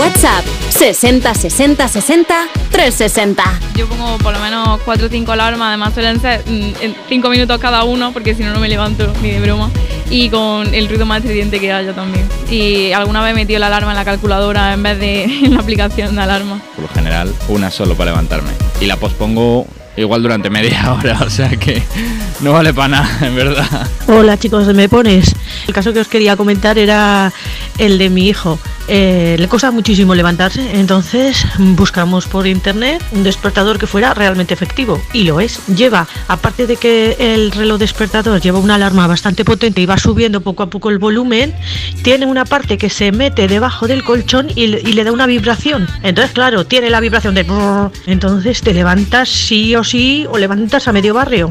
WhatsApp 0.00 0.46
60 0.70 1.34
60 1.34 1.86
60 1.86 2.34
360. 2.70 3.44
Yo 3.76 3.86
pongo 3.86 4.16
por 4.16 4.32
lo 4.32 4.40
menos 4.40 4.80
4 4.86 5.06
o 5.06 5.10
5 5.10 5.32
alarmas, 5.32 5.68
además 5.68 5.92
suelen 5.92 6.18
ser 6.18 6.42
5 7.10 7.28
minutos 7.28 7.60
cada 7.60 7.84
uno, 7.84 8.10
porque 8.10 8.34
si 8.34 8.42
no, 8.42 8.54
no 8.54 8.60
me 8.60 8.68
levanto 8.70 9.12
ni 9.20 9.32
de 9.32 9.40
broma. 9.40 9.70
Y 10.08 10.30
con 10.30 10.72
el 10.74 10.88
ruido 10.88 11.04
más 11.04 11.18
estridente 11.18 11.60
que 11.60 11.70
haya 11.70 11.92
también. 11.92 12.26
Y 12.50 12.92
alguna 12.92 13.20
vez 13.20 13.32
he 13.32 13.34
metido 13.34 13.58
la 13.58 13.66
alarma 13.66 13.90
en 13.90 13.96
la 13.98 14.06
calculadora 14.06 14.72
en 14.72 14.82
vez 14.82 14.98
de 14.98 15.24
en 15.44 15.52
la 15.52 15.60
aplicación 15.60 16.16
de 16.16 16.22
alarma. 16.22 16.62
Por 16.76 16.84
lo 16.84 16.88
general, 16.88 17.34
una 17.48 17.70
solo 17.70 17.94
para 17.94 18.12
levantarme. 18.12 18.52
Y 18.80 18.86
la 18.86 18.96
pospongo 18.96 19.66
igual 19.98 20.22
durante 20.22 20.48
media 20.48 20.94
hora, 20.98 21.18
o 21.20 21.28
sea 21.28 21.50
que 21.50 21.82
no 22.40 22.54
vale 22.54 22.72
para 22.72 22.88
nada, 22.88 23.18
en 23.20 23.36
verdad. 23.36 23.86
Hola 24.08 24.38
chicos, 24.38 24.66
¿me 24.68 24.88
pones? 24.88 25.34
El 25.68 25.74
caso 25.74 25.92
que 25.92 26.00
os 26.00 26.08
quería 26.08 26.38
comentar 26.38 26.78
era 26.78 27.34
el 27.76 27.98
de 27.98 28.08
mi 28.08 28.28
hijo. 28.28 28.58
Eh, 28.92 29.36
le 29.38 29.46
cuesta 29.46 29.70
muchísimo 29.70 30.16
levantarse, 30.16 30.68
entonces 30.80 31.46
buscamos 31.58 32.26
por 32.26 32.48
internet 32.48 33.00
un 33.12 33.22
despertador 33.22 33.78
que 33.78 33.86
fuera 33.86 34.14
realmente 34.14 34.52
efectivo. 34.52 35.00
Y 35.12 35.22
lo 35.22 35.38
es. 35.38 35.60
Lleva, 35.68 36.08
aparte 36.26 36.66
de 36.66 36.76
que 36.76 37.16
el 37.20 37.52
reloj 37.52 37.78
despertador 37.78 38.40
lleva 38.40 38.58
una 38.58 38.74
alarma 38.74 39.06
bastante 39.06 39.44
potente 39.44 39.80
y 39.80 39.86
va 39.86 39.96
subiendo 39.96 40.40
poco 40.40 40.64
a 40.64 40.70
poco 40.70 40.90
el 40.90 40.98
volumen, 40.98 41.54
tiene 42.02 42.26
una 42.26 42.44
parte 42.44 42.78
que 42.78 42.90
se 42.90 43.12
mete 43.12 43.46
debajo 43.46 43.86
del 43.86 44.02
colchón 44.02 44.48
y, 44.56 44.66
le- 44.66 44.80
y 44.80 44.92
le 44.94 45.04
da 45.04 45.12
una 45.12 45.26
vibración. 45.26 45.86
Entonces, 46.02 46.32
claro, 46.32 46.66
tiene 46.66 46.90
la 46.90 46.98
vibración 46.98 47.36
de... 47.36 47.46
Entonces 48.06 48.60
te 48.60 48.74
levantas 48.74 49.28
sí 49.28 49.76
o 49.76 49.84
sí 49.84 50.26
o 50.28 50.36
levantas 50.36 50.88
a 50.88 50.92
medio 50.92 51.14
barrio. 51.14 51.50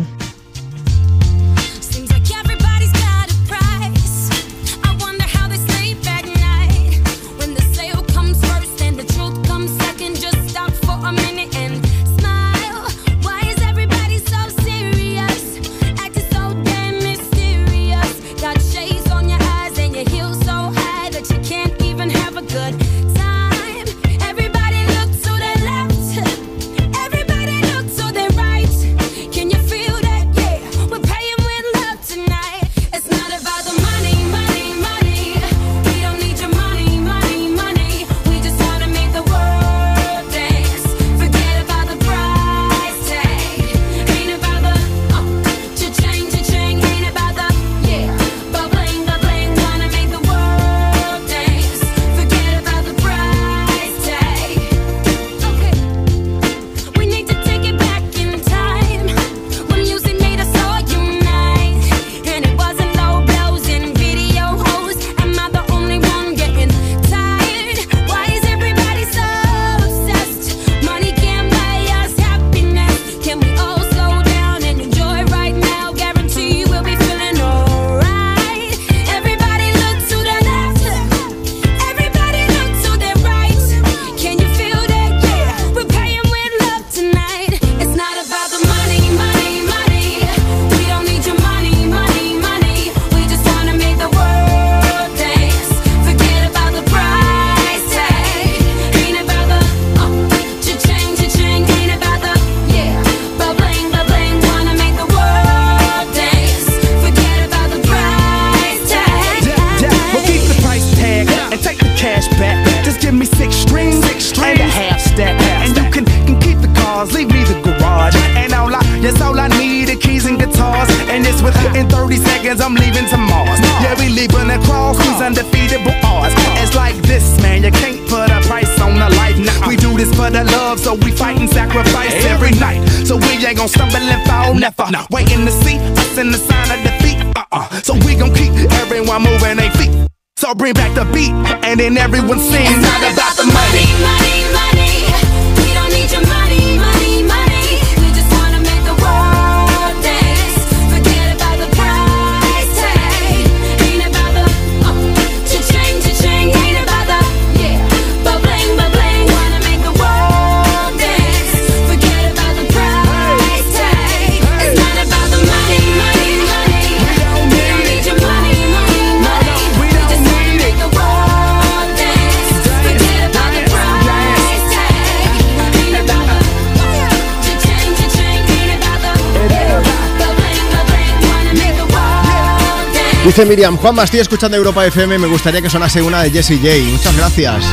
Dice 183.39 183.49
Miriam, 183.51 183.77
Juanma, 183.77 184.03
estoy 184.03 184.19
escuchando 184.19 184.57
Europa 184.57 184.85
FM, 184.85 185.17
me 185.17 185.27
gustaría 185.27 185.61
que 185.61 185.69
sonase 185.69 186.01
una 186.01 186.21
de 186.21 186.29
Jessie 186.29 186.57
J. 186.57 186.91
Muchas 186.91 187.15
gracias. 187.15 187.63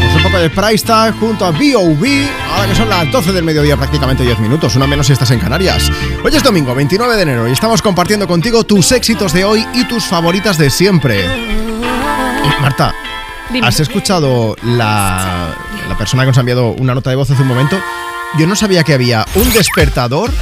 Pues 0.00 0.16
un 0.16 0.22
poco 0.24 0.36
de 0.36 0.50
Price 0.50 0.84
Tag 0.84 1.16
junto 1.20 1.46
a 1.46 1.52
B.O.B. 1.52 2.28
Ahora 2.50 2.66
que 2.66 2.74
son 2.74 2.88
las 2.88 3.08
12 3.12 3.30
del 3.30 3.44
mediodía, 3.44 3.76
prácticamente 3.76 4.24
10 4.24 4.40
minutos, 4.40 4.74
una 4.74 4.88
menos 4.88 5.06
si 5.06 5.12
estás 5.12 5.30
en 5.30 5.38
Canarias. 5.38 5.88
Hoy 6.24 6.34
es 6.34 6.42
domingo, 6.42 6.74
29 6.74 7.14
de 7.14 7.22
enero, 7.22 7.48
y 7.48 7.52
estamos 7.52 7.82
compartiendo 7.82 8.26
contigo 8.26 8.64
tus 8.64 8.90
éxitos 8.90 9.32
de 9.32 9.44
hoy 9.44 9.64
y 9.74 9.84
tus 9.84 10.04
favoritas 10.06 10.58
de 10.58 10.70
siempre. 10.70 11.28
Marta, 12.60 12.92
Dime. 13.52 13.64
¿has 13.64 13.78
escuchado 13.78 14.56
la, 14.64 15.54
la 15.88 15.96
persona 15.96 16.24
que 16.24 16.30
nos 16.30 16.36
ha 16.36 16.40
enviado 16.40 16.70
una 16.70 16.96
nota 16.96 17.10
de 17.10 17.16
voz 17.16 17.30
hace 17.30 17.42
un 17.42 17.48
momento? 17.48 17.80
Yo 18.40 18.48
no 18.48 18.56
sabía 18.56 18.82
que 18.82 18.92
había 18.92 19.24
un 19.36 19.52
despertador 19.52 20.32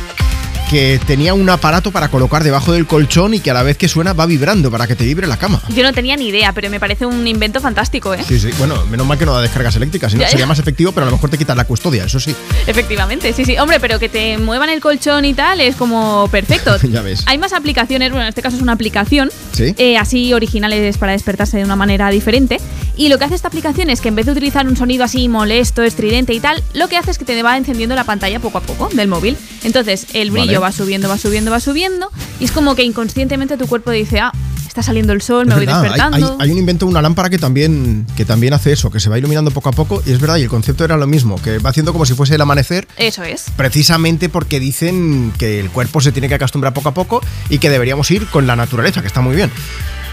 que 0.70 1.00
tenía 1.06 1.32
un 1.34 1.48
aparato 1.48 1.90
para 1.92 2.08
colocar 2.08 2.44
debajo 2.44 2.72
del 2.72 2.86
colchón 2.86 3.32
y 3.32 3.40
que 3.40 3.50
a 3.50 3.54
la 3.54 3.62
vez 3.62 3.78
que 3.78 3.88
suena 3.88 4.12
va 4.12 4.26
vibrando 4.26 4.70
para 4.70 4.86
que 4.86 4.94
te 4.94 5.04
vibre 5.04 5.26
la 5.26 5.38
cama. 5.38 5.62
Yo 5.70 5.82
no 5.82 5.92
tenía 5.94 6.14
ni 6.16 6.28
idea, 6.28 6.52
pero 6.52 6.68
me 6.68 6.78
parece 6.78 7.06
un 7.06 7.26
invento 7.26 7.60
fantástico, 7.60 8.12
¿eh? 8.12 8.22
Sí, 8.26 8.38
sí. 8.38 8.50
Bueno, 8.58 8.84
menos 8.86 9.06
mal 9.06 9.16
que 9.18 9.24
no 9.24 9.32
da 9.34 9.40
descargas 9.40 9.74
eléctricas, 9.76 10.12
si 10.12 10.18
no 10.18 10.22
Ya, 10.22 10.26
ya. 10.26 10.30
sería 10.32 10.46
más 10.46 10.58
efectivo, 10.58 10.92
pero 10.92 11.06
a 11.06 11.10
lo 11.10 11.16
mejor 11.16 11.30
te 11.30 11.38
quitas 11.38 11.56
la 11.56 11.64
custodia, 11.64 12.04
eso 12.04 12.20
sí. 12.20 12.34
Efectivamente, 12.66 13.32
sí, 13.32 13.44
sí. 13.46 13.56
Hombre, 13.56 13.80
pero 13.80 13.98
que 13.98 14.08
te 14.10 14.36
muevan 14.36 14.68
el 14.68 14.80
colchón 14.80 15.24
y 15.24 15.32
tal 15.34 15.60
es 15.62 15.74
como 15.76 16.28
perfecto. 16.30 16.76
ya 16.82 17.00
ves. 17.00 17.22
Hay 17.26 17.38
más 17.38 17.52
aplicaciones, 17.54 18.10
bueno, 18.10 18.24
en 18.24 18.28
este 18.28 18.42
caso 18.42 18.56
es 18.56 18.62
una 18.62 18.72
aplicación, 18.72 19.30
Sí. 19.52 19.74
eh, 19.78 19.96
así 19.96 20.34
originales 20.34 20.98
para 20.98 21.12
despertarse 21.12 21.56
de 21.56 21.64
una 21.64 21.76
manera 21.76 22.10
diferente. 22.10 22.60
Y 22.98 23.08
lo 23.08 23.16
que 23.16 23.24
hace 23.24 23.36
esta 23.36 23.46
aplicación 23.46 23.90
es 23.90 24.00
que 24.00 24.08
en 24.08 24.16
vez 24.16 24.26
de 24.26 24.32
utilizar 24.32 24.66
un 24.66 24.76
sonido 24.76 25.04
así 25.04 25.28
molesto, 25.28 25.84
estridente 25.84 26.34
y 26.34 26.40
tal, 26.40 26.62
lo 26.74 26.88
que 26.88 26.96
hace 26.96 27.12
es 27.12 27.16
que 27.18 27.24
te 27.24 27.40
va 27.44 27.56
encendiendo 27.56 27.94
la 27.94 28.02
pantalla 28.02 28.40
poco 28.40 28.58
a 28.58 28.60
poco 28.60 28.88
del 28.92 29.06
móvil. 29.06 29.36
Entonces 29.62 30.08
el 30.14 30.32
brillo 30.32 30.46
Vale. 30.46 30.58
va 30.58 30.72
subiendo, 30.72 31.08
va 31.08 31.16
subiendo, 31.16 31.50
va 31.52 31.60
subiendo. 31.60 32.10
Y 32.40 32.44
es 32.46 32.50
como 32.50 32.74
que 32.74 32.82
inconscientemente 32.82 33.56
tu 33.56 33.68
cuerpo 33.68 33.92
dice, 33.92 34.18
ah, 34.18 34.32
está 34.66 34.82
saliendo 34.82 35.12
el 35.12 35.22
sol, 35.22 35.46
me 35.46 35.54
voy 35.54 35.64
verdad, 35.64 35.80
hay- 35.80 35.88
despertando. 35.90 36.36
Hay, 36.40 36.46
hay 36.46 36.52
un 36.52 36.58
invento, 36.58 36.86
una 36.86 37.00
lámpara 37.00 37.30
que 37.30 37.38
también, 37.38 38.04
que 38.16 38.24
también 38.24 38.52
hace 38.52 38.72
eso, 38.72 38.90
que 38.90 38.98
se 38.98 39.08
va 39.08 39.16
iluminando 39.16 39.52
poco 39.52 39.68
a 39.68 39.72
poco. 39.72 40.02
Y 40.04 40.10
es 40.10 40.20
verdad, 40.20 40.36
y 40.38 40.42
el 40.42 40.48
concepto 40.48 40.84
era 40.84 40.96
lo 40.96 41.06
mismo, 41.06 41.40
que 41.40 41.58
va 41.60 41.70
haciendo 41.70 41.92
como 41.92 42.04
si 42.04 42.14
fuese 42.14 42.34
el 42.34 42.40
amanecer. 42.40 42.88
Eso 42.96 43.22
es. 43.22 43.44
Precisamente 43.56 44.28
porque 44.28 44.58
dicen 44.58 45.32
que 45.38 45.60
el 45.60 45.70
cuerpo 45.70 46.00
se 46.00 46.10
tiene 46.10 46.28
que 46.28 46.34
acostumbrar 46.34 46.74
poco 46.74 46.88
a 46.88 46.94
poco 46.94 47.20
y 47.48 47.58
que 47.58 47.70
deberíamos 47.70 48.10
ir 48.10 48.26
con 48.26 48.48
la 48.48 48.56
naturaleza, 48.56 49.02
que 49.02 49.06
está 49.06 49.20
muy 49.20 49.36
bien. 49.36 49.52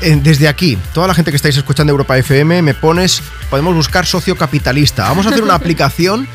Desde 0.01 0.47
aquí, 0.47 0.77
toda 0.93 1.07
la 1.07 1.13
gente 1.13 1.31
que 1.31 1.37
estáis 1.37 1.57
escuchando 1.57 1.91
Europa 1.91 2.17
FM, 2.17 2.61
me 2.61 2.73
pones, 2.73 3.21
podemos 3.49 3.73
buscar 3.73 4.05
socio 4.05 4.35
capitalista. 4.35 5.03
Vamos 5.03 5.25
a 5.25 5.29
hacer 5.29 5.43
una 5.43 5.55
aplicación 5.55 6.27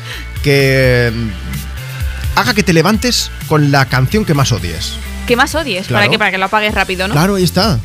que 0.43 1.11
mm, 1.13 2.39
haga 2.39 2.53
que 2.53 2.63
te 2.63 2.73
levantes 2.73 3.31
con 3.47 3.71
la 3.71 3.85
canción 3.85 4.25
que 4.25 4.33
más 4.33 4.51
odies. 4.51 4.93
¿Qué 5.27 5.35
más 5.35 5.55
odies? 5.55 5.87
Claro. 5.87 6.01
¿Para 6.01 6.11
qué? 6.11 6.19
Para 6.19 6.31
que 6.31 6.37
lo 6.37 6.45
apagues 6.45 6.73
rápido, 6.73 7.07
¿no? 7.07 7.13
Claro, 7.13 7.35
ahí 7.35 7.43
está. 7.43 7.79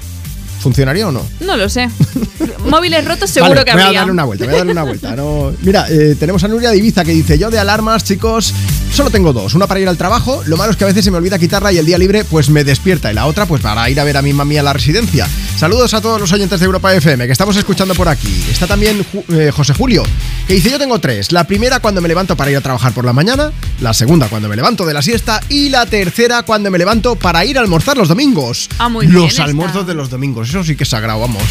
¿Funcionaría 0.60 1.08
o 1.08 1.12
no? 1.12 1.22
No 1.40 1.56
lo 1.56 1.68
sé. 1.68 1.88
Móviles 2.68 3.04
rotos 3.04 3.30
seguro 3.30 3.50
Vale, 3.54 3.64
que 3.64 3.72
voy 3.72 3.82
habría. 3.82 3.98
a 3.98 4.00
darle 4.02 4.12
una 4.12 4.24
vuelta, 4.24 4.44
voy 4.44 4.54
a 4.54 4.58
darle 4.58 4.72
una 4.72 4.82
vuelta. 4.82 5.14
no- 5.16 5.52
Mira, 5.62 5.86
eh, 5.88 6.16
tenemos 6.18 6.42
a 6.44 6.48
Nuria 6.48 6.70
de 6.70 6.78
Ibiza 6.78 7.04
que 7.04 7.12
dice, 7.12 7.38
yo 7.38 7.50
de 7.50 7.58
alarmas, 7.58 8.02
chicos, 8.04 8.52
solo 8.92 9.10
tengo 9.10 9.32
dos. 9.32 9.54
Una 9.54 9.66
para 9.66 9.78
ir 9.80 9.88
al 9.88 9.96
trabajo, 9.96 10.42
lo 10.46 10.56
malo 10.56 10.72
es 10.72 10.76
que 10.76 10.84
a 10.84 10.88
veces 10.88 11.04
se 11.04 11.10
me 11.10 11.18
olvida 11.18 11.38
quitarla 11.38 11.72
y 11.72 11.78
el 11.78 11.86
día 11.86 11.98
libre 11.98 12.24
pues 12.24 12.50
me 12.50 12.64
despierta. 12.64 13.10
Y 13.10 13.14
la 13.14 13.26
otra 13.26 13.46
pues 13.46 13.62
para 13.62 13.88
ir 13.90 14.00
a 14.00 14.04
ver 14.04 14.16
a 14.16 14.22
mi 14.22 14.32
mami 14.32 14.58
a 14.58 14.62
la 14.62 14.72
residencia. 14.72 15.28
Saludos 15.56 15.94
a 15.94 16.00
todos 16.00 16.20
los 16.20 16.32
oyentes 16.32 16.58
de 16.60 16.66
Europa 16.66 16.92
FM 16.94 17.26
que 17.26 17.32
estamos 17.32 17.56
escuchando 17.56 17.94
por 17.94 18.08
aquí. 18.08 18.44
Está 18.50 18.66
también 18.66 19.06
eh, 19.28 19.50
José 19.54 19.72
Julio, 19.74 20.02
que 20.48 20.54
dice, 20.54 20.70
yo 20.70 20.78
tengo 20.78 20.98
tres. 20.98 21.32
La 21.32 21.44
primera 21.44 21.80
cuando 21.80 22.00
me 22.00 22.08
levanto 22.08 22.36
para 22.36 22.50
ir 22.50 22.56
a 22.56 22.60
trabajar 22.60 22.92
por 22.92 23.04
la 23.04 23.12
mañana, 23.12 23.52
la 23.80 23.94
segunda 23.94 24.28
cuando 24.28 24.48
me 24.48 24.56
levanto 24.56 24.84
de 24.84 24.92
la 24.94 25.02
siesta 25.02 25.40
y 25.48 25.68
la 25.68 25.86
tercera 25.86 26.42
cuando 26.42 26.70
me 26.70 26.78
levanto 26.78 27.14
para 27.16 27.44
ir 27.44 27.56
a 27.58 27.60
almorzar 27.60 27.96
los 27.96 28.08
domingos. 28.08 28.68
Ah, 28.78 28.88
muy 28.88 29.06
los 29.06 29.14
bien 29.14 29.28
está. 29.28 29.44
almuerzos 29.44 29.86
de 29.86 29.94
los 29.94 30.10
domingos, 30.10 30.45
eso 30.48 30.64
sí 30.64 30.76
que 30.76 30.84
es 30.84 30.88
sagrado, 30.90 31.20
vamos. 31.20 31.42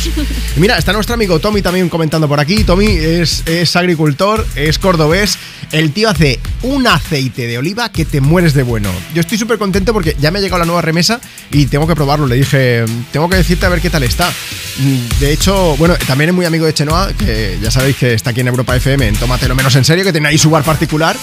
Mira, 0.57 0.77
está 0.77 0.93
nuestro 0.93 1.15
amigo 1.15 1.39
Tommy 1.39 1.61
también 1.61 1.89
comentando 1.89 2.27
por 2.27 2.39
aquí. 2.39 2.63
Tommy 2.63 2.87
es, 2.87 3.43
es 3.45 3.75
agricultor, 3.75 4.45
es 4.55 4.79
cordobés. 4.79 5.37
El 5.71 5.91
tío 5.91 6.09
hace 6.09 6.39
un 6.61 6.85
aceite 6.87 7.47
de 7.47 7.57
oliva 7.57 7.89
que 7.91 8.05
te 8.05 8.21
mueres 8.21 8.53
de 8.53 8.63
bueno. 8.63 8.91
Yo 9.13 9.21
estoy 9.21 9.37
súper 9.37 9.57
contento 9.57 9.93
porque 9.93 10.15
ya 10.19 10.29
me 10.31 10.39
ha 10.39 10.41
llegado 10.41 10.59
la 10.59 10.65
nueva 10.65 10.81
remesa 10.81 11.19
y 11.51 11.65
tengo 11.65 11.87
que 11.87 11.95
probarlo. 11.95 12.27
Le 12.27 12.35
dije, 12.35 12.85
tengo 13.11 13.27
que 13.29 13.37
decirte 13.37 13.65
a 13.65 13.69
ver 13.69 13.81
qué 13.81 13.89
tal 13.89 14.03
está. 14.03 14.29
Mm, 14.77 15.19
De 15.19 15.31
hecho, 15.33 15.75
bueno, 15.77 15.95
también 16.07 16.29
es 16.29 16.35
muy 16.35 16.45
amigo 16.45 16.65
de 16.65 16.73
Chenoa, 16.73 17.11
que 17.13 17.57
ya 17.61 17.71
sabéis 17.71 17.95
que 17.97 18.13
está 18.13 18.29
aquí 18.29 18.41
en 18.41 18.47
Europa 18.47 18.75
FM, 18.75 19.07
en 19.07 19.15
Tómatelo 19.15 19.55
Menos 19.55 19.75
en 19.75 19.83
Serio, 19.85 20.03
que 20.03 20.11
tiene 20.11 20.27
ahí 20.29 20.37
su 20.37 20.49
bar 20.49 20.63
particular. 20.63 21.17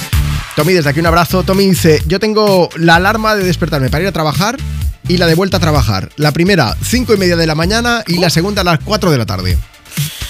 Tommy, 0.56 0.72
desde 0.74 0.90
aquí 0.90 1.00
un 1.00 1.06
abrazo. 1.06 1.44
Tommy 1.44 1.68
dice, 1.68 2.02
yo 2.06 2.18
tengo 2.20 2.68
la 2.76 2.96
alarma 2.96 3.34
de 3.36 3.44
despertarme 3.44 3.88
para 3.90 4.02
ir 4.02 4.08
a 4.08 4.12
trabajar 4.12 4.56
y 5.08 5.16
la 5.18 5.26
de 5.26 5.34
vuelta 5.34 5.56
a 5.56 5.60
trabajar. 5.60 6.10
La 6.16 6.32
primera, 6.32 6.76
5 6.82 7.14
y 7.14 7.16
media 7.16 7.36
de 7.36 7.46
la 7.46 7.54
mañana 7.54 8.02
y 8.06 8.18
la 8.18 8.30
segunda 8.30 8.62
a 8.62 8.64
las 8.64 8.78
4 8.80 9.10
de 9.10 9.18
la 9.18 9.26
tarde. 9.26 9.58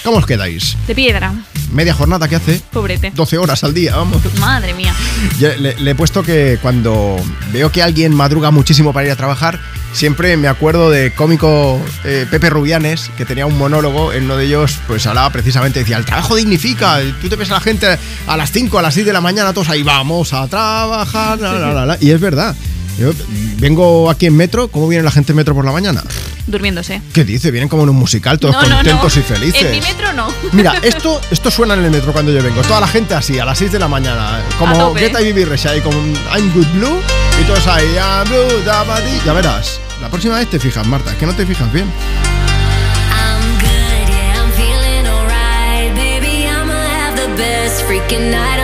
¿Cómo 0.03 0.17
os 0.17 0.25
quedáis? 0.25 0.75
De 0.85 0.95
piedra. 0.95 1.33
Media 1.71 1.93
jornada 1.93 2.27
que 2.27 2.35
hace, 2.35 2.61
Pobrete. 2.71 3.11
12 3.15 3.37
horas 3.37 3.63
al 3.63 3.73
día, 3.73 3.95
vamos. 3.95 4.21
Madre 4.39 4.73
mía. 4.73 4.93
Yo 5.39 5.55
le, 5.55 5.75
le 5.79 5.91
he 5.91 5.95
puesto 5.95 6.23
que 6.23 6.59
cuando 6.61 7.15
veo 7.53 7.71
que 7.71 7.81
alguien 7.81 8.13
madruga 8.13 8.51
muchísimo 8.51 8.91
para 8.91 9.05
ir 9.07 9.11
a 9.13 9.15
trabajar, 9.15 9.59
siempre 9.93 10.35
me 10.35 10.49
acuerdo 10.49 10.89
de 10.89 11.13
cómico 11.13 11.79
eh, 12.03 12.27
Pepe 12.29 12.49
Rubianes, 12.49 13.09
que 13.17 13.25
tenía 13.25 13.45
un 13.45 13.57
monólogo, 13.57 14.11
en 14.11 14.25
uno 14.25 14.35
de 14.35 14.45
ellos 14.45 14.77
pues 14.87 15.07
hablaba 15.07 15.29
precisamente, 15.29 15.79
decía, 15.79 15.97
el 15.97 16.05
trabajo 16.05 16.35
dignifica, 16.35 16.99
tú 17.21 17.29
te 17.29 17.37
ves 17.37 17.49
a 17.51 17.53
la 17.55 17.61
gente 17.61 17.97
a 18.27 18.37
las 18.37 18.51
5, 18.51 18.77
a 18.77 18.81
las 18.81 18.93
6 18.93 19.05
de 19.05 19.13
la 19.13 19.21
mañana, 19.21 19.53
todos 19.53 19.69
ahí, 19.69 19.83
vamos 19.83 20.33
a 20.33 20.47
trabajar, 20.47 21.39
la, 21.39 21.53
la, 21.53 21.73
la, 21.73 21.85
la". 21.85 21.97
y 22.01 22.11
es 22.11 22.19
verdad. 22.19 22.55
Yo 22.97 23.11
vengo 23.57 24.09
aquí 24.09 24.27
en 24.27 24.35
metro, 24.35 24.67
¿cómo 24.67 24.87
viene 24.87 25.03
la 25.03 25.11
gente 25.11 25.31
en 25.31 25.37
metro 25.37 25.55
por 25.55 25.65
la 25.65 25.71
mañana? 25.71 26.03
Durmiéndose. 26.45 27.01
¿Qué 27.13 27.23
dice? 27.23 27.49
Vienen 27.49 27.69
como 27.69 27.83
en 27.83 27.89
un 27.89 27.95
musical, 27.95 28.37
todos 28.37 28.53
no, 28.55 28.61
no, 28.61 28.75
contentos 28.75 29.15
no. 29.15 29.21
y 29.21 29.23
felices. 29.23 29.63
En 29.63 29.71
mi 29.71 29.81
metro 29.81 30.13
no. 30.13 30.27
Mira, 30.51 30.75
esto, 30.83 31.19
esto 31.31 31.49
suena 31.49 31.73
en 31.73 31.85
el 31.85 31.91
metro 31.91 32.13
cuando 32.13 32.31
yo 32.31 32.43
vengo. 32.43 32.61
Toda 32.61 32.81
la 32.81 32.87
gente 32.87 33.15
así, 33.15 33.39
a 33.39 33.45
las 33.45 33.57
6 33.57 33.71
de 33.71 33.79
la 33.79 33.87
mañana. 33.87 34.41
Como. 34.59 34.93
Get 34.95 35.11
I 35.11 35.31
Baby 35.31 35.45
Resha, 35.45 35.75
y 35.75 35.81
como 35.81 35.97
I'm 36.35 36.53
Good 36.53 36.67
Blue. 36.75 36.99
Y 37.41 37.45
todos 37.45 37.65
ahí, 37.67 37.95
I'm 37.95 38.29
Blue, 38.29 38.63
da, 38.65 38.83
ba, 38.83 38.99
di. 39.01 39.11
Ya 39.25 39.33
verás. 39.33 39.79
La 40.01 40.09
próxima 40.09 40.37
vez 40.37 40.49
te 40.49 40.59
fijas, 40.59 40.85
Marta. 40.85 41.11
Es 41.11 41.17
que 41.17 41.25
no 41.25 41.33
te 41.33 41.45
fijas 41.45 41.71
bien. 41.71 41.85
I'm 41.85 43.57
good, 43.59 44.09
yeah, 44.09 44.35
I'm 44.37 44.51
feeling 44.51 45.07
alright. 45.07 45.95
Baby, 45.95 46.45
I'ma 46.45 46.73
have 46.73 47.15
the 47.15 47.33
best 47.41 47.83
freaking 47.85 48.29
night 48.29 48.62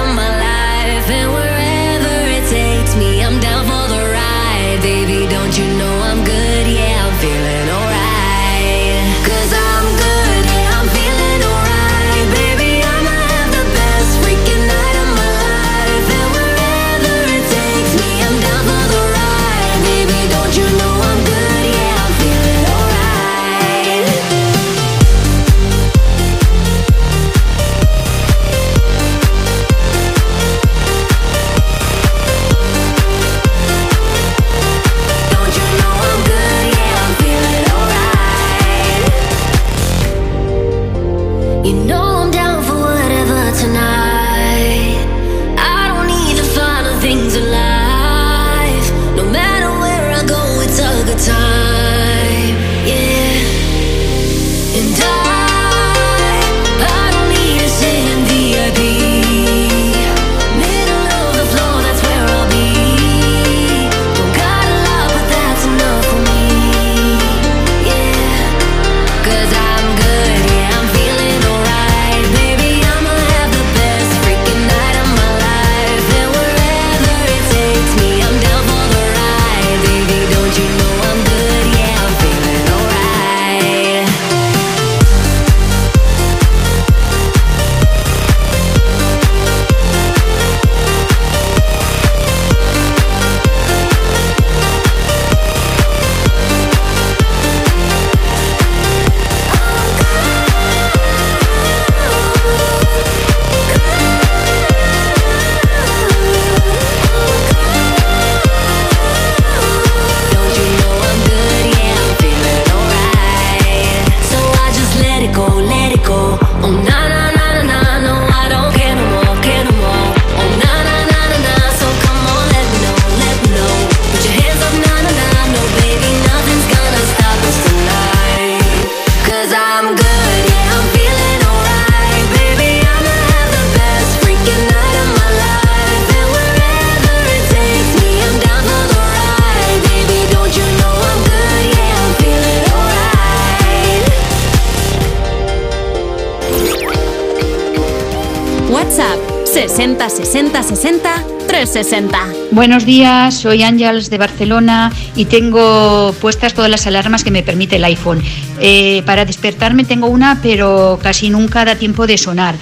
60 149.80 150.10
60 150.10 150.62
60 150.62 151.24
360. 151.48 152.28
Buenos 152.52 152.86
días, 152.86 153.34
soy 153.34 153.64
Ángels 153.64 154.10
de 154.10 154.18
Barcelona 154.18 154.92
y 155.16 155.24
tengo 155.24 156.14
puestas 156.20 156.54
todas 156.54 156.70
las 156.70 156.86
alarmas 156.86 157.24
que 157.24 157.32
me 157.32 157.44
permite 157.44 157.78
el 157.78 157.86
iPhone. 157.86 158.22
Eh, 158.60 159.04
para 159.06 159.24
despertarme 159.24 159.86
tengo 159.86 160.08
una, 160.08 160.42
pero 160.44 161.00
casi 161.02 161.30
nunca 161.30 161.64
da 161.64 161.76
tiempo 161.76 162.08
de 162.08 162.18
sonar. 162.18 162.56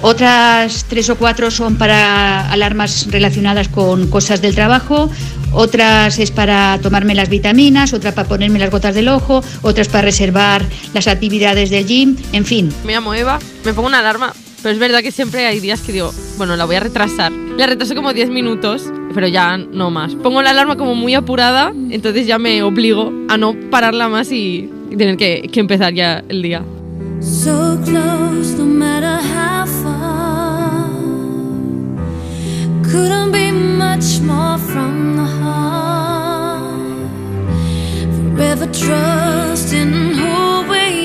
Otras 0.00 0.86
tres 0.88 1.10
o 1.10 1.16
cuatro 1.16 1.50
son 1.50 1.76
para 1.76 2.50
alarmas 2.50 3.06
relacionadas 3.10 3.68
con 3.68 4.08
cosas 4.08 4.40
del 4.40 4.54
trabajo, 4.54 5.10
otras 5.52 6.18
es 6.18 6.30
para 6.30 6.78
tomarme 6.82 7.14
las 7.14 7.28
vitaminas, 7.28 7.92
otra 7.92 8.14
para 8.14 8.26
ponerme 8.26 8.58
las 8.58 8.70
gotas 8.70 8.94
del 8.94 9.08
ojo, 9.08 9.44
otras 9.60 9.88
para 9.88 10.06
reservar 10.06 10.64
las 10.94 11.06
actividades 11.06 11.68
del 11.68 11.86
gym, 11.86 12.16
en 12.32 12.46
fin. 12.46 12.72
Me 12.86 12.94
llamo 12.94 13.12
Eva, 13.12 13.40
me 13.62 13.74
pongo 13.74 13.88
una 13.88 13.98
alarma, 13.98 14.32
pero 14.62 14.72
es 14.72 14.78
verdad 14.78 15.02
que 15.02 15.10
siempre 15.10 15.46
hay 15.46 15.60
días 15.60 15.80
que 15.80 15.92
digo, 15.92 16.12
bueno, 16.38 16.56
la 16.56 16.64
voy 16.64 16.76
a 16.76 16.80
retrasar. 16.80 17.32
La 17.32 17.66
retraso 17.66 17.94
como 17.94 18.12
10 18.12 18.30
minutos, 18.30 18.90
pero 19.14 19.26
ya 19.28 19.56
no 19.56 19.90
más. 19.90 20.14
Pongo 20.14 20.42
la 20.42 20.50
alarma 20.50 20.76
como 20.76 20.94
muy 20.94 21.14
apurada, 21.14 21.72
entonces 21.90 22.26
ya 22.26 22.38
me 22.38 22.62
obligo 22.62 23.12
a 23.28 23.36
no 23.36 23.54
pararla 23.70 24.08
más 24.08 24.30
y 24.32 24.70
tener 24.90 25.16
que, 25.16 25.48
que 25.52 25.60
empezar 25.60 25.92
ya 25.92 26.22
el 26.28 26.42
día. 26.42 26.62
So 27.20 27.78
close, 27.84 28.56
no 28.58 28.64
matter 28.64 29.18
how 29.20 29.64
far. 29.66 30.90
Couldn't 32.82 33.32
be 33.32 33.52
much 33.52 34.20
more 34.20 34.58
from 34.58 35.16
the 35.16 35.24
heart. 35.24 36.62
Forever 38.36 38.66
trusting 38.66 40.14
who 40.14 40.68
we 40.68 41.01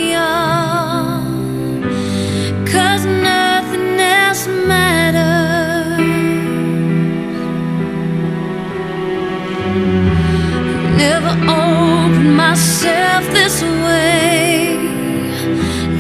Never 10.95 11.34
opened 11.49 12.37
myself 12.37 13.23
this 13.31 13.63
way. 13.63 14.78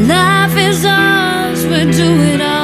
Life 0.07 0.55
is 0.69 0.85
ours, 0.85 1.65
we 1.65 1.91
do 1.91 2.09
it 2.33 2.41
our 2.41 2.56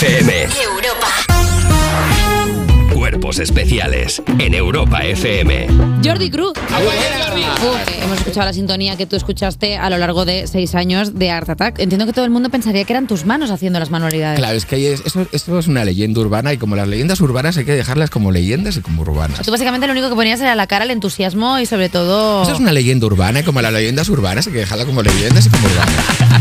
Europa 0.00 1.08
FM. 1.26 2.94
Cuerpos 2.94 3.38
especiales 3.40 4.22
en 4.38 4.54
Europa 4.54 5.00
FM. 5.04 5.66
Jordi 6.04 6.30
Cruz. 6.30 6.52
Uf, 6.56 8.02
hemos 8.02 8.18
escuchado 8.18 8.46
la 8.46 8.52
sintonía 8.52 8.96
que 8.96 9.06
tú 9.06 9.16
escuchaste 9.16 9.76
a 9.76 9.90
lo 9.90 9.98
largo 9.98 10.24
de 10.24 10.46
seis 10.46 10.76
años 10.76 11.18
de 11.18 11.30
Art 11.30 11.48
Attack. 11.50 11.80
Entiendo 11.80 12.06
que 12.06 12.12
todo 12.12 12.24
el 12.24 12.30
mundo 12.30 12.48
pensaría 12.48 12.84
que 12.84 12.92
eran 12.92 13.08
tus 13.08 13.24
manos 13.24 13.50
haciendo 13.50 13.80
las 13.80 13.90
manualidades. 13.90 14.38
Claro, 14.38 14.56
es 14.56 14.66
que 14.66 14.92
es- 14.92 15.02
eso, 15.04 15.26
esto 15.32 15.58
es 15.58 15.66
una 15.66 15.84
leyenda 15.84 16.20
urbana 16.20 16.52
y 16.52 16.58
como 16.58 16.76
las 16.76 16.86
leyendas 16.86 17.20
urbanas 17.20 17.56
hay 17.56 17.64
que 17.64 17.72
dejarlas 17.72 18.08
como 18.10 18.30
leyendas 18.30 18.76
y 18.76 18.80
como 18.80 19.02
urbanas. 19.02 19.42
Tú 19.42 19.50
básicamente 19.50 19.88
lo 19.88 19.92
único 19.94 20.08
que 20.08 20.14
ponías 20.14 20.40
era 20.40 20.54
la 20.54 20.68
cara, 20.68 20.84
el 20.84 20.92
entusiasmo 20.92 21.58
y 21.58 21.66
sobre 21.66 21.88
todo... 21.88 22.42
Eso 22.44 22.52
es 22.52 22.60
una 22.60 22.70
leyenda 22.72 23.06
urbana 23.06 23.40
y 23.40 23.42
como 23.42 23.60
las 23.62 23.72
leyendas 23.72 24.08
urbanas 24.10 24.46
hay 24.46 24.52
que 24.52 24.60
dejarla 24.60 24.84
como 24.84 25.02
leyendas 25.02 25.46
y 25.46 25.50
como 25.50 25.66
urbanas. 25.66 25.94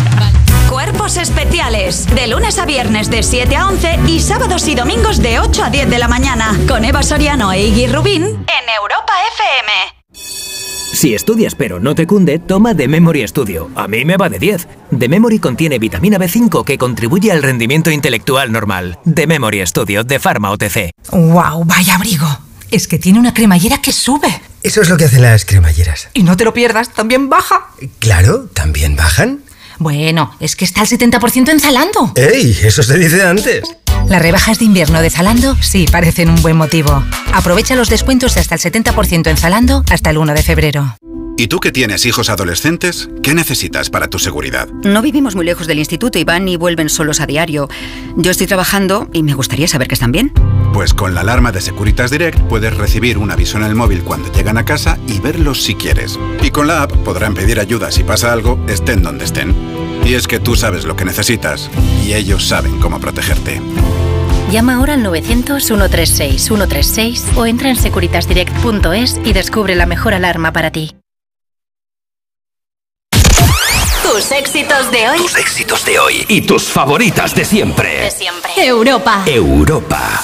Cuerpos 0.88 1.18
especiales. 1.18 2.06
De 2.16 2.28
lunes 2.28 2.58
a 2.60 2.66
viernes 2.66 3.10
de 3.10 3.22
7 3.22 3.54
a 3.58 3.68
11 3.68 4.00
y 4.08 4.22
sábados 4.22 4.66
y 4.70 4.74
domingos 4.74 5.22
de 5.22 5.38
8 5.38 5.66
a 5.66 5.70
10 5.70 5.90
de 5.90 6.00
la 6.00 6.08
mañana. 6.08 6.58
Con 6.66 6.86
Eva 6.86 7.04
Soriano 7.04 7.52
e 7.52 7.62
Iggy 7.68 7.88
Rubín 7.88 8.24
en 8.24 8.70
Europa 8.82 9.12
FM. 9.34 10.16
Si 10.94 11.14
estudias 11.14 11.56
pero 11.56 11.82
no 11.82 11.94
te 11.94 12.08
cunde, 12.08 12.40
toma 12.40 12.74
The 12.74 12.88
Memory 12.88 13.28
Studio. 13.28 13.70
A 13.76 13.90
mí 13.90 14.06
me 14.06 14.16
va 14.16 14.30
de 14.30 14.40
10. 14.40 14.66
The 14.98 15.10
Memory 15.10 15.40
contiene 15.40 15.78
vitamina 15.78 16.18
B5 16.18 16.64
que 16.64 16.78
contribuye 16.78 17.34
al 17.34 17.44
rendimiento 17.44 17.92
intelectual 17.92 18.54
normal. 18.54 18.98
The 19.14 19.28
Memory 19.28 19.68
Studio 19.68 20.06
de 20.06 20.20
Pharma 20.20 20.52
OTC. 20.52 20.92
¡Wow! 21.12 21.66
¡Vaya 21.66 21.96
abrigo! 21.96 22.28
Es 22.72 22.88
que 22.88 22.98
tiene 22.98 23.20
una 23.20 23.34
cremallera 23.34 23.82
que 23.82 23.92
sube. 23.92 24.42
Eso 24.64 24.82
es 24.82 24.90
lo 24.90 24.96
que 24.96 25.06
hacen 25.06 25.22
las 25.22 25.44
cremalleras. 25.44 26.08
Y 26.14 26.24
no 26.24 26.38
te 26.38 26.46
lo 26.46 26.54
pierdas, 26.54 26.94
también 26.94 27.28
baja. 27.28 27.68
Claro, 28.00 28.46
también 28.54 28.96
bajan. 28.96 29.44
Bueno, 29.80 30.34
es 30.40 30.56
que 30.56 30.66
está 30.66 30.82
al 30.82 30.88
70% 30.88 31.50
en 31.50 31.60
Zalando. 31.60 32.12
¡Ey! 32.16 32.58
Eso 32.64 32.84
se 32.84 32.98
dice 32.98 33.22
antes. 33.22 33.64
Las 34.10 34.22
rebajas 34.22 34.60
de 34.60 34.66
invierno 34.66 35.02
de 35.02 35.10
Zalando 35.10 35.56
sí 35.62 35.86
parecen 35.92 36.30
un 36.30 36.42
buen 36.42 36.56
motivo. 36.56 37.04
Aprovecha 37.34 37.76
los 37.76 37.90
descuentos 37.90 38.36
de 38.36 38.42
hasta 38.42 38.56
el 38.56 38.62
70% 38.62 39.30
en 39.30 39.38
Zalando 39.38 39.84
hasta 39.92 40.12
el 40.12 40.18
1 40.18 40.34
de 40.34 40.44
febrero. 40.44 40.96
¿Y 41.40 41.48
tú 41.48 41.60
que 41.60 41.72
tienes 41.72 42.06
hijos 42.06 42.30
adolescentes? 42.30 43.10
¿Qué 43.22 43.36
necesitas 43.36 43.92
para 43.92 44.08
tu 44.08 44.18
seguridad? 44.18 44.68
No 44.84 45.04
vivimos 45.04 45.36
muy 45.36 45.46
lejos 45.46 45.68
del 45.68 45.78
instituto 45.78 46.18
y 46.18 46.24
van 46.24 46.48
y 46.48 46.56
vuelven 46.56 46.90
solos 46.90 47.20
a 47.20 47.28
diario. 47.28 47.70
Yo 48.16 48.32
estoy 48.32 48.48
trabajando 48.48 49.08
y 49.14 49.22
me 49.22 49.36
gustaría 49.36 49.68
saber 49.68 49.88
que 49.88 49.94
están 49.94 50.12
bien. 50.12 50.32
Pues 50.74 50.96
con 50.96 51.14
la 51.14 51.22
alarma 51.22 51.52
de 51.52 51.62
Securitas 51.62 52.10
Direct 52.10 52.40
puedes 52.48 52.76
recibir 52.76 53.20
un 53.20 53.30
aviso 53.30 53.58
en 53.58 53.66
el 53.66 53.76
móvil 53.76 54.02
cuando 54.04 54.32
llegan 54.32 54.58
a 54.58 54.66
casa 54.66 54.98
y 55.08 55.20
verlos 55.20 55.62
si 55.62 55.76
quieres. 55.76 56.18
Y 56.42 56.50
con 56.50 56.66
la 56.66 56.82
app 56.82 56.94
podrán 57.04 57.36
pedir 57.36 57.60
ayuda 57.60 57.92
si 57.92 58.04
pasa 58.04 58.34
algo, 58.34 58.60
estén 58.68 59.04
donde 59.04 59.26
estén. 59.26 59.54
Y 60.08 60.16
es 60.16 60.26
que 60.26 60.40
tú 60.40 60.56
sabes 60.56 60.86
lo 60.86 60.96
que 60.96 61.04
necesitas 61.04 61.70
y 62.02 62.14
ellos 62.14 62.48
saben 62.48 62.80
cómo 62.80 62.98
protegerte. 62.98 63.60
Llama 64.50 64.76
ahora 64.76 64.94
al 64.94 65.04
900-136-136 65.04 67.36
o 67.36 67.46
entra 67.46 67.68
en 67.70 67.76
securitasdirect.es 67.76 69.20
y 69.26 69.34
descubre 69.34 69.76
la 69.76 69.86
mejor 69.86 70.14
alarma 70.14 70.54
para 70.54 70.72
ti. 70.72 70.96
Tus 74.02 74.32
éxitos 74.32 74.90
de 74.92 75.10
hoy. 75.10 75.18
Tus 75.18 75.36
éxitos 75.36 75.86
de 75.86 76.00
hoy 76.00 76.26
y 76.30 76.40
tus 76.40 76.64
favoritas 76.64 77.36
de 77.36 77.44
siempre. 77.44 78.04
De 78.04 78.12
siempre. 78.12 78.52
Europa. 78.56 79.24
Europa. 79.26 80.24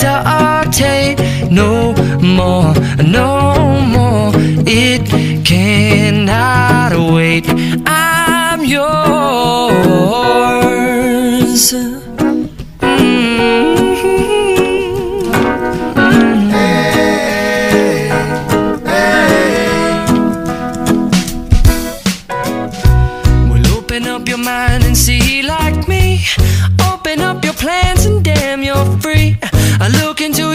hesitate 0.00 1.18
no 1.50 1.92
more, 2.20 2.72
no 3.02 3.80
more. 3.80 4.32
It 4.66 5.06
cannot 5.44 6.92
wait. 7.12 7.44
I'm 7.86 8.64
yours. 8.64 8.92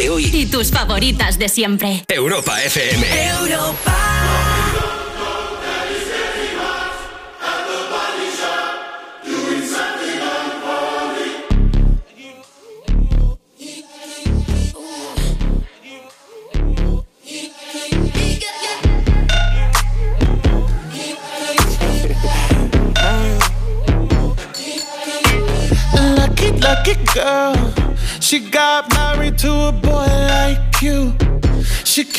de 0.00 0.10
hoy. 0.10 0.30
Y 0.32 0.46
tus 0.46 0.70
favoritas 0.70 1.38
de 1.38 1.48
siempre. 1.48 2.04
Europa 2.08 2.62
FM. 2.62 3.06
Lucky, 3.50 4.19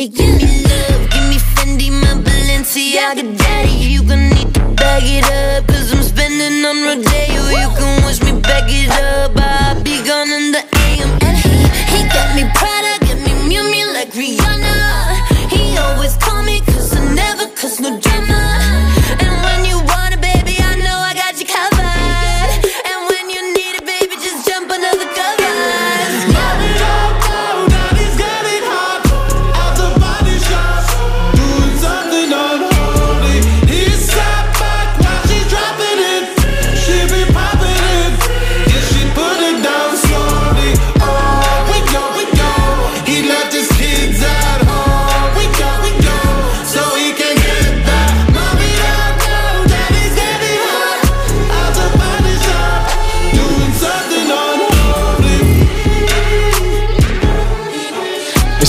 Attic, 0.00 0.14
give 0.14 0.36
me 0.36 0.62
love, 0.64 1.10
give 1.10 1.28
me 1.28 1.36
Fendi, 1.36 1.90
my 1.90 2.14
Balenciaga 2.22 3.36
daddy. 3.36 3.70
You 3.70 4.02
gon' 4.02 4.30
need 4.30 4.54
to 4.54 4.60
bag 4.76 5.02
it 5.04 5.24
up, 5.24 5.59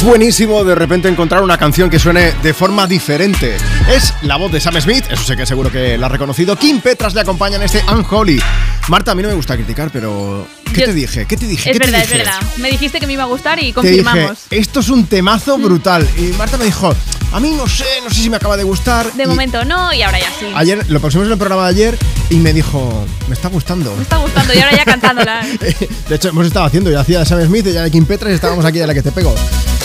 Es 0.01 0.07
buenísimo 0.07 0.63
de 0.63 0.73
repente 0.73 1.07
encontrar 1.09 1.43
una 1.43 1.59
canción 1.59 1.87
que 1.87 1.99
suene 1.99 2.33
de 2.41 2.55
forma 2.55 2.87
diferente. 2.87 3.55
Es 3.87 4.15
la 4.23 4.35
voz 4.35 4.51
de 4.51 4.59
Sam 4.59 4.81
Smith, 4.81 5.05
eso 5.11 5.23
sé 5.23 5.37
que 5.37 5.45
seguro 5.45 5.71
que 5.71 5.95
la 5.95 6.07
ha 6.07 6.09
reconocido. 6.09 6.55
Kim 6.55 6.81
Petras 6.81 7.13
le 7.13 7.21
acompaña 7.21 7.57
en 7.57 7.61
este 7.61 7.83
Unholy. 7.87 8.41
Marta, 8.87 9.11
a 9.11 9.15
mí 9.15 9.21
no 9.21 9.29
me 9.29 9.35
gusta 9.35 9.55
criticar, 9.55 9.91
pero 9.93 10.47
¿Qué 10.73 10.79
Yo- 10.81 10.85
te 10.87 10.93
dije? 10.95 11.25
¿Qué 11.27 11.37
te 11.37 11.45
dije? 11.45 11.69
Es 11.69 11.77
¿Qué 11.77 11.79
te 11.79 11.85
verdad, 11.85 12.01
es 12.01 12.07
dije? 12.09 12.17
verdad. 12.23 12.41
Me 12.57 12.71
dijiste 12.71 12.99
que 12.99 13.05
me 13.05 13.13
iba 13.13 13.23
a 13.23 13.27
gustar 13.27 13.59
y 13.59 13.73
Te 13.73 13.81
dije, 13.81 14.03
confirmamos. 14.03 14.39
esto 14.49 14.79
es 14.79 14.89
un 14.89 15.05
temazo 15.05 15.59
brutal. 15.59 16.09
Y 16.17 16.35
Marta 16.35 16.57
me 16.57 16.65
dijo, 16.65 16.95
a 17.31 17.39
mí 17.39 17.51
no 17.51 17.67
sé, 17.67 17.85
no 18.03 18.09
sé 18.09 18.21
si 18.21 18.29
me 18.29 18.35
acaba 18.37 18.57
de 18.57 18.63
gustar. 18.63 19.11
De 19.13 19.23
Y 19.23 19.27
momento 19.27 19.63
no 19.63 19.93
y 19.93 20.01
ahora 20.01 20.19
ya 20.19 20.29
sí. 20.39 20.47
Ayer 20.55 20.85
lo 20.89 20.99
pusimos 20.99 21.27
en 21.27 21.33
el 21.33 21.37
programa 21.37 21.63
de 21.63 21.69
ayer 21.69 21.97
y 22.29 22.35
me 22.35 22.53
dijo, 22.53 23.05
me 23.27 23.33
está 23.33 23.47
gustando. 23.47 23.95
Me 23.95 24.03
está 24.03 24.17
gustando 24.17 24.53
y 24.53 24.59
ahora 24.59 24.75
ya 24.75 24.85
cantándola. 24.85 25.45
De 26.09 26.15
hecho, 26.15 26.29
hemos 26.29 26.47
estado 26.47 26.65
haciendo, 26.65 26.91
yo 26.91 26.99
hacía 26.99 27.19
de 27.19 27.25
Sam 27.25 27.45
Smith 27.45 27.67
y 27.67 27.73
ya 27.73 27.83
de 27.83 27.91
Kim 27.91 28.05
Petras 28.05 28.31
y 28.31 28.35
estábamos 28.35 28.65
aquí 28.65 28.79
de 28.79 28.87
la 28.87 28.93
que 28.93 29.01
te 29.01 29.11
pego. 29.11 29.33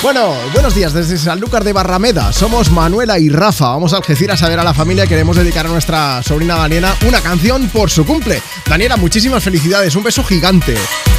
Bueno, 0.03 0.35
buenos 0.53 0.75
días 0.75 0.93
desde 0.93 1.17
Sanlúcar 1.19 1.65
de 1.65 1.73
Barrameda. 1.73 2.33
Somos 2.33 2.71
Manuela 2.71 3.19
y 3.19 3.29
Rafa. 3.29 3.69
Vamos 3.69 3.93
a 3.93 3.97
Algeciras 3.97 4.43
a 4.43 4.49
ver 4.49 4.61
a 4.61 4.65
la 4.65 4.75
familia 4.75 5.05
y 5.05 5.09
queremos 5.09 5.37
dedicar 5.37 5.67
a 5.67 5.71
nuestra 5.71 6.23
sobrina 6.23 6.57
Daniela 6.57 6.95
una 7.09 7.21
canción 7.21 7.69
por 7.69 7.91
su 7.91 8.05
cumple. 8.05 8.43
Daniela, 8.69 8.97
muchísimas 8.97 9.43
felicidades, 9.43 9.97
un 9.97 10.03
beso 10.03 10.23
gigante. 10.23 10.77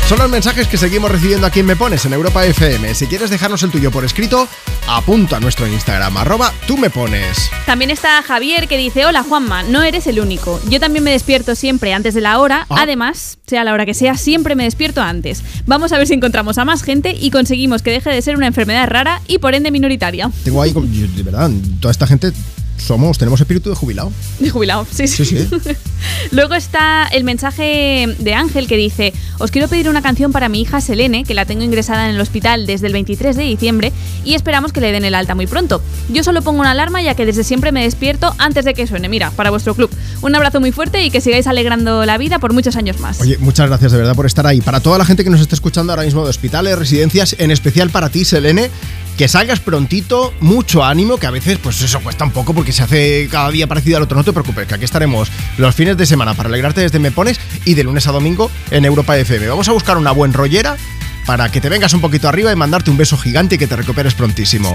Son 0.07 0.19
los 0.19 0.29
mensajes 0.29 0.67
que 0.67 0.77
seguimos 0.77 1.11
recibiendo 1.11 1.47
aquí 1.47 1.59
en 1.59 1.65
Me 1.65 1.75
Pones 1.75 2.05
en 2.05 2.13
Europa 2.13 2.45
FM. 2.45 2.93
Si 2.95 3.07
quieres 3.07 3.29
dejarnos 3.29 3.61
el 3.63 3.71
tuyo 3.71 3.91
por 3.91 4.05
escrito, 4.05 4.47
apunta 4.87 5.37
a 5.37 5.39
nuestro 5.39 5.67
Instagram, 5.67 6.16
arroba 6.21 6.51
tú 6.67 6.77
me 6.77 6.89
pones. 6.89 7.49
También 7.65 7.91
está 7.91 8.21
Javier 8.23 8.67
que 8.67 8.77
dice, 8.77 9.05
hola 9.05 9.23
Juanma, 9.23 9.63
no 9.63 9.83
eres 9.83 10.07
el 10.07 10.19
único. 10.19 10.59
Yo 10.69 10.79
también 10.79 11.03
me 11.03 11.11
despierto 11.11 11.55
siempre 11.55 11.93
antes 11.93 12.13
de 12.13 12.21
la 12.21 12.39
hora. 12.39 12.65
Ah. 12.69 12.77
Además, 12.79 13.37
sea 13.45 13.63
la 13.63 13.73
hora 13.73 13.85
que 13.85 13.93
sea, 13.93 14.17
siempre 14.17 14.55
me 14.55 14.63
despierto 14.63 15.01
antes. 15.01 15.43
Vamos 15.65 15.91
a 15.91 15.97
ver 15.97 16.07
si 16.07 16.13
encontramos 16.13 16.57
a 16.57 16.65
más 16.65 16.81
gente 16.81 17.15
y 17.19 17.29
conseguimos 17.29 17.81
que 17.81 17.91
deje 17.91 18.09
de 18.09 18.21
ser 18.21 18.35
una 18.35 18.47
enfermedad 18.47 18.87
rara 18.87 19.21
y 19.27 19.37
por 19.37 19.53
ende 19.53 19.71
minoritaria. 19.71 20.31
Tengo 20.43 20.61
ahí, 20.61 20.73
de 20.73 21.23
verdad, 21.23 21.51
toda 21.79 21.91
esta 21.91 22.07
gente 22.07 22.31
somos, 22.77 23.17
tenemos 23.17 23.41
espíritu 23.41 23.69
de 23.69 23.75
jubilado. 23.75 24.11
De 24.39 24.49
jubilado, 24.49 24.87
sí, 24.91 25.07
sí. 25.07 25.25
Sí, 25.25 25.47
sí. 25.49 25.49
Luego 26.31 26.53
está 26.55 27.07
el 27.07 27.23
mensaje 27.23 28.15
de 28.19 28.33
Ángel 28.33 28.67
que 28.67 28.77
dice, 28.77 29.13
os 29.39 29.51
quiero 29.51 29.67
pedir 29.67 29.89
una 29.89 30.01
canción 30.01 30.31
para 30.31 30.49
mi 30.49 30.61
hija 30.61 30.79
Selene, 30.81 31.23
que 31.23 31.33
la 31.33 31.45
tengo 31.45 31.63
ingresada 31.63 32.09
en 32.09 32.15
el 32.15 32.21
hospital 32.21 32.65
desde 32.65 32.87
el 32.87 32.93
23 32.93 33.35
de 33.35 33.43
diciembre 33.43 33.91
y 34.23 34.35
esperamos 34.35 34.71
que 34.71 34.81
le 34.81 34.91
den 34.91 35.05
el 35.05 35.15
alta 35.15 35.35
muy 35.35 35.47
pronto. 35.47 35.81
Yo 36.09 36.23
solo 36.23 36.41
pongo 36.41 36.59
una 36.61 36.71
alarma 36.71 37.01
ya 37.01 37.15
que 37.15 37.25
desde 37.25 37.43
siempre 37.43 37.71
me 37.71 37.83
despierto 37.83 38.33
antes 38.37 38.65
de 38.65 38.73
que 38.73 38.87
suene. 38.87 39.09
Mira, 39.09 39.31
para 39.31 39.49
vuestro 39.49 39.75
club. 39.75 39.89
Un 40.21 40.35
abrazo 40.35 40.59
muy 40.59 40.71
fuerte 40.71 41.03
y 41.03 41.11
que 41.11 41.21
sigáis 41.21 41.47
alegrando 41.47 42.05
la 42.05 42.17
vida 42.17 42.39
por 42.39 42.53
muchos 42.53 42.75
años 42.75 42.99
más. 42.99 43.19
Oye, 43.21 43.37
muchas 43.39 43.67
gracias 43.67 43.91
de 43.91 43.97
verdad 43.97 44.15
por 44.15 44.25
estar 44.25 44.45
ahí. 44.45 44.61
Para 44.61 44.79
toda 44.79 44.97
la 44.97 45.05
gente 45.05 45.23
que 45.23 45.29
nos 45.29 45.41
está 45.41 45.55
escuchando 45.55 45.93
ahora 45.93 46.03
mismo 46.03 46.23
de 46.23 46.29
hospitales, 46.29 46.77
residencias, 46.77 47.35
en 47.39 47.51
especial 47.51 47.89
para 47.89 48.09
ti, 48.09 48.25
Selene, 48.25 48.69
que 49.17 49.27
salgas 49.27 49.59
prontito, 49.59 50.33
mucho 50.41 50.83
ánimo, 50.83 51.17
que 51.17 51.25
a 51.25 51.31
veces 51.31 51.57
pues 51.57 51.81
eso 51.81 51.99
cuesta 52.01 52.23
un 52.23 52.31
poco 52.31 52.53
porque 52.53 52.66
se 52.73 52.83
hace 52.83 53.27
cada 53.31 53.49
día 53.51 53.67
parecido 53.67 53.97
al 53.97 54.03
otro. 54.03 54.17
No 54.17 54.23
te 54.23 54.33
preocupes, 54.33 54.67
que 54.67 54.75
aquí 54.75 54.85
estaremos 54.85 55.31
los 55.57 55.75
fines 55.75 55.97
de 55.97 56.05
semana 56.05 56.33
para 56.33 56.49
alegrarte 56.49 56.81
desde 56.81 56.99
Me 56.99 57.11
Pones 57.11 57.39
y 57.65 57.73
de 57.73 57.83
lunes 57.83 58.07
a 58.07 58.11
domingo 58.11 58.51
en 58.71 58.85
Europa 58.85 59.17
FM. 59.17 59.47
Vamos 59.47 59.67
a 59.69 59.71
buscar 59.71 59.97
una 59.97 60.11
buen 60.11 60.33
rollera 60.33 60.77
para 61.25 61.51
que 61.51 61.59
te 61.59 61.69
vengas 61.69 61.93
un 61.93 62.01
poquito 62.01 62.29
arriba 62.29 62.51
y 62.51 62.55
mandarte 62.55 62.89
un 62.89 62.97
beso 62.97 63.17
gigante 63.17 63.55
y 63.55 63.57
que 63.57 63.67
te 63.67 63.75
recuperes 63.75 64.13
prontísimo. 64.13 64.73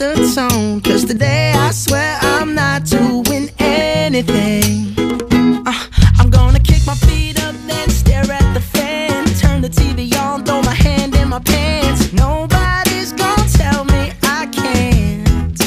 The 0.00 0.32
tone. 0.34 0.80
Cause 0.80 1.04
today 1.04 1.52
I 1.54 1.70
swear 1.72 2.18
I'm 2.22 2.54
not 2.54 2.86
doing 2.86 3.50
anything. 3.58 4.94
Uh, 5.66 5.86
I'm 6.18 6.30
gonna 6.30 6.58
kick 6.58 6.86
my 6.86 6.94
feet 6.94 7.38
up, 7.44 7.54
then 7.66 7.90
stare 7.90 8.24
at 8.32 8.54
the 8.54 8.62
fan. 8.62 9.26
Turn 9.38 9.60
the 9.60 9.68
TV 9.68 10.10
on, 10.18 10.42
throw 10.44 10.62
my 10.62 10.72
hand 10.72 11.14
in 11.16 11.28
my 11.28 11.40
pants. 11.40 12.14
Nobody's 12.14 13.12
gonna 13.12 13.46
tell 13.50 13.84
me 13.84 14.12
I 14.22 14.46
can't. 14.46 15.60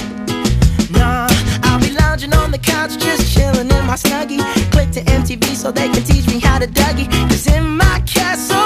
Nah, 0.91 1.27
I'll 1.61 1.79
be 1.79 1.91
lounging 1.91 2.33
on 2.33 2.49
the 2.49 2.57
couch, 2.57 2.97
just 2.97 3.31
chilling 3.35 3.69
in 3.69 3.85
my 3.85 3.95
snuggie. 3.95 4.41
Click 4.71 4.89
to 4.93 5.01
MTV 5.01 5.55
so 5.55 5.71
they 5.71 5.89
can 5.89 6.01
teach 6.03 6.27
me 6.27 6.39
how 6.39 6.57
to 6.57 6.65
Dougie. 6.65 7.07
Cause 7.29 7.45
in 7.53 7.77
my 7.77 8.01
castle, 8.07 8.65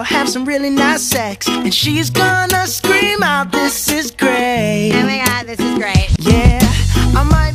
girl, 0.00 0.04
have 0.04 0.28
some 0.28 0.44
really 0.44 0.70
nice 0.70 1.02
sex, 1.02 1.48
and 1.48 1.74
she's 1.74 2.10
gonna 2.10 2.66
scream 2.66 3.22
out, 3.22 3.52
"This 3.52 3.90
is 3.90 4.10
great!" 4.10 4.92
Oh 4.94 5.02
my 5.02 5.22
god, 5.24 5.46
this 5.46 5.60
is 5.60 5.78
great. 5.78 6.08
Yeah, 6.18 6.58
I 7.18 7.22
might 7.24 7.54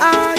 Ah, 0.00 0.34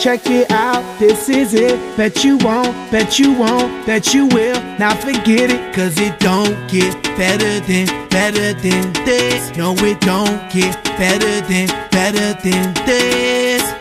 check 0.00 0.26
it 0.26 0.50
out, 0.50 0.82
this 0.98 1.28
is 1.28 1.54
it. 1.54 1.78
Bet 1.96 2.24
you 2.24 2.36
won't, 2.38 2.74
bet 2.90 3.20
you 3.20 3.32
won't, 3.32 3.86
bet 3.86 4.12
you 4.12 4.26
will. 4.26 4.60
Now 4.80 4.96
forget 4.96 5.52
it, 5.52 5.72
cause 5.72 5.96
it 6.00 6.18
don't 6.18 6.56
get 6.68 6.92
better 7.16 7.60
than, 7.60 7.86
better 8.08 8.52
than 8.54 8.92
this. 9.04 9.56
No, 9.56 9.74
it 9.76 10.00
don't 10.00 10.50
get 10.50 10.82
better 10.98 11.40
than, 11.46 11.68
better 11.92 12.34
than. 12.42 12.74
This 12.84 13.79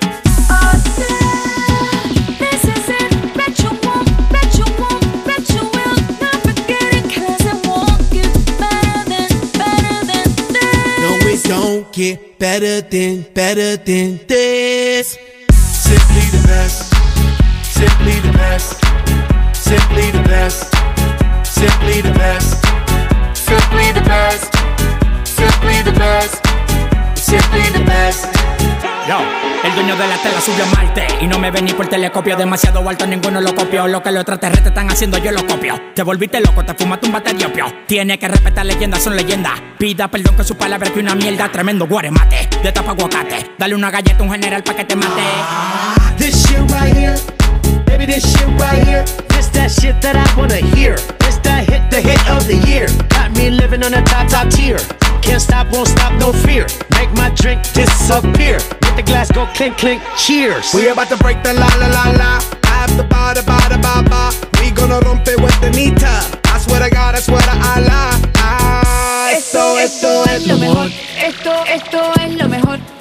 get 12.00 12.40
better 12.40 12.80
than, 12.80 13.24
better 13.34 13.76
than 13.76 14.18
this. 14.26 15.18
Simply 15.52 16.26
the 16.32 16.42
best. 16.48 16.94
Simply 17.66 18.14
the 18.22 18.32
best. 18.32 18.80
Simply 19.54 20.10
the 20.12 20.24
best. 20.24 20.74
Simply 21.46 22.00
the 22.00 22.14
best. 22.14 22.52
Simply 23.36 23.92
the 23.92 24.04
best. 24.08 24.46
Simply 25.28 25.82
the 25.82 25.92
best. 25.92 26.36
Simply 27.18 27.70
the 27.78 27.84
best. 27.86 28.39
Yo, 29.10 29.18
el 29.64 29.74
dueño 29.74 29.96
de 29.96 30.08
la 30.08 30.18
tela 30.22 30.40
subió 30.40 30.64
a 30.64 30.68
Marte 30.68 31.08
Y 31.20 31.26
no 31.26 31.40
me 31.40 31.50
ven 31.50 31.66
ni 31.66 31.74
por 31.74 31.88
telescopio 31.88 32.38
Demasiado 32.38 32.88
alto, 32.88 33.08
ninguno 33.08 33.42
lo 33.42 33.56
copió 33.56 33.88
Lo 33.88 34.04
que 34.04 34.12
los 34.12 34.22
extraterrestres 34.22 34.68
están 34.68 34.92
haciendo, 34.92 35.18
yo 35.18 35.32
lo 35.32 35.48
copio 35.48 35.82
Te 35.96 36.04
volviste 36.04 36.40
loco, 36.40 36.64
te 36.64 36.76
fumaste 36.76 37.08
un 37.08 37.14
bate 37.14 37.34
de 37.34 37.44
opio 37.44 37.66
Tiene 37.88 38.20
que 38.20 38.28
respetar 38.28 38.68
leyendas, 38.68 39.02
son 39.02 39.16
leyendas 39.16 39.54
Pida 39.80 40.10
perdón 40.10 40.38
que 40.38 40.44
su 40.44 40.56
palabra 40.56 40.92
que 40.92 41.00
una 41.00 41.16
mierda 41.16 41.52
Tremendo 41.52 41.88
guaremate, 41.88 42.50
de 42.62 42.72
tapa 42.72 42.92
aguacate 42.92 43.50
Dale 43.58 43.74
una 43.74 43.90
galleta 43.90 44.20
a 44.20 44.22
un 44.22 44.32
general 44.32 44.62
pa' 44.62 44.76
que 44.76 44.86
te 44.86 44.96
mate 44.96 45.24
This 46.20 46.46
shit 46.46 46.60
right 46.70 46.96
here, 46.96 47.16
baby, 47.88 48.06
this 48.06 48.24
shit 48.24 48.48
right 48.60 48.86
here. 48.86 49.04
This 49.30 49.50
that 49.54 49.72
shit 49.72 50.00
that 50.02 50.18
I 50.18 50.40
wanna 50.40 50.58
hear. 50.76 50.98
This 51.18 51.40
that 51.44 51.68
hit, 51.68 51.90
the 51.90 52.00
hit 52.02 52.30
of 52.30 52.46
the 52.46 52.58
year. 52.70 52.86
Got 53.08 53.32
me 53.32 53.50
living 53.50 53.84
on 53.84 53.94
a 53.96 54.04
top, 54.04 54.28
top 54.28 54.50
tier. 54.50 54.78
Can't 55.30 55.42
stop, 55.44 55.72
won't 55.72 55.88
stop, 55.88 56.12
no 56.20 56.34
fear. 56.34 56.66
Make 56.98 57.12
my 57.14 57.30
drink 57.36 57.62
disappear. 57.74 58.58
Let 58.82 58.96
the 58.96 59.04
glass 59.06 59.32
go 59.32 59.46
clink, 59.54 59.78
clink, 59.78 60.02
cheers. 60.18 60.74
We 60.74 60.88
about 60.90 61.10
to 61.10 61.18
break 61.18 61.44
the 61.44 61.54
la 61.54 61.70
la 61.78 61.86
la 61.86 62.06
la. 62.18 62.32
I 62.64 62.74
have 62.82 62.98
the 62.98 63.04
ba 63.04 63.34
da 63.36 63.44
ba 63.46 63.60
da 63.70 63.78
ba 63.78 64.02
ba. 64.10 64.34
We 64.60 64.72
gonna 64.72 65.00
rompe 65.02 65.38
with 65.40 65.54
the 65.62 65.70
nita. 65.70 66.16
I 66.46 66.58
swear 66.58 66.82
to 66.82 66.90
God, 66.90 67.14
I 67.14 67.20
swear 67.20 67.42
to 67.42 67.56
Allah. 67.74 68.10
Ah, 68.38 69.30
esto, 69.32 69.78
esto 69.78 70.24
es 70.24 70.48
lo 70.48 70.58
mejor. 70.58 70.90
Esto, 71.22 71.54
esto 71.68 72.12
es 72.20 72.34
lo 72.36 72.48
mejor. 72.50 72.99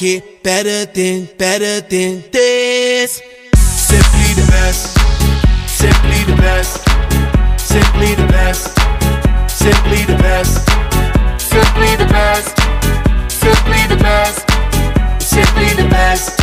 get 0.00 0.42
better 0.42 0.86
than, 0.86 1.28
better 1.36 1.82
than 1.82 2.24
this. 2.32 3.20
Simply 3.52 4.32
the 4.32 4.46
best, 4.48 4.96
simply 5.68 6.24
the 6.24 6.36
best, 6.40 6.80
simply 7.60 8.14
the 8.14 8.26
best, 8.32 8.72
simply 9.46 10.04
the 10.06 10.16
best, 10.16 10.64
simply 11.36 11.96
the 12.00 12.06
best, 12.06 12.56
simply 13.28 13.82
the 13.92 13.96
best, 14.00 14.40
simply 15.20 15.68
the 15.76 15.88
best. 15.90 16.40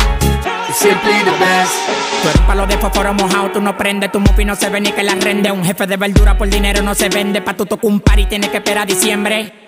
Simply 0.78 1.18
the 1.24 1.32
best. 1.40 1.74
Tú 2.22 2.46
palo 2.46 2.64
de 2.66 2.78
fósforo 2.78 3.12
mojado, 3.12 3.50
tú 3.50 3.60
no 3.60 3.76
prendes, 3.76 4.12
tu 4.12 4.20
mufi 4.20 4.44
no 4.44 4.54
se 4.54 4.68
ve 4.68 4.80
ni 4.80 4.92
que 4.92 5.02
la 5.02 5.16
rende. 5.16 5.50
Un 5.50 5.64
jefe 5.64 5.88
de 5.88 5.96
verdura 5.96 6.38
por 6.38 6.48
dinero 6.48 6.82
no 6.82 6.94
se 6.94 7.08
vende, 7.08 7.42
pa' 7.42 7.54
tu 7.54 7.66
tocar 7.66 7.90
un 7.90 7.98
par 7.98 8.20
y 8.20 8.26
tienes 8.26 8.50
que 8.50 8.58
esperar 8.58 8.84
a 8.84 8.86
diciembre. 8.86 9.67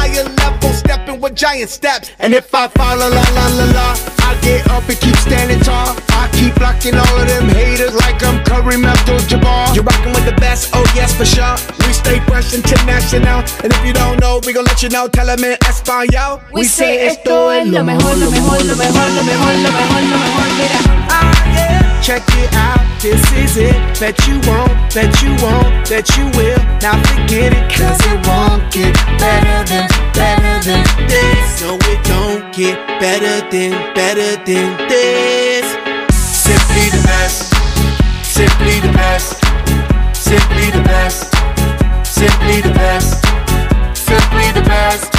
stepping 1.31 1.35
giant 1.35 1.69
steps. 1.69 2.11
And 2.19 2.33
if 2.33 2.53
I 2.53 2.67
fall, 2.67 2.97
la 2.97 3.07
la 3.07 3.23
la 3.33 3.47
la 3.55 3.65
la, 3.73 3.95
I 4.19 4.37
get 4.41 4.67
up 4.69 4.87
and 4.87 4.99
keep 4.99 5.15
standing 5.17 5.59
tall. 5.59 5.95
I 6.11 6.29
keep 6.33 6.55
blocking 6.55 6.95
all 6.95 7.17
of 7.17 7.27
them 7.27 7.49
haters 7.49 7.93
like 7.93 8.23
I'm 8.23 8.43
Kareem 8.43 8.85
Abdul-Jabbar. 8.85 9.75
You're 9.75 9.83
rocking 9.83 10.13
with 10.13 10.25
the 10.25 10.35
best, 10.39 10.71
oh 10.73 10.83
yes 10.95 11.13
for 11.15 11.25
sure. 11.25 11.55
We 11.87 11.93
stay 11.93 12.19
fresh 12.27 12.53
international, 12.53 13.43
and 13.63 13.73
if 13.73 13.85
you 13.85 13.93
don't 13.93 14.19
know, 14.19 14.41
we 14.45 14.53
gon' 14.53 14.65
let 14.65 14.81
you 14.83 14.89
know. 14.89 15.07
Tell 15.07 15.25
them 15.27 15.43
in 15.43 15.57
Espanol. 15.67 16.41
We 16.53 16.65
say 16.65 17.07
esto 17.07 17.49
es 17.49 17.67
lo 17.67 17.83
mejor, 17.83 18.15
lo 18.17 18.29
mejor, 18.31 18.63
lo 18.63 18.75
mejor, 18.75 19.07
lo 19.15 19.23
mejor, 19.23 19.53
lo 19.55 19.71
mejor, 19.71 20.01
lo 20.11 20.17
mejor. 20.17 20.47
Mira. 20.57 20.79
Ah, 21.09 21.41
Check 22.01 22.23
it 22.29 22.51
out, 22.55 22.81
this 22.99 23.21
is 23.33 23.57
it. 23.57 23.75
Bet 23.99 24.17
you 24.27 24.41
won't, 24.49 24.73
bet 24.91 25.21
you 25.21 25.29
won't, 25.37 25.87
bet 25.87 26.09
you 26.17 26.25
will. 26.35 26.57
Now 26.81 26.97
forget 27.03 27.53
it, 27.53 27.71
cause 27.71 28.01
it 28.09 28.25
won't 28.25 28.73
get 28.73 28.95
better 29.21 29.63
than, 29.69 29.87
better 30.11 30.65
than 30.65 31.07
this. 31.07 31.20
No, 31.61 31.75
it 31.75 32.03
don't 32.03 32.53
get 32.53 32.77
better 32.99 33.41
than, 33.49 33.71
better 33.93 34.35
than 34.45 34.77
this. 34.89 35.65
Simply 36.11 36.89
the 36.89 37.01
best, 37.03 37.53
simply 38.23 38.79
the 38.79 38.91
best, 38.91 39.39
simply 40.13 40.71
the 40.71 40.81
best, 40.83 41.31
simply 42.03 42.61
the 42.61 42.73
best. 42.73 43.21
Simply 43.95 44.51
the 44.53 44.61
best. 44.61 45.11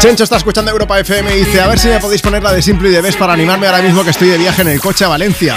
Chencho 0.00 0.24
está 0.24 0.36
escuchando 0.36 0.70
Europa 0.70 0.98
FM 0.98 1.34
y 1.34 1.44
dice, 1.44 1.60
a 1.60 1.66
ver 1.66 1.78
si 1.78 1.88
me 1.88 2.00
podéis 2.00 2.22
poner 2.22 2.42
la 2.42 2.52
de 2.52 2.62
Simple 2.62 2.88
y 2.88 2.92
de 2.92 3.00
Best 3.00 3.18
para 3.18 3.34
animarme 3.34 3.66
ahora 3.66 3.82
mismo 3.82 4.02
que 4.02 4.10
estoy 4.10 4.28
de 4.28 4.38
viaje 4.38 4.62
en 4.62 4.68
el 4.68 4.80
coche 4.80 5.04
a 5.04 5.08
Valencia. 5.08 5.56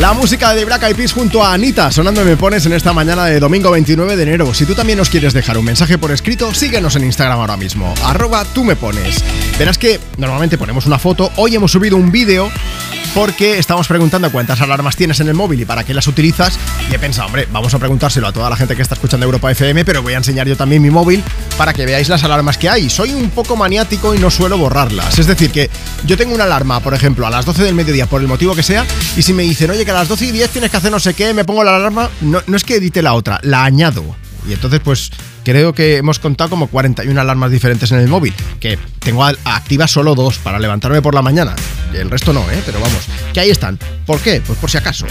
La 0.00 0.12
música 0.12 0.54
de 0.54 0.66
Black 0.66 0.82
Eyed 0.82 0.94
Peas 0.94 1.14
junto 1.14 1.42
a 1.42 1.54
Anita 1.54 1.90
sonando 1.90 2.22
Me 2.22 2.36
Pones 2.36 2.66
en 2.66 2.74
esta 2.74 2.92
mañana 2.92 3.24
de 3.24 3.40
domingo 3.40 3.70
29 3.70 4.14
de 4.14 4.22
enero. 4.24 4.52
Si 4.52 4.66
tú 4.66 4.74
también 4.74 4.98
nos 4.98 5.08
quieres 5.08 5.32
dejar 5.32 5.56
un 5.56 5.64
mensaje 5.64 5.96
por 5.96 6.12
escrito, 6.12 6.52
síguenos 6.52 6.96
en 6.96 7.04
Instagram 7.04 7.40
ahora 7.40 7.56
mismo, 7.56 7.94
arroba 8.04 8.44
tú 8.44 8.62
me 8.62 8.76
pones. 8.76 9.24
Verás 9.58 9.78
que 9.78 9.98
normalmente 10.18 10.58
ponemos 10.58 10.84
una 10.84 10.98
foto, 10.98 11.32
hoy 11.36 11.54
hemos 11.54 11.72
subido 11.72 11.96
un 11.96 12.12
vídeo 12.12 12.50
porque 13.16 13.58
estamos 13.58 13.88
preguntando 13.88 14.30
cuántas 14.30 14.60
alarmas 14.60 14.94
tienes 14.94 15.20
en 15.20 15.28
el 15.28 15.34
móvil 15.34 15.62
y 15.62 15.64
para 15.64 15.84
qué 15.84 15.94
las 15.94 16.06
utilizas. 16.06 16.58
Y 16.90 16.94
he 16.94 16.98
pensado, 16.98 17.28
hombre, 17.28 17.48
vamos 17.50 17.72
a 17.72 17.78
preguntárselo 17.78 18.26
a 18.26 18.32
toda 18.32 18.50
la 18.50 18.56
gente 18.56 18.76
que 18.76 18.82
está 18.82 18.94
escuchando 18.94 19.24
Europa 19.24 19.50
FM, 19.50 19.86
pero 19.86 20.02
voy 20.02 20.12
a 20.12 20.18
enseñar 20.18 20.46
yo 20.46 20.54
también 20.54 20.82
mi 20.82 20.90
móvil 20.90 21.24
para 21.56 21.72
que 21.72 21.86
veáis 21.86 22.10
las 22.10 22.22
alarmas 22.24 22.58
que 22.58 22.68
hay. 22.68 22.90
Soy 22.90 23.14
un 23.14 23.30
poco 23.30 23.56
maniático 23.56 24.14
y 24.14 24.18
no 24.18 24.30
suelo 24.30 24.58
borrarlas. 24.58 25.18
Es 25.18 25.26
decir, 25.26 25.50
que 25.50 25.70
yo 26.04 26.18
tengo 26.18 26.34
una 26.34 26.44
alarma, 26.44 26.80
por 26.80 26.92
ejemplo, 26.92 27.26
a 27.26 27.30
las 27.30 27.46
12 27.46 27.62
del 27.62 27.74
mediodía, 27.74 28.04
por 28.04 28.20
el 28.20 28.28
motivo 28.28 28.54
que 28.54 28.62
sea, 28.62 28.84
y 29.16 29.22
si 29.22 29.32
me 29.32 29.44
dicen, 29.44 29.70
oye, 29.70 29.85
que 29.86 29.92
a 29.92 29.94
las 29.94 30.08
12 30.08 30.26
y 30.26 30.32
10 30.32 30.50
tienes 30.50 30.70
que 30.70 30.76
hacer 30.76 30.90
no 30.90 30.98
sé 30.98 31.14
qué, 31.14 31.32
me 31.32 31.44
pongo 31.44 31.62
la 31.62 31.76
alarma, 31.76 32.10
no, 32.20 32.42
no 32.48 32.56
es 32.56 32.64
que 32.64 32.74
edite 32.74 33.02
la 33.02 33.14
otra, 33.14 33.38
la 33.42 33.64
añado. 33.64 34.16
Y 34.48 34.52
entonces, 34.52 34.80
pues 34.80 35.10
creo 35.44 35.72
que 35.74 35.96
hemos 35.96 36.18
contado 36.18 36.50
como 36.50 36.68
41 36.68 37.20
alarmas 37.20 37.50
diferentes 37.50 37.90
en 37.92 37.98
el 37.98 38.08
móvil, 38.08 38.34
que 38.60 38.78
tengo 39.00 39.24
activas 39.24 39.90
solo 39.90 40.14
dos 40.14 40.38
para 40.38 40.58
levantarme 40.58 41.02
por 41.02 41.14
la 41.14 41.22
mañana. 41.22 41.54
El 41.92 42.10
resto 42.10 42.32
no, 42.32 42.40
¿eh? 42.50 42.62
Pero 42.64 42.80
vamos, 42.80 43.06
que 43.32 43.40
ahí 43.40 43.50
están. 43.50 43.78
¿Por 44.04 44.20
qué? 44.20 44.42
Pues 44.46 44.58
por 44.58 44.70
si 44.70 44.76
acaso. 44.76 45.06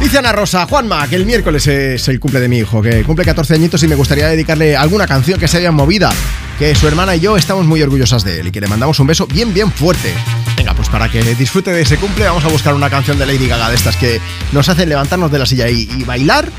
Dice 0.00 0.18
Ana 0.18 0.32
Rosa, 0.32 0.66
Juanma, 0.66 1.08
que 1.08 1.16
el 1.16 1.26
miércoles 1.26 1.66
es 1.66 2.06
el 2.08 2.20
cumple 2.20 2.40
de 2.40 2.48
mi 2.48 2.58
hijo, 2.58 2.82
que 2.82 3.02
cumple 3.02 3.24
14 3.24 3.54
añitos 3.54 3.82
y 3.82 3.88
me 3.88 3.96
gustaría 3.96 4.28
dedicarle 4.28 4.76
alguna 4.76 5.06
canción 5.06 5.40
que 5.40 5.48
se 5.48 5.58
haya 5.58 5.72
movida, 5.72 6.10
que 6.58 6.74
su 6.74 6.86
hermana 6.86 7.16
y 7.16 7.20
yo 7.20 7.36
estamos 7.36 7.66
muy 7.66 7.82
orgullosas 7.82 8.24
de 8.24 8.40
él 8.40 8.48
y 8.48 8.50
que 8.52 8.60
le 8.60 8.68
mandamos 8.68 9.00
un 9.00 9.06
beso 9.08 9.26
bien, 9.26 9.52
bien 9.52 9.72
fuerte. 9.72 10.12
Venga, 10.56 10.74
pues 10.74 10.88
para 10.88 11.08
que 11.08 11.22
disfrute 11.34 11.72
de 11.72 11.82
ese 11.82 11.96
cumple 11.96 12.26
vamos 12.26 12.44
a 12.44 12.48
buscar 12.48 12.74
una 12.74 12.90
canción 12.90 13.18
de 13.18 13.26
Lady 13.26 13.48
Gaga 13.48 13.70
de 13.70 13.76
estas 13.76 13.96
que 13.96 14.20
nos 14.52 14.68
hacen 14.68 14.88
levantarnos 14.88 15.30
de 15.30 15.38
la 15.38 15.46
silla 15.46 15.68
y 15.68 16.04
bailar 16.04 16.50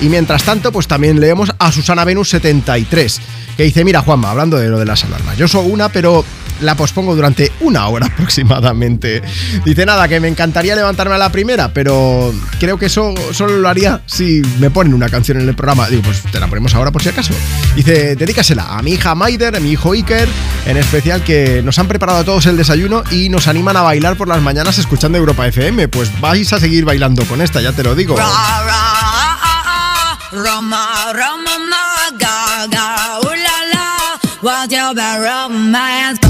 y 0.00 0.08
mientras 0.08 0.44
tanto, 0.44 0.72
pues 0.72 0.86
también 0.86 1.20
leemos 1.20 1.52
a 1.58 1.72
Susana 1.72 2.04
Venus 2.04 2.30
73, 2.30 3.20
que 3.56 3.62
dice, 3.64 3.84
mira 3.84 4.02
Juanma, 4.02 4.30
hablando 4.30 4.56
de 4.56 4.68
lo 4.68 4.78
de 4.78 4.84
las 4.84 5.04
alarmas, 5.04 5.36
yo 5.36 5.48
soy 5.48 5.70
una, 5.70 5.88
pero 5.88 6.24
la 6.60 6.74
pospongo 6.74 7.14
durante 7.14 7.52
una 7.60 7.88
hora 7.88 8.06
aproximadamente. 8.12 9.22
Dice 9.64 9.86
nada, 9.86 10.08
que 10.08 10.20
me 10.20 10.28
encantaría 10.28 10.74
levantarme 10.74 11.14
a 11.14 11.18
la 11.18 11.30
primera, 11.30 11.72
pero 11.72 12.32
creo 12.58 12.78
que 12.78 12.86
eso 12.86 13.14
solo 13.32 13.58
lo 13.58 13.68
haría 13.68 14.02
si 14.06 14.42
me 14.58 14.70
ponen 14.70 14.94
una 14.94 15.08
canción 15.08 15.40
en 15.40 15.48
el 15.48 15.54
programa. 15.54 15.88
Digo, 15.88 16.02
pues 16.02 16.22
te 16.22 16.40
la 16.40 16.46
ponemos 16.46 16.74
ahora 16.74 16.90
por 16.90 17.02
si 17.02 17.08
acaso. 17.08 17.34
Dice, 17.74 18.16
dedícasela 18.16 18.76
a 18.76 18.82
mi 18.82 18.92
hija 18.92 19.14
Maider, 19.14 19.56
a 19.56 19.60
mi 19.60 19.72
hijo 19.72 19.92
Iker, 19.92 20.28
en 20.66 20.76
especial 20.76 21.22
que 21.22 21.62
nos 21.62 21.78
han 21.78 21.88
preparado 21.88 22.18
a 22.18 22.24
todos 22.24 22.46
el 22.46 22.56
desayuno 22.56 23.04
y 23.10 23.28
nos 23.28 23.48
animan 23.48 23.76
a 23.76 23.82
bailar 23.82 24.16
por 24.16 24.28
las 24.28 24.42
mañanas 24.42 24.78
escuchando 24.78 25.18
Europa 25.18 25.46
FM. 25.46 25.88
Pues 25.88 26.20
vais 26.20 26.52
a 26.52 26.60
seguir 26.60 26.84
bailando 26.84 27.24
con 27.24 27.40
esta, 27.40 27.60
ya 27.60 27.72
te 27.72 27.82
lo 27.82 27.94
digo. 27.94 28.16
Roma, 30.30 31.12
Roma, 31.14 31.56
ma, 31.70 32.10
ga, 32.18 32.66
ga, 32.68 33.18
ooh 33.24 33.34
la 33.34 33.58
la, 33.72 34.18
what's 34.42 34.72
your 34.72 34.94
bad 34.94 35.22
romance? 35.22 36.27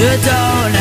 Revanche. 0.00 0.70
Je 0.70 0.79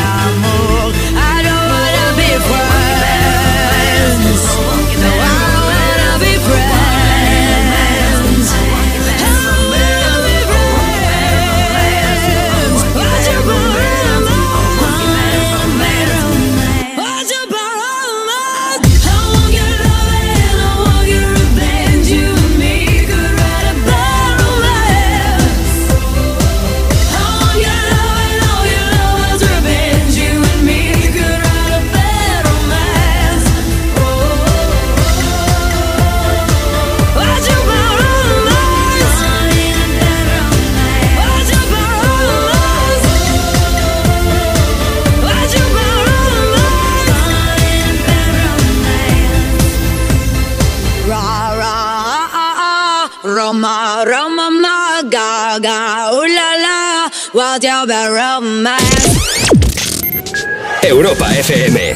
Europa 60.81 61.35
FM. 61.35 61.95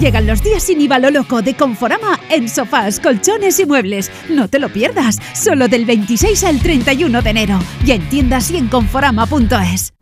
Llegan 0.00 0.26
los 0.26 0.42
días 0.42 0.62
sin 0.62 0.80
IVA 0.80 0.98
lo 0.98 1.10
loco 1.10 1.40
de 1.42 1.54
Conforama 1.54 2.18
en 2.30 2.48
sofás, 2.48 2.98
colchones 2.98 3.60
y 3.60 3.66
muebles. 3.66 4.10
No 4.28 4.48
te 4.48 4.58
lo 4.58 4.68
pierdas, 4.68 5.18
solo 5.34 5.68
del 5.68 5.84
26 5.84 6.42
al 6.44 6.60
31 6.60 7.22
de 7.22 7.30
enero. 7.30 7.58
Y 7.84 7.92
en 7.92 8.08
tiendas 8.08 8.50
y 8.50 8.56
en 8.56 8.68
conforama.es. 8.68 9.92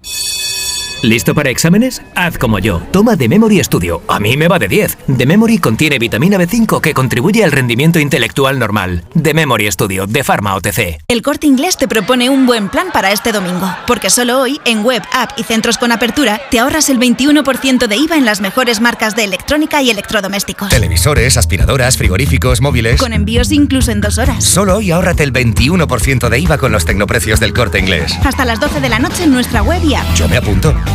¿Listo 1.06 1.36
para 1.36 1.50
exámenes? 1.50 2.02
Haz 2.16 2.36
como 2.36 2.58
yo. 2.58 2.82
Toma 2.90 3.16
The 3.16 3.28
Memory 3.28 3.62
Studio. 3.62 4.02
A 4.08 4.18
mí 4.18 4.36
me 4.36 4.48
va 4.48 4.58
de 4.58 4.66
10. 4.66 4.98
The 5.16 5.24
Memory 5.24 5.58
contiene 5.58 6.00
vitamina 6.00 6.36
B5 6.36 6.80
que 6.80 6.94
contribuye 6.94 7.44
al 7.44 7.52
rendimiento 7.52 8.00
intelectual 8.00 8.58
normal. 8.58 9.04
The 9.22 9.32
Memory 9.32 9.70
Studio 9.70 10.08
de 10.08 10.24
Pharma 10.24 10.56
OTC. 10.56 10.98
El 11.06 11.22
Corte 11.22 11.46
Inglés 11.46 11.76
te 11.76 11.86
propone 11.86 12.28
un 12.28 12.44
buen 12.44 12.68
plan 12.68 12.88
para 12.92 13.12
este 13.12 13.30
domingo, 13.30 13.72
porque 13.86 14.10
solo 14.10 14.40
hoy, 14.40 14.60
en 14.64 14.84
web, 14.84 15.00
app 15.12 15.38
y 15.38 15.44
centros 15.44 15.78
con 15.78 15.92
apertura, 15.92 16.40
te 16.50 16.58
ahorras 16.58 16.90
el 16.90 16.98
21% 16.98 17.86
de 17.86 17.96
IVA 17.96 18.16
en 18.16 18.24
las 18.24 18.40
mejores 18.40 18.80
marcas 18.80 19.14
de 19.14 19.22
electrónica 19.22 19.80
y 19.82 19.90
electrodomésticos. 19.90 20.70
Televisores, 20.70 21.36
aspiradoras, 21.36 21.96
frigoríficos, 21.98 22.60
móviles. 22.60 23.00
Con 23.00 23.12
envíos 23.12 23.52
incluso 23.52 23.92
en 23.92 24.00
dos 24.00 24.18
horas. 24.18 24.42
Solo 24.42 24.78
hoy 24.78 24.90
ahórrate 24.90 25.22
el 25.22 25.32
21% 25.32 26.28
de 26.28 26.38
IVA 26.40 26.58
con 26.58 26.72
los 26.72 26.84
tecnoprecios 26.84 27.38
del 27.38 27.54
corte 27.54 27.78
inglés. 27.78 28.12
Hasta 28.24 28.44
las 28.44 28.58
12 28.58 28.80
de 28.80 28.88
la 28.88 28.98
noche 28.98 29.22
en 29.22 29.30
nuestra 29.30 29.62
web 29.62 29.80
y 29.84 29.94
app. 29.94 30.12
Yo 30.16 30.28
me 30.28 30.38
apunto. 30.38 30.74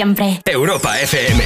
Siempre. 0.00 0.40
Europa 0.46 0.98
FM. 0.98 1.44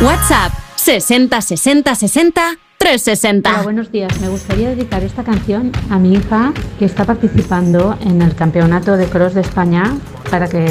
WhatsApp 0.00 0.52
60 0.76 1.42
60 1.42 1.94
60 1.94 2.42
360. 2.78 3.50
Hola, 3.50 3.62
buenos 3.62 3.92
días. 3.92 4.18
Me 4.22 4.28
gustaría 4.28 4.70
dedicar 4.70 5.02
esta 5.02 5.22
canción 5.22 5.70
a 5.90 5.98
mi 5.98 6.14
hija 6.14 6.54
que 6.78 6.86
está 6.86 7.04
participando 7.04 7.98
en 8.00 8.22
el 8.22 8.34
campeonato 8.34 8.96
de 8.96 9.04
cross 9.04 9.34
de 9.34 9.42
España 9.42 9.98
para 10.30 10.48
que 10.48 10.64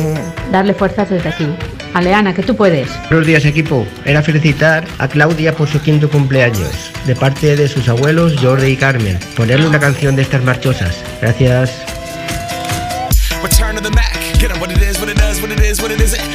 darle 0.51 0.73
fuerzas 0.73 1.07
desde 1.07 1.29
aquí. 1.29 1.47
Aleana, 1.93 2.33
que 2.33 2.41
tú 2.41 2.55
puedes. 2.55 2.89
Buenos 3.09 3.27
días 3.27 3.45
equipo, 3.45 3.85
era 4.03 4.23
felicitar 4.23 4.85
a 4.97 5.07
Claudia 5.07 5.55
por 5.55 5.67
su 5.67 5.79
quinto 5.79 6.09
cumpleaños, 6.09 6.91
de 7.05 7.15
parte 7.15 7.55
de 7.55 7.67
sus 7.67 7.87
abuelos 7.89 8.37
Jordi 8.41 8.71
y 8.71 8.75
Carmen. 8.75 9.19
Ponerle 9.37 9.67
una 9.67 9.79
canción 9.79 10.15
de 10.15 10.23
estas 10.23 10.43
marchosas. 10.43 10.95
Gracias. 11.21 11.69
Return 13.43 13.75
to 13.75 13.83
the 13.83 13.91
Mac. 13.91 14.17
Get 14.39 14.49
'em 14.49 14.59
what 14.59 14.71
it 14.71 14.81
is, 14.81 14.99
what 14.99 15.09
it 15.09 15.17
does, 15.17 15.39
what 15.41 15.51
it 15.51 15.59
is, 15.59 15.79
what 15.79 15.91
it 15.91 16.01
isn't. 16.01 16.34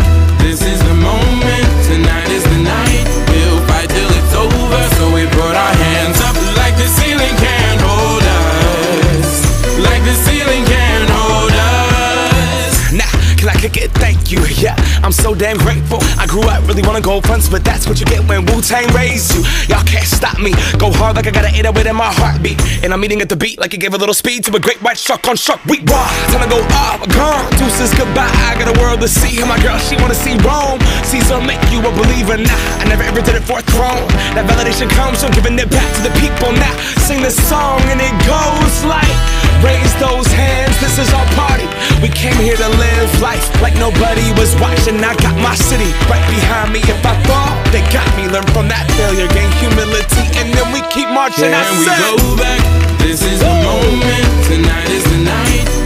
So 15.31 15.39
damn 15.39 15.57
grateful. 15.57 15.99
I 16.19 16.27
grew 16.27 16.43
up 16.43 16.67
really 16.67 16.83
wanna 16.83 17.01
go 17.01 17.21
fronts, 17.21 17.47
but 17.47 17.63
that's 17.63 17.87
what 17.87 17.99
you 17.99 18.05
get 18.05 18.27
when 18.27 18.45
Wu 18.45 18.61
Tang 18.61 18.87
raised 18.93 19.33
you. 19.33 19.41
Y'all 19.67 19.83
can't 19.83 20.07
stop 20.07 20.39
me. 20.39 20.51
Go 20.77 20.91
hard 20.91 21.15
like 21.15 21.27
I 21.27 21.31
got 21.31 21.45
an 21.45 21.55
808 21.55 21.87
in 21.87 21.95
my 21.95 22.11
heartbeat. 22.11 22.59
And 22.83 22.93
I'm 22.93 23.03
eating 23.05 23.21
at 23.21 23.29
the 23.29 23.35
beat 23.35 23.59
like 23.59 23.73
it 23.73 23.79
gave 23.79 23.93
a 23.93 23.97
little 23.97 24.13
speed 24.13 24.43
to 24.45 24.55
a 24.55 24.59
great 24.59 24.81
white 24.81 24.97
shark 24.97 25.27
on 25.27 25.35
shark. 25.35 25.63
We 25.65 25.79
raw. 25.87 26.07
Time 26.31 26.43
to 26.43 26.49
go 26.49 26.59
off. 26.75 26.99
Gone. 27.15 27.47
Deuces 27.57 27.93
goodbye. 27.95 28.27
I 28.49 28.59
got 28.59 28.75
a 28.75 28.79
world 28.81 28.99
to 29.01 29.07
see. 29.07 29.39
And 29.39 29.47
my 29.47 29.59
girl, 29.61 29.77
she 29.79 29.95
wanna 29.97 30.15
see 30.15 30.35
Rome. 30.43 30.79
Caesar 31.07 31.39
make 31.39 31.63
you 31.71 31.79
a 31.79 31.91
believer. 31.91 32.35
Nah, 32.37 32.81
I 32.81 32.85
never 32.87 33.03
ever 33.03 33.21
did 33.21 33.35
it 33.35 33.43
for 33.43 33.59
a 33.59 33.65
throne. 33.73 34.07
That 34.35 34.43
validation 34.49 34.89
comes 34.89 35.23
from 35.23 35.31
giving 35.31 35.57
it 35.59 35.69
back 35.69 35.87
to 35.95 36.01
the 36.01 36.13
people. 36.19 36.51
Now 36.51 36.75
sing 37.07 37.21
this 37.21 37.37
song 37.47 37.79
and 37.87 38.01
it 38.01 38.15
goes 38.27 38.83
like. 38.83 39.41
Raise 39.61 39.93
those 40.01 40.25
hands, 40.25 40.73
this 40.81 40.97
is 40.97 41.13
our 41.13 41.27
party. 41.37 41.69
We 42.01 42.09
came 42.09 42.33
here 42.41 42.57
to 42.57 42.69
live 42.81 43.21
life 43.21 43.45
like 43.61 43.77
nobody 43.77 44.25
was 44.33 44.57
watching. 44.57 44.97
I 45.05 45.13
got 45.21 45.35
my 45.39 45.55
city 45.55 45.91
right 46.09 46.23
behind 46.29 46.73
me. 46.73 46.79
If 46.83 46.99
I 47.05 47.13
fall, 47.29 47.51
they 47.71 47.81
got 47.93 48.07
me. 48.17 48.27
Learn 48.27 48.45
from 48.53 48.67
that 48.69 48.85
failure, 48.97 49.27
gain 49.31 49.51
humility, 49.61 50.25
and 50.39 50.53
then 50.53 50.67
we 50.73 50.81
keep 50.91 51.09
marching. 51.09 51.53
I 51.53 51.63
Can 51.63 51.77
we 51.79 51.85
said- 51.85 52.17
go 52.19 52.35
back? 52.37 52.59
This 52.99 53.21
is 53.23 53.39
the 53.39 53.53
moment. 53.65 54.25
Tonight 54.47 54.89
is 54.89 55.03
the 55.03 55.17
night. 55.23 55.80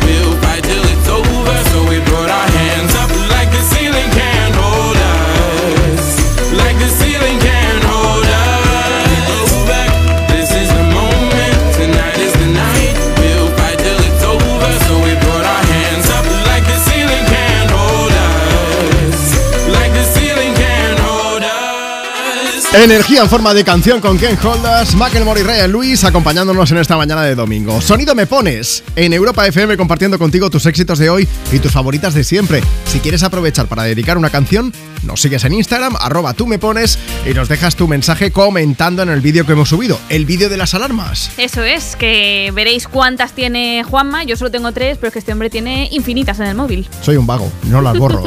Energía 22.84 23.22
en 23.22 23.30
forma 23.30 23.54
de 23.54 23.64
canción 23.64 24.02
con 24.02 24.20
Ken 24.20 24.38
Holdas, 24.44 24.96
Macklemore 24.96 25.40
y 25.40 25.44
Ryan 25.44 25.72
Luis 25.72 26.04
acompañándonos 26.04 26.70
en 26.72 26.78
esta 26.78 26.98
mañana 26.98 27.24
de 27.24 27.34
domingo. 27.34 27.80
Sonido 27.80 28.14
me 28.16 28.28
pones 28.28 28.84
en 28.98 29.14
Europa 29.14 29.48
FM 29.48 29.78
compartiendo 29.78 30.20
contigo 30.20 30.50
tus 30.50 30.66
éxitos 30.66 31.00
de 31.00 31.10
hoy 31.10 31.26
y 31.54 31.60
tus 31.60 31.72
favoritas 31.72 32.14
de 32.14 32.26
siempre. 32.26 32.62
Si 32.86 33.00
quieres 33.00 33.24
aprovechar 33.24 33.68
para 33.68 33.84
dedicar 33.84 34.18
una 34.18 34.30
canción, 34.30 34.74
nos 35.04 35.22
sigues 35.22 35.46
en 35.46 35.54
Instagram, 35.54 35.96
arroba 36.00 36.34
tú 36.34 36.48
me 36.48 36.60
pones 36.60 37.00
y 37.26 37.34
nos 37.34 37.48
dejas 37.48 37.76
tu 37.78 37.88
mensaje 37.88 38.32
comentando 38.32 39.04
en 39.04 39.10
el 39.10 39.22
vídeo 39.22 39.46
que 39.46 39.54
hemos 39.54 39.70
subido, 39.70 39.98
el 40.10 40.26
vídeo 40.26 40.50
de 40.50 40.58
las 40.58 40.74
alarmas. 40.74 41.32
Eso 41.38 41.64
es, 41.64 41.96
que 41.96 42.52
veréis 42.54 42.88
cuántas 42.88 43.34
tiene 43.34 43.84
Juanma. 43.84 44.26
Yo 44.26 44.36
solo 44.36 44.52
tengo 44.52 44.74
tres, 44.74 44.98
pero 44.98 45.08
es 45.08 45.14
que 45.14 45.20
este 45.20 45.32
hombre 45.32 45.50
tiene 45.50 45.88
infinitas 45.92 46.40
en 46.40 46.48
el 46.48 46.56
móvil. 46.56 46.90
Soy 47.02 47.16
un 47.16 47.26
vago, 47.26 47.50
no 47.64 47.82
las 47.82 47.98
borro. 47.98 48.24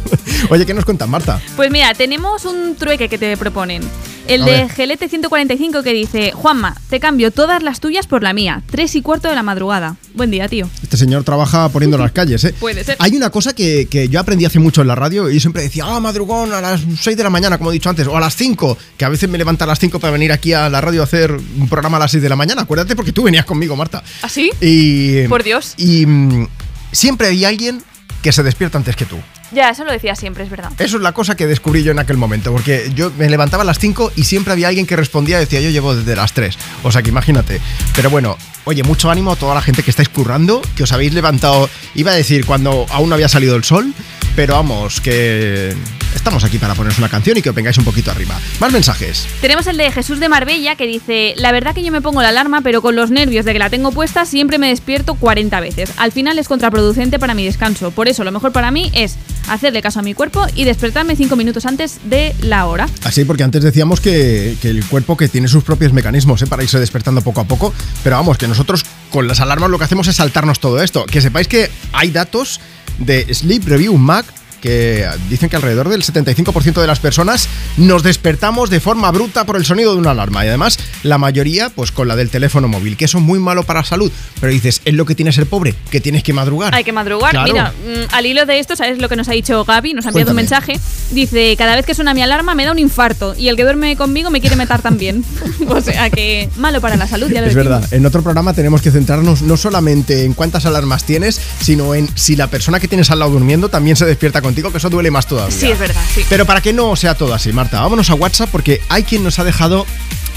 Oye, 0.50 0.66
¿qué 0.66 0.74
nos 0.74 0.84
cuentas, 0.84 1.08
Marta? 1.08 1.40
Pues 1.54 1.70
mira, 1.70 1.94
tenemos 1.94 2.44
un 2.46 2.74
trueque 2.76 3.08
que 3.08 3.18
te 3.18 3.36
proponen. 3.36 3.82
El 4.28 4.44
de. 4.44 4.68
Gelete 4.68 5.08
145 5.08 5.82
que 5.82 5.92
dice, 5.92 6.32
Juanma, 6.32 6.76
te 6.88 7.00
cambio 7.00 7.30
todas 7.30 7.62
las 7.62 7.80
tuyas 7.80 8.06
por 8.06 8.22
la 8.22 8.32
mía. 8.32 8.62
Tres 8.70 8.94
y 8.94 9.02
cuarto 9.02 9.28
de 9.28 9.34
la 9.34 9.42
madrugada. 9.42 9.96
Buen 10.14 10.30
día, 10.30 10.48
tío. 10.48 10.68
Este 10.82 10.96
señor 10.96 11.24
trabaja 11.24 11.68
poniendo 11.68 11.98
las 11.98 12.12
calles, 12.12 12.44
¿eh? 12.44 12.54
Puede 12.60 12.84
ser. 12.84 12.96
Hay 12.98 13.16
una 13.16 13.30
cosa 13.30 13.54
que, 13.54 13.86
que 13.90 14.08
yo 14.08 14.20
aprendí 14.20 14.44
hace 14.44 14.58
mucho 14.58 14.80
en 14.80 14.88
la 14.88 14.94
radio 14.94 15.28
y 15.28 15.40
siempre 15.40 15.62
decía, 15.62 15.84
ah, 15.86 16.00
madrugón 16.00 16.52
a 16.52 16.60
las 16.60 16.80
6 17.00 17.16
de 17.16 17.22
la 17.22 17.30
mañana, 17.30 17.58
como 17.58 17.70
he 17.70 17.74
dicho 17.74 17.90
antes, 17.90 18.06
o 18.06 18.16
a 18.16 18.20
las 18.20 18.36
5, 18.36 18.78
que 18.96 19.04
a 19.04 19.08
veces 19.08 19.28
me 19.28 19.38
levanta 19.38 19.64
a 19.64 19.68
las 19.68 19.78
5 19.78 19.98
para 19.98 20.12
venir 20.12 20.32
aquí 20.32 20.52
a 20.52 20.68
la 20.68 20.80
radio 20.80 21.00
a 21.00 21.04
hacer 21.04 21.32
un 21.32 21.68
programa 21.68 21.96
a 21.96 22.00
las 22.00 22.12
6 22.12 22.22
de 22.22 22.28
la 22.28 22.36
mañana. 22.36 22.62
Acuérdate 22.62 22.96
porque 22.96 23.12
tú 23.12 23.24
venías 23.24 23.44
conmigo, 23.44 23.76
Marta. 23.76 24.02
¿Así? 24.22 24.50
Y, 24.60 25.26
Por 25.28 25.42
Dios. 25.42 25.74
Y 25.76 26.06
mm, 26.06 26.48
siempre 26.92 27.28
hay 27.28 27.44
alguien 27.44 27.82
que 28.22 28.32
se 28.32 28.42
despierta 28.42 28.78
antes 28.78 28.96
que 28.96 29.04
tú. 29.04 29.18
Ya, 29.50 29.68
eso 29.70 29.84
lo 29.84 29.92
decía 29.92 30.14
siempre, 30.16 30.44
es 30.44 30.50
verdad. 30.50 30.72
Eso 30.78 30.96
es 30.96 31.02
la 31.02 31.12
cosa 31.12 31.34
que 31.34 31.46
descubrí 31.46 31.82
yo 31.82 31.92
en 31.92 31.98
aquel 31.98 32.16
momento, 32.16 32.52
porque 32.52 32.90
yo 32.94 33.12
me 33.18 33.28
levantaba 33.28 33.62
a 33.62 33.66
las 33.66 33.78
5 33.78 34.12
y 34.16 34.24
siempre 34.24 34.52
había 34.52 34.68
alguien 34.68 34.86
que 34.86 34.96
respondía 34.96 35.36
y 35.36 35.40
decía, 35.40 35.60
yo 35.60 35.70
llevo 35.70 35.94
desde 35.94 36.16
las 36.16 36.32
3. 36.32 36.56
O 36.84 36.92
sea 36.92 37.02
que 37.02 37.10
imagínate. 37.10 37.60
Pero 37.94 38.08
bueno, 38.08 38.38
oye, 38.64 38.82
mucho 38.82 39.10
ánimo 39.10 39.32
a 39.32 39.36
toda 39.36 39.54
la 39.54 39.62
gente 39.62 39.82
que 39.82 39.90
estáis 39.90 40.08
currando, 40.08 40.62
que 40.76 40.84
os 40.84 40.92
habéis 40.92 41.12
levantado, 41.12 41.68
iba 41.94 42.12
a 42.12 42.14
decir 42.14 42.46
cuando 42.46 42.86
aún 42.90 43.10
no 43.10 43.14
había 43.14 43.28
salido 43.28 43.56
el 43.56 43.64
sol, 43.64 43.92
pero 44.34 44.54
vamos, 44.54 45.00
que 45.00 45.74
estamos 46.14 46.44
aquí 46.44 46.58
para 46.58 46.74
poneros 46.74 46.98
una 46.98 47.08
canción 47.08 47.36
y 47.36 47.42
que 47.42 47.50
os 47.50 47.54
vengáis 47.54 47.76
un 47.78 47.84
poquito 47.84 48.10
arriba. 48.10 48.38
Más 48.60 48.72
mensajes. 48.72 49.26
Tenemos 49.40 49.66
el 49.66 49.76
de 49.76 49.90
Jesús 49.90 50.20
de 50.20 50.28
Marbella 50.28 50.76
que 50.76 50.86
dice, 50.86 51.34
la 51.36 51.52
verdad 51.52 51.74
que 51.74 51.82
yo 51.82 51.92
me 51.92 52.00
pongo 52.00 52.22
la 52.22 52.28
alarma, 52.28 52.60
pero 52.62 52.82
con 52.82 52.96
los 52.96 53.10
nervios 53.10 53.44
de 53.44 53.52
que 53.52 53.58
la 53.58 53.70
tengo 53.70 53.92
puesta 53.92 54.24
siempre 54.24 54.58
me 54.58 54.68
despierto 54.68 55.14
40 55.14 55.60
veces. 55.60 55.92
Al 55.96 56.12
final 56.12 56.38
es 56.38 56.48
contraproducente 56.48 57.18
para 57.18 57.34
mi 57.34 57.44
descanso. 57.44 57.90
Por 57.90 58.08
eso 58.08 58.24
lo 58.24 58.32
mejor 58.32 58.52
para 58.52 58.70
mí 58.70 58.90
es 58.94 59.16
hacerle 59.48 59.82
caso 59.82 60.00
a 60.00 60.02
mi 60.02 60.14
cuerpo 60.14 60.46
y 60.54 60.64
despertarme 60.64 61.16
5 61.16 61.36
minutos 61.36 61.66
antes 61.66 62.00
de 62.04 62.34
la 62.42 62.66
hora. 62.66 62.88
Así, 63.04 63.24
porque 63.24 63.42
antes 63.42 63.62
decíamos 63.62 64.00
que, 64.00 64.56
que 64.60 64.68
el 64.68 64.84
cuerpo 64.84 65.16
que 65.16 65.28
tiene 65.28 65.48
sus 65.48 65.64
propios 65.64 65.92
mecanismos 65.92 66.42
¿eh? 66.42 66.46
para 66.46 66.62
irse 66.62 66.78
despertando 66.78 67.22
poco 67.22 67.40
a 67.40 67.44
poco, 67.44 67.74
pero 68.02 68.16
vamos, 68.16 68.38
que 68.38 68.48
nosotros 68.48 68.84
con 69.12 69.28
las 69.28 69.40
alarmas 69.40 69.70
lo 69.70 69.78
que 69.78 69.84
hacemos 69.84 70.08
es 70.08 70.16
saltarnos 70.16 70.58
todo 70.58 70.82
esto. 70.82 71.04
Que 71.06 71.20
sepáis 71.20 71.46
que 71.46 71.70
hay 71.92 72.10
datos 72.10 72.60
de 72.98 73.32
Sleep 73.32 73.64
Review 73.66 73.96
Mac 73.96 74.26
que 74.62 75.06
dicen 75.28 75.50
que 75.50 75.56
alrededor 75.56 75.88
del 75.88 76.02
75% 76.02 76.80
de 76.80 76.86
las 76.86 77.00
personas 77.00 77.48
nos 77.76 78.02
despertamos 78.02 78.70
de 78.70 78.80
forma 78.80 79.10
bruta 79.10 79.44
por 79.44 79.56
el 79.56 79.66
sonido 79.66 79.92
de 79.92 79.98
una 79.98 80.12
alarma. 80.12 80.44
Y 80.44 80.48
además, 80.48 80.78
la 81.02 81.18
mayoría, 81.18 81.68
pues 81.68 81.90
con 81.92 82.08
la 82.08 82.16
del 82.16 82.30
teléfono 82.30 82.68
móvil, 82.68 82.96
que 82.96 83.04
eso 83.04 83.18
es 83.18 83.24
muy 83.24 83.40
malo 83.40 83.64
para 83.64 83.80
la 83.80 83.84
salud. 83.84 84.10
Pero 84.40 84.52
dices, 84.52 84.80
es 84.84 84.94
lo 84.94 85.04
que 85.04 85.14
tiene 85.14 85.32
ser 85.32 85.46
pobre, 85.46 85.74
que 85.90 86.00
tienes 86.00 86.22
que 86.22 86.32
madrugar. 86.32 86.74
Hay 86.74 86.84
que 86.84 86.92
madrugar. 86.92 87.32
Claro. 87.32 87.52
Mira, 87.52 87.72
mm, 87.72 88.14
al 88.14 88.24
hilo 88.26 88.46
de 88.46 88.60
esto, 88.60 88.76
¿sabes 88.76 88.98
lo 88.98 89.08
que 89.08 89.16
nos 89.16 89.28
ha 89.28 89.32
dicho 89.32 89.64
Gaby? 89.64 89.94
Nos 89.94 90.06
ha 90.06 90.10
enviado 90.10 90.30
un 90.30 90.36
mensaje. 90.36 90.78
Dice, 91.10 91.56
cada 91.58 91.74
vez 91.74 91.84
que 91.84 91.94
suena 91.94 92.14
mi 92.14 92.22
alarma 92.22 92.54
me 92.54 92.64
da 92.64 92.70
un 92.72 92.78
infarto 92.78 93.34
y 93.36 93.48
el 93.48 93.56
que 93.56 93.64
duerme 93.64 93.96
conmigo 93.96 94.30
me 94.30 94.40
quiere 94.40 94.54
meter 94.54 94.80
también. 94.80 95.24
o 95.68 95.80
sea 95.80 96.08
que 96.10 96.48
malo 96.56 96.80
para 96.80 96.96
la 96.96 97.08
salud, 97.08 97.28
ya 97.28 97.40
lo 97.40 97.48
Es 97.48 97.54
decimos. 97.54 97.80
verdad, 97.80 97.92
en 97.92 98.06
otro 98.06 98.22
programa 98.22 98.54
tenemos 98.54 98.80
que 98.80 98.92
centrarnos 98.92 99.42
no 99.42 99.56
solamente 99.56 100.24
en 100.24 100.34
cuántas 100.34 100.66
alarmas 100.66 101.04
tienes, 101.04 101.40
sino 101.60 101.94
en 101.94 102.08
si 102.14 102.36
la 102.36 102.46
persona 102.46 102.78
que 102.78 102.86
tienes 102.86 103.10
al 103.10 103.18
lado 103.18 103.32
durmiendo 103.32 103.68
también 103.68 103.96
se 103.96 104.06
despierta 104.06 104.40
contigo, 104.52 104.70
que 104.70 104.76
eso 104.78 104.90
duele 104.90 105.10
más 105.10 105.26
todavía. 105.26 105.56
Sí, 105.56 105.70
es 105.70 105.78
verdad, 105.78 106.02
sí. 106.14 106.24
Pero 106.28 106.44
para 106.44 106.60
que 106.60 106.74
no 106.74 106.94
sea 106.94 107.14
todo 107.14 107.32
así, 107.32 107.52
Marta, 107.52 107.80
vámonos 107.80 108.10
a 108.10 108.14
WhatsApp 108.14 108.50
porque 108.52 108.82
hay 108.90 109.02
quien 109.02 109.24
nos 109.24 109.38
ha 109.38 109.44
dejado 109.44 109.86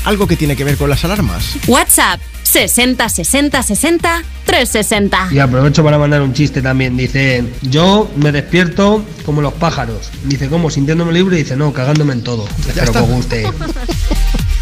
algo 0.05 0.25
que 0.25 0.37
tiene 0.37 0.55
que 0.55 0.63
ver 0.63 0.77
con 0.77 0.89
las 0.89 1.03
alarmas. 1.03 1.57
WhatsApp 1.67 2.21
60 2.43 3.09
60 3.09 3.61
60 3.61 4.23
360. 4.45 5.29
Y 5.33 5.39
aprovecho 5.39 5.83
para 5.83 5.97
mandar 5.97 6.21
un 6.21 6.33
chiste 6.33 6.61
también. 6.61 6.95
Dice, 6.95 7.43
yo 7.63 8.09
me 8.15 8.31
despierto 8.31 9.03
como 9.25 9.41
los 9.41 9.53
pájaros. 9.53 10.11
Dice, 10.23 10.47
¿cómo? 10.47 10.69
Sintiéndome 10.69 11.11
libre. 11.11 11.35
Dice, 11.35 11.57
no, 11.57 11.73
cagándome 11.73 12.13
en 12.13 12.21
todo. 12.23 12.47
Espero 12.67 12.93
que 12.93 12.99
os 12.99 13.09
guste. 13.09 13.51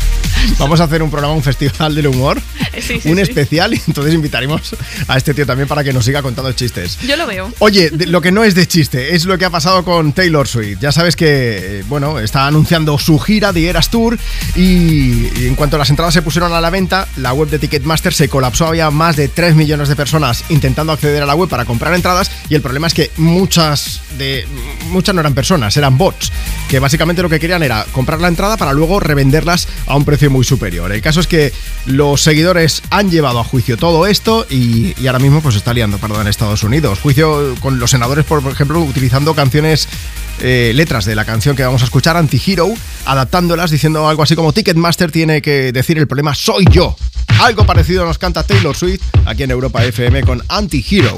Vamos 0.60 0.80
a 0.82 0.86
hacer 0.86 1.02
un 1.04 1.10
programa, 1.10 1.34
un 1.34 1.44
festival 1.44 1.96
del 1.96 2.08
humor, 2.08 2.42
Sí, 2.74 3.00
sí, 3.02 3.10
un 3.10 3.16
sí. 3.18 3.22
especial, 3.22 3.74
y 3.74 3.82
entonces 3.88 4.14
invitaremos 4.14 4.76
a 5.08 5.18
este 5.18 5.34
tío 5.34 5.46
también 5.46 5.68
para 5.68 5.84
que 5.84 5.94
nos 5.94 6.06
siga 6.06 6.22
contando 6.22 6.52
chistes. 6.54 6.98
Yo 7.08 7.16
lo 7.16 7.28
veo. 7.28 7.52
Oye, 7.60 7.90
de- 7.92 8.08
lo 8.08 8.22
que 8.22 8.32
no 8.32 8.44
es 8.44 8.56
de 8.56 8.68
chiste 8.68 9.16
es 9.16 9.26
lo 9.26 9.38
que 9.38 9.46
ha 9.46 9.50
pasado 9.50 9.84
con 9.86 10.14
Taylor 10.14 10.48
Swift. 10.48 10.80
Ya 10.82 10.92
sabes 10.92 11.16
que, 11.16 11.80
eh, 11.80 11.84
bueno, 11.88 12.20
está 12.20 12.48
anunciando 12.48 12.98
su 12.98 13.20
gira 13.20 13.54
de 13.54 13.68
Eras 13.70 13.90
Tour 13.90 14.18
y, 14.56 15.28
y 15.40 15.48
en 15.48 15.56
cuanto 15.56 15.78
las 15.78 15.90
entradas 15.90 16.14
se 16.14 16.22
pusieron 16.22 16.54
a 16.54 16.62
la 16.62 16.70
venta, 16.70 17.08
la 17.18 17.34
web 17.34 17.50
de 17.50 17.60
Ticketmaster 17.60 18.14
se 18.14 18.28
colapsó. 18.30 18.68
Había 18.68 18.90
más 18.92 19.16
de 19.16 19.28
3 19.28 19.56
millones 19.56 19.88
de 19.90 19.96
personas 19.96 20.44
intentando 20.50 20.92
acceder 20.94 21.22
a 21.24 21.26
la 21.26 21.36
web 21.36 21.50
para 21.50 21.66
comprar 21.66 21.94
entradas 21.94 22.32
y 22.50 22.56
el 22.56 22.62
problema 22.62 22.88
es 22.88 22.94
que 22.94 23.12
muchas 23.18 24.02
de 24.18 24.46
muchas 24.90 25.14
no 25.16 25.22
eran 25.22 25.34
personas, 25.34 25.76
eran 25.78 25.98
bots, 25.98 26.32
que 26.70 26.80
básicamente 26.80 27.22
lo 27.22 27.30
que 27.30 27.40
querían 27.40 27.64
era 27.64 27.86
comprar 27.92 28.20
la 28.22 28.28
entrada 28.28 28.58
para 28.58 28.74
luego 28.74 29.00
revenderlas 29.00 29.68
a 29.88 29.96
un 29.96 30.06
precio 30.06 30.30
muy 30.34 30.44
superior. 30.44 30.92
El 30.92 31.02
caso 31.02 31.22
es 31.22 31.28
que 31.28 31.54
los 31.86 32.22
seguidores 32.22 32.82
han 32.90 33.10
llevado 33.10 33.40
a 33.40 33.44
juicio 33.44 33.78
todo 33.78 34.06
esto 34.08 34.46
y, 34.50 34.94
ahora 35.08 35.20
mismo 35.20 35.42
pues 35.42 35.56
está 35.56 35.74
liando 35.74 35.98
perdón, 36.00 36.22
en 36.22 36.28
Estados 36.28 36.64
Unidos. 36.64 37.00
Juicio 37.00 37.56
con 37.62 37.80
los 37.80 37.92
senadores, 37.92 38.26
por 38.26 38.46
ejemplo, 38.52 38.80
utilizando 38.82 39.34
canciones, 39.36 39.88
eh, 40.42 40.72
letras 40.76 41.06
de 41.06 41.16
la 41.16 41.24
canción 41.24 41.56
que 41.56 41.64
vamos 41.64 41.84
a 41.84 41.86
escuchar, 41.86 42.18
Anti-Hero, 42.18 42.74
adaptándolas, 43.06 43.72
diciendo 43.72 44.10
algo 44.10 44.24
así 44.24 44.36
como 44.36 44.52
Ticketmaster 44.52 45.12
tiene 45.12 45.42
que 45.42 45.72
decir 45.72 45.98
el 45.98 46.08
problema 46.08 46.36
soy 46.36 46.66
yo. 46.70 46.98
Algo 47.40 47.66
parecido 47.66 48.06
nos 48.06 48.18
canta 48.18 48.44
Taylor 48.44 48.76
Swift 48.76 49.02
aquí 49.26 49.44
en 49.44 49.52
Europa 49.52 49.86
FM 49.86 50.24
con 50.24 50.44
Anti-Hero. 50.50 51.18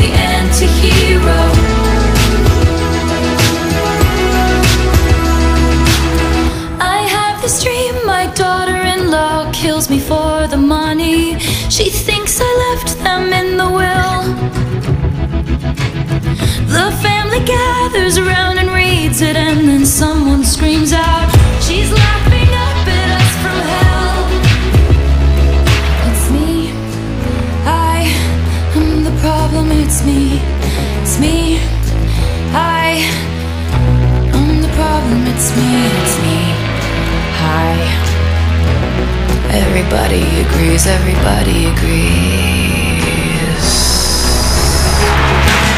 The 0.00 0.10
anti 0.34 0.66
hero. 0.80 1.40
I 6.80 6.98
have 7.16 7.40
this 7.42 7.62
dream 7.62 7.94
my 8.06 8.26
daughter 8.34 8.76
in 8.76 9.10
law 9.10 9.50
kills 9.52 9.88
me 9.90 9.98
for 10.00 10.46
the 10.46 10.56
money. 10.56 11.38
She 11.70 11.90
thinks 11.90 12.40
I 12.40 12.50
left 12.66 12.98
them 12.98 13.32
in 13.32 13.56
the 13.56 13.68
will. 13.78 14.22
The 16.76 16.88
family 17.02 17.42
gathers 17.44 18.18
around 18.18 18.58
and 18.58 18.70
reads 18.70 19.20
it, 19.22 19.36
and 19.36 19.68
then 19.68 19.84
someone 19.86 20.44
screams 20.44 20.92
out, 20.92 21.28
She's 21.62 21.90
laughing 21.92 22.25
problem. 35.56 35.96
It's 36.02 36.16
me. 36.16 36.16
It's 36.16 36.16
me. 36.22 36.38
Hi. 37.40 37.76
Everybody 39.52 40.24
agrees. 40.44 40.86
Everybody 40.86 41.66
agrees. 41.66 41.96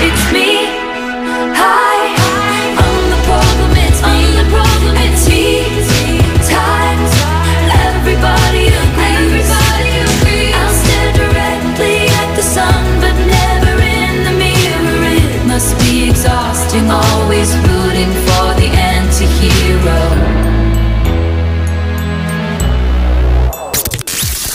It's 0.01 0.33
me. 0.33 0.58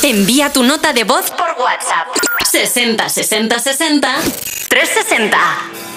Envía 0.03 0.51
tu 0.51 0.63
nota 0.63 0.93
de 0.93 1.05
voz 1.05 1.31
por 1.31 1.55
WhatsApp. 1.59 2.07
60 2.51 3.09
60 3.09 3.59
60 3.59 4.22
360. 4.69 5.92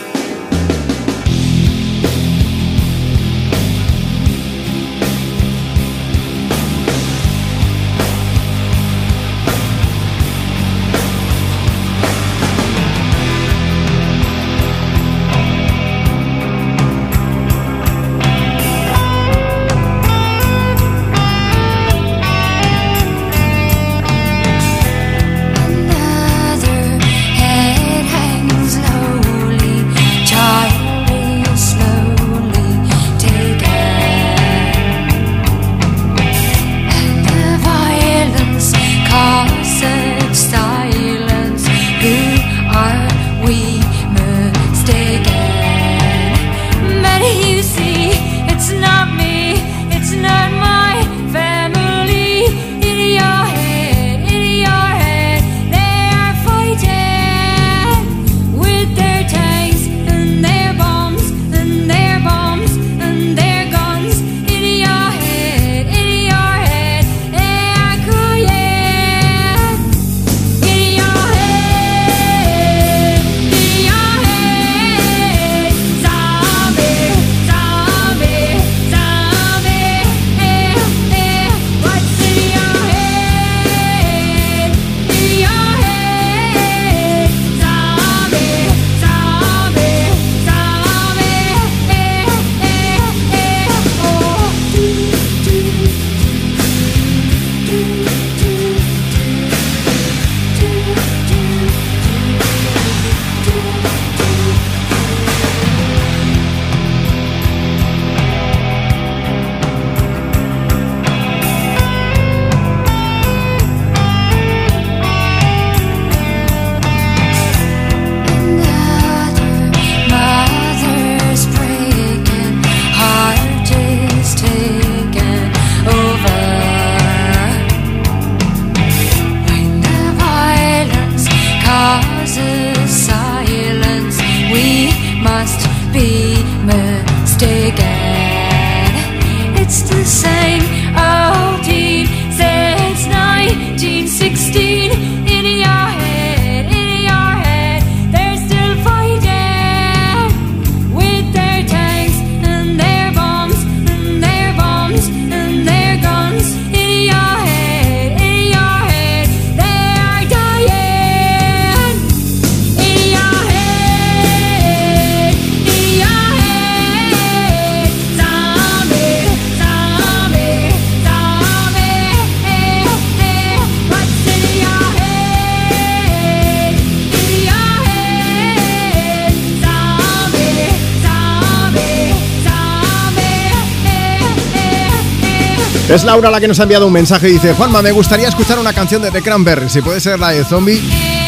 Es 185.96 186.04
Laura 186.04 186.30
la 186.30 186.40
que 186.40 186.46
nos 186.46 186.60
ha 186.60 186.64
enviado 186.64 186.86
un 186.86 186.92
mensaje 186.92 187.30
y 187.30 187.32
dice, 187.32 187.54
Juanma, 187.54 187.80
me 187.80 187.90
gustaría 187.90 188.28
escuchar 188.28 188.58
una 188.58 188.74
canción 188.74 189.00
de 189.00 189.10
The 189.10 189.22
Cranberries, 189.22 189.72
si 189.72 189.80
puede 189.80 189.98
ser 189.98 190.20
la 190.20 190.28
de 190.28 190.44
Zombie. 190.44 190.78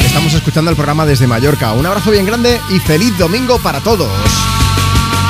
Estamos 0.05 0.35
escuchando 0.35 0.71
el 0.71 0.77
programa 0.77 1.07
desde 1.07 1.27
Mallorca. 1.27 1.73
Un 1.73 1.87
abrazo 1.87 2.11
bien 2.11 2.27
grande 2.27 2.61
y 2.69 2.79
feliz 2.79 3.17
domingo 3.17 3.59
para 3.61 3.81
todos. 3.81 4.13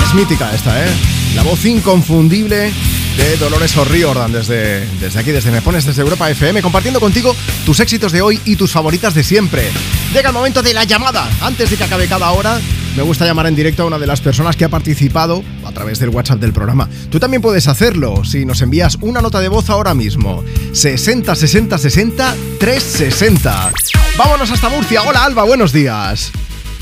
Es 0.05 0.13
mítica 0.13 0.53
esta, 0.53 0.85
¿eh? 0.85 0.89
La 1.37 1.45
voz 1.45 1.65
inconfundible 1.65 2.73
de 3.17 3.37
Dolores 3.37 3.77
O'Riordan 3.77 4.33
desde, 4.33 4.85
desde 4.99 5.21
aquí, 5.21 5.31
desde 5.31 5.53
Me 5.53 5.63
Pones, 5.63 5.85
desde 5.85 6.03
Europa 6.03 6.29
FM, 6.29 6.61
compartiendo 6.61 6.99
contigo 6.99 7.37
tus 7.65 7.79
éxitos 7.79 8.11
de 8.11 8.23
hoy 8.23 8.41
y 8.45 8.57
tus 8.57 8.73
favoritas 8.73 9.15
de 9.15 9.23
siempre. 9.23 9.71
Llega 10.13 10.31
el 10.31 10.35
momento 10.35 10.63
de 10.65 10.75
la 10.75 10.83
llamada. 10.83 11.31
Antes 11.43 11.71
de 11.71 11.77
que 11.77 11.85
acabe 11.85 12.09
cada 12.09 12.33
hora, 12.33 12.59
me 12.97 13.05
gusta 13.05 13.25
llamar 13.25 13.47
en 13.47 13.55
directo 13.55 13.85
a 13.85 13.87
una 13.87 14.01
de 14.01 14.07
las 14.09 14.21
personas 14.21 14.57
que 14.57 14.65
ha 14.65 14.69
participado 14.69 15.45
través 15.79 16.01
del 16.01 16.09
WhatsApp 16.09 16.41
del 16.41 16.53
programa. 16.53 16.89
Tú 17.09 17.21
también 17.21 17.41
puedes 17.41 17.69
hacerlo 17.69 18.25
si 18.25 18.45
nos 18.45 18.61
envías 18.63 18.99
una 19.01 19.23
nota 19.23 19.39
de 19.39 19.49
voz 19.49 19.71
ahora 19.71 19.95
mismo. 19.95 20.43
60 20.73 21.37
60 21.37 21.79
60 21.79 22.35
360. 22.59 23.73
Vámonos 24.17 24.51
hasta 24.51 24.69
Murcia. 24.69 25.03
Hola 25.03 25.25
Alba, 25.25 25.45
buenos 25.45 25.73
días. 25.73 26.33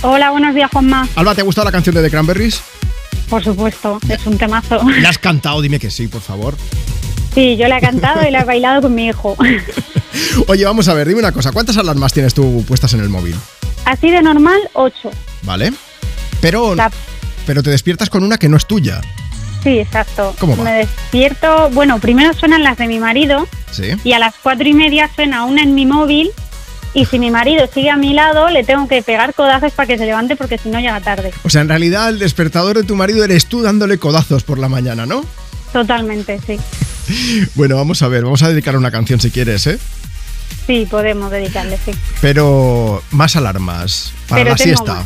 Hola, 0.01 0.31
buenos 0.31 0.55
días, 0.55 0.71
Juanma. 0.73 1.07
Alba, 1.15 1.35
¿te 1.35 1.43
ha 1.43 1.45
gustado 1.45 1.67
la 1.67 1.73
canción 1.73 1.95
de 1.95 2.03
The 2.03 2.11
Cranberries? 2.11 2.63
Por 3.29 3.45
supuesto, 3.45 3.99
es 4.09 4.27
un 4.27 4.39
temazo. 4.39 4.81
¿La 5.03 5.11
has 5.11 5.19
cantado? 5.19 5.61
Dime 5.61 5.79
que 5.79 5.91
sí, 5.91 6.09
por 6.09 6.23
favor. 6.23 6.55
Sí, 7.35 7.59
yo 7.59 7.69
la 7.69 7.77
he 7.77 7.81
cantado 7.83 8.27
y 8.27 8.31
la 8.31 8.41
he 8.41 8.45
bailado 8.47 8.81
con 8.81 8.95
mi 8.95 9.09
hijo. 9.09 9.37
Oye, 10.49 10.65
vamos 10.65 10.89
a 10.89 10.95
ver, 10.95 11.07
dime 11.07 11.21
una 11.21 11.33
cosa. 11.33 11.53
¿Cuántas 11.53 11.77
alarmas 11.77 12.15
tienes 12.15 12.33
tú 12.33 12.65
puestas 12.67 12.95
en 12.95 13.01
el 13.01 13.11
móvil? 13.11 13.37
Así 13.85 14.11
de 14.11 14.23
normal, 14.23 14.59
8. 14.73 15.11
¿Vale? 15.43 15.73
Pero, 16.41 16.75
pero 17.47 17.63
te 17.63 17.71
despiertas 17.71 18.11
con 18.11 18.23
una 18.25 18.37
que 18.39 18.49
no 18.49 18.57
es 18.57 18.67
tuya. 18.67 19.01
Sí, 19.63 19.79
exacto. 19.79 20.35
¿Cómo 20.39 20.57
va? 20.57 20.65
Me 20.65 20.73
despierto, 20.73 21.71
bueno, 21.71 21.99
primero 21.99 22.33
suenan 22.35 22.63
las 22.63 22.77
de 22.79 22.87
mi 22.87 22.99
marido 22.99 23.49
Sí. 23.71 23.85
y 24.05 24.13
a 24.13 24.19
las 24.19 24.35
cuatro 24.43 24.69
y 24.69 24.75
media 24.75 25.11
suena 25.15 25.45
una 25.45 25.63
en 25.63 25.75
mi 25.75 25.87
móvil 25.87 26.31
y 26.95 27.05
si 27.07 27.19
mi 27.19 27.31
marido 27.31 27.69
sigue 27.73 27.91
a 27.91 27.97
mi 27.97 28.15
lado 28.15 28.49
le 28.49 28.65
tengo 28.65 28.87
que 28.89 29.03
pegar 29.03 29.35
codazos 29.35 29.73
para 29.73 29.87
que 29.89 29.99
se 29.99 30.07
levante 30.07 30.37
porque 30.37 30.57
si 30.59 30.69
no 30.69 30.79
llega 30.81 31.01
tarde. 31.01 31.33
O 31.43 31.51
sea, 31.51 31.63
en 31.63 31.69
realidad 31.69 32.09
el 32.09 32.19
despertador 32.19 32.77
de 32.77 32.85
tu 32.85 32.95
marido 32.97 33.25
eres 33.25 33.47
tú 33.47 33.63
dándole 33.63 33.99
codazos 33.99 34.45
por 34.45 34.59
la 34.59 34.69
mañana, 34.69 35.05
¿no? 35.07 35.25
Totalmente, 35.73 36.41
sí. 36.47 36.59
Bueno, 37.55 37.77
vamos 37.77 38.03
a 38.03 38.09
ver, 38.09 38.25
vamos 38.25 38.43
a 38.43 38.49
dedicar 38.49 38.77
una 38.77 38.91
canción 38.91 39.21
si 39.21 39.31
quieres, 39.31 39.67
¿eh? 39.67 39.79
Sí, 40.67 40.87
podemos 40.91 41.31
dedicarle, 41.31 41.79
sí. 41.85 41.93
Pero 42.21 43.03
más 43.13 43.37
alarmas 43.37 44.13
para 44.29 44.43
Pero 44.43 44.51
la 44.53 44.59
siesta. 44.59 44.95
más. 44.95 45.05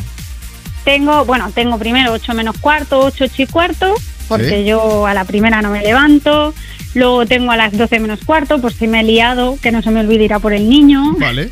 Tengo, 0.83 1.25
bueno, 1.25 1.51
tengo 1.53 1.77
primero 1.77 2.11
8 2.13 2.33
menos 2.33 2.57
cuarto, 2.59 2.99
8, 2.99 3.25
8 3.25 3.41
y 3.43 3.45
cuarto, 3.47 3.93
porque 4.27 4.59
Sí. 4.61 4.65
yo 4.65 5.05
a 5.05 5.13
la 5.13 5.25
primera 5.25 5.61
no 5.61 5.69
me 5.69 5.81
levanto. 5.81 6.53
Luego 6.95 7.25
tengo 7.25 7.51
a 7.51 7.57
las 7.57 7.71
12 7.77 7.99
menos 7.99 8.19
cuarto, 8.25 8.59
por 8.59 8.73
si 8.73 8.87
me 8.87 8.99
he 9.01 9.03
liado, 9.03 9.57
que 9.61 9.71
no 9.71 9.81
se 9.81 9.91
me 9.91 9.99
olvide 10.01 10.25
ir 10.25 10.33
a 10.33 10.39
por 10.39 10.53
el 10.53 10.67
niño. 10.69 11.13
Vale. 11.19 11.49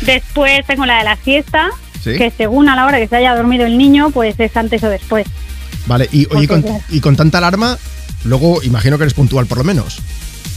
Después 0.00 0.60
tengo 0.66 0.86
la 0.86 0.98
de 0.98 1.04
la 1.04 1.16
siesta, 1.16 1.68
Sí. 2.02 2.14
que 2.16 2.32
según 2.36 2.68
a 2.70 2.76
la 2.76 2.86
hora 2.86 2.98
que 2.98 3.06
se 3.08 3.16
haya 3.16 3.34
dormido 3.34 3.66
el 3.66 3.76
niño, 3.76 4.10
pues 4.10 4.34
es 4.38 4.56
antes 4.56 4.82
o 4.82 4.88
después. 4.88 5.26
Vale, 5.86 6.08
y 6.12 6.26
oye, 6.34 6.48
con, 6.48 6.64
y 6.88 7.00
con 7.00 7.14
tanta 7.16 7.38
alarma, 7.38 7.76
luego 8.24 8.62
imagino 8.62 8.96
que 8.96 9.04
eres 9.04 9.14
puntual 9.14 9.46
por 9.46 9.58
lo 9.58 9.64
menos. 9.64 9.98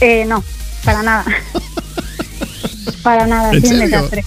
Eh, 0.00 0.24
no, 0.26 0.42
para 0.84 1.02
nada. 1.02 1.24
para 3.02 3.26
nada, 3.26 3.52
¿En 3.52 3.60
sin 3.60 3.70
serio? 3.78 3.84
desastre. 3.86 4.24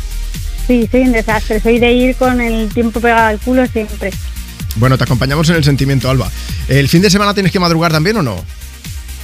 Sí, 0.68 0.88
soy 0.92 1.02
un 1.02 1.12
desastre. 1.14 1.60
Soy 1.60 1.80
de 1.80 1.92
ir 1.94 2.16
con 2.16 2.40
el 2.42 2.70
tiempo 2.70 3.00
pegado 3.00 3.28
al 3.28 3.40
culo 3.40 3.66
siempre. 3.68 4.12
Bueno, 4.76 4.98
te 4.98 5.06
acompañamos 5.06 5.50
en 5.50 5.56
el 5.56 5.64
sentimiento, 5.64 6.10
Alba. 6.10 6.30
¿El 6.68 6.88
fin 6.90 7.02
de 7.02 7.10
semana 7.10 7.34
tienes 7.34 7.52
que 7.52 7.60
madrugar 7.60 7.92
también 7.92 8.18
o 8.18 8.24
no? 8.24 8.36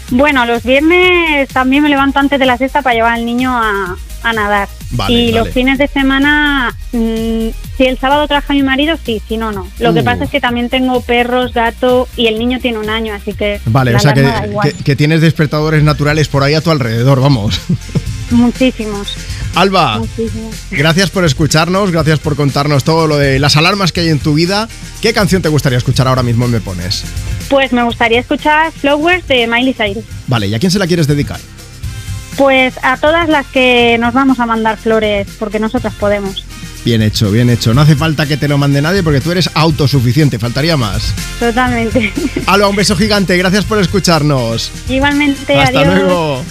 Bueno, 0.10 0.46
los 0.46 0.64
viernes 0.64 1.48
también 1.50 1.84
me 1.84 1.90
levanto 1.90 2.20
antes 2.20 2.40
de 2.40 2.46
la 2.46 2.58
siesta 2.58 2.82
para 2.82 2.96
llevar 2.96 3.14
al 3.14 3.26
niño 3.26 3.52
a, 3.56 3.96
a 4.24 4.34
nadar. 4.34 4.68
Vale, 4.92 5.14
y 5.16 5.32
los 5.32 5.50
fines 5.50 5.78
de 5.80 5.88
semana, 5.88 6.76
mm, 6.92 7.48
si 7.78 7.84
el 7.86 7.98
sábado 7.98 8.28
trabaja 8.28 8.54
mi 8.54 8.62
marido, 8.62 8.96
sí, 9.04 9.22
si 9.28 9.38
no, 9.38 9.52
no. 9.52 9.68
Lo 9.80 9.94
que 9.94 10.02
Uh. 10.02 10.06
pasa 10.06 10.26
es 10.26 10.30
que 10.30 10.40
también 10.42 10.70
tengo 10.70 11.02
perros, 11.02 11.54
gato 11.54 12.08
y 12.16 12.28
el 12.28 12.38
niño 12.38 12.60
tiene 12.60 12.78
un 12.80 12.90
año, 12.90 13.14
así 13.16 13.34
que. 13.34 13.60
Vale, 13.66 13.96
o 13.96 14.00
sea 14.00 14.14
que- 14.14 14.74
que 14.84 14.96
tienes 14.96 15.22
despertadores 15.22 15.84
naturales 15.84 16.28
por 16.28 16.44
ahí 16.44 16.54
a 16.54 16.62
tu 16.62 16.70
alrededor, 16.70 17.20
vamos. 17.22 17.60
Muchísimos. 18.30 19.16
Alba, 19.56 20.02
gracias 20.72 21.12
por 21.12 21.26
escucharnos, 21.26 21.92
gracias 21.92 22.20
por 22.20 22.36
contarnos 22.36 22.84
todo 22.84 23.06
lo 23.08 23.18
de 23.18 23.38
las 23.38 23.56
alarmas 23.56 23.92
que 23.92 24.02
hay 24.02 24.10
en 24.10 24.20
tu 24.20 24.34
vida. 24.34 24.68
¿Qué 25.02 25.14
canción 25.14 25.42
te 25.44 25.50
gustaría 25.50 25.78
escuchar 25.78 26.08
ahora 26.08 26.24
mismo 26.24 26.48
Me 26.48 26.60
Pones? 26.60 27.04
Pues 27.50 27.72
me 27.72 27.84
gustaría 27.84 28.20
escuchar 28.20 28.72
Flowers 28.72 29.28
de 29.28 29.46
Miley 29.48 29.74
Cyrus. 29.74 30.04
Vale, 30.28 30.48
¿y 30.48 30.56
a 30.56 30.60
quién 30.60 30.72
se 30.72 30.80
la 30.80 30.88
quieres 30.88 31.06
dedicar? 31.08 31.40
Pues 32.36 32.74
a 32.82 32.98
todas 32.98 33.30
las 33.30 33.46
que 33.46 33.98
nos 34.00 34.14
vamos 34.14 34.40
a 34.40 34.48
mandar 34.48 34.78
flores, 34.78 35.28
porque 35.38 35.60
nosotras 35.60 35.94
podemos. 36.00 36.44
Bien 36.84 37.02
hecho, 37.04 37.30
bien 37.32 37.50
hecho. 37.50 37.76
No 37.76 37.82
hace 37.82 37.96
falta 37.96 38.26
que 38.26 38.38
te 38.38 38.48
lo 38.48 38.58
mande 38.58 38.82
nadie 38.82 39.04
porque 39.04 39.22
tú 39.22 39.32
eres 39.32 39.50
autosuficiente, 39.54 40.40
faltaría 40.40 40.76
más. 40.76 41.14
Totalmente. 41.40 42.12
Alba, 42.48 42.68
un 42.70 42.76
beso 42.76 42.96
gigante, 42.98 43.38
gracias 43.38 43.66
por 43.66 43.78
escucharnos. 43.80 44.72
Igualmente, 44.90 45.60
Hasta 45.60 45.80
adiós. 45.80 45.96
luego. 45.96 46.44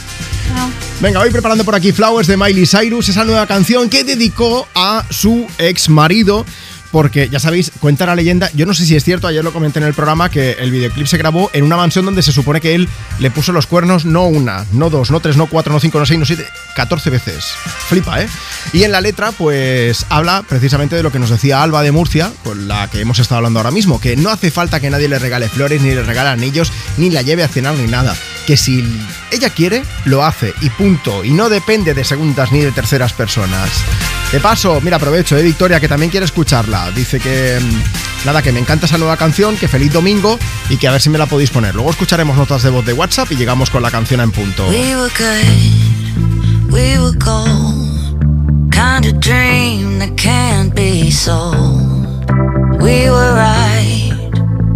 Venga, 1.00 1.18
voy 1.18 1.31
preparando 1.31 1.64
por 1.64 1.74
aquí 1.74 1.90
Flowers 1.90 2.28
de 2.28 2.36
Miley 2.36 2.64
Cyrus, 2.64 3.08
esa 3.08 3.24
nueva 3.24 3.47
canción 3.47 3.90
que 3.90 4.05
dedicó 4.05 4.68
a 4.74 5.05
su 5.10 5.48
ex 5.58 5.89
marido. 5.89 6.47
Porque 6.93 7.29
ya 7.29 7.41
sabéis, 7.41 7.73
cuenta 7.81 8.07
la 8.07 8.15
leyenda, 8.15 8.51
yo 8.55 8.67
no 8.67 8.75
sé 8.75 8.87
si 8.87 8.95
es 8.95 9.03
cierto, 9.03 9.27
ayer 9.27 9.43
lo 9.43 9.53
comenté 9.53 9.81
en 9.81 9.87
el 9.87 9.95
programa, 9.95 10.31
que 10.31 10.53
el 10.53 10.71
videoclip 10.71 11.07
se 11.07 11.17
grabó 11.17 11.51
en 11.53 11.65
una 11.65 11.77
mansión 11.77 12.05
donde 12.05 12.23
se 12.23 12.33
supone 12.33 12.61
que 12.61 12.75
él 12.75 12.89
le 13.19 13.31
puso 13.31 13.51
los 13.53 13.67
cuernos 13.67 14.05
no 14.05 14.27
una, 14.27 14.67
no 14.73 14.91
dos, 14.91 15.11
no 15.11 15.21
tres, 15.21 15.37
no 15.37 15.47
cuatro, 15.47 15.73
no 15.73 15.81
cinco, 15.81 15.99
no 15.99 16.07
seis, 16.07 16.21
no 16.21 16.27
siete, 16.27 16.47
14 16.77 17.11
veces. 17.11 17.47
Flipa, 17.89 18.21
¿eh? 18.21 18.29
Y 18.73 18.85
en 18.85 18.93
la 18.93 19.01
letra, 19.01 19.33
pues 19.33 20.07
habla 20.11 20.45
precisamente 20.47 20.95
de 20.95 21.03
lo 21.03 21.11
que 21.11 21.19
nos 21.19 21.31
decía 21.31 21.62
Alba 21.62 21.83
de 21.83 21.93
Murcia, 21.93 22.31
con 22.45 22.69
la 22.69 22.89
que 22.89 23.01
hemos 23.01 23.19
estado 23.19 23.39
hablando 23.39 23.59
ahora 23.59 23.71
mismo, 23.71 24.01
que 24.01 24.17
no 24.17 24.31
hace 24.31 24.51
falta 24.51 24.81
que 24.81 24.91
nadie 24.91 25.09
le 25.09 25.19
regale 25.19 25.49
flores, 25.49 25.81
ni 25.81 25.95
le 25.95 26.03
regale 26.03 26.29
anillos, 26.29 26.73
ni 26.99 27.11
la 27.11 27.23
lleve 27.23 27.43
a 27.43 27.49
cenar, 27.49 27.75
ni 27.75 27.91
nada. 27.91 28.15
Que 28.47 28.57
si 28.57 28.85
ella 29.31 29.51
quiere, 29.51 29.83
lo 30.05 30.25
hace 30.25 30.53
y 30.61 30.69
punto. 30.71 31.25
Y 31.25 31.31
no 31.31 31.49
depende 31.49 31.95
de 31.95 32.05
segundas 32.05 32.53
ni 32.53 32.61
de 32.61 32.73
terceras 32.73 33.12
personas. 33.12 33.71
De 34.33 34.41
paso, 34.41 34.81
mira, 34.81 34.97
aprovecho, 34.97 35.37
¿eh? 35.37 35.43
Victoria, 35.43 35.79
que 35.79 35.89
también 35.89 36.11
quiere 36.11 36.25
escucharla. 36.25 36.82
Dice 36.91 37.20
que, 37.20 37.59
mm, 37.61 38.27
nada, 38.27 38.43
que 38.43 38.52
me 38.52 38.61
encanta 38.61 38.86
esa 38.86 38.99
nueva 38.99 39.17
canción, 39.17 39.57
que 39.57 39.69
feliz 39.69 39.93
domingo 39.93 40.39
y 40.69 40.77
que 40.77 40.89
a 40.89 40.93
ver 40.93 41.01
si 41.01 41.11
me 41.11 41.19
la 41.19 41.27
podéis 41.27 41.51
poner. 41.51 41.75
Luego 41.75 41.91
escucharemos 41.91 42.36
notas 42.36 42.62
de 42.62 42.70
voz 42.70 42.85
de 42.85 42.93
WhatsApp 42.93 43.31
y 43.33 43.36
llegamos 43.36 43.70
con 43.70 43.83
la 43.83 43.91
canción 43.91 44.20
en 44.20 44.33
punto. 44.33 44.69
We 44.69 44.97
were 44.97 45.11
good, 45.17 46.73
we 46.73 46.99
were 46.99 47.17
gold. 47.19 47.83
Kind 48.70 49.07
of 49.07 49.20
dream 49.20 49.99
that 50.01 50.17
can't 50.17 50.75
be 50.75 51.11
sold. 51.11 52.27
We 52.81 53.09
were 53.11 53.35
right 53.35 54.12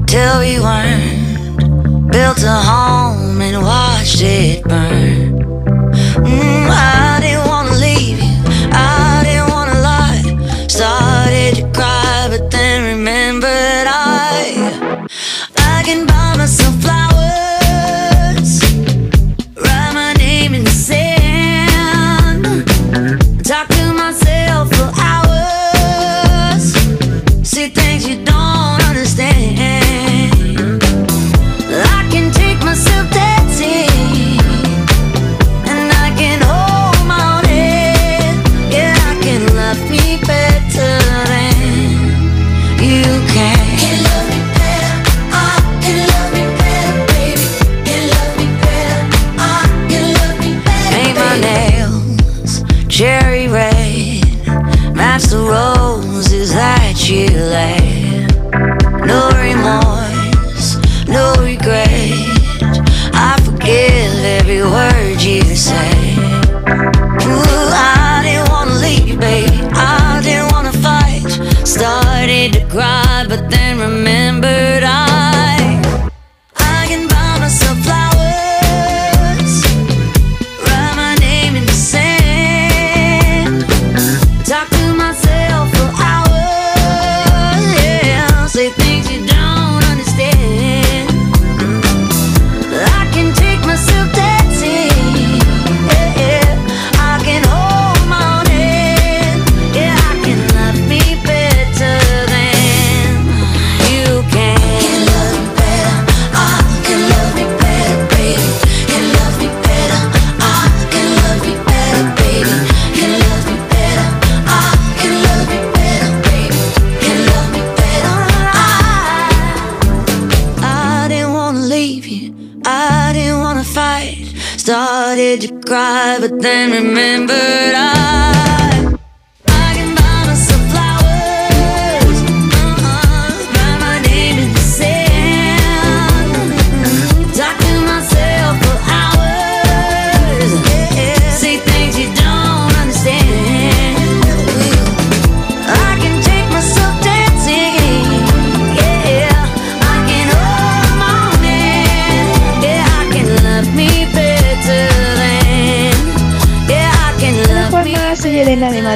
till 0.07 0.39
we 0.39 0.61
weren't. 0.61 2.11
Built 2.13 2.43
a 2.45 2.61
home 2.63 3.41
and 3.43 3.63
watched 3.63 4.23
it 4.23 4.63
burn. 4.65 5.37
Mm, 6.25 6.71
I 6.71 7.06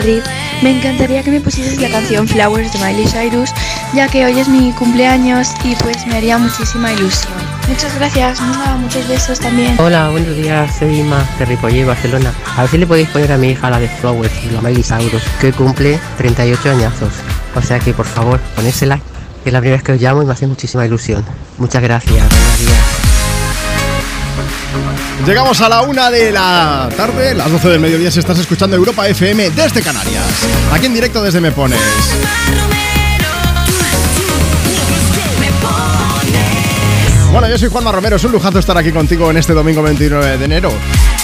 Madrid. 0.00 0.22
Me 0.62 0.70
encantaría 0.70 1.22
que 1.22 1.30
me 1.30 1.40
pusieses 1.40 1.78
la 1.78 1.90
canción 1.90 2.26
Flowers 2.26 2.72
de 2.72 2.78
Miley 2.78 3.06
Cyrus, 3.06 3.50
ya 3.92 4.08
que 4.08 4.24
hoy 4.24 4.38
es 4.38 4.48
mi 4.48 4.72
cumpleaños 4.72 5.48
y 5.62 5.74
pues 5.76 6.06
me 6.06 6.16
haría 6.16 6.38
muchísima 6.38 6.90
ilusión. 6.92 7.34
Muchas 7.68 7.94
gracias, 7.96 8.40
Mua, 8.40 8.76
muchos 8.76 9.06
besos 9.08 9.38
también. 9.38 9.74
Hola, 9.78 10.08
buenos 10.08 10.34
días, 10.36 10.74
soy 10.78 11.00
Ima 11.00 11.22
de 11.38 11.44
Ripollé, 11.44 11.84
Barcelona. 11.84 12.32
A 12.56 12.62
ver 12.62 12.70
si 12.70 12.78
le 12.78 12.86
podéis 12.86 13.10
poner 13.10 13.30
a 13.30 13.36
mi 13.36 13.50
hija 13.50 13.68
la 13.68 13.78
de 13.78 13.88
Flowers, 13.88 14.32
la 14.52 14.62
Miley 14.62 14.82
Cyrus, 14.82 15.22
que 15.38 15.48
hoy 15.48 15.52
cumple 15.52 16.00
38 16.16 16.70
añazos. 16.70 17.12
O 17.54 17.60
sea 17.60 17.78
que 17.78 17.92
por 17.92 18.06
favor, 18.06 18.40
ponérsela, 18.56 19.00
que 19.42 19.50
es 19.50 19.52
la 19.52 19.60
primera 19.60 19.76
vez 19.76 19.84
que 19.84 19.92
os 19.92 20.00
llamo 20.00 20.22
y 20.22 20.26
me 20.26 20.32
hace 20.32 20.46
muchísima 20.46 20.86
ilusión. 20.86 21.22
Muchas 21.58 21.82
gracias, 21.82 22.26
buenos 22.26 22.58
días. 22.58 23.09
Llegamos 25.26 25.60
a 25.60 25.68
la 25.68 25.82
una 25.82 26.10
de 26.10 26.32
la 26.32 26.88
tarde, 26.96 27.34
las 27.34 27.50
12 27.50 27.68
del 27.68 27.80
mediodía, 27.80 28.10
si 28.10 28.18
estás 28.18 28.38
escuchando 28.38 28.76
Europa 28.76 29.06
FM 29.08 29.50
desde 29.50 29.82
Canarias. 29.82 30.24
Aquí 30.72 30.86
en 30.86 30.94
directo 30.94 31.22
desde 31.22 31.40
Me 31.40 31.52
Pones. 31.52 31.78
Bueno, 37.32 37.48
yo 37.48 37.58
soy 37.58 37.68
Juanma 37.68 37.92
Romero, 37.92 38.16
es 38.16 38.24
un 38.24 38.32
lujazo 38.32 38.58
estar 38.58 38.76
aquí 38.76 38.90
contigo 38.90 39.30
en 39.30 39.36
este 39.36 39.52
domingo 39.52 39.82
29 39.82 40.36
de 40.36 40.44
enero. 40.44 40.72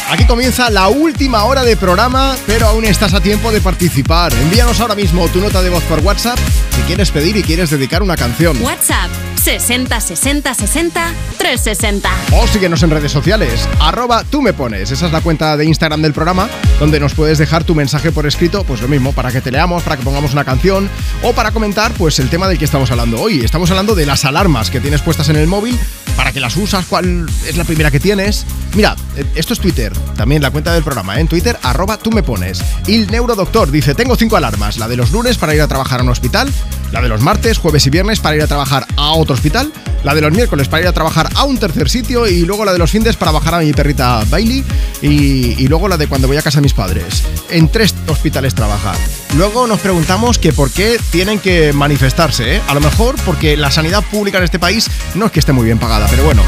Aquí 0.08 0.25
comienza 0.25 0.70
la 0.70 0.89
última 0.89 1.44
hora 1.44 1.65
de 1.65 1.76
programa, 1.76 2.36
pero 2.47 2.68
aún 2.68 2.84
estás 2.84 3.12
a 3.12 3.20
tiempo 3.20 3.50
de 3.50 3.60
participar. 3.60 4.33
Envíanos 4.34 4.81
ahora 4.81 4.94
mismo 4.94 5.26
tu 5.28 5.41
nota 5.41 5.62
de 5.62 5.70
voz 5.70 5.83
por 5.84 5.99
WhatsApp 6.00 6.39
si 6.76 6.83
quieres 6.83 7.10
pedir 7.10 7.36
y 7.36 7.42
quieres 7.42 7.70
dedicar 7.70 8.05
una 8.05 8.16
canción. 8.16 8.62
WhatsApp 8.62 9.10
60 9.47 10.00
60 10.00 10.55
60 10.55 11.15
360. 11.39 12.10
O 12.33 12.49
síguenos 12.49 12.83
en 12.83 12.91
redes 12.91 13.12
sociales, 13.12 13.68
arroba 13.78 14.25
tú 14.25 14.42
me 14.42 14.52
pones. 14.52 14.91
Esa 14.91 15.07
es 15.07 15.12
la 15.12 15.20
cuenta 15.20 15.57
de 15.57 15.65
Instagram 15.65 16.02
del 16.02 16.12
programa, 16.12 16.49
donde 16.81 16.99
nos 16.99 17.15
puedes 17.15 17.39
dejar 17.39 17.62
tu 17.62 17.76
mensaje 17.76 18.10
por 18.10 18.26
escrito, 18.26 18.65
pues 18.65 18.83
lo 18.83 18.89
mismo, 18.89 19.12
para 19.12 19.31
que 19.31 19.41
te 19.41 19.52
leamos, 19.52 19.84
para 19.84 19.99
que 19.99 20.02
pongamos 20.02 20.33
una 20.33 20.44
canción 20.44 20.91
o 21.23 21.33
para 21.33 21.52
comentar 21.52 21.92
pues 21.92 22.18
el 22.18 22.28
tema 22.28 22.49
del 22.49 22.58
que 22.58 22.65
estamos 22.65 22.91
hablando 22.91 23.20
hoy. 23.20 23.44
Estamos 23.44 23.70
hablando 23.70 23.94
de 23.94 24.05
las 24.05 24.25
alarmas 24.25 24.68
que 24.68 24.81
tienes 24.81 25.00
puestas 25.00 25.28
en 25.28 25.36
el 25.36 25.47
móvil, 25.47 25.78
para 26.16 26.32
que 26.32 26.40
las 26.40 26.56
usas, 26.56 26.86
cuál 26.86 27.26
es 27.46 27.56
la 27.56 27.64
primera 27.64 27.90
que 27.90 28.00
tienes. 28.00 28.46
Mira, 28.74 28.96
eh, 29.16 29.24
esto 29.34 29.52
es 29.52 29.60
Twitter, 29.60 29.92
también 30.16 30.42
la 30.42 30.50
cuenta 30.50 30.72
del 30.72 30.82
programa, 30.82 31.16
¿eh? 31.16 31.20
en 31.20 31.28
Twitter, 31.28 31.58
arroba 31.62 31.98
tú 31.98 32.10
me 32.10 32.22
pones. 32.22 32.62
Y 32.86 32.96
el 32.96 33.10
neurodoctor 33.10 33.70
dice, 33.70 33.94
tengo 33.94 34.16
cinco 34.16 34.36
alarmas, 34.36 34.78
la 34.78 34.88
de 34.88 34.96
los 34.96 35.12
lunes 35.12 35.38
para 35.38 35.54
ir 35.54 35.60
a 35.60 35.68
trabajar 35.68 36.00
a 36.00 36.02
un 36.02 36.08
hospital, 36.08 36.52
la 36.92 37.00
de 37.00 37.08
los 37.08 37.20
martes, 37.20 37.58
jueves 37.58 37.86
y 37.86 37.90
viernes 37.90 38.20
para 38.20 38.36
ir 38.36 38.42
a 38.42 38.46
trabajar 38.46 38.86
a 38.96 39.12
otro 39.12 39.34
hospital, 39.34 39.72
la 40.04 40.14
de 40.14 40.20
los 40.20 40.32
miércoles 40.32 40.68
para 40.68 40.82
ir 40.82 40.88
a 40.88 40.92
trabajar 40.92 41.28
a 41.34 41.44
un 41.44 41.58
tercer 41.58 41.88
sitio 41.88 42.26
y 42.26 42.44
luego 42.44 42.64
la 42.64 42.72
de 42.72 42.78
los 42.78 42.90
fines 42.90 43.16
para 43.16 43.32
bajar 43.32 43.54
a 43.54 43.58
mi 43.58 43.72
perrita 43.72 44.22
Bailey 44.30 44.64
y, 45.02 45.66
luego 45.66 45.88
la 45.88 45.96
de 45.96 46.06
cuando 46.06 46.28
voy 46.28 46.36
a 46.36 46.42
casa 46.42 46.58
de 46.58 46.62
mis 46.62 46.74
padres. 46.74 47.24
En 47.50 47.68
tres 47.68 47.94
hospitales 48.06 48.54
trabajar. 48.54 48.96
Luego 49.36 49.66
nos 49.66 49.80
preguntamos 49.80 50.38
que 50.38 50.52
por 50.52 50.70
qué 50.70 51.00
tienen 51.10 51.40
que 51.40 51.72
manifestarse, 51.72 52.56
¿eh? 52.56 52.62
A 52.68 52.74
lo 52.74 52.80
mejor 52.80 53.16
porque 53.24 53.56
la 53.56 53.70
sanidad 53.70 54.04
pública 54.04 54.38
en 54.38 54.44
este 54.44 54.58
país 54.58 54.88
no 55.14 55.26
es 55.26 55.32
que 55.32 55.40
esté 55.40 55.52
muy 55.52 55.64
bien 55.64 55.78
pagada, 55.78 56.05
pero 56.10 56.24
bueno. 56.24 56.42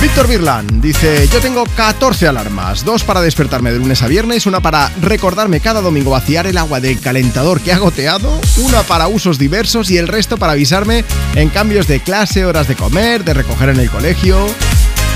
Víctor 0.00 0.28
Birland 0.28 0.80
dice, 0.80 1.28
yo 1.30 1.40
tengo 1.40 1.64
14 1.76 2.26
alarmas, 2.26 2.86
dos 2.86 3.04
para 3.04 3.20
despertarme 3.20 3.70
de 3.70 3.78
lunes 3.78 4.00
a 4.02 4.06
viernes, 4.08 4.46
una 4.46 4.60
para 4.60 4.90
recordarme 5.02 5.60
cada 5.60 5.82
domingo 5.82 6.10
vaciar 6.10 6.46
el 6.46 6.56
agua 6.56 6.80
del 6.80 6.98
calentador 7.00 7.60
que 7.60 7.70
ha 7.74 7.78
goteado, 7.78 8.40
una 8.56 8.82
para 8.82 9.08
usos 9.08 9.38
diversos 9.38 9.90
y 9.90 9.98
el 9.98 10.08
resto 10.08 10.38
para 10.38 10.52
avisarme 10.52 11.04
en 11.34 11.50
cambios 11.50 11.86
de 11.86 12.00
clase, 12.00 12.46
horas 12.46 12.66
de 12.66 12.76
comer, 12.76 13.24
de 13.24 13.34
recoger 13.34 13.68
en 13.68 13.80
el 13.80 13.90
colegio. 13.90 14.46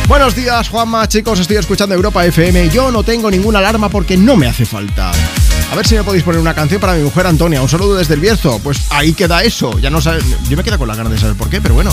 Buenos 0.06 0.34
días, 0.34 0.68
Juanma, 0.68 1.08
chicos, 1.08 1.40
estoy 1.40 1.56
escuchando 1.56 1.94
Europa 1.94 2.26
FM. 2.26 2.68
Yo 2.68 2.90
no 2.90 3.02
tengo 3.02 3.30
ninguna 3.30 3.60
alarma 3.60 3.88
porque 3.88 4.18
no 4.18 4.36
me 4.36 4.48
hace 4.48 4.66
falta. 4.66 5.12
A 5.72 5.74
ver 5.74 5.86
si 5.86 5.94
me 5.94 6.04
podéis 6.04 6.24
poner 6.24 6.42
una 6.42 6.52
canción 6.54 6.78
para 6.78 6.92
mi 6.92 7.02
mujer 7.02 7.26
Antonia. 7.26 7.62
Un 7.62 7.70
saludo 7.70 7.96
desde 7.96 8.12
el 8.12 8.20
Bierzo. 8.20 8.58
Pues 8.62 8.82
ahí 8.90 9.14
queda 9.14 9.42
eso. 9.44 9.78
Ya 9.78 9.88
no 9.88 10.02
sabe- 10.02 10.20
Yo 10.50 10.58
me 10.58 10.62
quedo 10.62 10.76
con 10.76 10.88
la 10.88 10.94
ganas 10.94 11.10
de 11.10 11.18
saber 11.18 11.36
por 11.36 11.48
qué, 11.48 11.62
pero 11.62 11.74
bueno. 11.74 11.90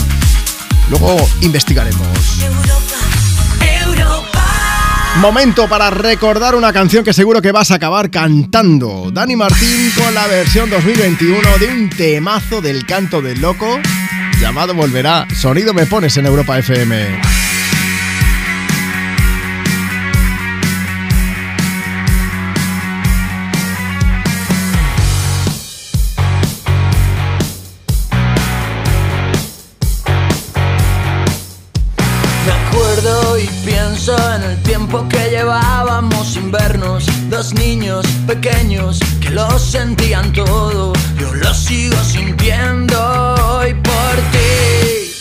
Luego 0.92 1.16
investigaremos. 1.40 2.06
Momento 5.22 5.66
para 5.66 5.88
recordar 5.88 6.54
una 6.54 6.70
canción 6.70 7.02
que 7.02 7.14
seguro 7.14 7.40
que 7.40 7.50
vas 7.50 7.70
a 7.70 7.76
acabar 7.76 8.10
cantando. 8.10 9.10
Dani 9.10 9.34
Martín 9.34 9.90
con 9.96 10.12
la 10.12 10.26
versión 10.26 10.68
2021 10.68 11.58
de 11.58 11.68
un 11.68 11.88
temazo 11.88 12.60
del 12.60 12.84
canto 12.84 13.22
del 13.22 13.40
loco 13.40 13.80
llamado 14.38 14.74
Volverá. 14.74 15.26
Sonido 15.34 15.72
me 15.72 15.86
pones 15.86 16.14
en 16.18 16.26
Europa 16.26 16.58
FM. 16.58 17.51
En 34.08 34.42
el 34.42 34.60
tiempo 34.62 35.06
que 35.08 35.30
llevábamos 35.30 36.32
sin 36.32 36.50
vernos. 36.50 37.06
Dos 37.30 37.54
niños 37.54 38.04
pequeños 38.26 38.98
que 39.20 39.30
lo 39.30 39.58
sentían 39.60 40.32
todo. 40.32 40.92
Yo 41.16 41.32
lo 41.32 41.54
sigo 41.54 41.96
sintiendo 42.02 42.98
hoy 43.34 43.74
por 43.74 44.14
ti. 44.32 45.12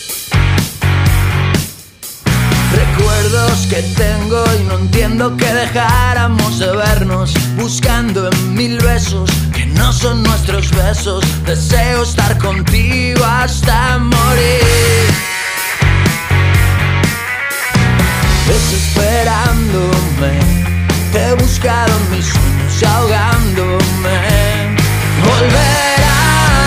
Recuerdos 2.74 3.68
que 3.70 3.84
tengo 3.96 4.44
y 4.60 4.64
no 4.64 4.80
entiendo 4.80 5.38
que 5.38 5.54
dejáramos 5.54 6.58
de 6.58 6.76
vernos. 6.76 7.34
Buscando 7.58 8.32
en 8.32 8.56
mil 8.56 8.80
besos 8.80 9.30
que 9.54 9.68
no 9.68 9.94
son 9.94 10.24
nuestros 10.24 10.72
besos. 10.72 11.24
Deseo 11.46 12.02
estar 12.02 12.36
contigo 12.40 13.24
hasta 13.24 14.00
morir. 14.00 15.31
Desesperándome. 18.48 20.40
Te 21.12 21.20
he 21.28 21.34
buscado 21.34 21.92
en 21.98 22.12
mis 22.12 22.26
sueños 22.26 22.84
ahogándome. 22.84 24.18
Volverán, 25.26 26.64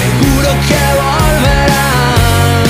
seguro 0.00 0.50
que 0.68 0.82
volverán. 1.02 2.64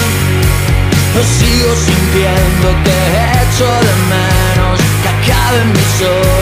Lo 1.14 1.22
sigo 1.22 1.70
sintiendo, 1.76 2.66
te 2.84 2.98
echo 3.42 3.68
de 3.86 3.94
menos. 4.14 4.76
Que 5.02 5.08
acabe 5.08 5.60
mi 5.64 5.84
soledad. 5.98 6.37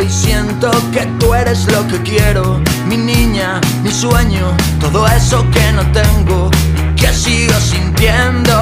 Y 0.00 0.08
siento 0.10 0.70
que 0.92 1.04
tú 1.18 1.34
eres 1.34 1.66
lo 1.72 1.84
que 1.88 2.00
quiero. 2.02 2.60
Mi 2.86 2.96
niña, 2.96 3.60
mi 3.82 3.90
sueño, 3.90 4.56
todo 4.80 5.04
eso 5.06 5.44
que 5.50 5.72
no 5.72 5.82
tengo 5.90 6.48
que 6.96 7.12
sigo 7.12 7.58
sintiendo 7.58 8.52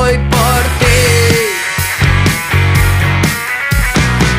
hoy 0.00 0.16
por 0.30 0.62
ti. 0.78 0.86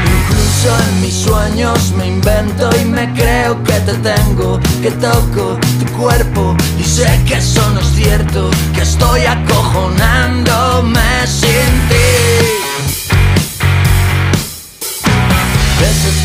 Incluso 0.05 0.69
en 0.87 1.01
mis 1.01 1.15
sueños 1.15 1.91
me 1.97 2.07
invento 2.07 2.69
y 2.81 2.85
me 2.85 3.13
creo 3.13 3.61
que 3.63 3.79
te 3.81 3.93
tengo, 3.95 4.59
que 4.81 4.91
toco 4.91 5.59
tu 5.79 5.85
cuerpo 5.97 6.55
y 6.79 6.83
sé 6.83 7.21
que 7.27 7.35
eso 7.35 7.69
no 7.71 7.81
es 7.81 7.87
cierto, 7.87 8.49
que 8.73 8.81
estoy 8.81 9.25
acojonándome 9.25 11.27
sin 11.27 11.89
ti. 11.89 12.08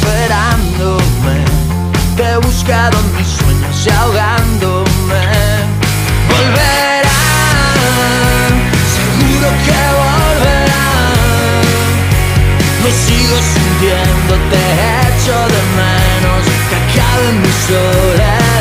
Desesperándome, 0.05 1.45
te 2.17 2.25
he 2.25 2.37
buscado 2.37 2.99
en 2.99 3.17
mis 3.17 3.27
sueños 3.27 3.87
y 3.87 3.91
ahogándome. 3.91 5.25
Volverán, 6.29 7.05
seguro 8.95 9.49
que 9.65 9.81
volverán. 9.99 11.25
Lo 12.83 12.91
sigo 12.91 13.37
sintiendo, 13.55 14.33
te 14.51 14.63
echo 15.09 15.37
de 15.49 15.63
menos 15.81 16.43
que 16.69 16.77
acabe 16.77 17.27
mi 17.33 17.53
soledad. 17.67 18.54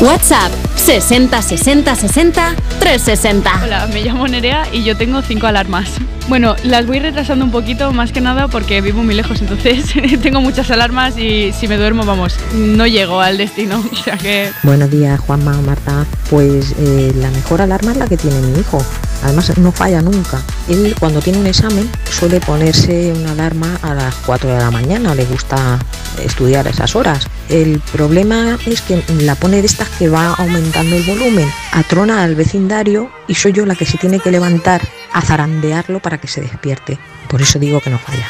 WhatsApp 0.00 0.52
60 0.76 1.42
60 1.42 1.96
60 1.96 2.54
360. 2.78 3.60
Hola, 3.64 3.88
me 3.88 4.00
llamo 4.02 4.28
Nerea 4.28 4.68
y 4.72 4.84
yo 4.84 4.96
tengo 4.96 5.22
cinco 5.22 5.48
alarmas. 5.48 5.90
Bueno, 6.28 6.54
las 6.62 6.86
voy 6.86 7.00
retrasando 7.00 7.44
un 7.44 7.50
poquito 7.50 7.90
más 7.92 8.12
que 8.12 8.20
nada 8.20 8.46
porque 8.46 8.80
vivo 8.80 9.02
muy 9.02 9.16
lejos, 9.16 9.40
entonces 9.40 9.86
tengo 10.22 10.40
muchas 10.40 10.70
alarmas 10.70 11.18
y 11.18 11.52
si 11.52 11.66
me 11.66 11.76
duermo, 11.76 12.04
vamos, 12.04 12.36
no 12.54 12.86
llego 12.86 13.20
al 13.20 13.38
destino. 13.38 13.82
O 13.92 13.96
sea 13.96 14.16
que 14.16 14.52
Buenos 14.62 14.88
días, 14.90 15.18
Juanma, 15.18 15.52
Marta. 15.62 16.06
Pues 16.30 16.74
eh, 16.78 17.12
la 17.16 17.30
mejor 17.30 17.60
alarma 17.60 17.90
es 17.90 17.96
la 17.96 18.06
que 18.06 18.16
tiene 18.16 18.40
mi 18.40 18.60
hijo. 18.60 18.78
Además, 19.24 19.58
no 19.58 19.72
falla 19.72 20.00
nunca. 20.00 20.40
Él, 20.68 20.94
cuando 21.00 21.20
tiene 21.20 21.40
un 21.40 21.46
examen, 21.46 21.90
suele 22.08 22.38
ponerse 22.40 23.12
una 23.12 23.32
alarma 23.32 23.78
a 23.82 23.94
las 23.94 24.14
4 24.14 24.48
de 24.48 24.58
la 24.58 24.70
mañana. 24.70 25.16
Le 25.16 25.24
gusta 25.24 25.78
estudiar 26.22 26.68
a 26.68 26.70
esas 26.70 26.94
horas. 26.94 27.26
El 27.48 27.80
problema 27.80 28.58
es 28.66 28.82
que 28.82 29.02
la 29.20 29.34
pone 29.34 29.60
de 29.60 29.66
estas 29.66 29.88
que 29.88 30.08
va 30.08 30.34
aumentando 30.34 30.96
el 30.96 31.02
volumen. 31.04 31.50
Atrona 31.72 32.22
al 32.22 32.34
vecindario 32.34 33.10
y 33.26 33.34
soy 33.34 33.52
yo 33.52 33.64
la 33.64 33.74
que 33.74 33.86
se 33.86 33.96
tiene 33.96 34.20
que 34.20 34.30
levantar 34.30 34.82
a 35.12 35.22
zarandearlo 35.22 36.00
para 36.00 36.18
que 36.18 36.28
se 36.28 36.42
despierte. 36.42 36.98
Por 37.28 37.40
eso 37.40 37.58
digo 37.58 37.80
que 37.80 37.90
no 37.90 37.98
falla. 37.98 38.26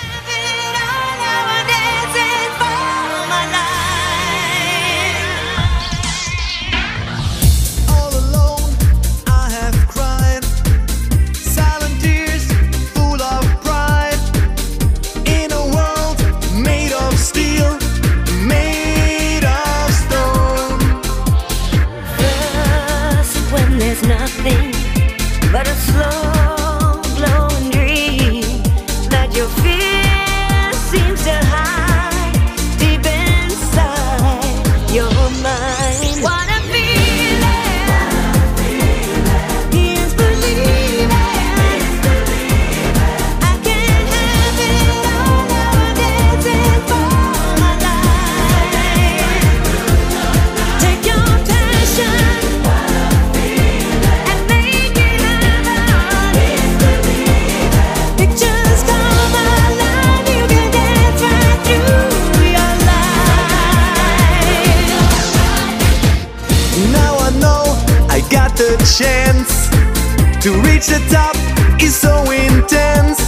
Reach 70.78 70.86
the 70.86 71.08
top 71.10 71.34
is 71.82 71.96
so 71.96 72.30
intense. 72.30 73.27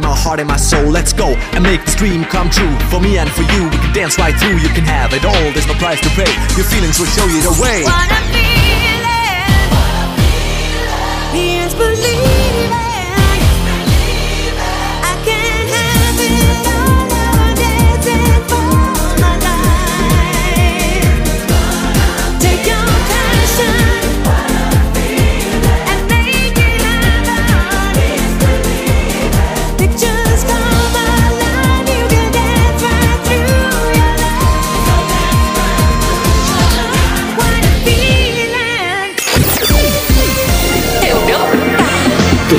Body, 0.00 0.06
my 0.06 0.16
heart, 0.16 0.40
and 0.40 0.48
my 0.48 0.56
soul. 0.56 0.90
Let's 0.90 1.12
go 1.12 1.34
and 1.54 1.62
make 1.62 1.84
this 1.84 1.94
dream 1.94 2.24
come 2.24 2.50
true. 2.50 2.74
For 2.90 3.00
me 3.00 3.18
and 3.18 3.30
for 3.30 3.42
you, 3.42 3.64
we 3.64 3.76
can 3.76 3.92
dance 3.94 4.18
right 4.18 4.34
through. 4.34 4.58
You 4.58 4.68
can 4.68 4.84
have 4.84 5.12
it 5.12 5.24
all, 5.24 5.52
there's 5.52 5.66
no 5.66 5.74
price 5.74 6.00
to 6.00 6.08
pay. 6.10 6.30
Your 6.56 6.66
feelings 6.66 6.98
will 6.98 7.06
show 7.06 7.26
you 7.26 7.40
the 7.42 7.56
way. 7.60 7.84
What 7.84 8.10
a 8.10 8.20
feeling! 8.32 8.42
Is 11.34 11.74
believing. 11.74 12.93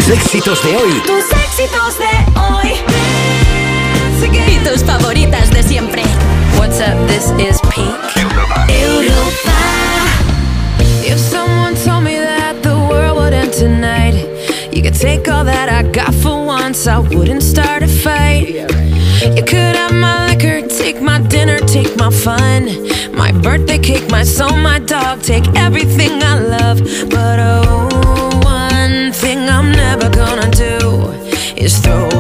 Tus 0.06 0.14
éxitos 0.14 0.64
de 0.64 0.78
hoy. 0.78 1.02
Tus 1.04 1.32
éxitos 1.32 1.98
de 1.98 2.40
hoy. 2.40 2.74
Y 4.48 4.60
tus 4.60 4.84
favoritas 4.84 5.50
de 5.50 5.64
siempre. 5.64 6.04
What's 6.60 6.80
up? 6.80 6.96
This 7.08 7.32
is 7.40 7.60
Pink. 7.72 7.96
If 11.04 11.18
someone 11.18 11.74
told 11.84 12.04
me 12.04 12.20
that 12.20 12.62
the 12.62 12.76
world 12.88 13.18
would 13.18 13.34
end 13.34 13.52
tonight, 13.52 14.14
you 14.72 14.84
could 14.84 14.94
take 14.94 15.28
all 15.28 15.44
that 15.44 15.70
I 15.70 15.82
got 15.82 16.14
for 16.14 16.46
once, 16.46 16.86
I 16.86 17.00
wouldn't 17.00 17.42
start 17.42 17.82
a 17.82 17.88
fight. 17.88 18.50
You 19.36 19.44
could 19.44 19.76
have 19.76 19.94
my 19.94 20.28
liquor, 20.28 20.68
take 20.68 21.02
my 21.02 21.20
dinner, 21.20 21.58
take 21.58 21.98
my 21.98 22.12
fun, 22.12 22.70
my 23.12 23.32
birthday 23.32 23.80
cake, 23.80 24.08
my 24.12 24.24
soul, 24.24 24.56
my 24.56 24.78
dog, 24.78 25.24
take 25.24 25.48
everything 25.56 26.22
I 26.22 26.40
love. 26.40 26.80
But 27.10 27.40
oh, 27.40 27.85
is 31.66 31.80
throw 31.80 32.15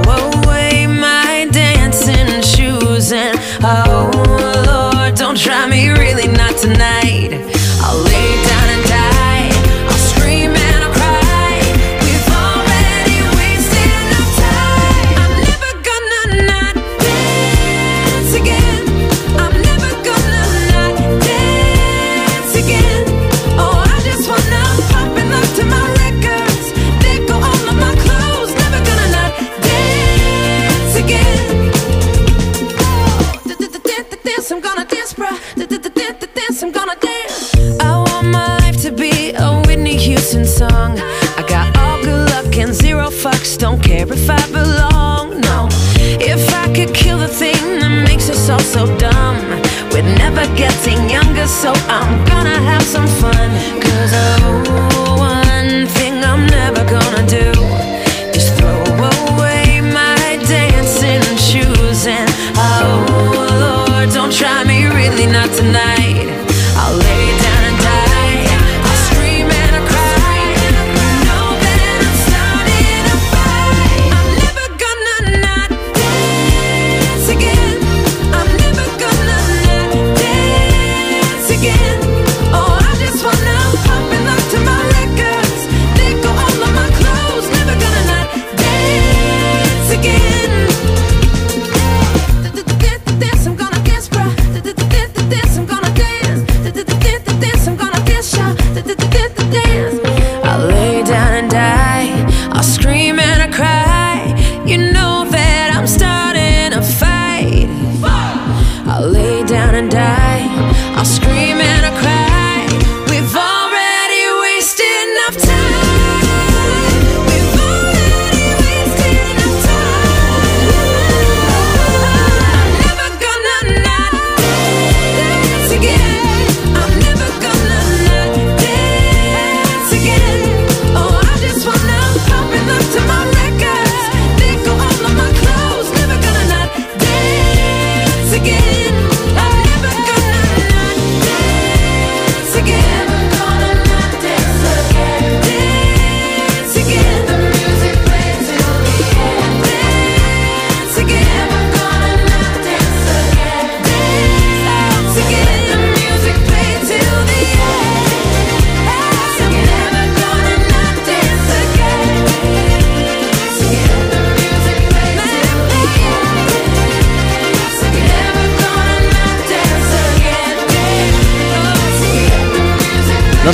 so 51.56 51.72
I'm 51.88 52.25
gonna 52.25 52.59
have 52.59 52.84
some 52.84 53.08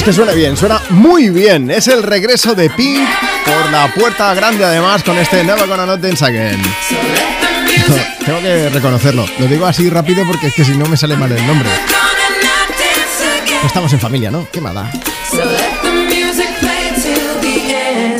es 0.01 0.05
que 0.05 0.13
suene 0.13 0.33
bien, 0.33 0.57
suena 0.57 0.81
muy 0.89 1.29
bien. 1.29 1.69
Es 1.69 1.87
el 1.87 2.01
regreso 2.01 2.55
de 2.55 2.71
Pink 2.71 3.07
por 3.45 3.71
la 3.71 3.93
puerta 3.93 4.33
grande, 4.33 4.65
además, 4.65 5.03
con 5.03 5.15
este 5.15 5.43
Never 5.43 5.67
Gonna 5.67 5.85
Not 5.85 6.01
Dance 6.01 6.25
Again. 6.25 6.59
Tengo 8.25 8.41
que 8.41 8.69
reconocerlo. 8.69 9.27
Lo 9.37 9.45
digo 9.45 9.67
así 9.67 9.91
rápido 9.91 10.25
porque 10.25 10.47
es 10.47 10.55
que 10.55 10.65
si 10.65 10.75
no 10.75 10.87
me 10.87 10.97
sale 10.97 11.15
mal 11.15 11.31
el 11.31 11.45
nombre. 11.45 11.69
Estamos 13.63 13.93
en 13.93 13.99
familia, 13.99 14.31
¿no? 14.31 14.47
Qué 14.51 14.59
mala. 14.59 14.91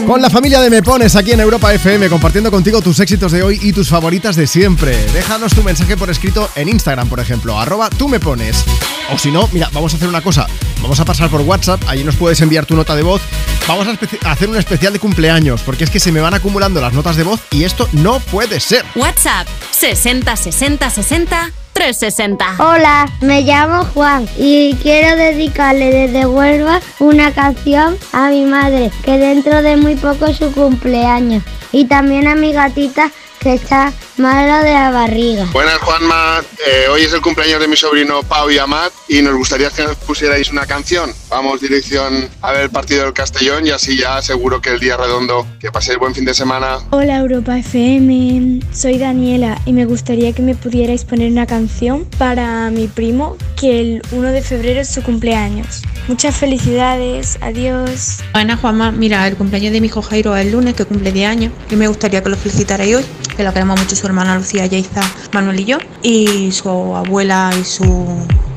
Con 0.05 0.21
la 0.21 0.29
familia 0.29 0.61
de 0.61 0.69
Me 0.69 0.83
Pones 0.83 1.15
aquí 1.15 1.31
en 1.31 1.39
Europa 1.39 1.73
FM, 1.73 2.09
compartiendo 2.09 2.51
contigo 2.51 2.81
tus 2.81 2.99
éxitos 2.99 3.31
de 3.31 3.41
hoy 3.41 3.59
y 3.59 3.73
tus 3.73 3.89
favoritas 3.89 4.35
de 4.35 4.45
siempre. 4.45 4.95
Déjanos 5.13 5.55
tu 5.55 5.63
mensaje 5.63 5.97
por 5.97 6.11
escrito 6.11 6.47
en 6.55 6.69
Instagram, 6.69 7.09
por 7.09 7.19
ejemplo, 7.19 7.59
arroba 7.59 7.89
tú 7.89 8.07
me 8.07 8.19
pones. 8.19 8.65
O 9.11 9.17
si 9.17 9.31
no, 9.31 9.49
mira, 9.51 9.69
vamos 9.73 9.93
a 9.93 9.97
hacer 9.97 10.07
una 10.07 10.21
cosa. 10.21 10.47
Vamos 10.81 10.99
a 10.99 11.05
pasar 11.05 11.29
por 11.29 11.41
WhatsApp, 11.41 11.81
allí 11.87 12.03
nos 12.03 12.15
puedes 12.15 12.41
enviar 12.41 12.65
tu 12.65 12.75
nota 12.75 12.95
de 12.95 13.03
voz. 13.03 13.21
Vamos 13.67 13.87
a, 13.87 14.31
hacer 14.31 14.49
un 14.49 14.57
especial 14.57 14.93
de 14.93 14.99
cumpleaños, 14.99 15.61
porque 15.61 15.83
es 15.83 15.89
que 15.89 15.99
se 15.99 16.11
me 16.11 16.19
van 16.19 16.33
acumulando 16.33 16.81
las 16.81 16.93
notas 16.93 17.15
de 17.15 17.23
voz 17.23 17.39
y 17.51 17.63
esto 17.63 17.87
no 17.93 18.19
puede 18.19 18.59
ser. 18.59 18.83
WhatsApp 18.95 19.47
60 19.71 20.35
60 20.35 20.89
60 20.89 21.51
360. 21.73 22.55
Hola, 22.59 23.09
me 23.21 23.43
llamo 23.43 23.85
Juan 23.93 24.27
y 24.37 24.75
quiero 24.81 25.15
dedicarle 25.15 25.91
desde 25.91 26.25
Huelva 26.25 26.81
una 26.99 27.33
canción 27.33 27.97
a 28.11 28.29
mi 28.29 28.45
madre, 28.45 28.91
que 29.03 29.17
dentro 29.17 29.61
de 29.61 29.77
muy 29.77 29.95
poco 29.95 30.25
es 30.25 30.37
su 30.37 30.51
cumpleaños. 30.51 31.43
Y 31.71 31.85
también 31.85 32.27
a 32.27 32.35
mi 32.35 32.51
gatita 32.51 33.11
que 33.39 33.53
está 33.53 33.93
mala 34.17 34.63
de 34.63 34.73
la 34.73 34.91
barriga. 34.91 35.45
Buenas 35.51 35.77
Juanma, 35.79 36.43
Eh, 36.67 36.87
hoy 36.89 37.03
es 37.03 37.13
el 37.13 37.21
cumpleaños 37.21 37.59
de 37.59 37.67
mi 37.67 37.75
sobrino 37.75 38.21
Pau 38.23 38.49
y 38.51 38.57
Amat 38.59 38.91
y 39.11 39.21
nos 39.21 39.35
gustaría 39.35 39.69
que 39.69 39.83
nos 39.83 39.97
pusierais 39.97 40.49
una 40.51 40.65
canción. 40.65 41.11
Vamos 41.29 41.59
dirección 41.59 42.29
a 42.41 42.53
ver 42.53 42.61
el 42.61 42.69
partido 42.69 43.03
del 43.03 43.11
Castellón 43.11 43.67
y 43.67 43.71
así 43.71 43.97
ya 43.97 44.21
seguro 44.21 44.61
que 44.61 44.69
el 44.69 44.79
día 44.79 44.95
redondo, 44.95 45.45
que 45.59 45.69
paséis 45.69 45.99
buen 45.99 46.15
fin 46.15 46.23
de 46.23 46.33
semana. 46.33 46.77
Hola 46.91 47.17
Europa 47.17 47.59
FM, 47.59 48.61
soy 48.71 48.97
Daniela 48.97 49.59
y 49.65 49.73
me 49.73 49.83
gustaría 49.83 50.31
que 50.31 50.41
me 50.41 50.55
pudierais 50.55 51.03
poner 51.03 51.29
una 51.29 51.45
canción 51.45 52.05
para 52.17 52.69
mi 52.69 52.87
primo 52.87 53.35
que 53.59 53.81
el 53.81 54.01
1 54.13 54.31
de 54.31 54.41
febrero 54.41 54.79
es 54.79 54.87
su 54.87 55.03
cumpleaños. 55.03 55.81
Muchas 56.07 56.37
felicidades, 56.37 57.37
adiós. 57.41 58.19
Buenas, 58.31 58.61
Juanma. 58.61 58.93
Mira, 58.93 59.27
el 59.27 59.35
cumpleaños 59.35 59.73
de 59.73 59.81
mi 59.81 59.87
hijo 59.87 60.01
Jairo 60.01 60.35
es 60.37 60.45
el 60.45 60.53
lunes, 60.53 60.73
que 60.73 60.85
cumple 60.85 61.11
10 61.11 61.29
años, 61.29 61.53
y 61.69 61.75
me 61.75 61.87
gustaría 61.87 62.23
que 62.23 62.29
lo 62.29 62.37
felicitarais 62.37 62.95
hoy, 62.95 63.05
que 63.35 63.43
lo 63.43 63.53
queremos 63.53 63.77
mucho 63.77 63.95
su 63.95 64.07
hermana 64.07 64.37
Lucía, 64.37 64.65
Yaiza, 64.65 65.01
Manuel 65.33 65.59
y 65.59 65.65
yo, 65.65 65.77
y 66.01 66.51
su 66.53 66.69
abuela 66.69 67.51
y 67.59 67.63
su 67.63 68.07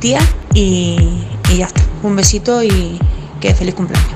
tía, 0.01 0.21
y, 0.55 0.97
y 1.53 1.57
ya 1.59 1.67
está. 1.67 1.83
Un 2.03 2.17
besito 2.17 2.63
y 2.63 2.99
que 3.41 3.55
feliz 3.55 3.75
cumpleaños. 3.75 4.14